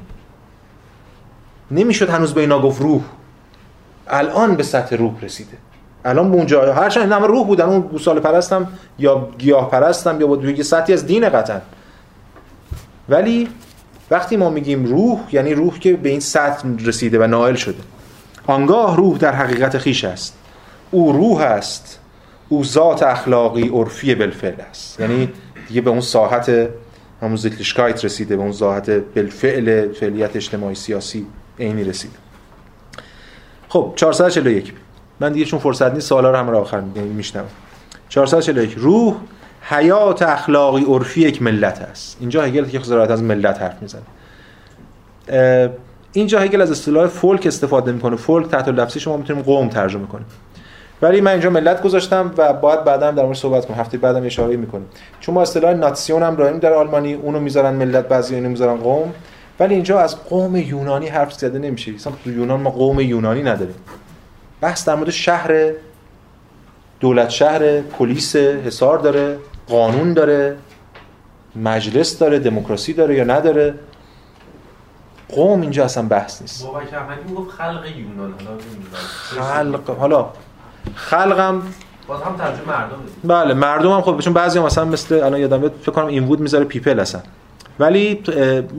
نمی‌شد 1.71 2.11
هنوز 2.11 2.35
به 2.35 2.41
اینا 2.41 2.63
گفت 2.63 2.83
روح. 2.83 3.03
الان 4.09 4.57
به 4.57 4.63
سطح 4.63 4.97
روح 4.97 5.13
رسیده. 5.23 5.57
الان 6.05 6.31
به 6.31 6.37
اونجا 6.37 6.75
هرچند 6.75 7.13
همه 7.13 7.27
روح 7.27 7.47
بودن. 7.47 7.65
اون 7.65 7.81
گوساله 7.81 8.21
پرستم 8.21 8.69
یا 8.99 9.29
گیاه 9.39 9.71
پرستم 9.71 10.21
یا 10.21 10.27
بود 10.27 10.45
یه 10.45 10.63
سطحی 10.63 10.95
از 10.95 11.07
دین 11.07 11.29
قطعا. 11.29 11.61
ولی 13.09 13.49
وقتی 14.11 14.37
ما 14.37 14.51
میگیم 14.51 14.85
روح 14.85 15.21
یعنی 15.33 15.55
روح 15.55 15.79
که 15.79 15.93
به 15.93 16.09
این 16.09 16.21
سطح 16.21 16.69
رسیده 16.85 17.19
و 17.19 17.27
نائل 17.27 17.55
شده. 17.55 17.79
آنگاه 18.47 18.97
روح 18.97 19.19
در 19.19 19.33
حقیقت 19.33 19.79
خیش 19.79 20.05
است. 20.05 20.39
او 20.91 21.13
روح 21.13 21.41
است. 21.41 21.99
او 22.49 22.65
ذات 22.65 23.03
اخلاقی 23.03 23.69
عرفی 23.69 24.15
بالفعل 24.15 24.61
است. 24.71 25.01
یعنی 25.01 25.29
دیگه 25.69 25.81
به 25.81 25.91
اون 25.91 26.01
ساحت 26.01 26.69
همون 27.23 27.37
زیتلیشکایت 27.37 28.05
رسیده 28.05 28.37
به 28.37 28.43
اون 28.43 28.53
ذات 28.53 28.91
بالفعل 28.91 29.93
فعلیت 29.93 30.37
اجتماعی 30.37 30.75
سیاسی 30.75 31.27
عینی 31.59 31.85
رسیده 31.85 32.15
خب 33.69 33.93
441 33.97 34.73
من 35.21 35.33
دیگه 35.33 35.45
چون 35.45 35.59
فرصت 35.59 35.95
نیست 35.95 36.09
سوالا 36.09 36.31
رو 36.31 36.37
هم 36.37 36.51
رو 36.51 36.59
آخر 36.59 36.81
میشنم 36.81 37.45
441 38.09 38.75
روح 38.77 39.15
حیات 39.63 40.23
اخلاقی 40.23 40.85
عرفی 40.85 41.21
یک 41.21 41.43
ملت 41.43 41.79
است. 41.79 42.17
اینجا 42.21 42.43
هگل 42.43 42.65
که 42.65 42.81
خزارت 42.81 43.11
از 43.11 43.23
ملت 43.23 43.63
حرف 43.63 43.83
می‌زنه. 43.83 44.03
اینجا 46.13 46.41
هگل 46.41 46.61
از 46.61 46.71
اصطلاح 46.71 47.07
فولک 47.07 47.47
استفاده 47.47 47.93
می‌کنه. 47.93 48.17
فولک 48.17 48.49
تحت 48.49 48.69
لفظی 48.69 49.01
شما 49.01 49.17
می‌تونیم 49.17 49.43
قوم 49.43 49.69
ترجمه 49.69 50.07
کنیم. 50.07 50.27
ولی 51.03 51.21
من 51.21 51.31
اینجا 51.31 51.51
ملت 51.51 51.83
گذاشتم 51.83 52.35
و 52.37 52.53
باید 52.53 52.85
بعدا 52.85 53.11
در 53.11 53.23
مورد 53.23 53.37
صحبت 53.37 53.67
کنم. 53.67 53.77
هفته 53.77 53.99
بعدم 53.99 54.27
اشاره 54.27 54.57
می‌کنیم. 54.57 54.87
چون 55.21 55.35
ما 55.35 55.43
اصطلاح 55.43 55.73
ناتسیون 55.73 56.23
هم 56.23 56.35
داریم 56.35 56.59
در 56.59 56.73
آلمانی 56.73 57.15
اونو 57.15 57.41
می‌ذارن 57.41 57.75
ملت 57.75 58.09
بعضی 58.09 58.35
اینو 58.35 58.49
می‌ذارن 58.49 58.77
قوم. 58.77 59.13
ولی 59.61 59.75
اینجا 59.75 60.01
از 60.01 60.25
قوم 60.25 60.57
یونانی 60.57 61.09
حرف 61.09 61.33
زده 61.33 61.59
نمیشه. 61.59 61.93
مثلا 61.93 62.13
تو 62.25 62.31
یونان 62.31 62.61
ما 62.61 62.71
قوم 62.71 63.01
یونانی 63.01 63.43
نداریم. 63.43 63.75
بحث 64.61 64.89
در 64.89 64.95
مورد 64.95 65.11
شهر 65.11 65.73
دولت 67.01 67.29
شهر 67.29 67.81
پلیس 67.81 68.37
حصار 68.37 68.99
داره 68.99 69.39
قانون 69.69 70.13
داره 70.13 70.57
مجلس 71.57 72.19
داره 72.19 72.39
دموکراسی 72.39 72.93
داره 72.93 73.15
یا 73.15 73.25
نداره. 73.25 73.75
قوم 75.29 75.61
اینجا 75.61 75.85
اصلا 75.85 76.09
بحث 76.09 76.43
نیست. 76.43 76.67
بابک 76.67 76.95
احمدی 76.95 77.21
می‌گفت 77.29 77.51
خلق 77.51 77.85
یونان 77.97 78.35
حالا. 78.47 79.79
خلق 79.79 79.99
حالا 79.99 80.29
خلقم. 80.95 81.63
باز 82.09 82.23
هم 82.23 82.37
ترجمه 82.37 82.67
مردم 82.67 82.97
بله 83.25 83.55
مردم 83.55 83.93
هم 83.93 84.01
خب 84.01 84.21
چون 84.21 84.33
بعضی 84.33 84.59
هم 84.59 84.65
مثلا 84.65 84.85
مثل 84.85 85.15
الان 85.15 85.41
یادم 85.41 85.61
میاد 85.61 85.75
فکر 85.83 85.93
کنم 85.93 86.07
این 86.07 86.25
وود 86.25 86.41
می‌ذاره 86.41 86.65
پیپل 86.65 87.01
اصلا. 87.01 87.21
ولی 87.79 88.23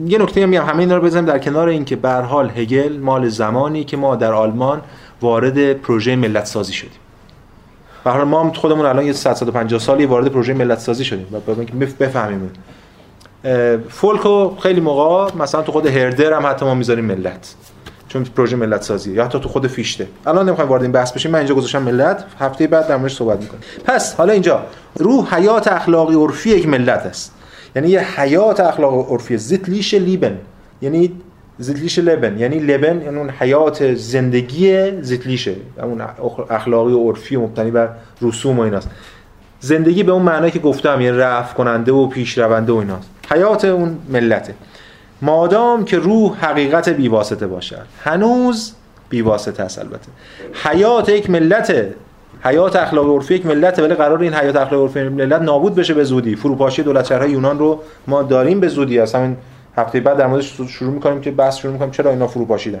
یه 0.06 0.18
نکته 0.18 0.46
میگم 0.46 0.66
همه 0.66 0.78
اینا 0.78 0.96
رو 0.96 1.02
بزنیم 1.02 1.24
در 1.24 1.38
کنار 1.38 1.68
اینکه 1.68 1.96
به 1.96 2.12
حال 2.12 2.50
هگل 2.50 2.98
مال 2.98 3.28
زمانی 3.28 3.84
که 3.84 3.96
ما 3.96 4.16
در 4.16 4.32
آلمان 4.32 4.82
وارد 5.22 5.72
پروژه 5.72 6.16
ملت 6.16 6.44
سازی 6.46 6.72
شدیم. 6.72 7.00
به 8.04 8.10
حال 8.10 8.24
ما 8.24 8.42
هم 8.42 8.52
خودمون 8.52 8.86
الان 8.86 9.04
یه 9.04 9.12
100 9.12 9.34
150 9.34 9.80
سالی 9.80 10.06
وارد 10.06 10.28
پروژه 10.28 10.54
ملت 10.54 10.78
سازی 10.78 11.04
شدیم 11.04 11.26
و 11.32 11.54
بفهمیم. 12.00 12.50
فولکو 13.88 14.56
خیلی 14.56 14.80
موقع 14.80 15.36
مثلا 15.36 15.62
تو 15.62 15.72
خود 15.72 15.86
هردر 15.86 16.32
هم 16.32 16.46
حتی 16.46 16.64
ما 16.64 16.74
می‌ذاریم 16.74 17.04
ملت. 17.04 17.54
چون 18.14 18.24
پروژه 18.24 18.56
ملت 18.56 18.82
سازیه 18.82 19.14
یا 19.14 19.24
حتی 19.24 19.40
تو 19.40 19.48
خود 19.48 19.66
فیشته. 19.66 20.06
الان 20.26 20.46
نمی‌خوایم 20.46 20.70
وارد 20.70 20.82
این 20.82 20.92
بحث 20.92 21.12
بشیم. 21.12 21.30
من 21.30 21.38
اینجا 21.38 21.54
گذاشتم 21.54 21.82
ملت. 21.82 22.24
هفته 22.40 22.66
بعد 22.66 22.88
در 22.88 22.96
موردش 22.96 23.14
صحبت 23.14 23.40
می‌کنیم. 23.40 23.62
پس 23.84 24.14
حالا 24.14 24.32
اینجا. 24.32 24.62
روح 24.94 25.34
حیات 25.34 25.68
اخلاقی 25.68 26.14
عرفی 26.14 26.50
یک 26.50 26.68
ملت 26.68 27.06
است. 27.06 27.34
یعنی 27.76 27.88
یه 27.88 28.20
حیات 28.20 28.60
اخلاقی 28.60 29.12
عرفی. 29.12 29.36
زیتلیش 29.36 29.94
لیبن. 29.94 30.38
یعنی 30.82 31.12
زیتلیش 31.58 31.98
لبن. 31.98 32.38
یعنی 32.38 32.58
لبن 32.58 33.02
یعنی 33.02 33.16
اون 33.16 33.30
حیات 33.30 33.94
زندگی 33.94 34.90
زیتلیشه. 35.02 35.54
اون 35.82 36.02
اخلاقی 36.50 36.92
و 36.92 37.10
عرفی 37.10 37.36
مبتنی 37.36 37.70
بر 37.70 37.88
رسوم 38.22 38.58
و 38.58 38.62
ایناست. 38.62 38.90
زندگی 39.60 40.02
به 40.02 40.12
اون 40.12 40.22
معنایی 40.22 40.50
که 40.52 40.58
گفتم 40.58 41.00
یعنی 41.00 41.18
رفع 41.18 41.54
کننده 41.54 41.92
و 41.92 42.06
پیش 42.06 42.38
رونده 42.38 42.72
و 42.72 42.76
ایناست. 42.76 43.08
حیات 43.30 43.64
اون 43.64 43.98
ملته. 44.08 44.54
مادام 45.22 45.84
که 45.84 45.98
روح 45.98 46.36
حقیقت 46.40 46.88
بیواسطه 46.88 47.46
باشد. 47.46 47.86
هنوز 48.04 48.72
بیواسطه 49.08 49.62
است 49.62 49.78
البته. 49.78 50.08
حیات 50.64 51.08
یک 51.08 51.30
ملته 51.30 51.94
حیات 52.44 52.76
اخلاق 52.76 53.08
عرفی 53.10 53.34
یک 53.34 53.46
ملته 53.46 53.82
ولی 53.82 53.94
قرار 53.94 54.20
این 54.20 54.34
حیات 54.34 54.56
اخلاق 54.56 54.82
عرفی 54.82 55.02
ملت 55.02 55.42
نابود 55.42 55.74
بشه 55.74 55.94
به 55.94 56.04
زودی. 56.04 56.36
فروپاشی 56.36 56.82
دولت 56.82 57.06
شهرهای 57.06 57.30
یونان 57.30 57.58
رو 57.58 57.80
ما 58.06 58.22
داریم 58.22 58.60
به 58.60 58.68
زودی. 58.68 59.00
از 59.00 59.14
همین 59.14 59.36
هفته 59.76 60.00
بعد 60.00 60.16
در 60.16 60.26
موردش 60.26 60.60
شروع 60.68 60.92
می‌کنیم 60.92 61.20
که 61.20 61.30
بحث 61.30 61.56
شروع 61.56 61.72
می‌کنیم 61.72 61.90
چرا 61.90 62.10
اینا 62.10 62.26
فروپاشیدن. 62.26 62.80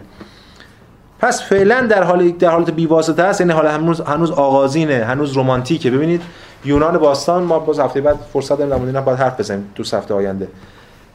پس 1.18 1.42
فعلا 1.42 1.80
در 1.80 2.02
حال 2.02 2.30
در 2.30 2.50
حالت 2.50 2.70
بیواسطه 2.70 3.22
است. 3.22 3.40
یعنی 3.40 3.52
حالا 3.52 3.70
هنوز 3.70 4.00
هنوز 4.00 4.30
آغازینه 4.30 5.04
هنوز 5.04 5.36
رمانتیکه. 5.36 5.90
ببینید 5.90 6.22
یونان 6.64 6.98
باستان 6.98 7.42
ما 7.42 7.58
باز 7.58 7.80
هفته 7.80 8.00
بعد 8.00 8.16
فرصت 8.32 8.48
داریم 8.48 8.68
در 8.68 8.76
مورد 8.76 8.88
اینا 8.88 9.02
باید 9.02 9.18
حرف 9.18 9.40
بزنیم 9.40 9.70
دو 9.74 9.84
هفته 9.96 10.14
آینده. 10.14 10.48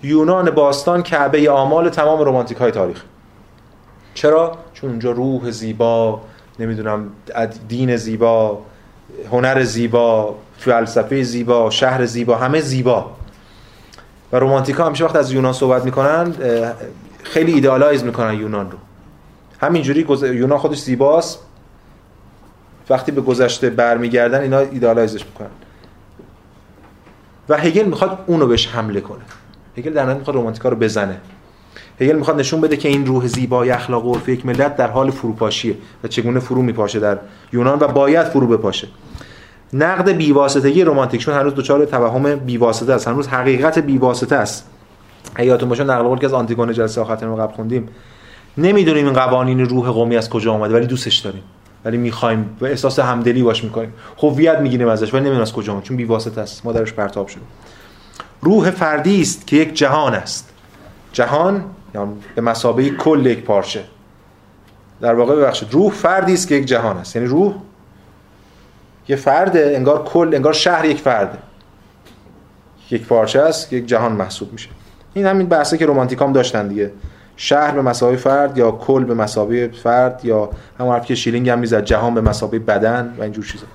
یونان 0.04 0.52
باستان 0.52 1.04
کعبه 1.04 1.52
اعمال 1.52 1.90
تمام 1.90 2.22
رمانتیک 2.22 2.58
های 2.58 2.72
تاریخ. 2.72 3.04
چرا؟ 4.14 4.58
چون 4.74 4.90
اونجا 4.90 5.12
روح 5.12 5.52
زیبا 5.52 6.22
نمی‌دونم 6.60 7.10
دین 7.68 7.96
زیبا 7.96 8.62
هنر 9.32 9.64
زیبا 9.64 10.36
فلسفه 10.58 11.24
زیبا 11.24 11.70
شهر 11.70 12.06
زیبا 12.06 12.36
همه 12.36 12.62
زیبا. 12.62 13.12
و 14.32 14.40
رومانتیکا 14.40 14.86
همیشه 14.86 15.06
وقت 15.06 15.16
از 15.16 15.32
یونان 15.32 15.54
صحبت 15.54 15.86
می‌کنن 15.86 16.34
خیلی 17.24 17.54
idealize 17.54 18.04
می‌کنن 18.04 18.34
یونان 18.34 18.72
رو. 18.72 18.78
همینجوری 19.62 20.06
گذ- 20.06 20.24
یونان 20.24 20.58
خودش 20.58 20.78
زیباست. 20.78 21.40
وقتی 22.90 23.12
به 23.12 23.22
گذشته 23.22 23.70
برمیگردن 23.70 24.42
اینا 24.42 24.60
idealize 24.60 25.12
ش 25.12 25.26
می‌کنن. 25.26 25.50
و 27.50 27.58
هگل 27.58 27.86
می‌خواد 27.86 28.24
اونو 28.28 28.48
بهش 28.48 28.68
حمله 28.68 29.02
کنه. 29.02 29.22
هگل 29.80 29.94
در 29.94 30.04
نهایت 30.04 30.18
می‌خواد 30.18 30.36
رومانتیکا 30.36 30.70
رو 30.70 30.76
بزنه. 30.76 31.18
هگل 32.02 32.16
می‌خواد 32.16 32.40
نشون 32.40 32.62
بده 32.62 32.78
که 32.78 32.90
این 32.90 33.06
روح 33.06 33.28
زیبای 33.28 33.72
اخلاق 33.72 34.06
و 34.06 34.14
عرف 34.14 34.30
یک 34.30 34.46
ملت 34.46 34.76
در 34.76 34.88
حال 34.88 35.12
فروپاشیه 35.12 35.76
و 36.04 36.08
چگونه 36.08 36.40
فرو 36.40 36.62
میپاشه 36.62 37.00
در 37.00 37.18
یونان 37.54 37.80
و 37.80 37.88
باید 37.88 38.26
فرو 38.26 38.48
بپاشه. 38.48 38.88
نقد 39.74 40.10
بیواسطگی 40.10 40.84
رمانتیک 40.84 41.22
چون 41.22 41.34
هنوز 41.34 41.56
دچار 41.56 41.86
توهم 41.86 42.36
بیواسطه 42.36 42.94
است. 42.94 43.08
هنوز 43.08 43.28
حقیقت 43.28 43.80
بیواسطه 43.80 44.36
است. 44.36 44.70
حیاتون 45.38 45.70
باشه 45.70 45.84
نقل 45.84 46.04
قول 46.04 46.18
که 46.18 46.26
از 46.26 46.34
آنتیگونه 46.34 46.74
جلسه 46.74 47.02
آخر 47.02 47.28
ما 47.28 47.36
قبل 47.36 47.54
خوندیم. 47.54 47.90
نمی‌دونیم 48.58 49.06
این 49.06 49.14
قوانین 49.14 49.60
روح 49.60 49.90
قومی 49.90 50.18
از 50.18 50.30
کجا 50.30 50.54
آمده 50.54 50.74
ولی 50.74 50.88
دوستش 50.88 51.18
داریم. 51.18 51.44
ولی 51.86 51.98
می‌خوایم 51.98 52.58
و 52.62 52.66
احساس 52.66 53.00
همدلی 53.00 53.44
باش 53.44 53.64
می‌کنیم. 53.64 53.94
هویت 54.24 54.60
می‌گیریم 54.60 54.88
ازش 54.88 55.14
ولی 55.14 55.20
نمی‌دونیم 55.20 55.42
از 55.42 55.54
کجا 55.54 55.74
آمده 55.74 55.86
چون 55.86 55.98
بیواسطه 55.98 56.42
است. 56.42 56.66
ما 56.66 56.72
درش 56.72 56.94
پرتاب 56.94 57.28
شدیم 57.28 57.44
روح 58.42 58.72
فردی 58.72 59.22
است 59.22 59.48
که 59.48 59.56
یک 59.56 59.74
جهان 59.74 60.14
است. 60.14 60.50
جهان 61.14 61.66
یعنی 61.96 62.14
به 62.36 62.42
مسابقه 62.42 62.90
کل 62.90 63.26
یک 63.26 63.44
پارچه. 63.44 63.84
در 65.02 65.14
واقع 65.16 65.36
ببخشید 65.36 65.74
روح 65.74 65.92
فردی 65.92 66.34
است 66.34 66.48
که 66.48 66.56
یک 66.56 66.66
جهان 66.66 66.98
است. 66.98 67.16
یعنی 67.16 67.28
روح 67.28 67.56
یه 69.08 69.16
فرده 69.16 69.74
انگار 69.76 70.04
کل 70.04 70.32
انگار 70.36 70.54
شهر 70.54 70.86
یک 70.86 70.98
فرده. 70.98 71.38
یک 72.92 73.06
پارچه 73.06 73.42
است 73.42 73.74
یک 73.74 73.86
جهان 73.86 74.12
محسوب 74.12 74.52
میشه. 74.52 74.70
این 75.14 75.26
همین 75.26 75.48
بحثه 75.48 75.78
که 75.78 75.86
رومانتیکام 75.86 76.34
داشتن 76.34 76.68
دیگه. 76.68 76.92
شهر 77.36 77.72
به 77.72 77.82
مسابقه 77.82 78.18
فرد 78.18 78.58
یا 78.58 78.72
کل 78.72 79.04
به 79.04 79.14
مسابقه 79.14 79.68
فرد 79.68 80.22
یا 80.24 80.50
همون 80.80 80.94
حرفی 80.94 81.08
که 81.08 81.16
شیلینگ 81.16 81.50
هم 81.50 81.60
می‌زد 81.60 81.84
جهان 81.84 82.14
به 82.14 82.22
مسابقه 82.22 82.60
بدن 82.60 83.16
و 83.18 83.24
اینجور 83.24 83.46
چیزا. 83.46 83.66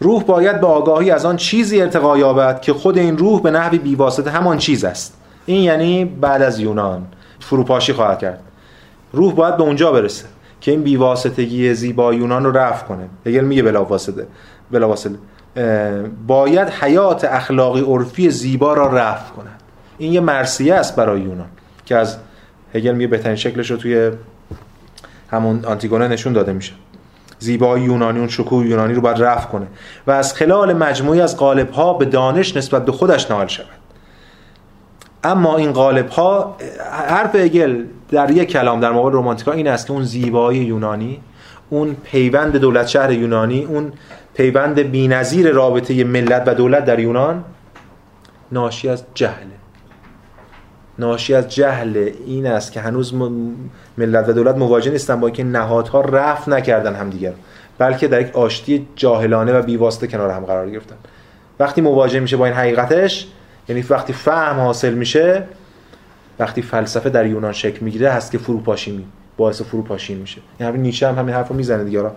روح 0.00 0.22
باید 0.22 0.60
به 0.60 0.66
آگاهی 0.66 1.10
از 1.10 1.24
آن 1.24 1.36
چیزی 1.36 1.80
ارتقا 1.80 2.18
یابد 2.18 2.60
که 2.60 2.72
خود 2.72 2.98
این 2.98 3.18
روح 3.18 3.42
به 3.42 3.50
نحوی 3.50 3.78
بیواسطه 3.78 4.30
همان 4.30 4.58
چیز 4.58 4.84
است. 4.84 5.16
این 5.46 5.62
یعنی 5.62 6.04
بعد 6.04 6.42
از 6.42 6.58
یونان. 6.58 7.06
فروپاشی 7.40 7.92
خواهد 7.92 8.18
کرد. 8.18 8.40
روح 9.12 9.34
باید 9.34 9.56
به 9.56 9.62
اونجا 9.62 9.92
برسه 9.92 10.24
که 10.60 10.70
این 10.70 10.82
بیواسطگی 10.82 11.74
زیبا 11.74 12.14
یونان 12.14 12.44
رو 12.44 12.52
رفع 12.52 12.86
کنه. 12.86 13.08
هگل 13.26 13.44
میگه 13.44 13.62
بلاواسطه. 13.62 14.26
بلاواسطه. 14.70 15.14
باید 16.26 16.68
حیات 16.68 17.24
اخلاقی 17.24 17.80
عرفی 17.80 18.30
زیبا 18.30 18.74
را 18.74 18.86
رفع 18.86 19.32
کند. 19.34 19.60
این 19.98 20.12
یه 20.12 20.20
مرسیه 20.20 20.74
است 20.74 20.96
برای 20.96 21.20
یونان 21.20 21.48
که 21.86 21.96
از 21.96 22.16
هگل 22.74 22.92
میگه 22.92 23.06
بهترین 23.06 23.36
شکلش 23.36 23.70
رو 23.70 23.76
توی 23.76 24.10
همون 25.30 25.64
آنتیگونه 25.64 26.08
نشون 26.08 26.32
داده 26.32 26.52
میشه. 26.52 26.72
زیبایی 27.38 27.84
یونانی 27.84 28.18
اون 28.18 28.28
شکوه 28.28 28.66
یونانی 28.66 28.94
رو 28.94 29.00
باید 29.00 29.22
رفع 29.22 29.48
کنه. 29.48 29.66
و 30.06 30.10
از 30.10 30.34
خلال 30.34 30.72
مجموعی 30.72 31.20
از 31.20 31.36
قالب 31.36 31.70
ها 31.70 31.92
به 31.92 32.04
دانش 32.04 32.56
نسبت 32.56 32.84
به 32.84 32.92
خودش 32.92 33.30
نائل 33.30 33.46
شود. 33.46 33.66
اما 35.24 35.56
این 35.56 35.72
قالب 35.72 36.08
ها 36.08 36.56
حرف 37.08 37.34
هگل 37.34 37.84
در 38.08 38.30
یک 38.30 38.48
کلام 38.48 38.80
در 38.80 38.92
مقابل 38.92 39.12
رومانتیکا 39.12 39.52
این 39.52 39.68
است 39.68 39.86
که 39.86 39.92
اون 39.92 40.02
زیبایی 40.02 40.60
یونانی 40.60 41.20
اون 41.70 41.96
پیوند 42.04 42.56
دولت 42.56 42.86
شهر 42.86 43.12
یونانی 43.12 43.64
اون 43.64 43.92
پیوند 44.34 44.80
بی‌نظیر 44.80 45.50
رابطه 45.50 46.04
ملت 46.04 46.42
و 46.46 46.54
دولت 46.54 46.84
در 46.84 46.98
یونان 46.98 47.44
ناشی 48.52 48.88
از 48.88 49.04
جهله 49.14 49.55
ناشی 50.98 51.34
از 51.34 51.48
جهل 51.48 52.10
این 52.26 52.46
است 52.46 52.72
که 52.72 52.80
هنوز 52.80 53.14
ملت 53.98 54.28
و 54.28 54.32
دولت 54.32 54.56
مواجه 54.56 54.90
نیستن 54.90 55.20
با 55.20 55.26
اینکه 55.26 55.44
نهادها 55.44 56.00
رفع 56.00 56.50
نکردن 56.50 56.94
همدیگر 56.94 57.32
بلکه 57.78 58.08
در 58.08 58.20
یک 58.20 58.36
آشتی 58.36 58.88
جاهلانه 58.96 59.52
و 59.52 59.62
بیواسطه 59.62 60.06
کنار 60.06 60.30
هم 60.30 60.44
قرار 60.44 60.70
گرفتن. 60.70 60.96
وقتی 61.60 61.80
مواجه 61.80 62.20
میشه 62.20 62.36
با 62.36 62.46
این 62.46 62.54
حقیقتش 62.54 63.26
یعنی 63.68 63.84
وقتی 63.90 64.12
فهم 64.12 64.60
حاصل 64.60 64.94
میشه 64.94 65.44
وقتی 66.38 66.62
فلسفه 66.62 67.10
در 67.10 67.26
یونان 67.26 67.52
شکل 67.52 67.84
می‌گیره 67.84 68.10
هست 68.10 68.32
که 68.32 68.38
فروپاشی 68.38 68.92
می 68.92 69.06
باعث 69.36 69.62
فروپاشی 69.62 70.14
میشه. 70.14 70.40
همین 70.60 70.82
نیچه 70.82 71.08
هم 71.08 71.18
همین 71.18 71.34
حرفو 71.34 71.54
می‌زنه 71.54 71.84
دیگه. 71.84 72.10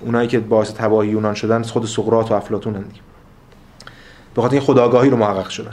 اونایی 0.00 0.28
که 0.28 0.38
باعث 0.40 0.72
تباهی 0.72 1.08
یونان 1.08 1.34
شدن 1.34 1.62
خود 1.62 1.86
سقراط 1.86 2.30
و 2.30 2.34
افلاطون 2.34 2.72
دیگه. 2.72 3.00
به 4.34 4.42
خاطر 4.42 4.54
این 4.54 4.62
خودآگاهی 4.62 5.10
رو 5.10 5.16
محقق 5.16 5.48
شدن. 5.48 5.72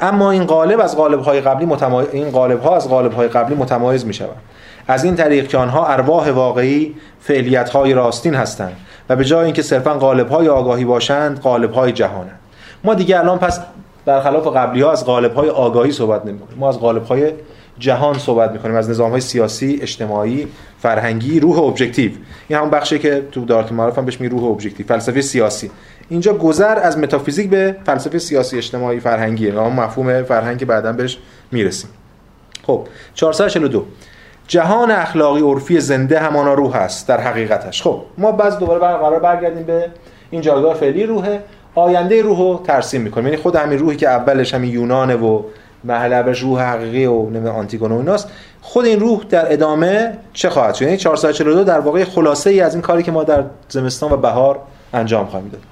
اما 0.00 0.30
این 0.30 0.44
قالب 0.44 0.80
از 0.80 0.96
قالب‌های 0.96 1.40
قبلی 1.40 1.66
متمایز 1.66 2.08
این 2.12 2.30
قالب‌ها 2.30 2.76
از 2.76 2.88
قالب‌های 2.88 3.28
قبلی 3.28 3.54
متمایز 3.54 4.06
می‌شوند 4.06 4.42
از 4.88 5.04
این 5.04 5.16
طریق 5.16 5.48
که 5.48 5.58
آنها 5.58 5.86
ارواح 5.86 6.30
واقعی 6.30 6.94
فعلیت‌های 7.20 7.94
راستین 7.94 8.34
هستند 8.34 8.76
و 9.08 9.16
به 9.16 9.24
جای 9.24 9.44
اینکه 9.44 9.62
صرفا 9.62 9.94
قالب‌های 9.94 10.48
آگاهی 10.48 10.84
باشند 10.84 11.40
قالب‌های 11.40 11.92
جهانند. 11.92 12.38
ما 12.84 12.94
دیگه 12.94 13.18
الان 13.18 13.38
پس 13.38 13.60
برخلاف 14.04 14.46
قبلی 14.46 14.82
ها 14.82 14.92
از 14.92 15.04
قالب‌های 15.04 15.48
آگاهی 15.48 15.92
صحبت 15.92 16.26
نمی‌کنیم. 16.26 16.58
ما 16.58 16.68
از 16.68 16.80
قالب‌های 16.80 17.32
جهان 17.78 18.18
صحبت 18.18 18.52
می‌کنیم. 18.52 18.76
از 18.76 18.90
نظام‌های 18.90 19.20
سیاسی 19.20 19.78
اجتماعی 19.82 20.48
فرهنگی 20.78 21.40
روح 21.40 21.58
objective 21.58 22.10
این 22.48 22.58
همون 22.58 22.70
بخشی 22.70 22.98
که 22.98 23.22
تو 23.32 23.44
دایرةالمعارف 23.44 23.98
هم 23.98 24.04
بهش 24.04 24.20
میگه 24.20 24.34
روح 24.34 24.44
objective 24.44 24.86
فلسفه 24.86 25.22
سیاسی. 25.22 25.70
اینجا 26.12 26.34
گذر 26.34 26.78
از 26.78 26.98
متافیزیک 26.98 27.50
به 27.50 27.76
فلسفه 27.86 28.18
سیاسی 28.18 28.56
اجتماعی 28.56 29.00
فرهنگیه 29.00 29.54
و 29.54 29.70
مفهوم 29.70 30.22
فرهنگی 30.22 30.64
بعدا 30.64 30.92
بهش 30.92 31.18
می‌رسیم. 31.52 31.90
خب 32.66 32.86
442 33.14 33.84
جهان 34.48 34.90
اخلاقی 34.90 35.40
عرفی 35.40 35.80
زنده 35.80 36.18
همانا 36.18 36.54
روح 36.54 36.76
است 36.76 37.08
در 37.08 37.20
حقیقتش. 37.20 37.82
خب 37.82 38.00
ما 38.18 38.32
بعض 38.32 38.58
دوباره 38.58 38.80
قرار 38.80 39.20
برگردیم 39.20 39.62
به 39.62 39.90
این 40.30 40.40
جایگاه 40.40 40.74
فعلی 40.74 41.06
روحه 41.06 41.42
آینده 41.74 42.22
روح 42.22 42.38
رو 42.38 42.60
ترسیم 42.64 43.00
می‌کنیم. 43.00 43.26
یعنی 43.26 43.36
خود 43.36 43.56
همین 43.56 43.78
روحی 43.78 43.96
که 43.96 44.08
اولش 44.08 44.54
همین 44.54 44.72
یونانه 44.72 45.14
و 45.16 45.42
اولش 45.88 46.40
روح 46.40 46.62
حقیقی 46.62 47.06
و 47.06 47.22
نمی‌دونم 47.22 47.54
آنتیگون 47.54 47.92
و 47.92 47.96
ایناست 47.96 48.30
خود 48.60 48.84
این 48.84 49.00
روح 49.00 49.24
در 49.28 49.52
ادامه 49.52 50.18
چه 50.32 50.50
خواهد 50.50 50.74
شد؟ 50.74 50.82
یعنی 50.82 50.96
442 50.96 51.64
در 51.64 51.80
واقع 51.80 52.04
خلاصه 52.04 52.50
ای 52.50 52.60
از 52.60 52.74
این 52.74 52.82
کاری 52.82 53.02
که 53.02 53.12
ما 53.12 53.24
در 53.24 53.44
زمستان 53.68 54.12
و 54.12 54.16
بهار 54.16 54.58
انجام 54.92 55.26
خواهیم 55.26 55.48
داد. 55.48 55.71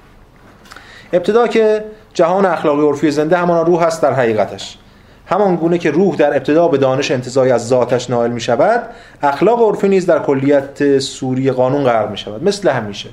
ابتدا 1.13 1.47
که 1.47 1.83
جهان 2.13 2.45
اخلاقی 2.45 2.81
عرفی 2.81 3.11
زنده 3.11 3.37
همان 3.37 3.65
روح 3.65 3.81
است 3.81 4.01
در 4.01 4.13
حقیقتش. 4.13 4.77
همان 5.25 5.55
گونه 5.55 5.77
که 5.77 5.91
روح 5.91 6.15
در 6.15 6.35
ابتدا 6.35 6.67
به 6.67 6.77
دانش 6.77 7.11
انتزاعی 7.11 7.51
از 7.51 7.67
ذاتش 7.67 8.09
نائل 8.09 8.31
می 8.31 8.41
شود 8.41 8.81
اخلاق 9.21 9.61
عرفی 9.61 9.89
نیز 9.89 10.05
در 10.05 10.19
کلیت 10.19 10.99
سوری 10.99 11.51
قانون 11.51 11.83
قرار 11.83 12.07
می 12.07 12.17
شود 12.17 12.43
مثل 12.43 12.69
همیشه. 12.69 13.09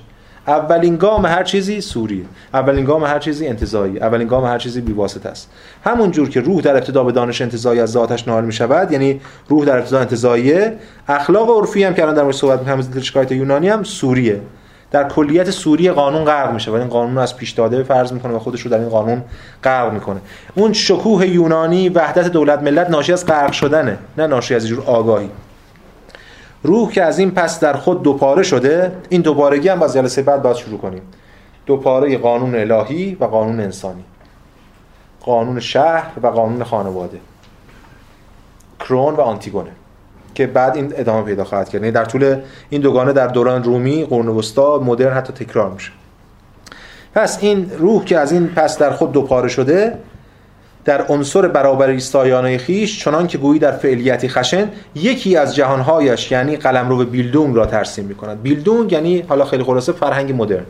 اولین 0.47 0.97
گام 0.97 1.27
هر 1.27 1.43
چیزی 1.43 1.81
سوریه. 1.81 2.25
اولین 2.55 2.85
گام 2.85 3.05
هر 3.05 3.19
چیزی 3.19 3.47
انتزاعی. 3.47 3.99
اولین 3.99 4.29
گام 4.29 4.45
هر 4.45 4.59
چیزی 4.59 4.81
بیواسطه 4.81 5.29
است. 5.29 5.51
همون 5.85 6.11
جور 6.11 6.29
که 6.29 6.41
روح 6.41 6.61
در 6.61 6.77
ابتدا 6.77 7.05
به 7.05 7.13
دانش 7.13 7.43
انتزاعی 7.43 7.81
از 7.81 7.91
ذاتش 7.91 8.29
نائل 8.29 8.45
می 8.45 8.53
شود 8.53 8.93
یعنی 8.93 9.21
روح 9.49 9.65
در 9.65 9.79
ابتدا 9.79 9.99
انتزاعیه 9.99 10.77
اخلاق 11.09 11.51
عرفی 11.51 11.85
هم 11.85 11.95
که 11.95 12.03
الان 12.03 12.15
در 12.15 12.23
مورد 12.23 12.35
صحبت 12.35 12.59
می‌کنم 12.59 12.79
از 12.79 12.99
شکایت 12.99 13.33
یونانی 13.33 13.69
هم 13.69 13.83
سوریه. 13.83 14.41
در 14.91 15.09
کلیت 15.09 15.51
سوری 15.51 15.91
قانون 15.91 16.25
غرق 16.25 16.53
میشه 16.53 16.71
و 16.71 16.75
این 16.75 16.89
قانون 16.89 17.15
رو 17.15 17.21
از 17.21 17.37
پیش 17.37 17.51
داده 17.51 17.83
فرض 17.83 18.13
می‌کنه 18.13 18.33
و 18.33 18.39
خودش 18.39 18.61
رو 18.61 18.71
در 18.71 18.79
این 18.79 18.89
قانون 18.89 19.23
غرق 19.65 19.93
می‌کنه. 19.93 20.21
اون 20.55 20.73
شکوه 20.73 21.27
یونانی 21.27 21.89
وحدت 21.89 22.29
دولت 22.29 22.63
ملت 22.63 22.91
ناشی 22.91 23.13
از 23.13 23.27
غرق 23.27 23.53
شدنه 23.53 23.99
نه 24.19 24.27
ناشی 24.27 24.55
از 24.55 24.67
جور 24.67 24.85
آگاهی. 24.87 25.31
روح 26.63 26.93
که 26.93 27.03
از 27.03 27.19
این 27.19 27.31
پس 27.31 27.61
در 27.61 27.73
خود 27.73 28.03
دوپاره 28.03 28.43
شده 28.43 28.93
این 29.09 29.21
دوپارگی 29.21 29.69
هم 29.69 29.79
باز 29.79 29.95
جلسه 29.95 30.23
بعد 30.23 30.43
باید 30.43 30.57
شروع 30.57 30.79
کنیم. 30.79 31.03
دوپاره 31.67 32.19
قانون 32.19 32.55
الهی 32.55 33.15
و 33.21 33.25
قانون 33.25 33.61
انسانی. 33.61 34.05
قانون 35.21 35.61
شهر 35.61 36.11
و 36.23 36.27
قانون 36.27 36.65
خانواده. 36.65 37.21
کرون 38.81 39.15
و 39.15 39.21
آنتیگونه. 39.21 39.71
که 40.39 40.47
بعد 40.47 40.77
این 40.77 40.93
ادامه 40.97 41.23
پیدا 41.23 41.45
خواهد 41.45 41.69
کرد. 41.69 41.83
یعنی 41.83 41.93
در 41.93 42.05
طول 42.05 42.37
این 42.71 42.81
دوگانه 42.81 43.13
در 43.13 43.27
دوران 43.27 43.65
رومی 43.65 44.05
قرون 44.05 44.29
وسطا 44.29 44.79
مدرن 44.79 45.13
حتی 45.17 45.33
تکرار 45.45 45.71
میشه. 45.71 45.91
پس 47.15 47.39
این 47.41 47.71
روح 47.79 48.05
که 48.05 48.19
از 48.19 48.33
این 48.33 48.47
پس 48.49 48.79
در 48.79 48.91
خود 48.91 49.13
دوپاره 49.13 49.49
شده 49.49 49.99
در 50.85 51.07
عنصر 51.07 51.49
برابر 51.49 51.89
ایستایانه 51.89 52.59
خیش 52.59 53.05
چنان 53.05 53.27
که 53.27 53.39
گویی 53.39 53.61
در 53.61 53.73
فعلیتی 53.73 54.29
خشن 54.29 54.69
یکی 54.95 55.37
از 55.37 55.55
جهانهایش 55.55 56.31
یعنی 56.31 56.57
قلمرو 56.57 57.05
بیلدونگ 57.05 57.57
را 57.57 57.67
ترسیم 57.67 58.05
می‌کند. 58.05 58.43
بیلدونگ 58.43 58.93
یعنی 58.93 59.25
حالا 59.29 59.45
خیلی 59.45 59.63
خلاصه 59.63 59.93
فرهنگ 59.93 60.33
مدرن. 60.43 60.65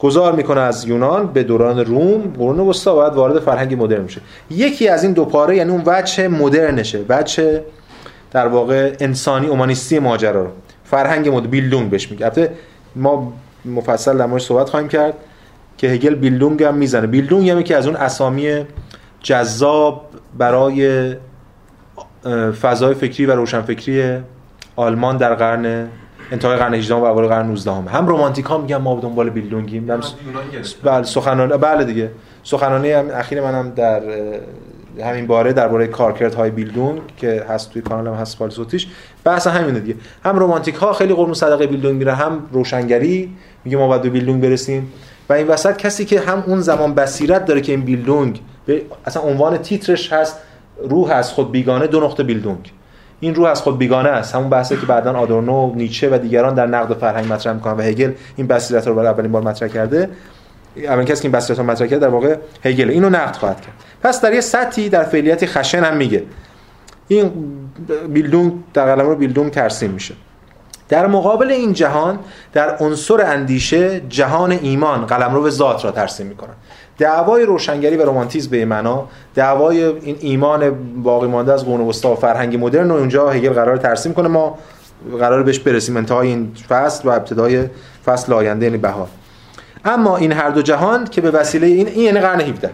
گذار 0.00 0.32
می‌کنه 0.32 0.60
از 0.60 0.84
یونان 0.84 1.26
به 1.26 1.42
دوران 1.42 1.78
روم 1.78 2.20
قرون 2.38 2.60
وسطا 2.60 2.94
باید 2.94 3.12
وارد 3.12 3.38
فرهنگ 3.38 3.82
مدرن 3.82 4.02
میشه 4.02 4.20
یکی 4.50 4.88
از 4.88 5.04
این 5.04 5.12
دو 5.12 5.24
پاره 5.24 5.56
یعنی 5.56 5.70
اون 5.70 5.82
وجه 5.86 6.28
مدرنشه. 6.28 7.04
وجه 7.08 7.62
در 8.30 8.46
واقع 8.46 8.96
انسانی 9.00 9.46
اومانیستی 9.46 9.98
ماجرا 9.98 10.42
رو. 10.42 10.50
فرهنگ 10.84 11.28
مد 11.28 11.50
بیلدونگ 11.50 11.90
بهش 11.90 12.10
میگه. 12.10 12.24
البته 12.24 12.50
ما 12.96 13.32
مفصل 13.64 14.18
در 14.18 14.26
موردش 14.26 14.44
صحبت 14.44 14.68
خواهیم 14.70 14.88
کرد 14.88 15.14
که 15.76 15.88
هگل 15.88 16.14
بیلدونگ 16.14 16.62
هم 16.62 16.74
می‌زنه. 16.74 17.06
بیلدونگ 17.06 17.50
هم 17.50 17.62
که 17.62 17.76
از 17.76 17.86
اون 17.86 17.96
اسامی 17.96 18.64
جذاب 19.22 20.04
برای 20.38 21.14
فضای 22.60 22.94
فکری 22.94 23.26
و 23.26 23.32
روشنفکری 23.32 24.18
آلمان 24.76 25.16
در 25.16 25.34
قرن 25.34 25.88
انتهای 26.32 26.56
قرن 26.56 26.74
18 26.74 26.94
و 26.94 27.04
اول 27.04 27.26
قرن 27.26 27.46
19 27.46 27.72
هم 27.72 27.88
هم 27.88 28.08
رمانتیک 28.08 28.44
ها 28.44 28.58
میگن 28.58 28.76
ما 28.76 29.00
دنبال 29.00 29.30
بیلدونگیم 29.30 29.86
بله 30.82 31.02
سخنرانی 31.02 31.52
بله 31.52 31.84
دیگه. 31.84 32.10
سخنرانی 32.42 32.92
هم 32.92 33.10
اخیر 33.10 33.40
منم 33.40 33.70
در 33.70 34.02
همین 35.04 35.26
باره 35.26 35.52
درباره 35.52 35.86
کارکردهای 35.86 36.50
بیلدونگ 36.50 37.00
که 37.16 37.44
هست 37.48 37.72
توی 37.72 37.82
کانالم 37.82 38.14
هست 38.14 38.36
فایل 38.36 38.50
صوتیش 38.50 38.86
بحث 39.24 39.46
همینه 39.46 39.80
دیگه. 39.80 39.94
هم 40.24 40.38
رمانتیک 40.38 40.74
ها 40.74 40.92
خیلی 40.92 41.14
قرون 41.14 41.34
صدقه 41.34 41.66
بیلدونگ 41.66 41.98
میره 41.98 42.14
هم 42.14 42.42
روشنگری 42.52 43.34
میگه 43.64 43.76
ما 43.76 43.88
باید 43.88 44.02
به 44.02 44.08
بیلدونگ 44.08 44.42
برسیم. 44.42 44.92
و 45.28 45.32
این 45.32 45.46
وسط 45.46 45.76
کسی 45.76 46.04
که 46.04 46.20
هم 46.20 46.44
اون 46.46 46.60
زمان 46.60 46.94
بصیرت 46.94 47.44
داره 47.44 47.60
که 47.60 47.72
این 47.72 47.80
بیلدونگ 47.80 48.40
اصلا 49.06 49.22
عنوان 49.22 49.58
تیترش 49.58 50.12
هست 50.12 50.38
روح 50.88 51.10
از 51.10 51.32
خود 51.32 51.52
بیگانه 51.52 51.86
دو 51.86 52.00
نقطه 52.00 52.22
بیلدونگ. 52.22 52.72
این 53.20 53.34
روح 53.34 53.48
از 53.48 53.62
خود 53.62 53.78
بیگانه 53.78 54.08
است. 54.08 54.34
همون 54.34 54.50
بحثی 54.50 54.76
که 54.76 54.86
بعدا 54.86 55.12
آدورنو 55.12 55.74
نیچه 55.74 56.08
و 56.14 56.18
دیگران 56.18 56.54
در 56.54 56.66
نقد 56.66 56.94
فرهنگ 56.94 57.32
مطرح 57.32 57.52
می‌کنن 57.52 57.76
و 57.76 57.82
هگل 57.82 58.12
این 58.36 58.46
بصیرت 58.46 58.86
رو 58.86 58.94
برای 58.94 59.08
اولین 59.08 59.32
بار 59.32 59.42
مطرح 59.42 59.68
کرده. 59.68 60.08
اولین 60.84 61.04
کسی 61.04 61.22
که 61.22 61.28
این 61.28 61.32
بصیرت 61.32 61.60
مطرح 61.60 61.86
کرده 61.86 62.06
در 62.06 62.12
واقع 62.12 62.36
هگل. 62.64 62.90
اینو 62.90 63.10
نقد 63.10 63.36
خواهد 63.36 63.60
کرد. 63.60 63.74
پس 64.02 64.20
در 64.20 64.32
یه 64.32 64.40
سطحی 64.40 64.88
در 64.88 65.04
فعلیت 65.04 65.46
خشن 65.46 65.84
هم 65.84 65.96
میگه. 65.96 66.22
این 67.08 67.32
بیلدونگ 68.08 68.52
در 68.74 68.94
قلم 68.94 69.08
رو 69.08 69.16
بیلدونگ 69.16 69.50
ترسیم 69.50 69.90
میشه. 69.90 70.14
در 70.88 71.06
مقابل 71.06 71.50
این 71.50 71.72
جهان 71.72 72.18
در 72.52 72.76
عنصر 72.76 73.22
اندیشه 73.22 74.00
جهان 74.08 74.52
ایمان 74.52 75.06
قلمرو 75.06 75.50
ذات 75.50 75.84
را 75.84 75.90
ترسیم 75.90 76.26
می‌کنن 76.26 76.54
دعوای 76.98 77.44
روشنگری 77.44 77.96
و 77.96 78.02
رومانتیزم 78.02 78.50
به 78.50 78.64
معنا 78.64 79.08
دعوای 79.34 79.84
این 79.84 80.16
ایمان 80.20 80.70
باقی 81.02 81.26
مانده 81.26 81.52
از 81.52 81.64
قرون 81.64 81.80
وسطا 81.80 82.12
و 82.12 82.14
فرهنگ 82.14 82.64
مدرن 82.64 82.88
رو 82.88 82.96
اونجا 82.96 83.30
هگل 83.30 83.52
قرار 83.52 83.76
ترسیم 83.76 84.12
کنه. 84.12 84.28
ما 84.28 84.58
قرار 85.18 85.42
بهش 85.42 85.58
برسیم 85.58 85.96
انتهای 85.96 86.28
این 86.28 86.52
فصل 86.68 87.08
و 87.08 87.12
ابتدای 87.12 87.64
فصل 88.04 88.32
آینده 88.32 88.66
یعنی 88.66 88.78
بهار. 88.78 89.08
اما 89.84 90.16
این 90.16 90.32
هر 90.32 90.50
دو 90.50 90.62
جهان 90.62 91.04
که 91.04 91.20
به 91.20 91.30
وسیله 91.30 91.66
این 91.66 91.88
این 91.88 92.04
یعنی 92.04 92.20
قرن 92.20 92.40
17 92.40 92.70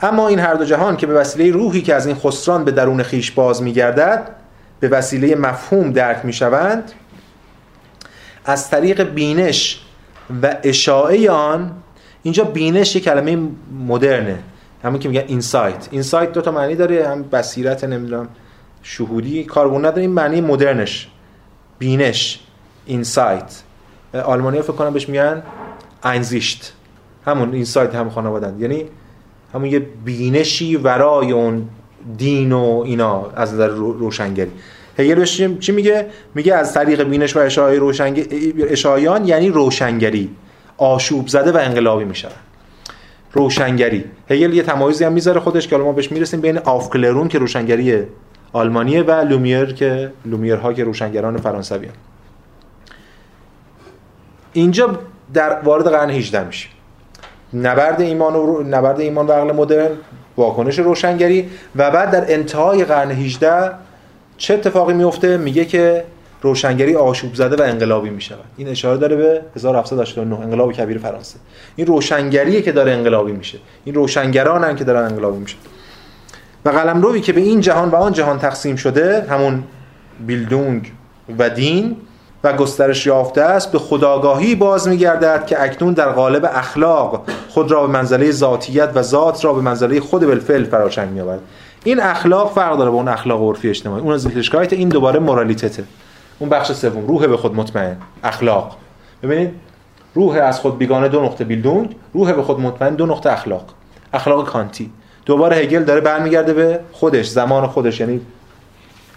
اما 0.00 0.28
این 0.28 0.38
هر 0.38 0.54
دو 0.54 0.64
جهان 0.64 0.96
که 0.96 1.06
به 1.06 1.14
وسیله 1.14 1.52
روحی 1.52 1.82
که 1.82 1.94
از 1.94 2.06
این 2.06 2.16
خسران 2.16 2.64
به 2.64 2.70
درون 2.70 3.02
خیش 3.02 3.30
باز 3.30 3.62
میگردد 3.62 4.30
به 4.80 4.88
وسیله 4.88 5.34
مفهوم 5.34 5.92
درک 5.92 6.24
می‌شوند. 6.24 6.92
از 8.44 8.70
طریق 8.70 9.02
بینش 9.02 9.80
و 10.42 10.56
اشاعه 10.62 11.30
آن 11.30 11.72
اینجا 12.22 12.44
بینش 12.44 12.96
یک 12.96 13.04
کلمه 13.04 13.38
مدرنه. 13.86 14.38
همون 14.84 14.98
که 14.98 15.08
میگن 15.08 15.24
اینسایت 15.26 15.88
اینسایت 15.90 16.32
دو 16.32 16.40
تا 16.40 16.50
معنی 16.50 16.74
داره 16.74 17.08
هم 17.08 17.22
بصیرت 17.22 17.84
نمی‌دونم 17.84 18.28
شهودی 18.82 19.44
کاربون 19.44 19.84
نداره. 19.84 20.00
این 20.00 20.10
معنی 20.10 20.40
مدرنش. 20.40 21.08
بینش. 21.78 22.40
اینسایت 22.86 23.62
آلمانی 24.24 24.62
فکر 24.62 24.72
کنم 24.72 24.92
بهش 24.92 25.08
میگن 25.08 25.42
اینزیشت 26.04 26.72
همون 27.26 27.54
اینسایت 27.54 27.94
هم 27.94 28.10
خانوادن 28.10 28.56
یعنی 28.60 28.84
همون 29.54 29.66
یه 29.66 29.78
بینشی 30.04 30.76
ورای 30.76 31.32
اون 31.32 31.68
دین 32.18 32.52
و 32.52 32.82
اینا 32.86 33.30
از 33.30 33.54
نظر 33.54 33.68
روشنگری. 33.68 34.50
هگل 34.98 35.24
چی 35.60 35.72
میگه؟ 35.72 36.06
میگه 36.34 36.54
از 36.54 36.74
طریق 36.74 37.02
بینش 37.02 37.36
و 37.36 37.38
اشاعه 37.38 37.78
روشنگ... 37.78 38.26
اشایان 38.58 39.24
یعنی 39.24 39.48
روشنگری. 39.48 40.30
آشوب 40.76 41.28
زده 41.28 41.52
و 41.52 41.56
انقلابی 41.56 42.04
میشن 42.04 42.28
روشنگری. 43.32 44.04
هگل 44.30 44.54
یه 44.54 44.62
تمایزی 44.62 45.04
هم 45.04 45.12
می‌ذاره 45.12 45.40
خودش 45.40 45.68
که 45.68 45.76
ما 45.76 45.92
بهش 45.92 46.12
می‌رسیم 46.12 46.40
بین 46.40 46.58
آفکلرون 46.58 47.28
که 47.28 47.38
روشنگری 47.38 48.02
آلمانیه 48.52 49.02
و 49.02 49.10
لومیر 49.10 49.72
که 49.72 50.12
لومیرها 50.24 50.72
که 50.72 50.84
روشنگران 50.84 51.36
فرانسوی 51.36 51.88
اینجا 54.52 54.98
در 55.34 55.60
وارد 55.60 55.88
قرن 55.88 56.10
18 56.10 56.44
میشیم 56.44 56.70
نبرد 57.54 58.00
ایمان 58.00 58.34
و 58.36 58.62
نبرد 58.62 59.00
ایمان 59.00 59.26
و 59.26 59.32
عقل 59.32 59.52
مدرن 59.52 59.90
واکنش 60.36 60.78
روشنگری 60.78 61.50
و 61.76 61.90
بعد 61.90 62.10
در 62.10 62.32
انتهای 62.32 62.84
قرن 62.84 63.10
18 63.10 63.70
چه 64.36 64.54
اتفاقی 64.54 64.94
میفته؟ 64.94 65.36
میگه 65.36 65.64
که 65.64 66.04
روشنگری 66.42 66.96
آشوب 66.96 67.34
زده 67.34 67.56
و 67.56 67.62
انقلابی 67.62 68.10
می 68.10 68.20
شود 68.20 68.44
این 68.56 68.68
اشاره 68.68 68.98
داره 68.98 69.16
به 69.16 69.42
1789 69.56 70.40
انقلاب 70.40 70.72
کبیر 70.72 70.98
فرانسه. 70.98 71.38
این 71.76 71.86
روشنگریه 71.86 72.62
که 72.62 72.72
داره 72.72 72.92
انقلابی 72.92 73.32
میشه. 73.32 73.58
این 73.84 73.94
روشنگران 73.94 74.76
که 74.76 74.84
دارن 74.84 75.04
انقلابی 75.04 75.38
میشه 75.38 75.56
و 76.64 76.68
قلمروی 76.68 77.20
که 77.20 77.32
به 77.32 77.40
این 77.40 77.60
جهان 77.60 77.88
و 77.88 77.96
آن 77.96 78.12
جهان 78.12 78.38
تقسیم 78.38 78.76
شده 78.76 79.26
همون 79.30 79.64
بیلدونگ 80.26 80.92
و 81.38 81.50
دین 81.50 81.96
و 82.44 82.52
گسترش 82.52 83.06
یافته 83.06 83.42
است 83.42 83.72
به 83.72 83.78
خداگاهی 83.78 84.54
باز 84.54 84.88
میگردد 84.88 85.46
که 85.46 85.62
اکنون 85.62 85.92
در 85.92 86.12
قالب 86.12 86.50
اخلاق 86.52 87.24
خود 87.48 87.70
را 87.70 87.86
به 87.86 87.92
منزله 87.92 88.30
ذاتیت 88.30 88.90
و 88.94 89.02
ذات 89.02 89.44
را 89.44 89.52
به 89.52 89.60
منزله 89.60 90.00
خود 90.00 90.26
بالفعل 90.26 90.64
فراچنگ 90.64 91.10
میآورد 91.10 91.40
این 91.84 92.00
اخلاق 92.00 92.52
فرق 92.52 92.78
داره 92.78 92.90
با 92.90 92.96
اون 92.96 93.08
اخلاق 93.08 93.42
عرفی 93.42 93.68
اجتماعی. 93.68 94.02
اون 94.02 94.12
از 94.12 94.26
این 94.72 94.88
دوباره 94.88 95.20
مورالیتته 95.20 95.84
اون 96.38 96.50
بخش 96.50 96.72
سوم 96.72 97.06
روح 97.06 97.26
به 97.26 97.36
خود 97.36 97.54
مطمئن. 97.54 97.96
اخلاق. 98.24 98.76
ببینید 99.22 99.50
روح 100.14 100.36
از 100.36 100.60
خود 100.60 100.78
بیگانه 100.78 101.08
دو 101.08 101.22
نقطه 101.22 101.44
بیلدونگ 101.44 101.96
روح 102.14 102.32
به 102.32 102.42
خود 102.42 102.60
مطمئن 102.60 102.94
دو 102.94 103.06
نقطه 103.06 103.32
اخلاق. 103.32 103.64
اخلاق 104.12 104.48
کانتی. 104.48 104.90
دوباره 105.26 105.56
هگل 105.56 105.84
داره 105.84 106.00
برمیگرده 106.00 106.52
به 106.52 106.80
خودش 106.92 107.28
زمان 107.28 107.66
خودش 107.66 108.00
یعنی 108.00 108.20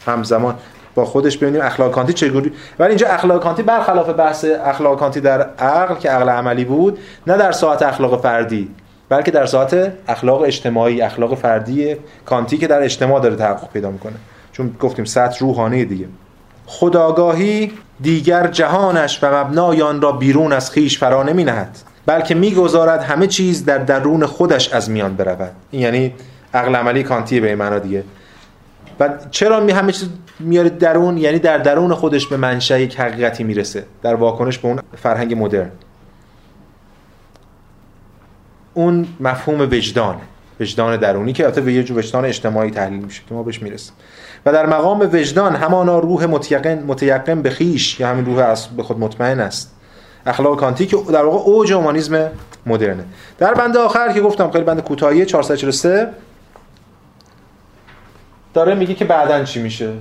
همزمان. 0.05 0.55
با 0.95 1.05
خودش 1.05 1.37
ببینیم 1.37 1.61
اخلاق 1.61 1.91
کانتی 1.91 2.13
چگونه 2.13 2.51
ولی 2.79 2.89
اینجا 2.89 3.07
اخلاق 3.07 3.43
کانتی 3.43 3.63
برخلاف 3.63 4.09
بحث 4.09 4.45
اخلاق 4.65 4.99
کانتی 4.99 5.21
در 5.21 5.41
عقل 5.41 5.95
که 5.95 6.09
عقل 6.09 6.29
عملی 6.29 6.65
بود 6.65 6.99
نه 7.27 7.37
در 7.37 7.51
ساعت 7.51 7.81
اخلاق 7.81 8.21
فردی 8.21 8.69
بلکه 9.09 9.31
در 9.31 9.45
ساعت 9.45 9.93
اخلاق 10.07 10.41
اجتماعی 10.41 11.01
اخلاق 11.01 11.35
فردی 11.35 11.95
کانتی 12.25 12.57
که 12.57 12.67
در 12.67 12.83
اجتماع 12.83 13.21
داره 13.21 13.35
تحقق 13.35 13.69
پیدا 13.73 13.91
می‌کنه. 13.91 14.13
چون 14.51 14.75
گفتیم 14.79 15.05
سطح 15.05 15.39
روحانی 15.39 15.85
دیگه. 15.85 16.05
خداگاهی 16.65 17.71
دیگر 18.01 18.47
جهانش 18.47 19.19
و 19.23 19.35
مبنای 19.35 19.81
آن 19.81 20.01
را 20.01 20.11
بیرون 20.11 20.53
از 20.53 20.71
خیش 20.71 20.99
فرا 20.99 21.23
نمی 21.23 21.43
نهد 21.43 21.77
بلکه 22.05 22.35
می‌گذارد 22.35 23.03
همه 23.03 23.27
چیز 23.27 23.65
در 23.65 23.77
درون 23.77 24.25
خودش 24.25 24.69
از 24.69 24.89
میان 24.89 25.15
برود. 25.15 25.51
این 25.71 25.81
یعنی 25.81 26.13
عقل 26.53 26.75
عملی 26.75 27.03
کانتی 27.03 27.39
به 27.39 27.55
معنا 27.55 27.79
دیگه. 27.79 28.03
و 28.99 29.09
چرا 29.31 29.59
می 29.59 29.71
همه 29.71 29.91
چیز 29.91 30.09
میاره 30.39 30.69
درون 30.69 31.17
یعنی 31.17 31.39
در 31.39 31.57
درون 31.57 31.93
خودش 31.93 32.27
به 32.27 32.37
منشأ 32.37 32.79
یک 32.79 32.99
حقیقتی 32.99 33.43
می‌رسه. 33.43 33.85
در 34.01 34.15
واکنش 34.15 34.57
به 34.57 34.67
اون 34.67 34.79
فرهنگ 34.97 35.33
مدرن. 35.43 35.71
اون 38.73 39.07
مفهوم 39.19 39.61
وجدان 39.61 40.15
وجدان 40.59 40.97
درونی 40.97 41.33
که 41.33 41.43
البته 41.43 41.61
به 41.61 41.73
یه 41.73 41.85
وجدان 41.93 42.25
اجتماعی 42.25 42.71
تحلیل 42.71 42.99
میشه 42.99 43.21
که 43.29 43.35
ما 43.35 43.43
بهش 43.43 43.61
می‌رسیم. 43.61 43.93
و 44.45 44.51
در 44.51 44.65
مقام 44.65 44.99
وجدان 45.13 45.55
همانا 45.55 45.99
روح 45.99 46.25
متیقن 46.25 46.83
متیقن 46.87 47.41
به 47.41 47.49
خیش 47.49 47.99
یا 47.99 48.07
همین 48.07 48.25
روح 48.25 48.39
از 48.39 48.67
به 48.67 48.83
خود 48.83 48.99
مطمئن 48.99 49.39
است. 49.39 49.75
اخلاق 50.25 50.59
کانتی 50.59 50.85
که 50.85 50.97
در 51.13 51.25
واقع 51.25 51.37
اوج 51.37 51.73
اومانیسم 51.73 52.31
مدرنه. 52.65 53.03
در 53.37 53.53
بند 53.53 53.77
آخر 53.77 54.13
که 54.13 54.21
گفتم 54.21 54.51
خیلی 54.51 54.63
بند 54.63 54.81
کوتاهی 54.81 55.25
443 55.25 56.09
داره 58.53 58.75
میگه 58.75 58.93
که 58.93 59.05
بعدن 59.05 59.43
چی 59.43 59.61
میشه؟ 59.61 59.93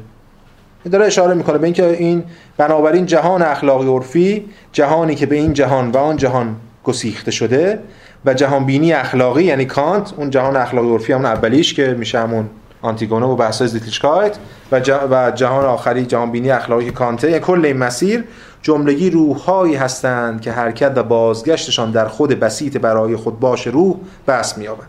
داره 0.90 1.06
اشاره 1.06 1.34
می‌کنه 1.34 1.58
به 1.58 1.64
اینکه 1.64 1.86
این 1.86 2.24
بنابراین 2.56 3.06
جهان 3.06 3.42
اخلاقی 3.42 3.88
عرفی 3.88 4.44
جهانی 4.72 5.14
که 5.14 5.26
به 5.26 5.36
این 5.36 5.52
جهان 5.52 5.90
و 5.90 5.96
آن 5.96 6.16
جهان 6.16 6.56
گسیخته 6.84 7.30
شده 7.30 7.78
و 8.24 8.34
جهان 8.34 8.64
بینی 8.64 8.92
اخلاقی 8.92 9.44
یعنی 9.44 9.64
کانت 9.64 10.12
اون 10.16 10.30
جهان 10.30 10.56
اخلاقی 10.56 10.88
عرفی 10.88 11.12
همون 11.12 11.26
اولیش 11.26 11.74
که 11.74 11.96
میشه 11.98 12.18
همون 12.18 12.50
آنتیگونه 12.82 13.26
و 13.26 13.36
بحث 13.36 13.62
زیتلیشکایت 13.62 14.36
و, 14.72 14.80
و 15.10 15.30
جهان 15.30 15.64
آخری 15.64 16.06
جهان 16.06 16.30
بینی 16.30 16.50
اخلاقی 16.50 16.90
کانته 16.90 17.28
یعنی 17.28 17.40
کل 17.40 17.64
این 17.64 17.76
مسیر 17.76 18.24
جملگی 18.62 19.10
روحهایی 19.10 19.74
هستند 19.74 20.40
که 20.40 20.52
حرکت 20.52 20.92
و 20.96 21.02
بازگشتشان 21.02 21.90
در 21.90 22.08
خود 22.08 22.30
بسیط 22.30 22.76
برای 22.76 23.16
خود 23.16 23.40
باش 23.40 23.66
روح 23.66 23.96
بس 24.28 24.58
میابند 24.58 24.88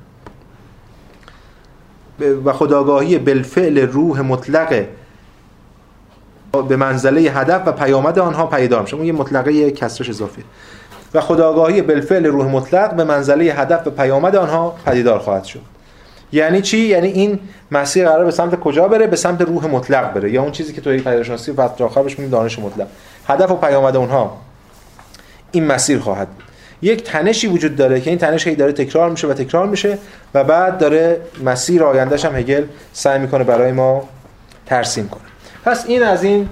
و 2.45 2.53
خداگاهی 2.53 3.18
بالفعل 3.18 3.78
روح 3.78 4.22
مطلق 4.22 4.86
به 6.61 6.75
منزله 6.75 7.21
هدف 7.21 7.67
و 7.67 7.71
پیامد 7.71 8.19
آنها 8.19 8.45
پیدا 8.45 8.81
میشه. 8.81 8.95
اون 8.95 9.05
یه 9.05 9.11
مطلقه 9.11 9.71
کسرش 9.71 10.09
اضافی 10.09 10.43
و 11.13 11.21
خداگاهی 11.21 11.81
بالفعل 11.81 12.25
روح 12.25 12.45
مطلق 12.45 12.93
به 12.93 13.03
منزله 13.03 13.45
هدف 13.45 13.88
و 13.88 13.89
پیامد 13.89 14.35
آنها 14.35 14.75
پدیدار 14.85 15.19
خواهد 15.19 15.43
شد. 15.43 15.61
یعنی 16.31 16.61
چی؟ 16.61 16.77
یعنی 16.77 17.07
این 17.07 17.39
مسیر 17.71 18.09
قرار 18.09 18.25
به 18.25 18.31
سمت 18.31 18.59
کجا 18.59 18.88
بره؟ 18.88 19.07
به 19.07 19.15
سمت 19.15 19.41
روح 19.41 19.67
مطلق 19.67 20.13
بره. 20.13 20.31
یا 20.31 20.41
اون 20.41 20.51
چیزی 20.51 20.73
که 20.73 20.81
توی 20.81 20.97
پدیدارشناسی 20.97 21.51
و 21.51 21.61
آخر 21.61 22.03
بهش 22.03 22.15
دانش 22.31 22.59
مطلق. 22.59 22.88
هدف 23.27 23.51
و 23.51 23.55
پیامد 23.55 23.95
اونها 23.95 24.38
این 25.51 25.65
مسیر 25.65 25.99
خواهد 25.99 26.27
بود. 26.27 26.43
یک 26.81 27.03
تنشی 27.03 27.47
وجود 27.47 27.75
داره 27.75 28.01
که 28.01 28.09
این 28.09 28.19
تنش 28.19 28.47
هی 28.47 28.55
داره 28.55 28.71
تکرار 28.71 29.09
میشه 29.09 29.27
و 29.27 29.34
تکرار 29.34 29.67
میشه 29.67 29.97
و 30.34 30.43
بعد 30.43 30.77
داره 30.77 31.21
مسیر 31.43 31.84
آیندهش 31.84 32.25
هم 32.25 32.35
هگل 32.35 32.63
سعی 32.93 33.19
می‌کنه 33.19 33.43
برای 33.43 33.71
ما 33.71 34.09
ترسیم 34.65 35.07
کنه. 35.07 35.32
پس 35.65 35.85
این 35.88 36.03
از 36.03 36.23
این 36.23 36.49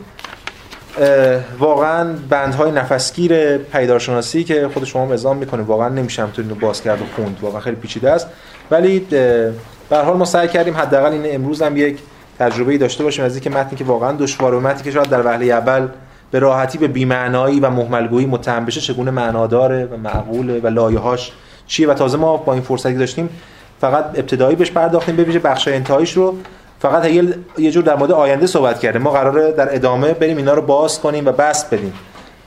واقعا 1.60 2.16
بندهای 2.30 2.72
نفسگیر 2.72 3.58
پیدارشناسی 3.58 4.44
که 4.44 4.70
خود 4.74 4.84
شما 4.84 5.06
مزام 5.06 5.38
می‌کنه 5.38 5.62
واقعا 5.62 5.90
نمیشه 5.90 6.22
همطور 6.22 6.46
اینو 6.46 6.56
باز 6.56 6.82
کرد 6.82 7.02
و 7.02 7.06
خوند. 7.16 7.38
واقعا 7.42 7.60
خیلی 7.60 7.76
پیچیده 7.76 8.12
است. 8.12 8.28
ولی 8.72 9.00
به 9.90 9.98
حال 10.06 10.18
ما 10.18 10.26
سعی 10.26 10.48
کردیم 10.48 10.78
حداقل 10.78 11.12
این 11.12 11.36
امروز 11.36 11.62
هم 11.62 11.78
یک 11.78 12.00
تجربه 12.40 12.78
داشته 12.78 13.04
باشیم 13.04 13.26
از 13.26 13.36
اینکه 13.36 13.50
متنی 13.50 13.78
که 13.78 13.84
واقعا 13.84 14.12
دشوار 14.12 14.54
و 14.54 14.60
متنی 14.60 14.84
که 14.84 14.92
شاید 14.92 15.10
در 15.10 15.26
وهله 15.26 15.46
اول 15.46 15.88
به 16.32 16.40
راحتی 16.40 16.78
به 16.78 16.88
بی‌معنایی 16.88 17.60
و 17.60 17.70
مهملگویی 17.70 18.26
متهم 18.26 18.66
بشه 18.66 18.82
چگونه 18.82 19.12
معناداره 19.12 19.86
و 19.86 19.98
معقوله 19.98 20.60
و 20.60 20.68
لایه‌هاش 20.68 21.32
چیه. 21.68 21.88
و 21.88 21.94
تازه 21.94 22.18
ما 22.18 22.38
با 22.38 22.54
این 22.54 22.62
فرصتی 22.62 22.94
داشتیم 22.94 23.30
فقط 23.82 24.06
ابتدایی 24.06 24.56
بهش 24.56 24.72
پرداختیم 24.72 25.16
ببینیم 25.16 25.42
بخش 25.42 25.68
انتهاییش 25.68 26.14
رو. 26.14 26.38
فقط 26.82 27.06
هگل 27.06 27.34
یه 27.58 27.72
جور 27.72 27.84
در 27.84 27.96
مورد 27.96 28.12
آینده 28.12 28.48
صحبت 28.48 28.80
کرده 28.80 29.00
ما 29.00 29.12
قراره 29.12 29.52
در 29.52 29.76
ادامه 29.76 30.14
بریم 30.14 30.38
اینا 30.38 30.54
رو 30.54 30.62
باز 30.62 31.02
کنیم 31.02 31.26
و 31.26 31.32
بست 31.32 31.74
بدیم. 31.74 31.94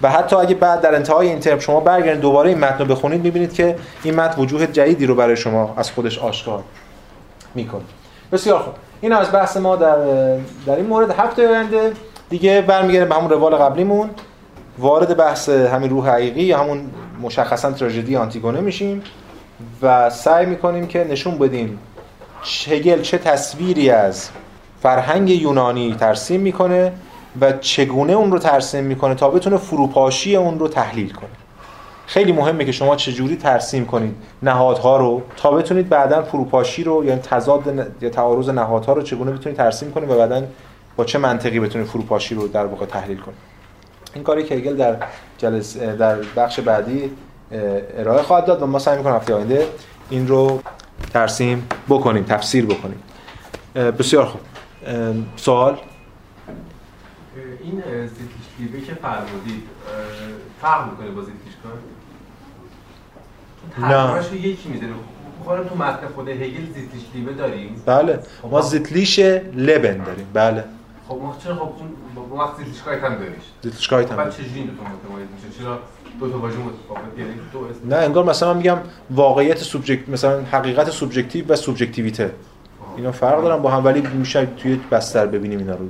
و 0.02 0.10
حتی 0.10 0.36
اگه 0.36 0.54
بعد 0.54 0.80
در 0.80 0.94
انتهای 0.94 1.28
این 1.28 1.40
ترم 1.40 1.58
شما 1.58 1.80
برگردید 1.80 2.20
دوباره 2.20 2.48
این 2.48 2.58
متن 2.58 2.78
رو 2.78 2.84
بخونید 2.84 3.24
می‌بینید 3.24 3.52
که 3.52 3.76
این 4.02 4.14
متن 4.14 4.42
وجوه 4.42 4.66
جدیدی 4.66 5.06
رو 5.06 5.14
برای 5.14 5.36
شما 5.36 5.74
از 5.76 5.90
خودش 5.90 6.18
آشکار 6.18 6.62
می‌کنه. 7.54 7.82
بسیار 8.32 8.58
خوب. 8.58 8.74
این 9.00 9.12
از 9.12 9.32
بحث 9.32 9.56
ما 9.56 9.76
در 9.76 9.96
در 10.66 10.76
این 10.76 10.86
مورد 10.86 11.10
هفته 11.10 11.48
آینده. 11.48 11.92
دیگه 12.30 12.62
برمیگردیم 12.62 13.08
به 13.08 13.14
همون 13.14 13.30
روال 13.30 13.54
قبلیمون. 13.54 14.10
وارد 14.78 15.16
بحث 15.16 15.48
همین 15.48 15.90
روح 15.90 16.08
حقیقی 16.08 16.42
یا 16.42 16.58
همون 16.58 16.90
مشخصا 17.22 17.72
تراژدی 17.72 18.16
آنتیگونه 18.16 18.60
میشیم 18.60 19.02
و 19.82 20.10
سعی 20.10 20.46
می‌کنیم 20.46 20.86
که 20.86 21.04
نشون 21.10 21.38
بدیم 21.38 21.78
هگل 22.44 23.02
چه 23.02 23.18
تصویری 23.18 23.90
از 23.90 24.30
فرهنگ 24.82 25.30
یونانی 25.30 25.96
ترسیم 26.00 26.40
می‌کنه 26.40 26.92
و 27.40 27.52
چگونه 27.52 28.12
اون 28.12 28.32
رو 28.32 28.38
ترسیم 28.38 28.84
می‌کنه 28.84 29.14
تا 29.14 29.30
بتونه 29.30 29.56
فروپاشی 29.56 30.36
اون 30.36 30.58
رو 30.58 30.68
تحلیل 30.68 31.12
کنه. 31.12 31.28
خیلی 32.06 32.32
مهمه 32.32 32.64
که 32.64 32.72
شما 32.72 32.96
چجوری 32.96 33.36
ترسیم 33.36 33.86
کنید 33.86 34.14
نهادها 34.42 34.96
رو 34.96 35.22
تا 35.36 35.50
بتونید 35.50 35.88
بعدا 35.88 36.22
فروپاشی 36.22 36.84
رو 36.84 37.04
یعنی 37.04 37.20
تضاد 37.20 37.92
یا 38.00 38.10
تعارض 38.10 38.48
نهادها 38.48 38.92
رو 38.92 39.02
چگونه 39.02 39.30
بتونید 39.30 39.58
ترسیم 39.58 39.90
کنید 39.90 40.10
و 40.10 40.18
بعدا 40.18 40.42
با 40.96 41.04
چه 41.04 41.18
منطقی 41.18 41.60
بتونید 41.60 41.86
فروپاشی 41.86 42.34
رو 42.34 42.48
در 42.48 42.66
واقع 42.66 42.86
تحلیل 42.86 43.18
کنید. 43.18 43.38
این 44.14 44.24
کاری 44.24 44.44
که 44.44 44.54
هگل 44.54 44.76
در 44.76 44.96
جلس 45.38 45.76
در 45.76 46.16
بخش 46.36 46.60
بعدی 46.60 47.10
ارائه 47.98 48.22
خواهد 48.22 48.44
داد 48.44 48.62
و 48.62 48.66
ما 48.66 48.78
سعی 48.78 48.96
می‌کنیم 48.96 49.16
هفته 49.16 49.34
آینده 49.34 49.66
این 50.10 50.28
رو 50.28 50.60
ترسیم 51.12 51.68
بکنیم 51.88 52.24
تفسیر 52.24 52.66
بکنیم. 52.66 53.02
بسیار 53.74 54.26
خوب. 54.26 54.40
سوال؟ 55.36 55.78
این 57.62 57.82
زیتلیشکلیبه 58.06 58.86
که 58.86 58.94
فرمودید 58.94 59.62
فرق 60.60 60.90
می‌کنه 60.90 61.10
با 61.10 61.22
زیتلیشکار؟ 61.22 61.78
نه. 63.78 64.28
رو 64.28 64.34
یکی 64.34 64.68
می‌زنه 64.68 64.92
بخوره 65.40 65.64
تو 65.64 65.76
متن 65.76 66.06
خود 66.14 66.28
هگل 66.28 66.66
زیتلیشکلیبه 66.74 67.32
داریم. 67.32 67.82
بله. 67.86 68.20
خب 68.42 68.48
ما 68.48 68.60
زیتلیش 68.60 69.18
لبن 69.18 70.04
داریم. 70.04 70.26
بله. 70.32 70.64
خب 71.08 71.14
ما 71.14 71.36
چرا 71.44 71.54
خب 71.54 71.72
اون 72.16 72.40
وقت 72.40 72.56
زیتلیشکایت 72.56 73.04
هم 73.04 73.14
داریش 73.14 73.44
زیتلیشکایت 73.62 74.12
هم. 74.12 74.30
چجوری 74.30 74.50
تا 74.50 74.84
متمایز 74.84 75.28
میشه 75.34 75.58
چرا 75.58 75.78
دو 76.20 76.30
تا 76.30 76.38
واژه 76.38 76.56
متفاوت 76.56 77.18
یعنی 77.18 77.30
دو 77.52 77.58
اسم. 77.58 77.94
نه 77.94 77.96
انگار 77.96 78.24
مثلا 78.24 78.52
من 78.52 78.56
میگم 78.56 78.78
واقعیت 79.10 79.58
سوبژکت 79.58 80.08
مثلا 80.08 80.40
حقیقت 80.52 80.90
سوبژکتیو 80.90 81.44
و 81.48 81.56
سوبژکتیویته 81.56 82.30
اینا 82.96 83.12
فرق 83.12 83.42
دارن 83.42 83.62
با 83.62 83.70
هم 83.70 83.84
ولی 83.84 84.00
میشه 84.00 84.48
توی 84.56 84.80
بستر 84.90 85.26
ببینیم 85.26 85.58
اینا 85.58 85.74
رو. 85.74 85.86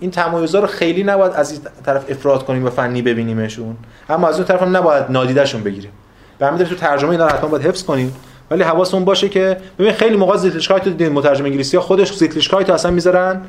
این 0.00 0.10
تمایزا 0.10 0.60
رو 0.60 0.66
خیلی 0.66 1.04
نباید 1.04 1.32
از 1.32 1.52
این 1.52 1.60
طرف 1.86 2.10
افراط 2.10 2.44
کنیم 2.44 2.64
و 2.64 2.70
فنی 2.70 3.02
ببینیمشون. 3.02 3.76
اما 4.08 4.28
از 4.28 4.36
اون 4.36 4.44
طرف 4.44 4.62
هم 4.62 4.76
نباید 4.76 5.04
نادیدشون 5.10 5.62
بگیریم. 5.62 5.90
به 6.38 6.46
همین 6.46 6.58
دلیل 6.58 6.68
تو 6.68 6.74
ترجمه 6.74 7.10
اینا 7.10 7.26
رو 7.26 7.32
حتما 7.32 7.48
باید 7.48 7.66
حفظ 7.66 7.82
کنیم. 7.82 8.14
ولی 8.50 8.62
حواسمون 8.62 9.04
باشه 9.04 9.28
که 9.28 9.56
ببین 9.78 9.92
خیلی 9.92 10.16
موقع 10.16 10.36
Sittlichkeit 10.36 10.86
رو 10.86 10.90
دیدین 10.90 11.12
مترجم 11.12 11.44
انگلیسی 11.44 11.76
ها 11.76 11.82
خودش 11.82 12.14
Sittlichkeit 12.14 12.68
رو 12.68 12.74
اصلا 12.74 12.90
می‌ذارن 12.90 13.42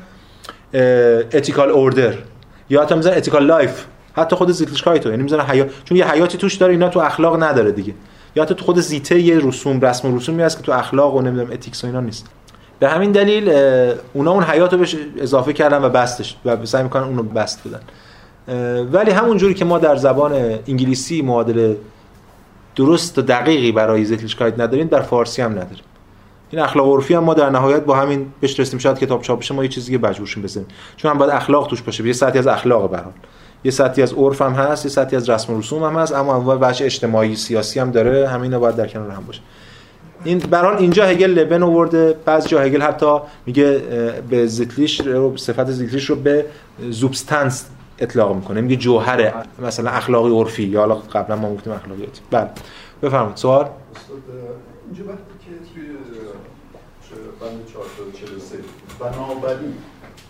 ethical 1.32 1.70
order 1.70 2.14
یا 2.70 2.82
حتی 2.82 2.94
می‌ذارن 2.94 3.16
ethical 3.16 3.46
life 3.46 3.84
حتی 4.16 4.36
خود 4.36 4.50
Sittlichkeit 4.50 5.04
رو 5.04 5.10
یعنی 5.10 5.22
می‌ذارن 5.22 5.44
حیات 5.44 5.66
چون 5.84 5.98
یه 5.98 6.10
حیاتی 6.10 6.38
توش 6.38 6.54
داره 6.54 6.72
اینا 6.72 6.88
تو 6.88 7.00
اخلاق 7.00 7.42
نداره 7.42 7.72
دیگه. 7.72 7.94
یا 8.36 8.42
حتی 8.42 8.54
تو 8.54 8.64
خود 8.64 8.80
زیته 8.80 9.20
یه 9.20 9.38
رسوم 9.38 9.80
رسم 9.80 10.12
و 10.12 10.16
رسومی 10.16 10.42
هست 10.42 10.56
که 10.56 10.62
تو 10.62 10.72
اخلاق 10.72 11.14
و 11.14 11.20
نمی‌دونم 11.20 11.52
اتیکس 11.52 11.84
و 11.84 11.86
اینا 11.86 12.00
نیست. 12.00 12.26
به 12.78 12.88
همین 12.88 13.12
دلیل 13.12 13.48
اونا 14.12 14.30
اون 14.30 14.42
حیات 14.42 14.72
رو 14.72 14.78
بهش 14.78 14.96
اضافه 15.18 15.52
کردن 15.52 15.84
و 15.84 15.88
بستش 15.88 16.36
و 16.44 16.66
سعی 16.66 16.82
می‌کنن 16.82 17.02
اون 17.02 17.16
رو 17.16 17.22
بست 17.22 17.62
بدن. 17.68 17.80
ولی 18.92 19.10
همون 19.10 19.36
جوری 19.36 19.54
که 19.54 19.64
ما 19.64 19.78
در 19.78 19.96
زبان 19.96 20.32
انگلیسی 20.68 21.22
معادل 21.22 21.74
درست 22.76 23.18
و 23.18 23.22
دقیقی 23.22 23.72
برای 23.72 24.04
زیتلیشکایت 24.04 24.60
نداریم 24.60 24.86
در 24.86 25.00
فارسی 25.00 25.42
هم 25.42 25.50
نداریم. 25.50 25.84
این 26.50 26.62
اخلاق 26.62 26.88
عرفی 26.88 27.14
هم 27.14 27.24
ما 27.24 27.34
در 27.34 27.50
نهایت 27.50 27.84
با 27.84 27.96
همین 27.96 28.26
بهش 28.40 28.60
شاید 28.60 28.98
کتاب 28.98 29.22
چاپ 29.22 29.52
ما 29.52 29.62
یه 29.62 29.68
چیزی 29.68 29.92
که 29.92 29.98
بزنیم. 29.98 30.66
چون 30.96 31.10
هم 31.10 31.18
باید 31.18 31.30
اخلاق 31.30 31.66
توش 31.66 31.82
باشه 31.82 32.06
یه 32.06 32.12
سطحی 32.12 32.38
از 32.38 32.46
اخلاق 32.46 32.90
به 32.90 32.96
هر 32.96 33.02
حال 33.02 33.12
یه 33.66 33.72
سطحی 33.72 34.02
از 34.02 34.12
عرف 34.12 34.42
هم 34.42 34.52
هست 34.52 34.84
یه 34.84 34.90
سطحی 34.90 35.16
از 35.16 35.30
رسم 35.30 35.54
و 35.54 35.58
رسوم 35.58 35.82
هم 35.82 35.96
هست 35.96 36.14
اما 36.14 36.34
انواع 36.34 36.56
بخش 36.56 36.82
اجتماعی 36.82 37.36
سیاسی 37.36 37.80
هم 37.80 37.90
داره. 37.90 38.28
همینا 38.28 38.58
باید 38.58 38.76
در 38.76 38.86
کنار 38.86 39.10
هم 39.10 39.24
باشه. 39.26 39.40
این 40.24 40.38
به 40.38 40.56
هر 40.56 40.64
حال 40.64 40.76
اینجا 40.76 41.04
هگل 41.04 41.30
لبن 41.30 41.62
آورده 41.62 42.16
بعضی 42.24 42.48
جا 42.48 42.60
هگل 42.60 42.82
حتی 42.82 43.18
میگه 43.46 43.82
به 44.30 44.46
زیتلیش 44.46 45.00
رو 45.00 45.36
صفت 45.36 45.70
زیتلیش 45.70 46.04
رو 46.04 46.16
به 46.16 46.46
زوبستانس 46.90 47.66
اطلاق 47.98 48.34
می‌کنه. 48.34 48.60
میگه 48.60 48.76
جوهر 48.76 49.32
مثلا 49.62 49.90
اخلاقی 49.90 50.30
عرفی. 50.30 50.64
یا 50.64 50.80
حالا 50.80 50.94
قبلا 50.94 51.36
ما 51.36 51.54
گفتیم 51.54 51.72
اخلاقیاتی 51.72 52.20
بله. 52.30 52.50
بفرمایید. 53.02 53.36
سوال؟ 53.36 53.68
اینجا 54.86 55.04
وقتی 55.04 55.22
که 55.44 55.50
توی 55.74 55.84
بند 57.40 57.66
443 57.72 58.56
بنابراین 59.00 59.74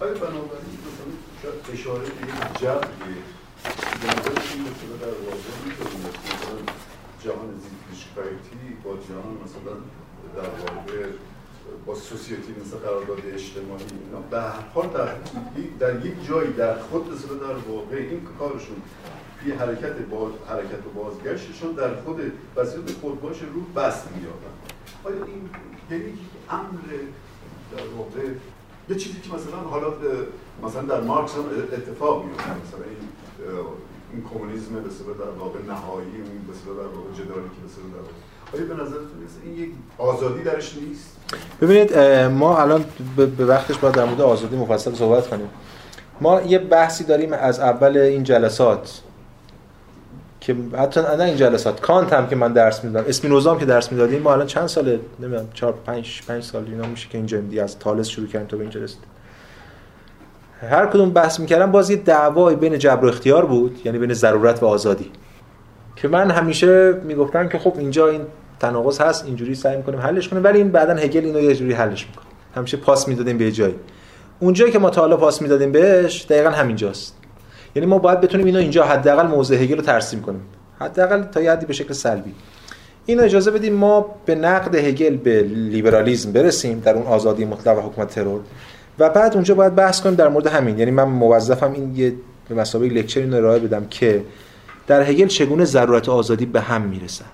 آیا 0.00 0.12
بنابراین 0.12 0.78
مثلا 0.86 1.12
شاید 1.42 1.54
اشاره 1.72 2.00
به 2.00 2.08
یک 2.08 2.58
جبریه 2.60 3.22
بنابراین 4.02 4.48
این 4.52 4.62
مثلا 4.62 4.96
در 5.00 5.14
واقع 5.26 5.52
می‌تونیم 5.64 6.06
مثلا 6.08 6.58
جهان 7.24 7.60
زیستگیشکایتی 7.62 8.76
با 8.84 8.92
جهان 8.92 9.34
مثلا 9.44 9.74
در 10.36 10.48
واقع 10.48 11.06
با 11.86 11.94
سوسیتی 11.94 12.54
مثل 12.60 12.76
قرارداد 12.76 13.18
اجتماعی 13.34 13.84
اینا 14.06 14.20
به 14.30 14.40
هر 14.40 14.60
حال 14.74 14.88
در, 14.88 15.08
در 15.78 16.06
یک 16.06 16.26
جایی 16.28 16.52
در 16.52 16.78
خود 16.78 17.12
مثلا 17.12 17.34
در 17.34 17.54
واقع 17.54 17.96
این 17.96 18.26
کارشون 18.38 18.82
توی 19.40 19.52
حرکت 19.52 19.98
باز 19.98 20.32
حرکت 20.48 20.86
و 20.86 20.90
بازگشتشون 20.94 21.72
در 21.72 21.94
خود 21.94 22.32
وسیله 22.56 22.92
خودباش 23.00 23.36
رو 23.54 23.60
بس 23.60 24.02
مییابن. 24.14 24.54
آیا 25.04 25.24
این 25.24 25.50
یعنی 25.90 26.18
امر 26.50 26.88
در 27.76 27.86
واقع 27.96 28.28
یه 28.88 28.96
چیزی 28.96 29.20
که 29.20 29.28
مثلا 29.34 29.56
حالا 29.70 29.88
مثلا 30.64 30.82
در 30.82 31.00
مارکس 31.00 31.34
هم 31.34 31.44
اتفاق 31.72 32.24
میفته. 32.24 32.42
مثلا 32.42 32.84
این 32.90 33.08
این 34.12 34.24
کمونیسم 34.32 34.74
به 34.74 35.24
در 35.24 35.30
واقع 35.38 35.58
نهایی 35.68 36.06
اون 36.06 36.40
به 36.46 36.82
در 36.82 36.88
واقع 36.96 37.12
جدالی 37.14 37.48
که 37.48 37.60
به 37.62 37.88
در 37.94 38.00
واقع 38.00 38.12
آیا 38.54 38.74
به 38.74 38.82
نظرتون 38.82 39.08
این 39.44 39.64
یک 39.64 39.70
آزادی 39.98 40.42
درش 40.42 40.76
نیست؟ 40.76 41.16
ببینید 41.60 41.98
ما 42.28 42.58
الان 42.58 42.84
به 43.36 43.44
وقتش 43.44 43.78
باید 43.78 43.94
در 43.94 44.04
مورد 44.04 44.20
آزادی 44.20 44.56
مفصل 44.56 44.94
صحبت 44.94 45.28
کنیم. 45.28 45.48
ما 46.20 46.40
یه 46.42 46.58
بحثی 46.58 47.04
داریم 47.04 47.32
از 47.32 47.60
اول 47.60 47.96
این 47.96 48.22
جلسات. 48.22 49.02
که 50.46 50.56
حتی 50.78 51.00
نه 51.00 51.24
این 51.24 51.36
جلسات 51.36 51.80
کانت 51.80 52.12
هم 52.12 52.28
که 52.28 52.36
من 52.36 52.52
درس 52.52 52.84
می‌دادم 52.84 53.08
اسپینوزا 53.08 53.52
هم 53.52 53.58
که 53.58 53.64
درس 53.64 53.92
می‌دادیم 53.92 54.22
ما 54.22 54.32
الان 54.32 54.46
چند 54.46 54.66
ساله 54.66 55.00
نمی‌دونم 55.20 55.48
4 55.54 55.74
5 55.86 56.22
5 56.28 56.42
سال 56.42 56.64
اینا 56.66 56.86
میشه 56.86 57.08
که 57.08 57.18
اینجا 57.18 57.40
دیگه 57.40 57.62
از 57.62 57.78
تالس 57.78 58.08
شروع 58.08 58.26
کردیم 58.26 58.48
تا 58.48 58.56
به 58.56 58.62
اینجا 58.62 58.80
رسید 58.80 58.98
هر 60.70 60.86
کدوم 60.86 61.10
بحث 61.10 61.40
می‌کردم 61.40 61.72
باز 61.72 61.90
یه 61.90 61.96
دعوای 61.96 62.56
بین 62.56 62.78
جبر 62.78 63.04
و 63.04 63.08
اختیار 63.08 63.46
بود 63.46 63.80
یعنی 63.84 63.98
بین 63.98 64.12
ضرورت 64.12 64.62
و 64.62 64.66
آزادی. 64.66 65.10
که 65.96 66.08
من 66.08 66.30
همیشه 66.30 66.92
می‌گفتم 66.92 67.48
که 67.48 67.58
خب 67.58 67.74
اینجا 67.78 68.08
این 68.08 68.22
تناقض 68.60 69.00
هست 69.00 69.24
اینجوری 69.24 69.54
سعی 69.54 69.76
می‌کنیم 69.76 70.00
حلش 70.00 70.28
کنیم 70.28 70.44
ولی 70.44 70.58
این 70.58 70.70
بعدا 70.70 70.94
هگل 70.94 71.24
اینو 71.24 71.40
یه 71.40 71.54
جوری 71.54 71.72
حلش 71.72 72.06
می‌کنه. 72.06 72.24
همیشه 72.56 72.76
پاس 72.76 73.08
می‌دادیم 73.08 73.38
به 73.38 73.52
جایی. 73.52 73.74
اونجایی 74.40 74.72
که 74.72 74.78
ما 74.78 74.90
تا 74.90 75.00
حالا 75.00 75.16
پاس 75.16 75.42
می‌دادیم 75.42 75.72
بهش 75.72 76.26
دقیقا 76.28 76.50
همینجاست. 76.50 77.16
یعنی 77.76 77.86
ما 77.86 77.98
باید 77.98 78.20
بتونیم 78.20 78.46
اینو 78.46 78.58
اینجا 78.58 78.84
حداقل 78.84 79.26
موضع 79.26 79.56
هگل 79.56 79.76
رو 79.76 79.82
ترسیم 79.82 80.22
کنیم. 80.22 80.40
حداقل 80.80 81.22
تا 81.22 81.40
یه 81.40 81.52
حدی 81.52 81.66
به 81.66 81.72
شکل 81.72 81.92
سلبی. 81.92 82.34
اینو 83.06 83.22
اجازه 83.22 83.50
بدیم 83.50 83.74
ما 83.74 84.06
به 84.26 84.34
نقد 84.34 84.74
هگل 84.74 85.16
به 85.16 85.42
لیبرالیسم 85.42 86.32
برسیم 86.32 86.80
در 86.80 86.94
اون 86.94 87.06
آزادی 87.06 87.44
مطلق 87.44 87.78
و 87.78 87.80
حکومت 87.80 88.14
ترور. 88.14 88.40
و 88.98 89.10
بعد 89.10 89.34
اونجا 89.34 89.54
باید 89.54 89.74
بحث 89.74 90.00
کنیم 90.00 90.14
در 90.14 90.28
مورد 90.28 90.46
همین. 90.46 90.78
یعنی 90.78 90.90
من 90.90 91.04
موظفم 91.04 91.72
این 91.72 91.96
یه 91.96 92.14
به 92.48 92.54
مسابقه 92.54 92.88
لکچر 92.88 93.20
اینو 93.20 93.36
ارائه 93.36 93.58
بدم 93.58 93.86
که 93.90 94.22
در 94.86 95.02
هگل 95.02 95.26
چگونه 95.26 95.64
ضرورت 95.64 96.08
آزادی 96.08 96.46
به 96.46 96.60
هم 96.60 96.82
می‌رسن 96.82 97.24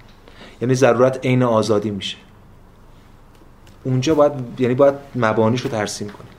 یعنی 0.60 0.74
ضرورت 0.74 1.27
عین 1.27 1.43
آزادی 1.43 1.90
میشه. 1.90 2.16
اونجا 3.85 4.14
باید 4.14 4.32
یعنی 4.59 4.74
باید 4.74 4.94
مبانیشو 5.14 5.69
ترسیم 5.69 6.09
کنیم. 6.09 6.32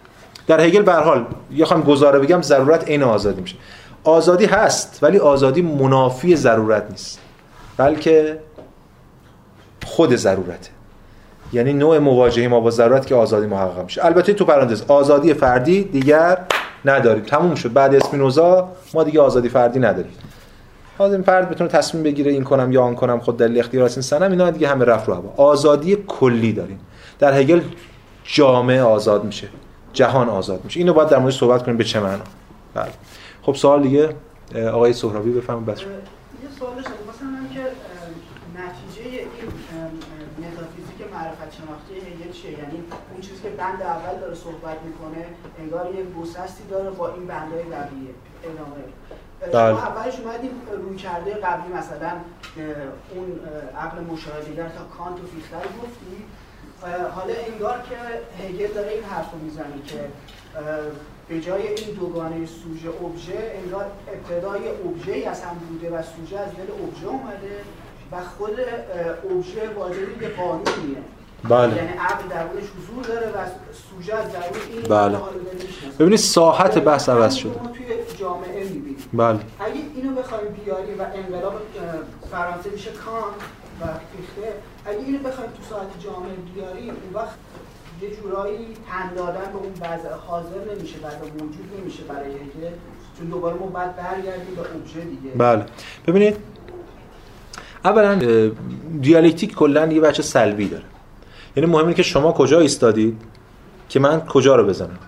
در 0.48 0.62
هگل 0.62 0.82
به 0.82 0.94
حال 0.94 1.26
یه 1.56 1.66
خواهم 1.66 1.84
گزاره 1.84 2.20
بگم 2.20 2.42
ضرورت 2.42 2.88
عین 2.88 3.04
آزادی 3.04 3.42
میشه. 3.42 3.56
آزادی 4.04 4.46
هست 4.46 5.00
ولی 5.02 5.18
آزادی 5.18 5.62
منافی 5.62 6.36
ضرورت 6.36 6.92
نیست 6.92 7.20
بلکه 7.78 8.40
خود 9.86 10.16
ضرورته. 10.16 10.70
یعنی 11.54 11.74
نوع 11.74 11.98
مواجهه 11.98 12.48
ما 12.48 12.60
با 12.60 12.70
ضرورت 12.70 13.06
که 13.06 13.16
آزادی 13.16 13.48
محقق 13.48 13.84
میشه. 13.84 14.06
البته 14.06 14.34
تو 14.34 14.46
پرانتز 14.46 14.82
آزادی 14.88 15.34
فردی 15.34 15.84
دیگر 15.84 16.38
نداریم. 16.86 17.24
تموم 17.24 17.56
شد. 17.56 17.74
بعد 17.74 17.96
اسپینوزا 17.96 18.70
ما 18.94 19.04
دیگه 19.04 19.22
آزادی 19.22 19.50
فردی 19.50 19.80
نداریم. 19.80 20.12
این 21.00 21.22
فرد 21.22 21.50
بتونه 21.50 21.70
تصمیم 21.70 22.04
بگیره 22.04 22.32
این 22.32 22.44
کنم 22.44 22.72
یا 22.72 22.84
آن 22.84 22.96
کنم 22.96 23.20
خود 23.20 23.38
دلیل 23.38 23.60
اختیار 23.60 23.90
این 23.90 24.02
سنم 24.02 24.32
اینا 24.32 24.52
دیگه 24.52 24.68
همه 24.68 24.86
رفت 24.86 25.08
رو 25.08 25.14
هوا. 25.14 25.34
آزادی 25.38 25.98
کلی 26.08 26.54
داریم. 26.54 26.80
در 27.20 27.34
هگل 27.34 27.62
جامعه 28.24 28.82
آزاد 28.82 29.24
میشه. 29.24 29.48
جهان 29.94 30.30
آزاد 30.30 30.62
میشه. 30.64 30.80
اینو 30.80 30.94
باید 30.94 31.10
در 31.10 31.18
مورد 31.18 31.34
صحبت 31.34 31.64
کنیم 31.64 31.78
به 31.78 31.84
چه 31.84 32.00
معنا. 32.00 32.24
بله. 32.74 32.92
خب 33.44 33.56
سوال 33.56 33.84
دیگه 33.84 34.16
آقای 34.72 34.94
سهرابی 34.94 35.32
بفرمایید 35.32 35.70
بچه 35.70 35.88
یه 35.88 36.50
سوال 36.60 36.74
مثلا 36.80 37.54
که 37.54 37.62
نتیجه 38.62 39.10
این 39.10 39.52
متافیزیک 40.38 41.14
معرفت 41.14 41.52
شناختی 41.58 41.96
هگل 41.96 42.32
چیه؟ 42.32 42.52
یعنی 42.52 42.84
اون 43.12 43.22
چیزی 43.22 43.42
که 43.44 43.50
بند 43.50 43.82
اول 43.82 44.20
داره 44.20 44.36
صحبت 44.36 44.78
می‌کنه 44.86 45.26
انگار 45.60 45.96
یه 45.96 46.04
گسستی 46.22 46.64
داره 46.70 46.90
با 46.90 47.14
این 47.14 47.28
بندهای 47.28 47.64
قبلی 47.64 48.10
ادامه. 48.44 48.84
شما 49.52 49.52
بله. 49.52 49.88
اولش 49.88 50.20
اومدیم 50.20 50.52
روی 50.72 50.98
کرده 50.98 51.32
قبلی 51.34 51.74
مثلا 51.74 52.12
اون 53.16 53.40
عقل 53.78 54.04
مشاهدهگر 54.04 54.70
تا 54.70 54.84
کانت 54.98 55.20
و 55.20 55.28
فیختر 55.28 55.68
گفتی. 55.84 56.24
حالا 57.16 57.34
انگار 57.54 57.84
که 57.90 57.96
هگل 58.44 58.74
داره 58.74 58.90
این 58.90 59.04
حرف 59.04 59.32
رو 59.32 59.40
می‌زنه 59.40 59.82
که 59.88 60.00
به 61.28 61.42
جای 61.42 61.68
این 61.68 61.96
دوگانه 61.96 62.46
سوژه 62.46 62.90
ابژه 62.90 63.62
انگار 63.64 63.86
ابتدای 64.14 64.62
ابژه 64.70 65.30
از 65.30 65.44
هم 65.44 65.56
بوده 65.56 65.90
و 65.90 66.02
سوژه 66.02 66.40
از 66.40 66.52
دل 66.52 66.74
ابژه 66.84 67.08
اومده 67.08 67.62
و 68.12 68.16
خود 68.38 68.60
ابژه 69.32 69.70
واجبی 69.76 70.16
به 70.20 70.30
قانونیه. 70.30 70.98
بله. 71.50 71.76
یعنی 71.76 71.98
عقل 71.98 72.28
درونش 72.30 72.64
حضور 72.64 73.04
داره 73.04 73.28
و 73.28 73.46
سوژه 73.90 74.16
از 74.16 74.26
این 74.72 74.82
بله. 74.82 75.18
ببینید 76.00 76.20
ساحت 76.20 76.78
بحث 76.78 77.10
عوض 77.10 77.34
شده. 77.36 77.52
توی 77.52 77.86
جامعه 78.20 78.64
می‌بینیم. 78.64 78.98
بله. 79.14 79.40
اگه 79.60 79.74
اینو 79.96 80.16
بخوایم 80.16 80.48
بیاریم 80.66 81.00
و 81.00 81.04
انقلاب 81.14 81.62
فرانسه 82.32 82.70
میشه 82.70 82.92
کان 82.92 83.34
و 83.82 83.86
فیخته 83.86 84.54
اگه 84.86 85.00
اینو 85.00 85.18
بخوایم 85.18 85.52
تو 85.52 85.64
ساعت 85.70 85.88
جامعه 86.00 86.36
بیاریم 86.56 86.90
اون 87.04 87.14
وقت 87.14 87.36
یه 88.04 88.16
جورایی 88.22 88.58
تن 88.88 89.16
دادن 89.16 89.52
به 89.54 89.58
اون 89.58 89.72
وضع 89.82 90.10
حاضر 90.28 90.76
نمیشه 90.76 90.96
وضع 90.98 91.18
موجود 91.18 91.66
نمیشه 91.80 92.04
برای 92.04 92.30
اینکه 92.30 92.78
چون 93.18 93.28
دوباره 93.28 93.56
ما 93.56 93.66
بعد 93.66 93.96
برگردیم 93.96 94.56
به 94.56 94.62
اوبژه 94.74 95.00
دیگه. 95.00 95.36
بله. 95.38 95.66
ببینید 96.08 96.38
اولا 97.86 98.20
دیالکتیک 99.02 99.56
کلا 99.56 99.88
یه 99.88 100.02
بچه 100.02 100.24
سلبی 100.24 100.68
داره. 100.68 100.84
یعنی 101.56 101.70
مهم 101.70 101.94
که 101.94 102.04
شما 102.04 102.32
کجا 102.32 102.60
ایستادید 102.60 103.22
که 103.90 104.00
من 104.00 104.26
کجا 104.26 104.56
رو 104.56 104.66
بزنم. 104.66 105.00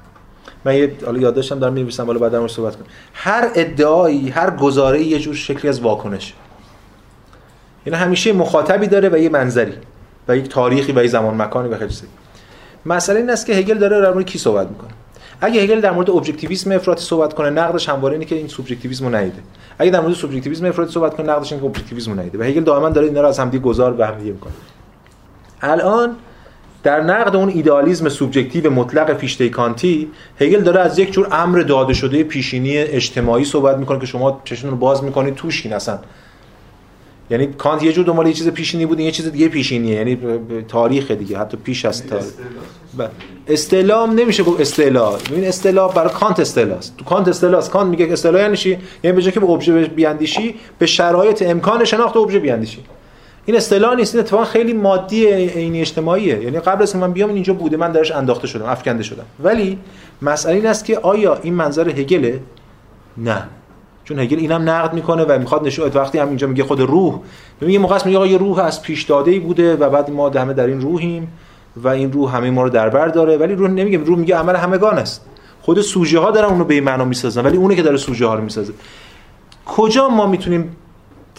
من 0.65 0.75
یه 0.75 0.91
حالا 1.05 1.19
یادداشتم 1.19 1.59
دارم 1.59 1.73
می‌نویسم 1.73 2.05
حالا 2.05 2.19
بعد 2.19 2.31
در 2.31 2.47
صحبت 2.47 2.75
کنم. 2.75 2.85
هر 3.13 3.51
ادعایی 3.55 4.29
هر 4.29 4.49
گزاره 4.49 5.03
یه 5.03 5.19
جور 5.19 5.35
شکلی 5.35 5.69
از 5.69 5.79
واکنش. 5.79 6.33
یعنی 7.85 7.99
همیشه 7.99 8.33
مخاطبی 8.33 8.87
داره 8.87 9.09
و 9.09 9.17
یه 9.17 9.29
منظری 9.29 9.73
و 10.27 10.37
یک 10.37 10.49
تاریخی 10.49 10.91
و 10.91 11.03
یک 11.03 11.09
زمان 11.09 11.41
مکانی 11.41 11.69
و 11.69 11.77
خیلی 11.77 11.93
مسئله 12.85 13.19
این 13.19 13.29
است 13.29 13.45
که 13.45 13.53
هگل 13.53 13.77
داره 13.77 14.01
در 14.01 14.13
مورد 14.13 14.25
کی 14.25 14.37
صحبت 14.37 14.67
می‌کنه. 14.67 14.89
اگه 15.41 15.61
هگل 15.61 15.81
در 15.81 15.91
مورد 15.91 16.09
ابجکتیویسم 16.09 16.71
افراطی 16.71 17.03
صحبت 17.03 17.33
کنه 17.33 17.49
نقدش 17.49 17.89
همواره 17.89 18.13
اینه 18.13 18.25
که 18.25 18.35
این 18.35 18.47
سوبژکتیویسم 18.47 19.05
رو 19.05 19.17
نیده. 19.17 19.39
اگه 19.79 19.91
در 19.91 19.99
مورد 19.99 20.13
سوبژکتیویسم 20.13 20.65
افراطی 20.65 20.91
صحبت 20.91 21.15
کنه 21.15 21.31
نقدش 21.31 21.51
اینه 21.51 21.61
که 21.61 21.67
ابجکتیویسم 21.67 22.11
رو 22.11 22.21
نیده. 22.21 22.37
و 22.37 22.43
هگل 22.43 22.63
دائما 22.63 22.89
داره 22.89 23.07
اینا 23.07 23.21
رو 23.21 23.27
از 23.27 23.39
همدیگه 23.39 23.63
گذار 23.63 23.93
به 23.93 24.07
هم 24.07 24.15
می‌کنه. 24.15 24.53
الان 25.61 26.15
در 26.83 27.01
نقد 27.01 27.35
اون 27.35 27.49
ایدئالیسم 27.49 28.09
سوبژکتیو 28.09 28.69
مطلق 28.69 29.17
فیشته 29.17 29.49
کانتی 29.49 30.11
هگل 30.39 30.61
داره 30.61 30.81
از 30.81 30.99
یک 30.99 31.11
جور 31.11 31.27
امر 31.31 31.59
داده 31.59 31.93
شده 31.93 32.23
پیشینی 32.23 32.77
اجتماعی 32.77 33.45
صحبت 33.45 33.77
می‌کنه 33.77 33.99
که 33.99 34.05
شما 34.05 34.41
چشمتون 34.43 34.71
رو 34.71 34.77
باز 34.77 35.03
می‌کنید 35.03 35.35
توش 35.35 35.65
اصلا 35.65 35.99
یعنی 37.29 37.47
کانت 37.47 37.83
یه 37.83 37.93
جور 37.93 38.05
دنبال 38.05 38.27
یه 38.27 38.33
چیز 38.33 38.49
پیشینی 38.49 38.85
بود 38.85 38.99
یه 38.99 39.11
چیز 39.11 39.31
دیگه 39.31 39.47
پیشینیه. 39.47 39.95
یعنی 39.95 40.17
تاریخ 40.67 41.11
دیگه 41.11 41.37
حتی 41.37 41.57
پیش 41.57 41.85
از 41.85 42.07
تاریخ 42.07 42.25
استعلا 43.47 43.90
هم 43.90 44.11
نمیشه 44.11 44.43
گفت 44.43 44.61
استعلا. 44.61 45.11
ببین 45.11 45.43
استعلا 45.45 45.87
برای 45.87 46.09
کانت 46.09 46.39
استعلا 46.39 46.75
است 46.75 46.97
تو 46.97 47.05
کانت 47.05 47.27
استعلا 47.27 47.57
است 47.57 47.71
کانت 47.71 47.89
میگه 47.89 48.13
استعلا 48.13 48.39
یعنی 48.39 48.57
چی؟ 48.57 48.77
یعنی 49.03 49.15
به 49.15 49.21
جای 49.21 49.31
که 49.31 49.39
به 49.39 49.49
ابژه 49.49 49.87
بیاندیشی 49.87 50.55
به 50.79 50.85
شرایط 50.85 51.41
امکان 51.41 51.85
شناخت 51.85 52.17
ابژه 52.17 52.39
بیاندیشی. 52.39 52.83
این 53.45 53.57
اصطلاح 53.57 53.95
نیست. 53.95 54.15
این 54.15 54.23
اتفاقا 54.23 54.45
خیلی 54.45 54.73
مادی 54.73 55.25
عینی 55.27 55.81
اجتماعیه. 55.81 56.43
یعنی 56.43 56.59
قبل 56.59 56.83
از 56.83 56.95
من 56.95 57.11
بیام 57.11 57.33
اینجا 57.33 57.53
بوده. 57.53 57.77
من 57.77 57.91
درش 57.91 58.11
انداخته 58.11 58.47
شدم 58.47 58.65
افکنده 58.65 59.03
شدم. 59.03 59.25
ولی 59.43 59.79
مسئله 60.21 60.55
این 60.55 60.65
است 60.65 60.85
که 60.85 60.97
آیا 60.97 61.39
این 61.43 61.53
منظر 61.53 61.89
هگله 61.89 62.39
نه. 63.17 63.43
چون 64.05 64.19
هگل 64.19 64.39
اینم 64.39 64.69
نقد 64.69 64.93
می‌کنه 64.93 65.23
و 65.23 65.39
می‌خواد 65.39 65.67
نشون 65.67 65.91
وقتی 65.95 66.17
هم 66.17 66.27
اینجا 66.27 66.47
میگه 66.47 66.63
خود 66.63 66.81
روح 66.81 67.19
میگه 67.61 67.79
موقع 67.79 68.05
میگه 68.05 68.17
آقا 68.17 68.27
یه 68.27 68.37
روح 68.37 68.59
از 68.59 68.81
پیش 68.81 69.03
داده 69.03 69.31
ای 69.31 69.39
بوده 69.39 69.75
و 69.75 69.89
بعد 69.89 70.11
ما 70.11 70.29
همه 70.29 70.53
در 70.53 70.67
این 70.67 70.81
روحیم 70.81 71.27
و 71.75 71.87
این 71.87 72.11
روح 72.11 72.35
همه 72.35 72.51
ما 72.51 72.63
رو 72.63 72.69
در 72.69 72.89
بر 72.89 73.07
داره. 73.07 73.37
ولی 73.37 73.55
روح 73.55 73.69
نمیگه 73.69 73.97
روح 73.97 74.19
میگه 74.19 74.35
عمل 74.35 74.55
همگان 74.55 74.97
است 74.97 75.25
خود 75.61 75.81
سوژه 75.81 76.19
ها 76.19 76.31
دارن 76.31 76.49
اونو 76.49 76.63
به 76.63 76.73
این 76.73 76.83
معنا 76.83 77.05
می‌سازن 77.05 77.45
ولی 77.45 77.57
اونه 77.57 77.75
که 77.75 77.81
داره 77.81 77.97
سوژه 77.97 78.27
ها 78.27 78.35
رو 78.35 78.43
می‌سازه. 78.43 78.73
کجا 79.65 80.07
ما 80.07 80.27
می‌تونیم 80.27 80.75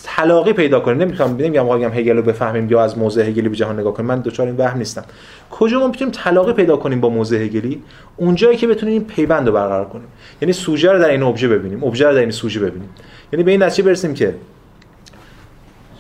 تلاقی 0.05 0.53
پیدا 0.53 0.81
کنیم. 0.81 0.99
نمی‌خوام 0.99 1.31
نمیگم 1.31 1.63
آقا 1.63 1.75
هگل 1.75 2.17
رو 2.17 2.23
بفهمیم 2.23 2.71
یا 2.71 2.85
از 2.85 2.99
موضع 2.99 3.23
هگلی 3.23 3.49
به 3.49 3.57
جهان 3.57 3.81
نگاه 3.81 3.95
کنیم. 3.95 4.07
من 4.07 4.21
دوچار 4.21 4.47
این 4.47 4.57
وهم 4.57 4.79
نیستم. 4.79 5.05
کجا 5.51 5.79
ما 5.79 5.87
می‌تونیم 5.87 6.13
تلاقی 6.13 6.53
پیدا 6.53 6.77
کنیم 6.77 7.01
با 7.01 7.09
موضع 7.09 7.37
هگلی؟ 7.37 7.83
اونجایی 8.17 8.57
که 8.57 8.67
بتونیم 8.67 8.93
این 8.93 9.05
پیوند 9.05 9.47
رو 9.47 9.53
برقرار 9.53 9.85
کنیم. 9.85 10.07
یعنی 10.43 10.53
سوژه 10.53 10.93
رو 10.93 10.99
در 10.99 11.11
این 11.11 11.23
ابژه 11.23 11.49
ببینیم. 11.49 11.85
ابژه 11.85 12.07
رو 12.07 12.15
در 12.15 12.21
این 12.21 12.31
سوژه 12.31 12.61
ببینیم. 12.61 12.89
یعنی 13.33 13.43
به 13.43 13.51
این 13.51 13.63
نتیجه 13.63 13.83
برسیم 13.83 14.15
که 14.15 14.35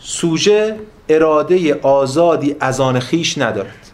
سوژه 0.01 0.77
اراده 1.09 1.74
آزادی 1.82 2.56
از 2.60 2.81
آن 2.81 2.98
خیش 2.98 3.39
ندارد. 3.39 3.90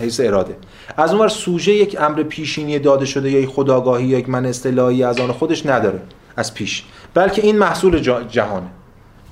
حیث 0.00 0.20
اراده. 0.20 0.56
از 0.96 1.12
اونور 1.12 1.28
سوژه 1.28 1.72
یک 1.72 1.96
امر 2.00 2.22
پیشینی 2.22 2.78
داده 2.78 3.06
شده 3.06 3.30
یا 3.30 3.48
خداگاهی 3.48 4.06
یا 4.06 4.18
یک 4.18 4.28
من 4.28 4.46
اصطلاحی 4.46 5.02
از 5.02 5.20
آن 5.20 5.32
خودش 5.32 5.66
نداره. 5.66 6.00
از 6.36 6.54
پیش. 6.54 6.84
بلکه 7.14 7.42
این 7.42 7.58
محصول 7.58 7.98
جهانه. 8.28 8.66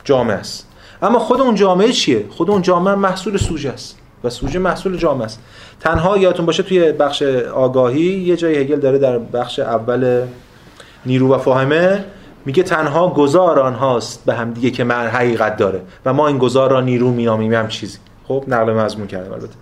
جامعه 0.05 0.37
است. 0.37 0.69
اما 1.03 1.19
خود 1.19 1.41
اون 1.41 1.55
جامعه 1.55 1.93
چیه؟ 1.93 2.25
خود 2.31 2.51
اون 2.51 2.63
جامعه 2.63 2.95
محصول 2.95 3.37
سوژه 3.37 3.71
است 3.71 3.99
و 4.25 4.31
سوژه 4.31 4.59
محصول 4.59 4.97
جامعه 4.97 5.25
است. 5.25 5.41
تنها 5.81 6.19
یادتون 6.19 6.47
باشه 6.47 6.63
توی 6.63 6.93
بخش 6.93 7.23
آگاهی 7.55 8.03
یه 8.03 8.37
جای 8.37 8.57
هگل 8.57 8.81
داره 8.81 8.99
در 8.99 9.19
بخش 9.19 9.59
اول 9.59 10.23
نیرو 11.07 11.35
و 11.35 11.39
فاهمه 11.39 12.05
میگه 12.47 12.63
تنها 12.63 13.09
گذار 13.09 13.59
آنهاست 13.59 14.25
به 14.25 14.35
هم 14.35 14.53
دیگه 14.53 14.71
که 14.71 14.85
من 14.85 15.07
حقیقت 15.07 15.57
داره 15.57 15.83
و 16.05 16.13
ما 16.13 16.29
این 16.29 16.39
گذار 16.39 16.71
را 16.71 16.81
نیرو 16.81 17.11
مینامیم 17.11 17.55
هم 17.55 17.69
چیزی. 17.69 17.99
خب 18.29 18.45
نقل 18.49 18.73
مضمون 18.73 19.07
کرده 19.07 19.33
البته. 19.33 19.55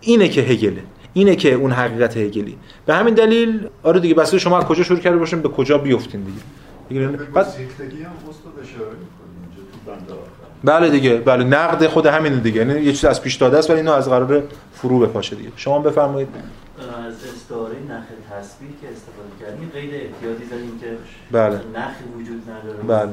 اینه 0.00 0.28
که 0.28 0.40
هگله. 0.40 0.82
اینه 1.12 1.36
که 1.36 1.52
اون 1.52 1.72
حقیقت 1.72 2.16
هگلی. 2.16 2.58
به 2.86 2.94
همین 2.94 3.14
دلیل 3.14 3.68
آره 3.82 4.00
دیگه 4.00 4.14
بس 4.14 4.34
شما 4.34 4.58
از 4.58 4.64
کجا 4.64 4.82
شروع 4.82 4.98
کرده 4.98 5.16
باشین 5.16 5.42
به 5.42 5.48
کجا 5.48 5.78
بیفتین 5.78 6.20
دیگه. 6.20 6.40
دیگه 6.92 7.08
بعد 7.08 7.46
بله 10.64 10.90
دیگه 10.90 11.16
بله 11.16 11.44
نقد 11.44 11.86
خود 11.86 12.06
همین 12.06 12.38
دیگه. 12.38 12.66
یعنی 12.66 12.80
یه 12.80 12.92
چیز 12.92 13.04
از 13.04 13.22
پیش 13.22 13.34
داده 13.36 13.58
است 13.58 13.70
ولی 13.70 13.78
اینو 13.78 13.92
از 13.92 14.08
قرار 14.08 14.42
فرو 14.72 14.98
بپاشه 14.98 15.36
دیگه. 15.36 15.52
شما 15.56 15.78
بفرمایید. 15.78 16.28
از 17.06 17.14
استعاره 17.14 17.76
نخ 17.88 18.04
تسبیح 18.30 18.70
که 18.80 18.88
استفاده 18.88 19.30
کردیم 19.40 19.70
قید 19.74 19.94
احتیاطی 19.94 20.44
زدیم 20.44 20.78
که 20.80 20.96
بله. 21.30 21.54
نخی 21.54 22.04
وجود 22.16 22.50
نداره. 22.50 22.78
بله. 22.78 23.12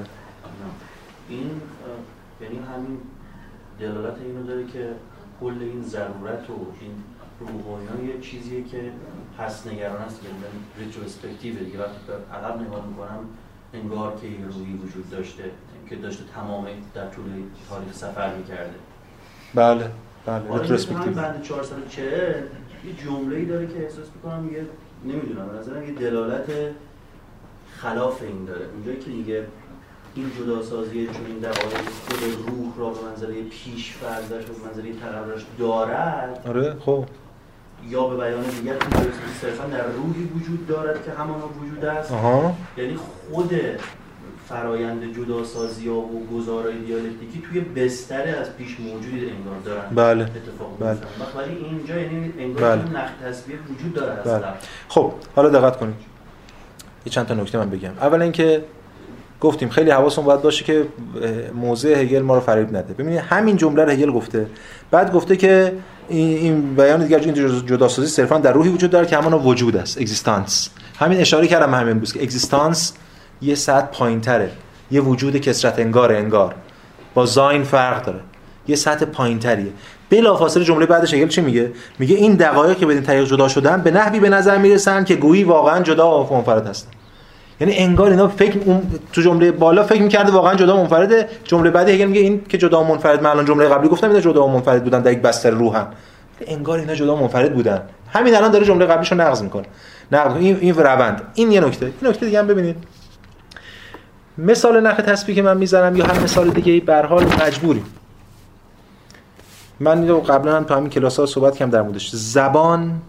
این 1.30 1.62
یعنی 2.42 2.56
همین 2.56 2.98
دلالت 3.80 4.18
اینو 4.26 4.44
داره 4.48 4.64
که 4.74 4.90
کل 5.42 5.62
این 5.62 5.84
ضرورت 5.84 6.50
و 6.50 6.54
این 6.82 6.92
روحانی 7.40 8.08
یه 8.08 8.22
چیزیه 8.22 8.64
که 8.64 8.92
پس 9.38 9.68
نگران 9.68 10.02
است 10.02 10.22
که 10.22 10.28
retrospective 10.80 11.56
دیگه 11.56 11.80
وقتی 11.80 11.96
عقب 12.34 12.62
نگاه 12.62 12.88
می‌کنم 12.88 13.20
انگار 13.74 14.16
که 14.22 14.28
یه 14.28 14.46
روحی 14.46 14.74
وجود 14.74 15.10
داشته 15.10 15.44
که 15.90 15.96
داشته 15.96 16.24
تمام 16.36 16.66
در 16.94 17.08
طول 17.08 17.24
تاریخ 17.70 17.94
سفر 17.94 18.36
می‌کرده. 18.36 18.76
بله 19.56 19.92
بله 20.26 20.62
retrospective 20.62 21.14
بند 21.14 21.42
440 21.44 22.06
یه 22.86 22.94
جمله 23.06 23.36
ای 23.36 23.46
داره 23.46 23.68
که 23.68 23.84
احساس 23.84 24.06
می‌کنم 24.16 24.54
یه 24.54 24.66
نمی‌دونم 25.06 25.48
به 25.48 25.60
نظرم 25.60 25.84
یه 25.84 25.94
دلالت 25.94 26.52
خلاف 27.78 28.22
این 28.22 28.46
داره. 28.46 28.66
اونجایی 28.74 29.00
که 29.00 29.10
میگه 29.10 29.46
این 30.16 30.32
جداسازی 30.40 31.08
چون 31.08 31.26
این 31.28 31.40
دقایق 31.40 31.90
خود 31.90 32.48
روح 32.48 32.78
را 32.78 32.90
به 32.90 33.02
منزله 33.10 33.44
پیش 33.44 33.92
فرضش 33.92 34.50
و 34.50 34.54
به 34.54 34.68
منزله 34.68 34.94
تقررش 34.94 35.46
دارد 35.60 36.48
آره 36.48 36.76
خب. 36.80 37.06
یا 37.88 38.08
به 38.08 38.18
بیان 38.18 38.44
دیگر 38.44 38.76
صرفا 39.42 39.66
در 39.66 39.86
روحی 39.86 40.24
وجود 40.36 40.68
دارد 40.68 41.06
که 41.06 41.12
همان 41.12 41.42
وجود 41.62 41.86
است 41.86 42.12
آها. 42.12 42.56
یعنی 42.78 42.96
خود 42.96 43.52
فرایند 44.50 45.16
جداسازی 45.16 45.88
ها 45.88 45.96
و 45.96 46.28
گزارای 46.34 46.78
دیالکتیکی 46.78 47.42
توی 47.50 47.60
بستر 47.60 48.36
از 48.36 48.58
پیش 48.58 48.80
موجود 48.80 49.14
انگار 49.14 49.60
دارن 49.66 49.90
بله 49.96 50.24
اتفاق 50.24 50.80
بله. 50.80 50.98
ولی 51.38 51.66
اینجا 51.66 51.98
یعنی 51.98 52.34
انگار 52.40 52.76
بله. 52.76 52.90
نقد 52.90 53.12
تصویر 53.26 53.60
وجود 53.72 53.94
داره 53.94 54.24
بله. 54.24 54.46
خب 54.88 55.14
حالا 55.36 55.50
دقت 55.50 55.78
کنید 55.78 55.96
یه 57.06 57.12
چند 57.12 57.26
تا 57.26 57.34
نکته 57.34 57.58
من 57.58 57.70
بگم 57.70 57.92
اولا 58.02 58.24
اینکه 58.24 58.64
گفتیم 59.42 59.70
خیلی 59.70 59.92
حواسمون 59.92 60.28
باید 60.28 60.42
باشه 60.42 60.66
که 60.66 60.86
موضع 61.56 62.02
هگل 62.02 62.22
ما 62.22 62.36
رو 62.36 62.42
فریب 62.42 62.78
نده. 62.78 62.94
ببینید 62.94 63.20
همین 63.20 63.58
جمله 63.58 63.84
رو 63.84 63.92
هگل 63.92 64.12
گفته. 64.12 64.46
بعد 64.92 65.14
گفته 65.14 65.36
که 65.36 65.74
این, 66.10 66.76
بیان 66.76 67.04
دیگر 67.04 67.20
این 67.20 67.34
جداسازی 67.66 68.08
صرفا 68.08 68.38
در 68.38 68.54
روحی 68.54 68.70
وجود 68.70 68.92
داره 68.92 69.06
که 69.06 69.18
همان 69.18 69.34
وجود 69.34 69.78
است 69.78 69.98
اگزیستانس 69.98 70.70
همین 71.00 71.20
اشاره 71.20 71.48
کردم 71.48 71.74
همین 71.74 71.92
امروز 71.92 72.14
که 72.14 72.24
اگزیستانس 72.24 72.94
یه 73.42 73.56
سطح 73.56 73.86
پایینتره. 73.86 74.52
یه 74.92 75.02
وجود 75.02 75.38
کسرت 75.38 75.80
انگار 75.80 76.14
انگار. 76.14 76.56
با 77.14 77.26
زاین 77.26 77.64
فرق 77.64 78.06
داره. 78.06 78.20
یه 78.68 78.76
سطح 78.76 79.06
پایینتریه. 79.06 79.72
بلافاصله 80.10 80.64
جمله 80.64 80.86
بعدش 80.86 81.14
هگل 81.14 81.28
چی 81.28 81.42
میگه؟ 81.42 81.72
میگه 82.00 82.16
این 82.16 82.36
دقایق 82.36 82.78
که 82.78 82.86
بدین 82.86 83.04
طریق 83.04 83.26
جدا 83.26 83.48
شدن 83.48 83.82
به 83.82 83.92
نحوی 83.92 84.20
به 84.20 84.30
نظر 84.30 84.58
می‌رسن 84.58 85.04
که 85.04 85.16
گویی 85.16 85.44
واقعا 85.44 85.84
جدا 85.84 86.24
و 86.24 86.34
منفرد 86.34 86.68
هستن. 86.68 86.92
یعنی 87.60 87.78
انگار 87.78 88.10
اینا 88.10 88.28
فکر 88.28 88.60
اون 88.66 89.00
تو 89.14 89.22
جمله 89.22 89.52
بالا 89.52 89.84
فکر 89.84 90.02
می‌کرده 90.02 90.32
واقعا 90.32 90.56
جدا 90.56 90.78
منفرده. 90.78 91.30
جمله 91.44 91.70
بعدی 91.70 91.92
هگل 91.92 92.06
میگه 92.06 92.22
این 92.22 92.46
که 92.50 92.58
جدا 92.58 92.84
منفرد 92.84 93.24
من 93.24 93.30
الان 93.30 93.46
جمله 93.46 93.70
قبلی 93.70 93.90
گفتم 93.90 94.08
اینا 94.08 94.20
جدا 94.20 94.48
منفرد 94.48 94.84
بودن 94.84 95.02
در 95.02 95.12
یک 95.12 95.22
بستر 95.22 95.50
روحن. 95.50 95.88
انگار 96.48 96.80
اینا 96.80 96.96
جدا 96.96 97.16
منفرد 97.16 97.54
بودن. 97.54 97.82
همین 98.10 98.36
الان 98.36 98.52
داره 98.52 98.66
جمله 98.66 98.86
قبلیشو 98.86 99.16
نقض 99.16 99.42
می‌کنه. 99.42 99.66
نقض 100.12 100.36
این 100.36 100.58
این 100.62 100.76
روند. 100.76 101.22
این 101.34 101.52
یه 101.52 101.62
نکته. 101.62 101.86
این 101.86 102.10
نکته 102.10 102.26
دیگه 102.26 102.40
هم 102.40 102.48
ببینید. 102.48 102.76
مثال 104.38 104.88
نخ 104.88 104.98
تسبیح 104.98 105.36
که 105.36 105.42
من 105.42 105.58
می‌زنم 105.58 105.96
یا 105.96 106.06
هر 106.06 106.20
مثال 106.20 106.50
دیگه 106.50 106.80
به 106.86 106.94
هر 106.94 107.06
حال 107.06 107.26
مجبوریم. 107.26 107.86
من 109.80 110.20
قبلا 110.20 110.56
هم 110.56 110.64
تو 110.64 110.74
همین 110.74 110.90
کلاس 110.90 111.20
ها 111.20 111.26
صحبت 111.26 111.58
کردم 111.58 111.72
در 111.72 111.82
موردش. 111.82 112.10
زبان 112.14 113.02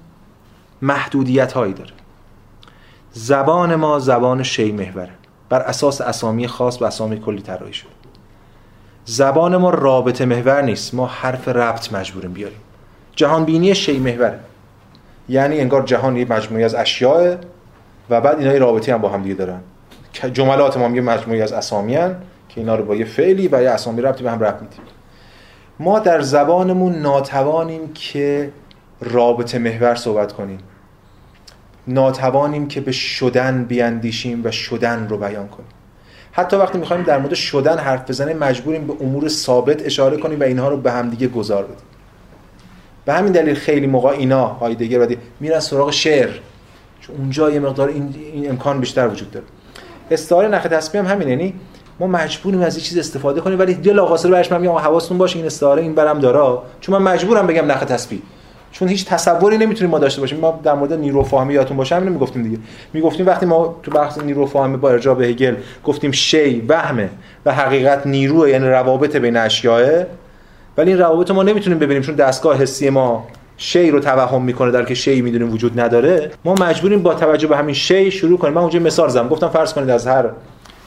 محدودیت 0.83 1.53
هایی 1.53 1.73
داره. 1.73 1.91
زبان 3.13 3.75
ما 3.75 3.99
زبان 3.99 4.43
شی 4.43 4.73
محوره 4.73 5.11
بر 5.49 5.61
اساس 5.61 6.01
اسامی 6.01 6.47
خاص 6.47 6.83
و 6.83 6.85
اسامی 6.85 7.21
کلی 7.21 7.43
طراحی 7.43 7.73
شده 7.73 7.91
زبان 9.05 9.57
ما 9.57 9.71
رابطه 9.71 10.25
محور 10.25 10.63
نیست. 10.63 10.95
ما 10.95 11.07
حرف 11.07 11.49
ربط 11.49 11.93
مجبوریم 11.93 12.33
بیاریم. 12.33 12.59
جهان 13.17 13.45
بینی 13.45 13.75
شی 13.75 13.99
محوره 13.99 14.39
یعنی 15.29 15.61
انگار 15.61 15.83
جهان 15.83 16.17
یه 16.17 16.33
مجموعه 16.33 16.65
از 16.65 16.75
اشیاء 16.75 17.37
و 18.11 18.21
بعد 18.21 18.39
اینا 18.39 18.53
رابطه 18.53 18.95
هم 18.95 19.01
با 19.01 19.09
هم 19.09 19.23
دیگه 19.23 19.35
دارن. 19.35 19.61
جملات 20.33 20.77
ما 20.77 20.97
یه 20.97 21.01
مجموعه 21.01 21.43
از 21.43 21.53
اسامی 21.53 21.97
هن 21.97 22.17
که 22.49 22.61
اینا 22.61 22.75
رو 22.75 22.85
با 22.85 22.95
یه 22.95 23.05
فعلی 23.05 23.49
و 23.49 23.63
یه 23.63 23.71
اسامی 23.71 24.03
ربطی 24.03 24.25
به 24.25 24.31
هم 24.31 24.41
ربط 24.41 24.63
میدیم. 24.63 24.81
ما 25.79 25.99
در 25.99 26.21
زبانمون 26.21 26.95
ناتوانیم 26.95 27.93
که 27.93 28.53
رابطه 29.01 29.59
محور 29.59 29.95
صحبت 29.95 30.33
کنیم. 30.33 30.59
ناتوانیم 31.87 32.69
که 32.69 32.81
به 32.81 32.93
شدن 32.93 33.65
بیاندیشیم 33.65 34.41
و 34.45 34.51
شدن 34.51 35.09
رو 35.09 35.19
بیان 35.19 35.49
کنیم. 35.49 35.69
حتی 36.33 36.57
وقتی 36.57 36.79
می‌خوایم 36.79 37.03
در 37.03 37.19
مورد 37.19 37.35
شدن 37.35 37.79
حرف 37.79 38.11
بزنیم 38.11 38.39
مجبوریم 38.39 38.87
به 38.87 38.93
امور 39.01 39.29
ثابت 39.29 39.87
اشاره 39.87 40.17
کنیم 40.17 40.41
و 40.41 40.43
اینها 40.43 40.69
رو 40.69 40.77
به 40.77 40.93
همدیگه 40.93 41.29
گذار 41.29 41.65
بدیم. 41.65 41.77
به 43.05 43.13
همین 43.13 43.33
دلیل 43.33 43.55
خیلی 43.55 43.87
موقع 43.87 44.09
اینا 44.09 44.47
هایدگر 44.47 44.99
بعدی 44.99 45.19
میرن 45.41 45.61
سراغ 45.61 45.91
شعر. 45.91 46.31
چون 47.01 47.17
اونجا 47.17 47.51
یه 47.51 47.61
مقدار 47.61 47.89
این, 47.89 48.15
این 48.33 48.51
امکان 48.51 48.81
بیشتر 48.81 49.09
وجود 49.09 49.31
داره. 49.31 49.47
استعاره 50.11 50.49
نخ 50.49 50.63
تسبیح 50.63 51.01
هم 51.01 51.07
همین 51.07 51.29
یعنی 51.29 51.55
ما 52.01 52.07
مجبوریم 52.07 52.61
از 52.61 52.77
این 52.77 52.85
چیز 52.85 52.99
استفاده 52.99 53.41
کنیم 53.41 53.59
ولی 53.59 53.75
دل 53.75 53.99
آقاصر 53.99 54.31
برش 54.31 54.53
من 54.53 54.61
میگم 54.61 54.73
حواستون 54.73 55.19
باشه 55.19 55.37
این 55.37 55.47
استعاره 55.47 55.83
این 55.83 55.95
برم 55.95 56.19
داره. 56.19 56.59
چون 56.81 57.03
من 57.03 57.13
مجبورم 57.13 57.47
بگم 57.47 57.71
نخ 57.71 57.85
تسبیح. 57.85 58.21
چون 58.73 58.89
هیچ 58.89 59.07
تصوری 59.07 59.59
نمی‌تونیم 59.59 59.91
ما 59.91 59.99
داشته 59.99 60.21
باشیم. 60.21 60.41
ما 60.41 60.61
در 60.63 60.75
مورد 60.75 60.93
نیروفاهمی 60.93 61.55
یادتون 61.55 61.77
باشه 61.77 61.97
همین 61.97 62.13
می‌گفتیم 62.13 62.43
دیگه. 62.43 62.59
می‌گفتیم 62.93 63.27
وقتی 63.27 63.47
ما 63.47 63.77
تو 63.83 63.91
بحث 63.91 64.19
نیروفاهمی 64.19 64.77
با 64.77 64.91
ارجاع 64.91 65.15
به 65.15 65.27
هگل 65.27 65.55
گفتیم 65.85 66.11
شی 66.11 66.61
وهمه 66.69 67.11
و 67.47 67.55
حقیقت 67.55 68.07
نیروه 68.07 68.51
یعنی 68.51 68.69
روابط 68.69 69.17
بین 69.17 69.37
اشیاء 69.37 70.03
ولی 70.79 70.91
این 70.91 71.01
روابط 71.01 71.31
ما 71.31 71.43
نمی‌تونیم 71.43 71.79
ببینیم 71.79 72.03
چون 72.03 72.15
دستگاه 72.15 72.57
حسی 72.57 72.91
ما 72.91 73.27
شی 73.57 73.91
رو 73.91 74.01
توهم 74.01 74.43
می‌کنه 74.43 74.71
در 74.71 74.85
که 74.85 74.95
شی 74.95 75.23
می‌دونیم 75.23 75.53
وجود 75.53 75.81
نداره. 75.81 76.31
ما 76.45 76.55
مجبوریم 76.55 77.03
با 77.03 77.15
توجه 77.15 77.49
به 77.49 77.57
همین 77.57 77.75
شی 77.75 78.11
شروع 78.11 78.39
کنیم. 78.39 78.55
من 78.55 78.61
اونجا 78.61 78.79
مثال 78.79 79.09
زدم. 79.09 79.29
گفتم 79.29 79.49
فرض 79.49 79.73
کنید 79.73 79.91
از 79.91 80.07
هر 80.07 80.25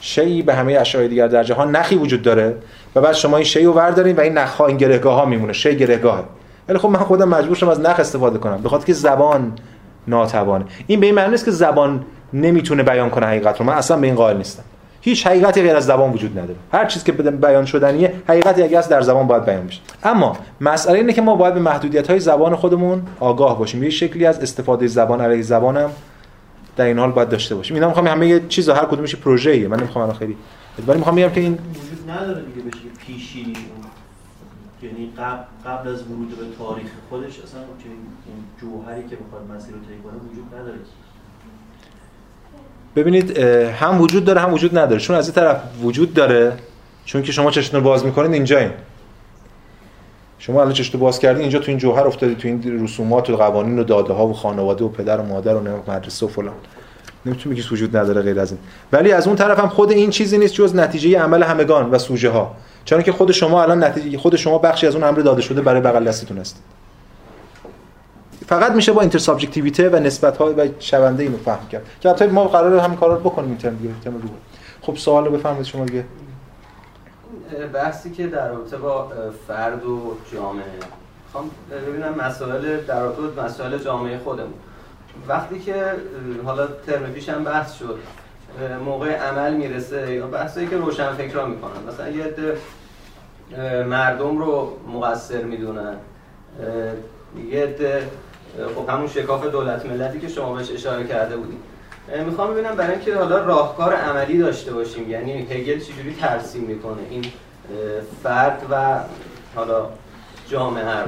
شی 0.00 0.42
به 0.42 0.54
همه 0.54 0.72
اشیاء 0.72 1.06
دیگر 1.06 1.28
در 1.28 1.42
جهان 1.42 1.76
نخی 1.76 1.96
وجود 1.96 2.22
داره 2.22 2.54
و 2.94 3.00
بعد 3.00 3.14
شما 3.14 3.36
این 3.36 3.46
شی 3.46 3.64
رو 3.64 3.72
وردارین 3.72 4.16
و 4.16 4.20
این 4.20 4.38
نخها 4.38 4.66
این 4.66 4.76
گرهگاه 4.76 5.14
ها 5.14 5.24
میمونه. 5.24 5.52
شی 5.52 5.76
گرهگاهه. 5.76 6.24
ولی 6.68 6.78
خب 6.78 6.88
من 6.88 6.98
خودم 6.98 7.28
مجبور 7.28 7.56
شدم 7.56 7.68
از 7.68 7.80
نخ 7.80 8.00
استفاده 8.00 8.38
کنم. 8.38 8.62
به 8.62 8.68
خاطر 8.68 8.86
که 8.86 8.92
زبان 8.92 9.52
ناتوانه. 10.08 10.64
این 10.86 11.00
به 11.00 11.06
این 11.06 11.14
معنی 11.14 11.30
نیست 11.30 11.44
که 11.44 11.50
زبان 11.50 12.04
نمی‌تونه 12.32 12.82
بیان 12.82 13.10
کنه 13.10 13.26
حقیقت 13.26 13.60
رو. 13.60 13.66
من 13.66 13.72
اصلا 13.72 13.96
به 13.96 14.06
این 14.06 14.16
قائل 14.16 14.36
نیستم. 14.36 14.62
هیچ 15.00 15.26
حقیقتی 15.26 15.62
غیر 15.62 15.76
از 15.76 15.86
زبان 15.86 16.12
وجود 16.12 16.38
نداره. 16.38 16.58
هر 16.72 16.86
چیزی 16.86 17.04
که 17.04 17.12
بیان 17.12 17.64
شدنیه 17.64 18.12
حقیقتی 18.28 18.62
اگه 18.62 18.78
از 18.78 18.88
در 18.88 19.00
زبان 19.00 19.26
باید 19.26 19.44
بیان 19.44 19.66
بشه. 19.66 19.80
اما 20.02 20.36
مسئله 20.60 20.98
اینه 20.98 21.12
که 21.12 21.22
ما 21.22 21.36
باید 21.36 21.54
به 21.54 21.60
محدودیت 21.60 22.10
های 22.10 22.20
زبان 22.20 22.56
خودمون 22.56 23.02
آگاه 23.20 23.58
باشیم. 23.58 23.82
یه 23.82 23.90
شکلی 23.90 24.26
از 24.26 24.40
استفاده 24.40 24.86
زبان 24.86 25.20
علیه 25.20 25.42
زبانم 25.42 25.90
در 26.76 26.84
این 26.84 26.98
حال 26.98 27.10
باید 27.10 27.28
داشته 27.28 27.54
باشیم. 27.54 27.74
اینا 27.74 27.88
می‌خوام 27.88 28.06
همه 28.06 28.28
یه 28.28 28.40
چیز 28.48 28.68
هر 28.68 28.84
کدومش 28.84 29.16
پروژه 29.16 29.50
ایه 29.50 29.68
من 29.68 29.76
نمی‌خوام 29.76 30.04
الان 30.04 30.18
خیلی 30.18 30.36
ولی 30.86 30.98
می‌خوام 30.98 31.16
بگم 31.16 31.30
که 31.30 31.40
این 31.40 31.52
وجود 31.52 32.10
نداره 32.10 32.42
دیگه 32.42 32.66
بشه 32.66 32.78
پیشینی. 33.06 33.52
یعنی 34.84 35.12
قبل 35.18 35.42
قبل 35.66 35.88
از 35.88 36.02
ورود 36.02 36.28
به 36.28 36.44
تاریخ 36.58 36.86
خودش 37.10 37.40
اصلا 37.40 37.60
اون 37.60 38.44
جوهری 38.60 39.02
که 39.08 39.16
بخواد 39.16 39.42
مسیر 39.56 39.74
رو 39.74 39.80
طی 39.80 40.02
کنه 40.04 40.12
وجود 40.30 40.54
نداره. 40.54 40.78
ببینید 42.96 43.38
هم 43.68 44.00
وجود 44.00 44.24
داره 44.24 44.40
هم 44.40 44.52
وجود 44.52 44.78
نداره. 44.78 45.00
چون 45.00 45.16
از 45.16 45.26
این 45.26 45.34
طرف 45.34 45.62
وجود 45.82 46.14
داره 46.14 46.52
چون 47.04 47.22
که 47.22 47.32
شما 47.32 47.50
چشتون 47.50 47.80
رو 47.80 47.84
باز 47.84 48.04
می‌کنید 48.04 48.32
اینجا 48.32 48.58
این. 48.58 48.70
شما 50.38 50.60
الان 50.60 50.72
چشتون 50.72 51.00
باز 51.00 51.18
کردین 51.18 51.40
اینجا 51.40 51.58
تو 51.58 51.70
این 51.70 51.78
جوهر 51.78 52.06
افتادی 52.06 52.34
تو 52.34 52.48
این 52.48 52.84
رسومات 52.84 53.30
و 53.30 53.36
قوانین 53.36 53.78
و 53.78 53.84
داده 53.84 54.12
ها 54.12 54.26
و 54.26 54.32
خانواده 54.32 54.84
و 54.84 54.88
پدر 54.88 55.20
و 55.20 55.22
مادر 55.22 55.54
و 55.54 55.60
مدرسه 55.88 56.26
و 56.26 56.28
فلان. 56.28 56.54
نمی‌تونی 57.26 57.54
بگی 57.54 57.68
وجود 57.70 57.96
نداره 57.96 58.22
غیر 58.22 58.40
از 58.40 58.52
این. 58.52 58.60
ولی 58.92 59.12
از 59.12 59.26
اون 59.26 59.36
طرف 59.36 59.58
هم 59.58 59.68
خود 59.68 59.90
این 59.90 60.10
چیزی 60.10 60.38
نیست 60.38 60.54
جز 60.54 60.76
نتیجه 60.76 61.18
عمل 61.18 61.42
همگان 61.42 61.90
و 61.90 61.98
سوژه 61.98 62.30
ها 62.30 62.56
چون 62.84 63.02
که 63.02 63.12
خود 63.12 63.32
شما 63.32 63.62
الان 63.62 63.84
نتیجه 63.84 64.18
خود 64.18 64.36
شما 64.36 64.58
بخشی 64.58 64.86
از 64.86 64.94
اون 64.94 65.04
امر 65.04 65.20
داده 65.20 65.42
شده 65.42 65.62
برای 65.62 65.80
بغل 65.80 66.04
دستتون 66.04 66.38
است. 66.38 66.62
فقط 68.46 68.72
میشه 68.72 68.92
با 68.92 69.00
اینتر 69.00 69.18
سابجکتیویته 69.18 69.88
و 69.88 69.96
نسبت 69.96 70.36
ها 70.36 70.54
و 70.56 70.68
شونده 70.78 71.22
اینو 71.22 71.36
فهم 71.38 71.68
کرد. 71.68 71.86
که 72.00 72.08
البته 72.08 72.26
ما 72.26 72.44
قراره 72.44 72.82
همین 72.82 72.96
کارا 72.96 73.14
رو 73.14 73.20
بکنیم 73.20 73.48
این 73.48 73.58
ترم 73.58 73.76
دیگه 73.76 73.94
ترم 74.04 74.14
رو 74.14 74.20
خب 74.82 74.96
سوال 74.96 75.24
رو 75.24 75.30
بفرمایید 75.30 75.66
شما 75.66 75.84
دیگه. 75.84 76.04
بحثی 77.72 78.10
که 78.10 78.26
در 78.26 78.48
رابطه 78.48 78.76
با 78.76 79.12
فرد 79.48 79.84
و 79.84 80.16
جامعه. 80.32 80.64
می‌خوام 81.26 81.50
ببینم 81.70 82.14
مسائل 82.26 82.80
در 82.80 83.00
رابطه 83.00 83.42
مسائل 83.42 83.78
جامعه 83.78 84.18
خودمون. 84.18 84.54
وقتی 85.28 85.58
که 85.58 85.74
حالا 86.44 86.66
ترم 86.86 87.12
پیش 87.12 87.28
هم 87.28 87.44
بحث 87.44 87.78
شد. 87.78 87.98
موقع 88.84 89.16
عمل 89.16 89.54
می‌رسه 89.54 90.14
یا 90.14 90.26
بحثایی 90.26 90.66
که 90.66 90.76
روشن 90.76 91.12
فکرا 91.12 91.46
می‌کنن. 91.46 91.88
مثلا 91.88 92.08
یه 92.08 92.24
عده 92.24 92.56
مردم 93.84 94.38
رو 94.38 94.78
مقصر 94.92 95.42
می‌دونن. 95.42 95.96
یه 97.50 97.62
عده 97.62 98.08
خب 98.76 98.88
همون 98.88 99.08
شکاف 99.08 99.46
دولت 99.46 99.86
ملتی 99.86 100.20
که 100.20 100.28
شما 100.28 100.54
بهش 100.54 100.70
اشاره 100.70 101.06
کرده 101.06 101.36
بودیم 101.36 101.58
می‌خوام 102.26 102.50
ببینم 102.50 102.74
برای 102.74 102.92
اینکه 102.92 103.16
حالا 103.16 103.44
راهکار 103.44 103.94
عملی 103.94 104.38
داشته 104.38 104.72
باشیم. 104.72 105.10
یعنی 105.10 105.32
هگل 105.32 105.78
چجوری 105.78 106.16
ترسیم 106.20 106.62
می‌کنه؟ 106.62 107.02
این 107.10 107.24
فرد 108.22 108.62
و 108.70 109.00
حالا 109.54 109.88
جامعه 110.48 110.98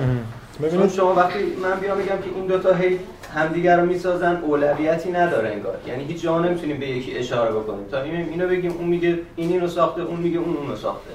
رو. 0.61 0.71
چون 0.71 0.89
شما 0.89 1.15
وقتی 1.15 1.39
من 1.63 1.81
بیام 1.81 1.99
بگم 1.99 2.07
که 2.07 2.31
این 2.35 2.47
دوتا 2.47 2.75
هی 2.75 2.99
همدیگر 3.37 3.81
رو 3.81 3.87
می‌سازن 3.87 4.37
اولویتی 4.37 5.13
نداره 5.13 5.53
انگار. 5.53 5.75
یعنی 5.87 6.05
هیچ 6.05 6.23
جا 6.23 6.39
نمی‌تونیم 6.39 6.81
به 6.81 6.89
یکی 6.89 7.19
اشاره 7.19 7.51
بکنیم. 7.51 7.87
تا 7.91 8.03
این 8.03 8.29
اینو 8.29 8.49
بگیم 8.49 8.73
اون 8.79 8.89
میگه 8.89 9.19
این 9.37 9.53
اینو 9.53 9.69
ساخته 9.69 10.03
اون 10.03 10.21
میگه 10.21 10.39
اون 10.39 10.57
اونو 10.57 10.77
ساخته. 10.77 11.11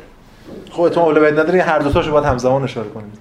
خودتون 0.71 1.03
اولویت 1.03 1.33
نداری 1.33 1.59
هر 1.59 1.79
دو 1.79 1.89
تاشو 1.91 2.11
باید 2.11 2.25
همزمان 2.25 2.63
اشاره 2.63 2.89
کنید 2.89 3.17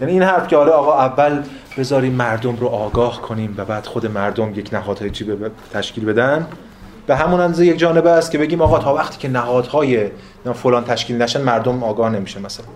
یعنی 0.00 0.12
این 0.12 0.22
حرف 0.22 0.48
که 0.48 0.56
حالا 0.56 0.72
آقا 0.72 0.98
اول 0.98 1.42
بذاریم 1.78 2.12
مردم 2.12 2.56
رو 2.56 2.66
آگاه 2.66 3.22
کنیم 3.22 3.54
و 3.58 3.64
بعد 3.64 3.86
خود 3.86 4.06
مردم 4.06 4.52
یک 4.54 4.68
نهادهای 4.72 5.10
چی 5.10 5.24
به 5.24 5.50
تشکیل 5.72 6.04
بدن 6.04 6.46
به 7.06 7.16
همون 7.16 7.40
اندازه 7.40 7.66
یک 7.66 7.78
جانبه 7.78 8.10
است 8.10 8.30
که 8.30 8.38
بگیم 8.38 8.62
آقا 8.62 8.78
تا 8.78 8.94
وقتی 8.94 9.18
که 9.18 9.28
نهادهای 9.28 10.10
فلان 10.54 10.84
تشکیل 10.84 11.22
نشن 11.22 11.42
مردم 11.42 11.84
آگاه 11.84 12.10
نمیشه 12.10 12.40
مثلا. 12.40 12.66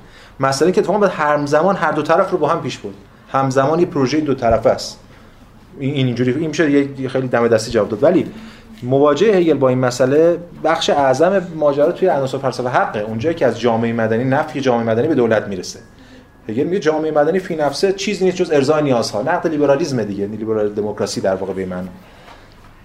مثلا 0.40 0.70
که 0.70 0.80
اتفاقا 0.80 0.98
باید 0.98 1.12
همزمان 1.12 1.76
هر 1.76 1.92
دو 1.92 2.02
طرف 2.02 2.30
رو 2.30 2.38
با 2.38 2.48
هم 2.48 2.62
پیش 2.62 2.78
برد. 2.78 2.94
همزمان 3.32 3.80
یه 3.80 3.86
پروژه 3.86 4.20
دو 4.20 4.34
طرفه 4.34 4.70
است. 4.70 4.98
این 5.80 6.06
اینجوری 6.06 6.32
این 6.32 6.46
میشه 6.46 6.70
یه 6.70 7.08
خیلی 7.08 7.28
دم 7.28 7.48
دستی 7.48 7.70
جواب 7.70 7.88
داد. 7.88 8.02
ولی 8.02 8.26
مواجهه 8.82 9.36
هگل 9.36 9.54
با 9.54 9.68
این 9.68 9.78
مسئله 9.78 10.38
بخش 10.64 10.90
اعظم 10.90 11.42
ماجرا 11.56 11.92
توی 11.92 12.08
عناصر 12.08 12.38
فلسفه 12.38 12.68
حقه. 12.68 13.00
اونجایی 13.00 13.34
که 13.34 13.46
از 13.46 13.60
جامعه 13.60 13.92
مدنی 13.92 14.24
نفی 14.24 14.60
جامعه 14.60 14.86
مدنی 14.86 15.08
به 15.08 15.14
دولت 15.14 15.48
می‌رسه. 15.48 15.80
هگل 16.48 16.64
میگه 16.64 16.78
جامعه 16.78 17.10
مدنی 17.10 17.38
فی 17.38 17.56
نفسه 17.56 17.92
چیزی 17.92 18.24
نیست 18.24 18.36
جز 18.36 18.50
ارضای 18.50 18.82
نیازها. 18.82 19.22
نقد 19.22 19.46
لیبرالیسم 19.46 20.04
دیگه. 20.04 20.26
لیبرال 20.26 20.68
دموکراسی 20.68 21.20
در 21.20 21.34
واقع 21.34 21.52
به 21.52 21.66
من 21.66 21.88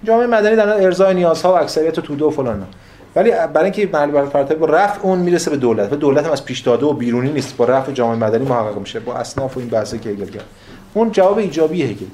جامعه 0.03 0.27
مدنی 0.27 0.55
در 0.55 0.83
ارضای 0.83 1.13
نیازها 1.13 1.53
و 1.53 1.57
اکثریت 1.57 1.99
توده 1.99 2.25
و 2.25 2.29
فلان. 2.29 2.67
ولی 3.15 3.31
برای 3.31 3.63
اینکه 3.63 3.89
معلومات 3.93 4.29
فراتر 4.29 4.55
با 4.55 4.65
رفع 4.65 5.01
اون 5.01 5.19
می‌رسه 5.19 5.51
به 5.51 5.57
دولت 5.57 5.93
و 5.93 5.95
دولت 5.95 6.25
هم 6.25 6.31
از 6.31 6.45
پیش 6.45 6.59
داده 6.59 6.85
و 6.85 6.93
بیرونی 6.93 7.31
نیست. 7.31 7.57
با 7.57 7.65
رفع 7.65 7.91
جامعه 7.91 8.17
مدنی 8.17 8.45
محقق 8.45 8.77
میشه 8.77 8.99
با 8.99 9.13
اصناف 9.13 9.57
و 9.57 9.59
این 9.59 9.69
بحثی 9.69 9.99
که 9.99 10.09
هگل 10.09 10.25
کرد. 10.25 10.45
اون 10.93 11.11
جواب 11.11 11.37
ایجابی 11.37 11.83
هگل. 11.83 12.05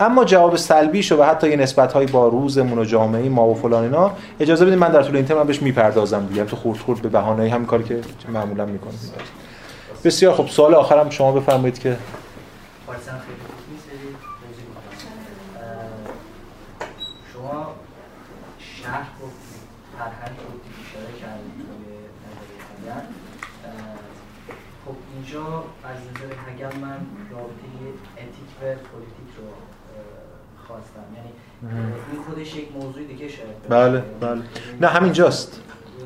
اما 0.00 0.24
جواب 0.24 0.56
سلبیش 0.56 1.12
و 1.12 1.22
حتی 1.22 1.50
یه 1.50 1.56
نسبت‌های 1.56 2.06
با 2.06 2.28
روزمون 2.28 2.78
و 2.78 2.84
جامعه 2.84 3.28
ما 3.28 3.48
و 3.48 3.54
فلان 3.54 3.82
اینا 3.82 4.12
اجازه 4.40 4.64
بدید 4.64 4.78
من 4.78 4.88
در 4.88 5.02
طول 5.02 5.16
این 5.16 5.44
بهش 5.44 5.62
می‌پردازم 5.62 6.26
دیگه. 6.26 6.44
تو 6.44 6.56
خورد 6.56 6.78
خورد 6.78 7.02
به 7.02 7.08
بهانه 7.08 7.50
همین 7.50 7.66
کاری 7.66 7.84
که 7.84 8.00
معمولا 8.28 8.66
می‌کنم. 8.66 8.94
بسیار 10.04 10.34
خب 10.34 10.46
سوال 10.46 10.74
آخرم 10.74 11.10
شما 11.10 11.32
بفرمایید 11.32 11.78
که 11.78 11.96
شما 17.32 17.74
شهر 18.58 19.06
رو 19.20 19.28
فرهنگ 19.98 20.36
رو 20.38 20.52
اشاره 20.82 21.12
کردید 21.20 21.54
توی 21.56 21.92
نظریه 22.84 23.02
خب 24.84 24.94
اینجا 25.36 25.64
از 25.84 25.96
نظر 25.96 26.34
هگل 26.46 26.78
من 26.80 26.96
رابطه 27.30 27.66
اتیک 28.16 28.50
و 28.60 28.64
پولیتیک 28.64 29.30
رو 29.38 29.44
خواستم. 30.66 31.00
یعنی 31.16 31.28
این 32.12 32.22
خودش 32.22 32.56
یک 32.56 32.68
موضوع 32.72 33.02
دیگه 33.02 33.28
شاید 33.28 33.68
بله 33.68 34.02
بله. 34.20 34.42
نه 34.80 34.86
همینجاست. 34.86 35.60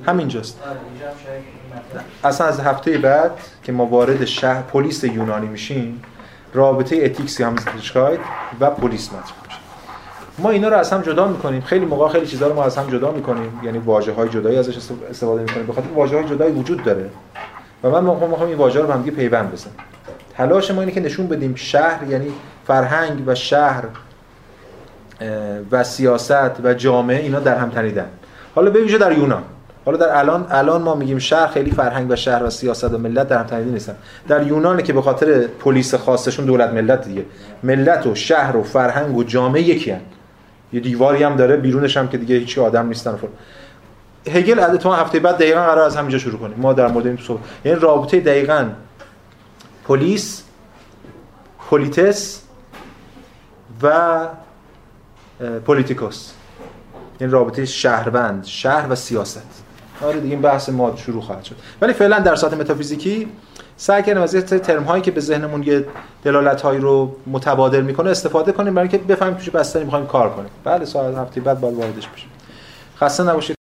همینجاست. 0.06 0.60
اصلا 2.24 2.46
از 2.46 2.60
هفته 2.60 2.98
بعد 2.98 3.30
که 3.62 3.72
ما 3.72 3.86
وارد 3.86 4.24
شهر 4.24 4.62
پلیس 4.62 5.04
یونانی 5.04 5.46
میشیم 5.46 6.02
رابطه 6.54 6.96
ethics 6.96 7.42
هم 7.42 7.56
و 8.60 8.70
پلیس 8.70 9.08
مطرح 9.08 9.34
میشه. 9.46 9.58
ما 10.38 10.50
اینا 10.50 10.68
رو 10.68 10.76
از 10.76 10.92
هم 10.92 11.02
جدا 11.02 11.28
می‌کنیم. 11.28 11.60
خیلی 11.60 11.84
موقع 11.84 12.08
خیلی 12.08 12.26
چیزا 12.26 12.46
رو 12.46 12.54
ما 12.54 12.64
از 12.64 12.78
هم 12.78 12.90
جدا 12.90 13.12
می‌کنیم. 13.12 13.60
یعنی 13.62 13.78
واژه 13.78 14.12
های 14.12 14.28
جدایی 14.28 14.56
ازش 14.56 14.76
استفاده 15.10 15.42
می‌کنیم. 15.42 15.66
بخاطر 15.66 15.88
واژه 15.88 16.16
های 16.16 16.28
جدایی 16.28 16.52
وجود 16.52 16.84
داره. 16.84 17.10
و 17.84 17.90
من 17.90 18.04
می‌خوام 18.04 18.48
این 18.48 18.56
واژه 18.56 18.80
رو 18.80 18.86
به 18.86 18.94
هم 18.94 19.02
پیوند 19.02 19.52
بزنم 19.52 19.72
تلاش 20.36 20.70
ما 20.70 20.80
اینه 20.80 20.92
که 20.92 21.00
نشون 21.00 21.26
بدیم 21.26 21.54
شهر 21.54 22.08
یعنی 22.08 22.32
فرهنگ 22.66 23.22
و 23.26 23.34
شهر 23.34 23.84
و 25.70 25.84
سیاست 25.84 26.64
و 26.64 26.74
جامعه 26.74 27.22
اینا 27.22 27.40
در 27.40 27.56
هم 27.56 27.70
تنیدن. 27.70 28.06
حالا 28.54 28.70
ویژه 28.70 28.98
در 28.98 29.12
یونان. 29.12 29.42
حالا 29.84 29.98
در 29.98 30.18
الان 30.18 30.46
الان 30.50 30.82
ما 30.82 30.94
میگیم 30.94 31.18
شهر 31.18 31.46
خیلی 31.46 31.70
فرهنگ 31.70 32.10
و 32.10 32.16
شهر 32.16 32.44
و 32.44 32.50
سیاست 32.50 32.94
و 32.94 32.98
ملت 32.98 33.28
در 33.28 33.38
هم 33.38 33.46
تنیده 33.46 33.70
نیستن. 33.70 33.96
در 34.28 34.46
یونان 34.46 34.82
که 34.82 34.92
به 34.92 35.02
خاطر 35.02 35.46
پلیس 35.46 35.94
خاصشون 35.94 36.44
دولت 36.44 36.70
ملت 36.70 37.04
دیگه. 37.04 37.24
ملت 37.62 38.06
و 38.06 38.14
شهر 38.14 38.56
و 38.56 38.62
فرهنگ 38.62 39.16
و 39.16 39.24
جامعه 39.24 39.62
یکی 39.62 39.90
هن. 39.90 40.00
یه 40.72 40.80
دیواری 40.80 41.22
هم 41.22 41.36
داره 41.36 41.56
بیرونش 41.56 41.96
هم 41.96 42.08
که 42.08 42.18
دیگه 42.18 42.36
هیچ 42.36 42.58
آدم 42.58 42.86
نیستن 42.86 43.16
فر. 43.16 43.28
هگل 44.26 44.58
اتفاقا 44.58 44.96
هفته 44.96 45.20
بعد 45.20 45.34
دقیقا 45.34 45.60
قرار 45.60 45.84
از 45.84 45.96
همینجا 45.96 46.18
شروع 46.18 46.38
کنیم. 46.38 46.56
ما 46.58 46.72
در 46.72 46.88
مورد 46.88 47.06
این 47.06 47.18
صحبت 47.26 47.40
یعنی 47.64 47.78
رابطه 47.80 48.20
دقیقاً 48.20 48.68
پلیس 49.84 50.42
پلیتس 51.70 52.42
و 53.82 54.26
پولیتیکوس 55.66 56.30
این 57.20 57.30
رابطه 57.30 57.64
شهروند 57.64 58.44
شهر 58.44 58.92
و 58.92 58.94
سیاست. 58.94 59.62
آره 60.02 60.20
دیگه 60.20 60.34
این 60.34 60.42
بحث 60.42 60.68
ما 60.68 60.96
شروع 60.96 61.22
خواهد 61.22 61.44
شد. 61.44 61.56
ولی 61.80 61.92
فعلا 61.92 62.18
در 62.18 62.34
ساعت 62.34 62.54
متافیزیکی 62.54 63.28
سعی 63.76 64.02
کردیم 64.02 64.22
از 64.22 64.34
ترم 64.34 64.82
هایی 64.82 65.02
که 65.02 65.10
به 65.10 65.20
ذهنمون 65.20 65.62
یه 65.62 65.86
دلالت 66.24 66.60
هایی 66.60 66.80
رو 66.80 67.16
متبادل 67.26 67.80
می‌کنه 67.80 68.10
استفاده 68.10 68.52
کنیم 68.52 68.74
برای 68.74 68.88
اینکه 68.88 69.04
بفهمیم 69.14 69.36
چه 69.36 69.50
بستری 69.50 69.84
می‌خوایم 69.84 70.06
کار 70.06 70.30
کنیم. 70.30 70.50
بله 70.64 70.84
ساعت 70.84 71.14
هفته 71.14 71.40
بعد 71.40 71.60
باید 71.60 71.74
واردش 71.74 72.08
بشیم 72.08 72.28
خسته 73.00 73.22
نباشید. 73.22 73.56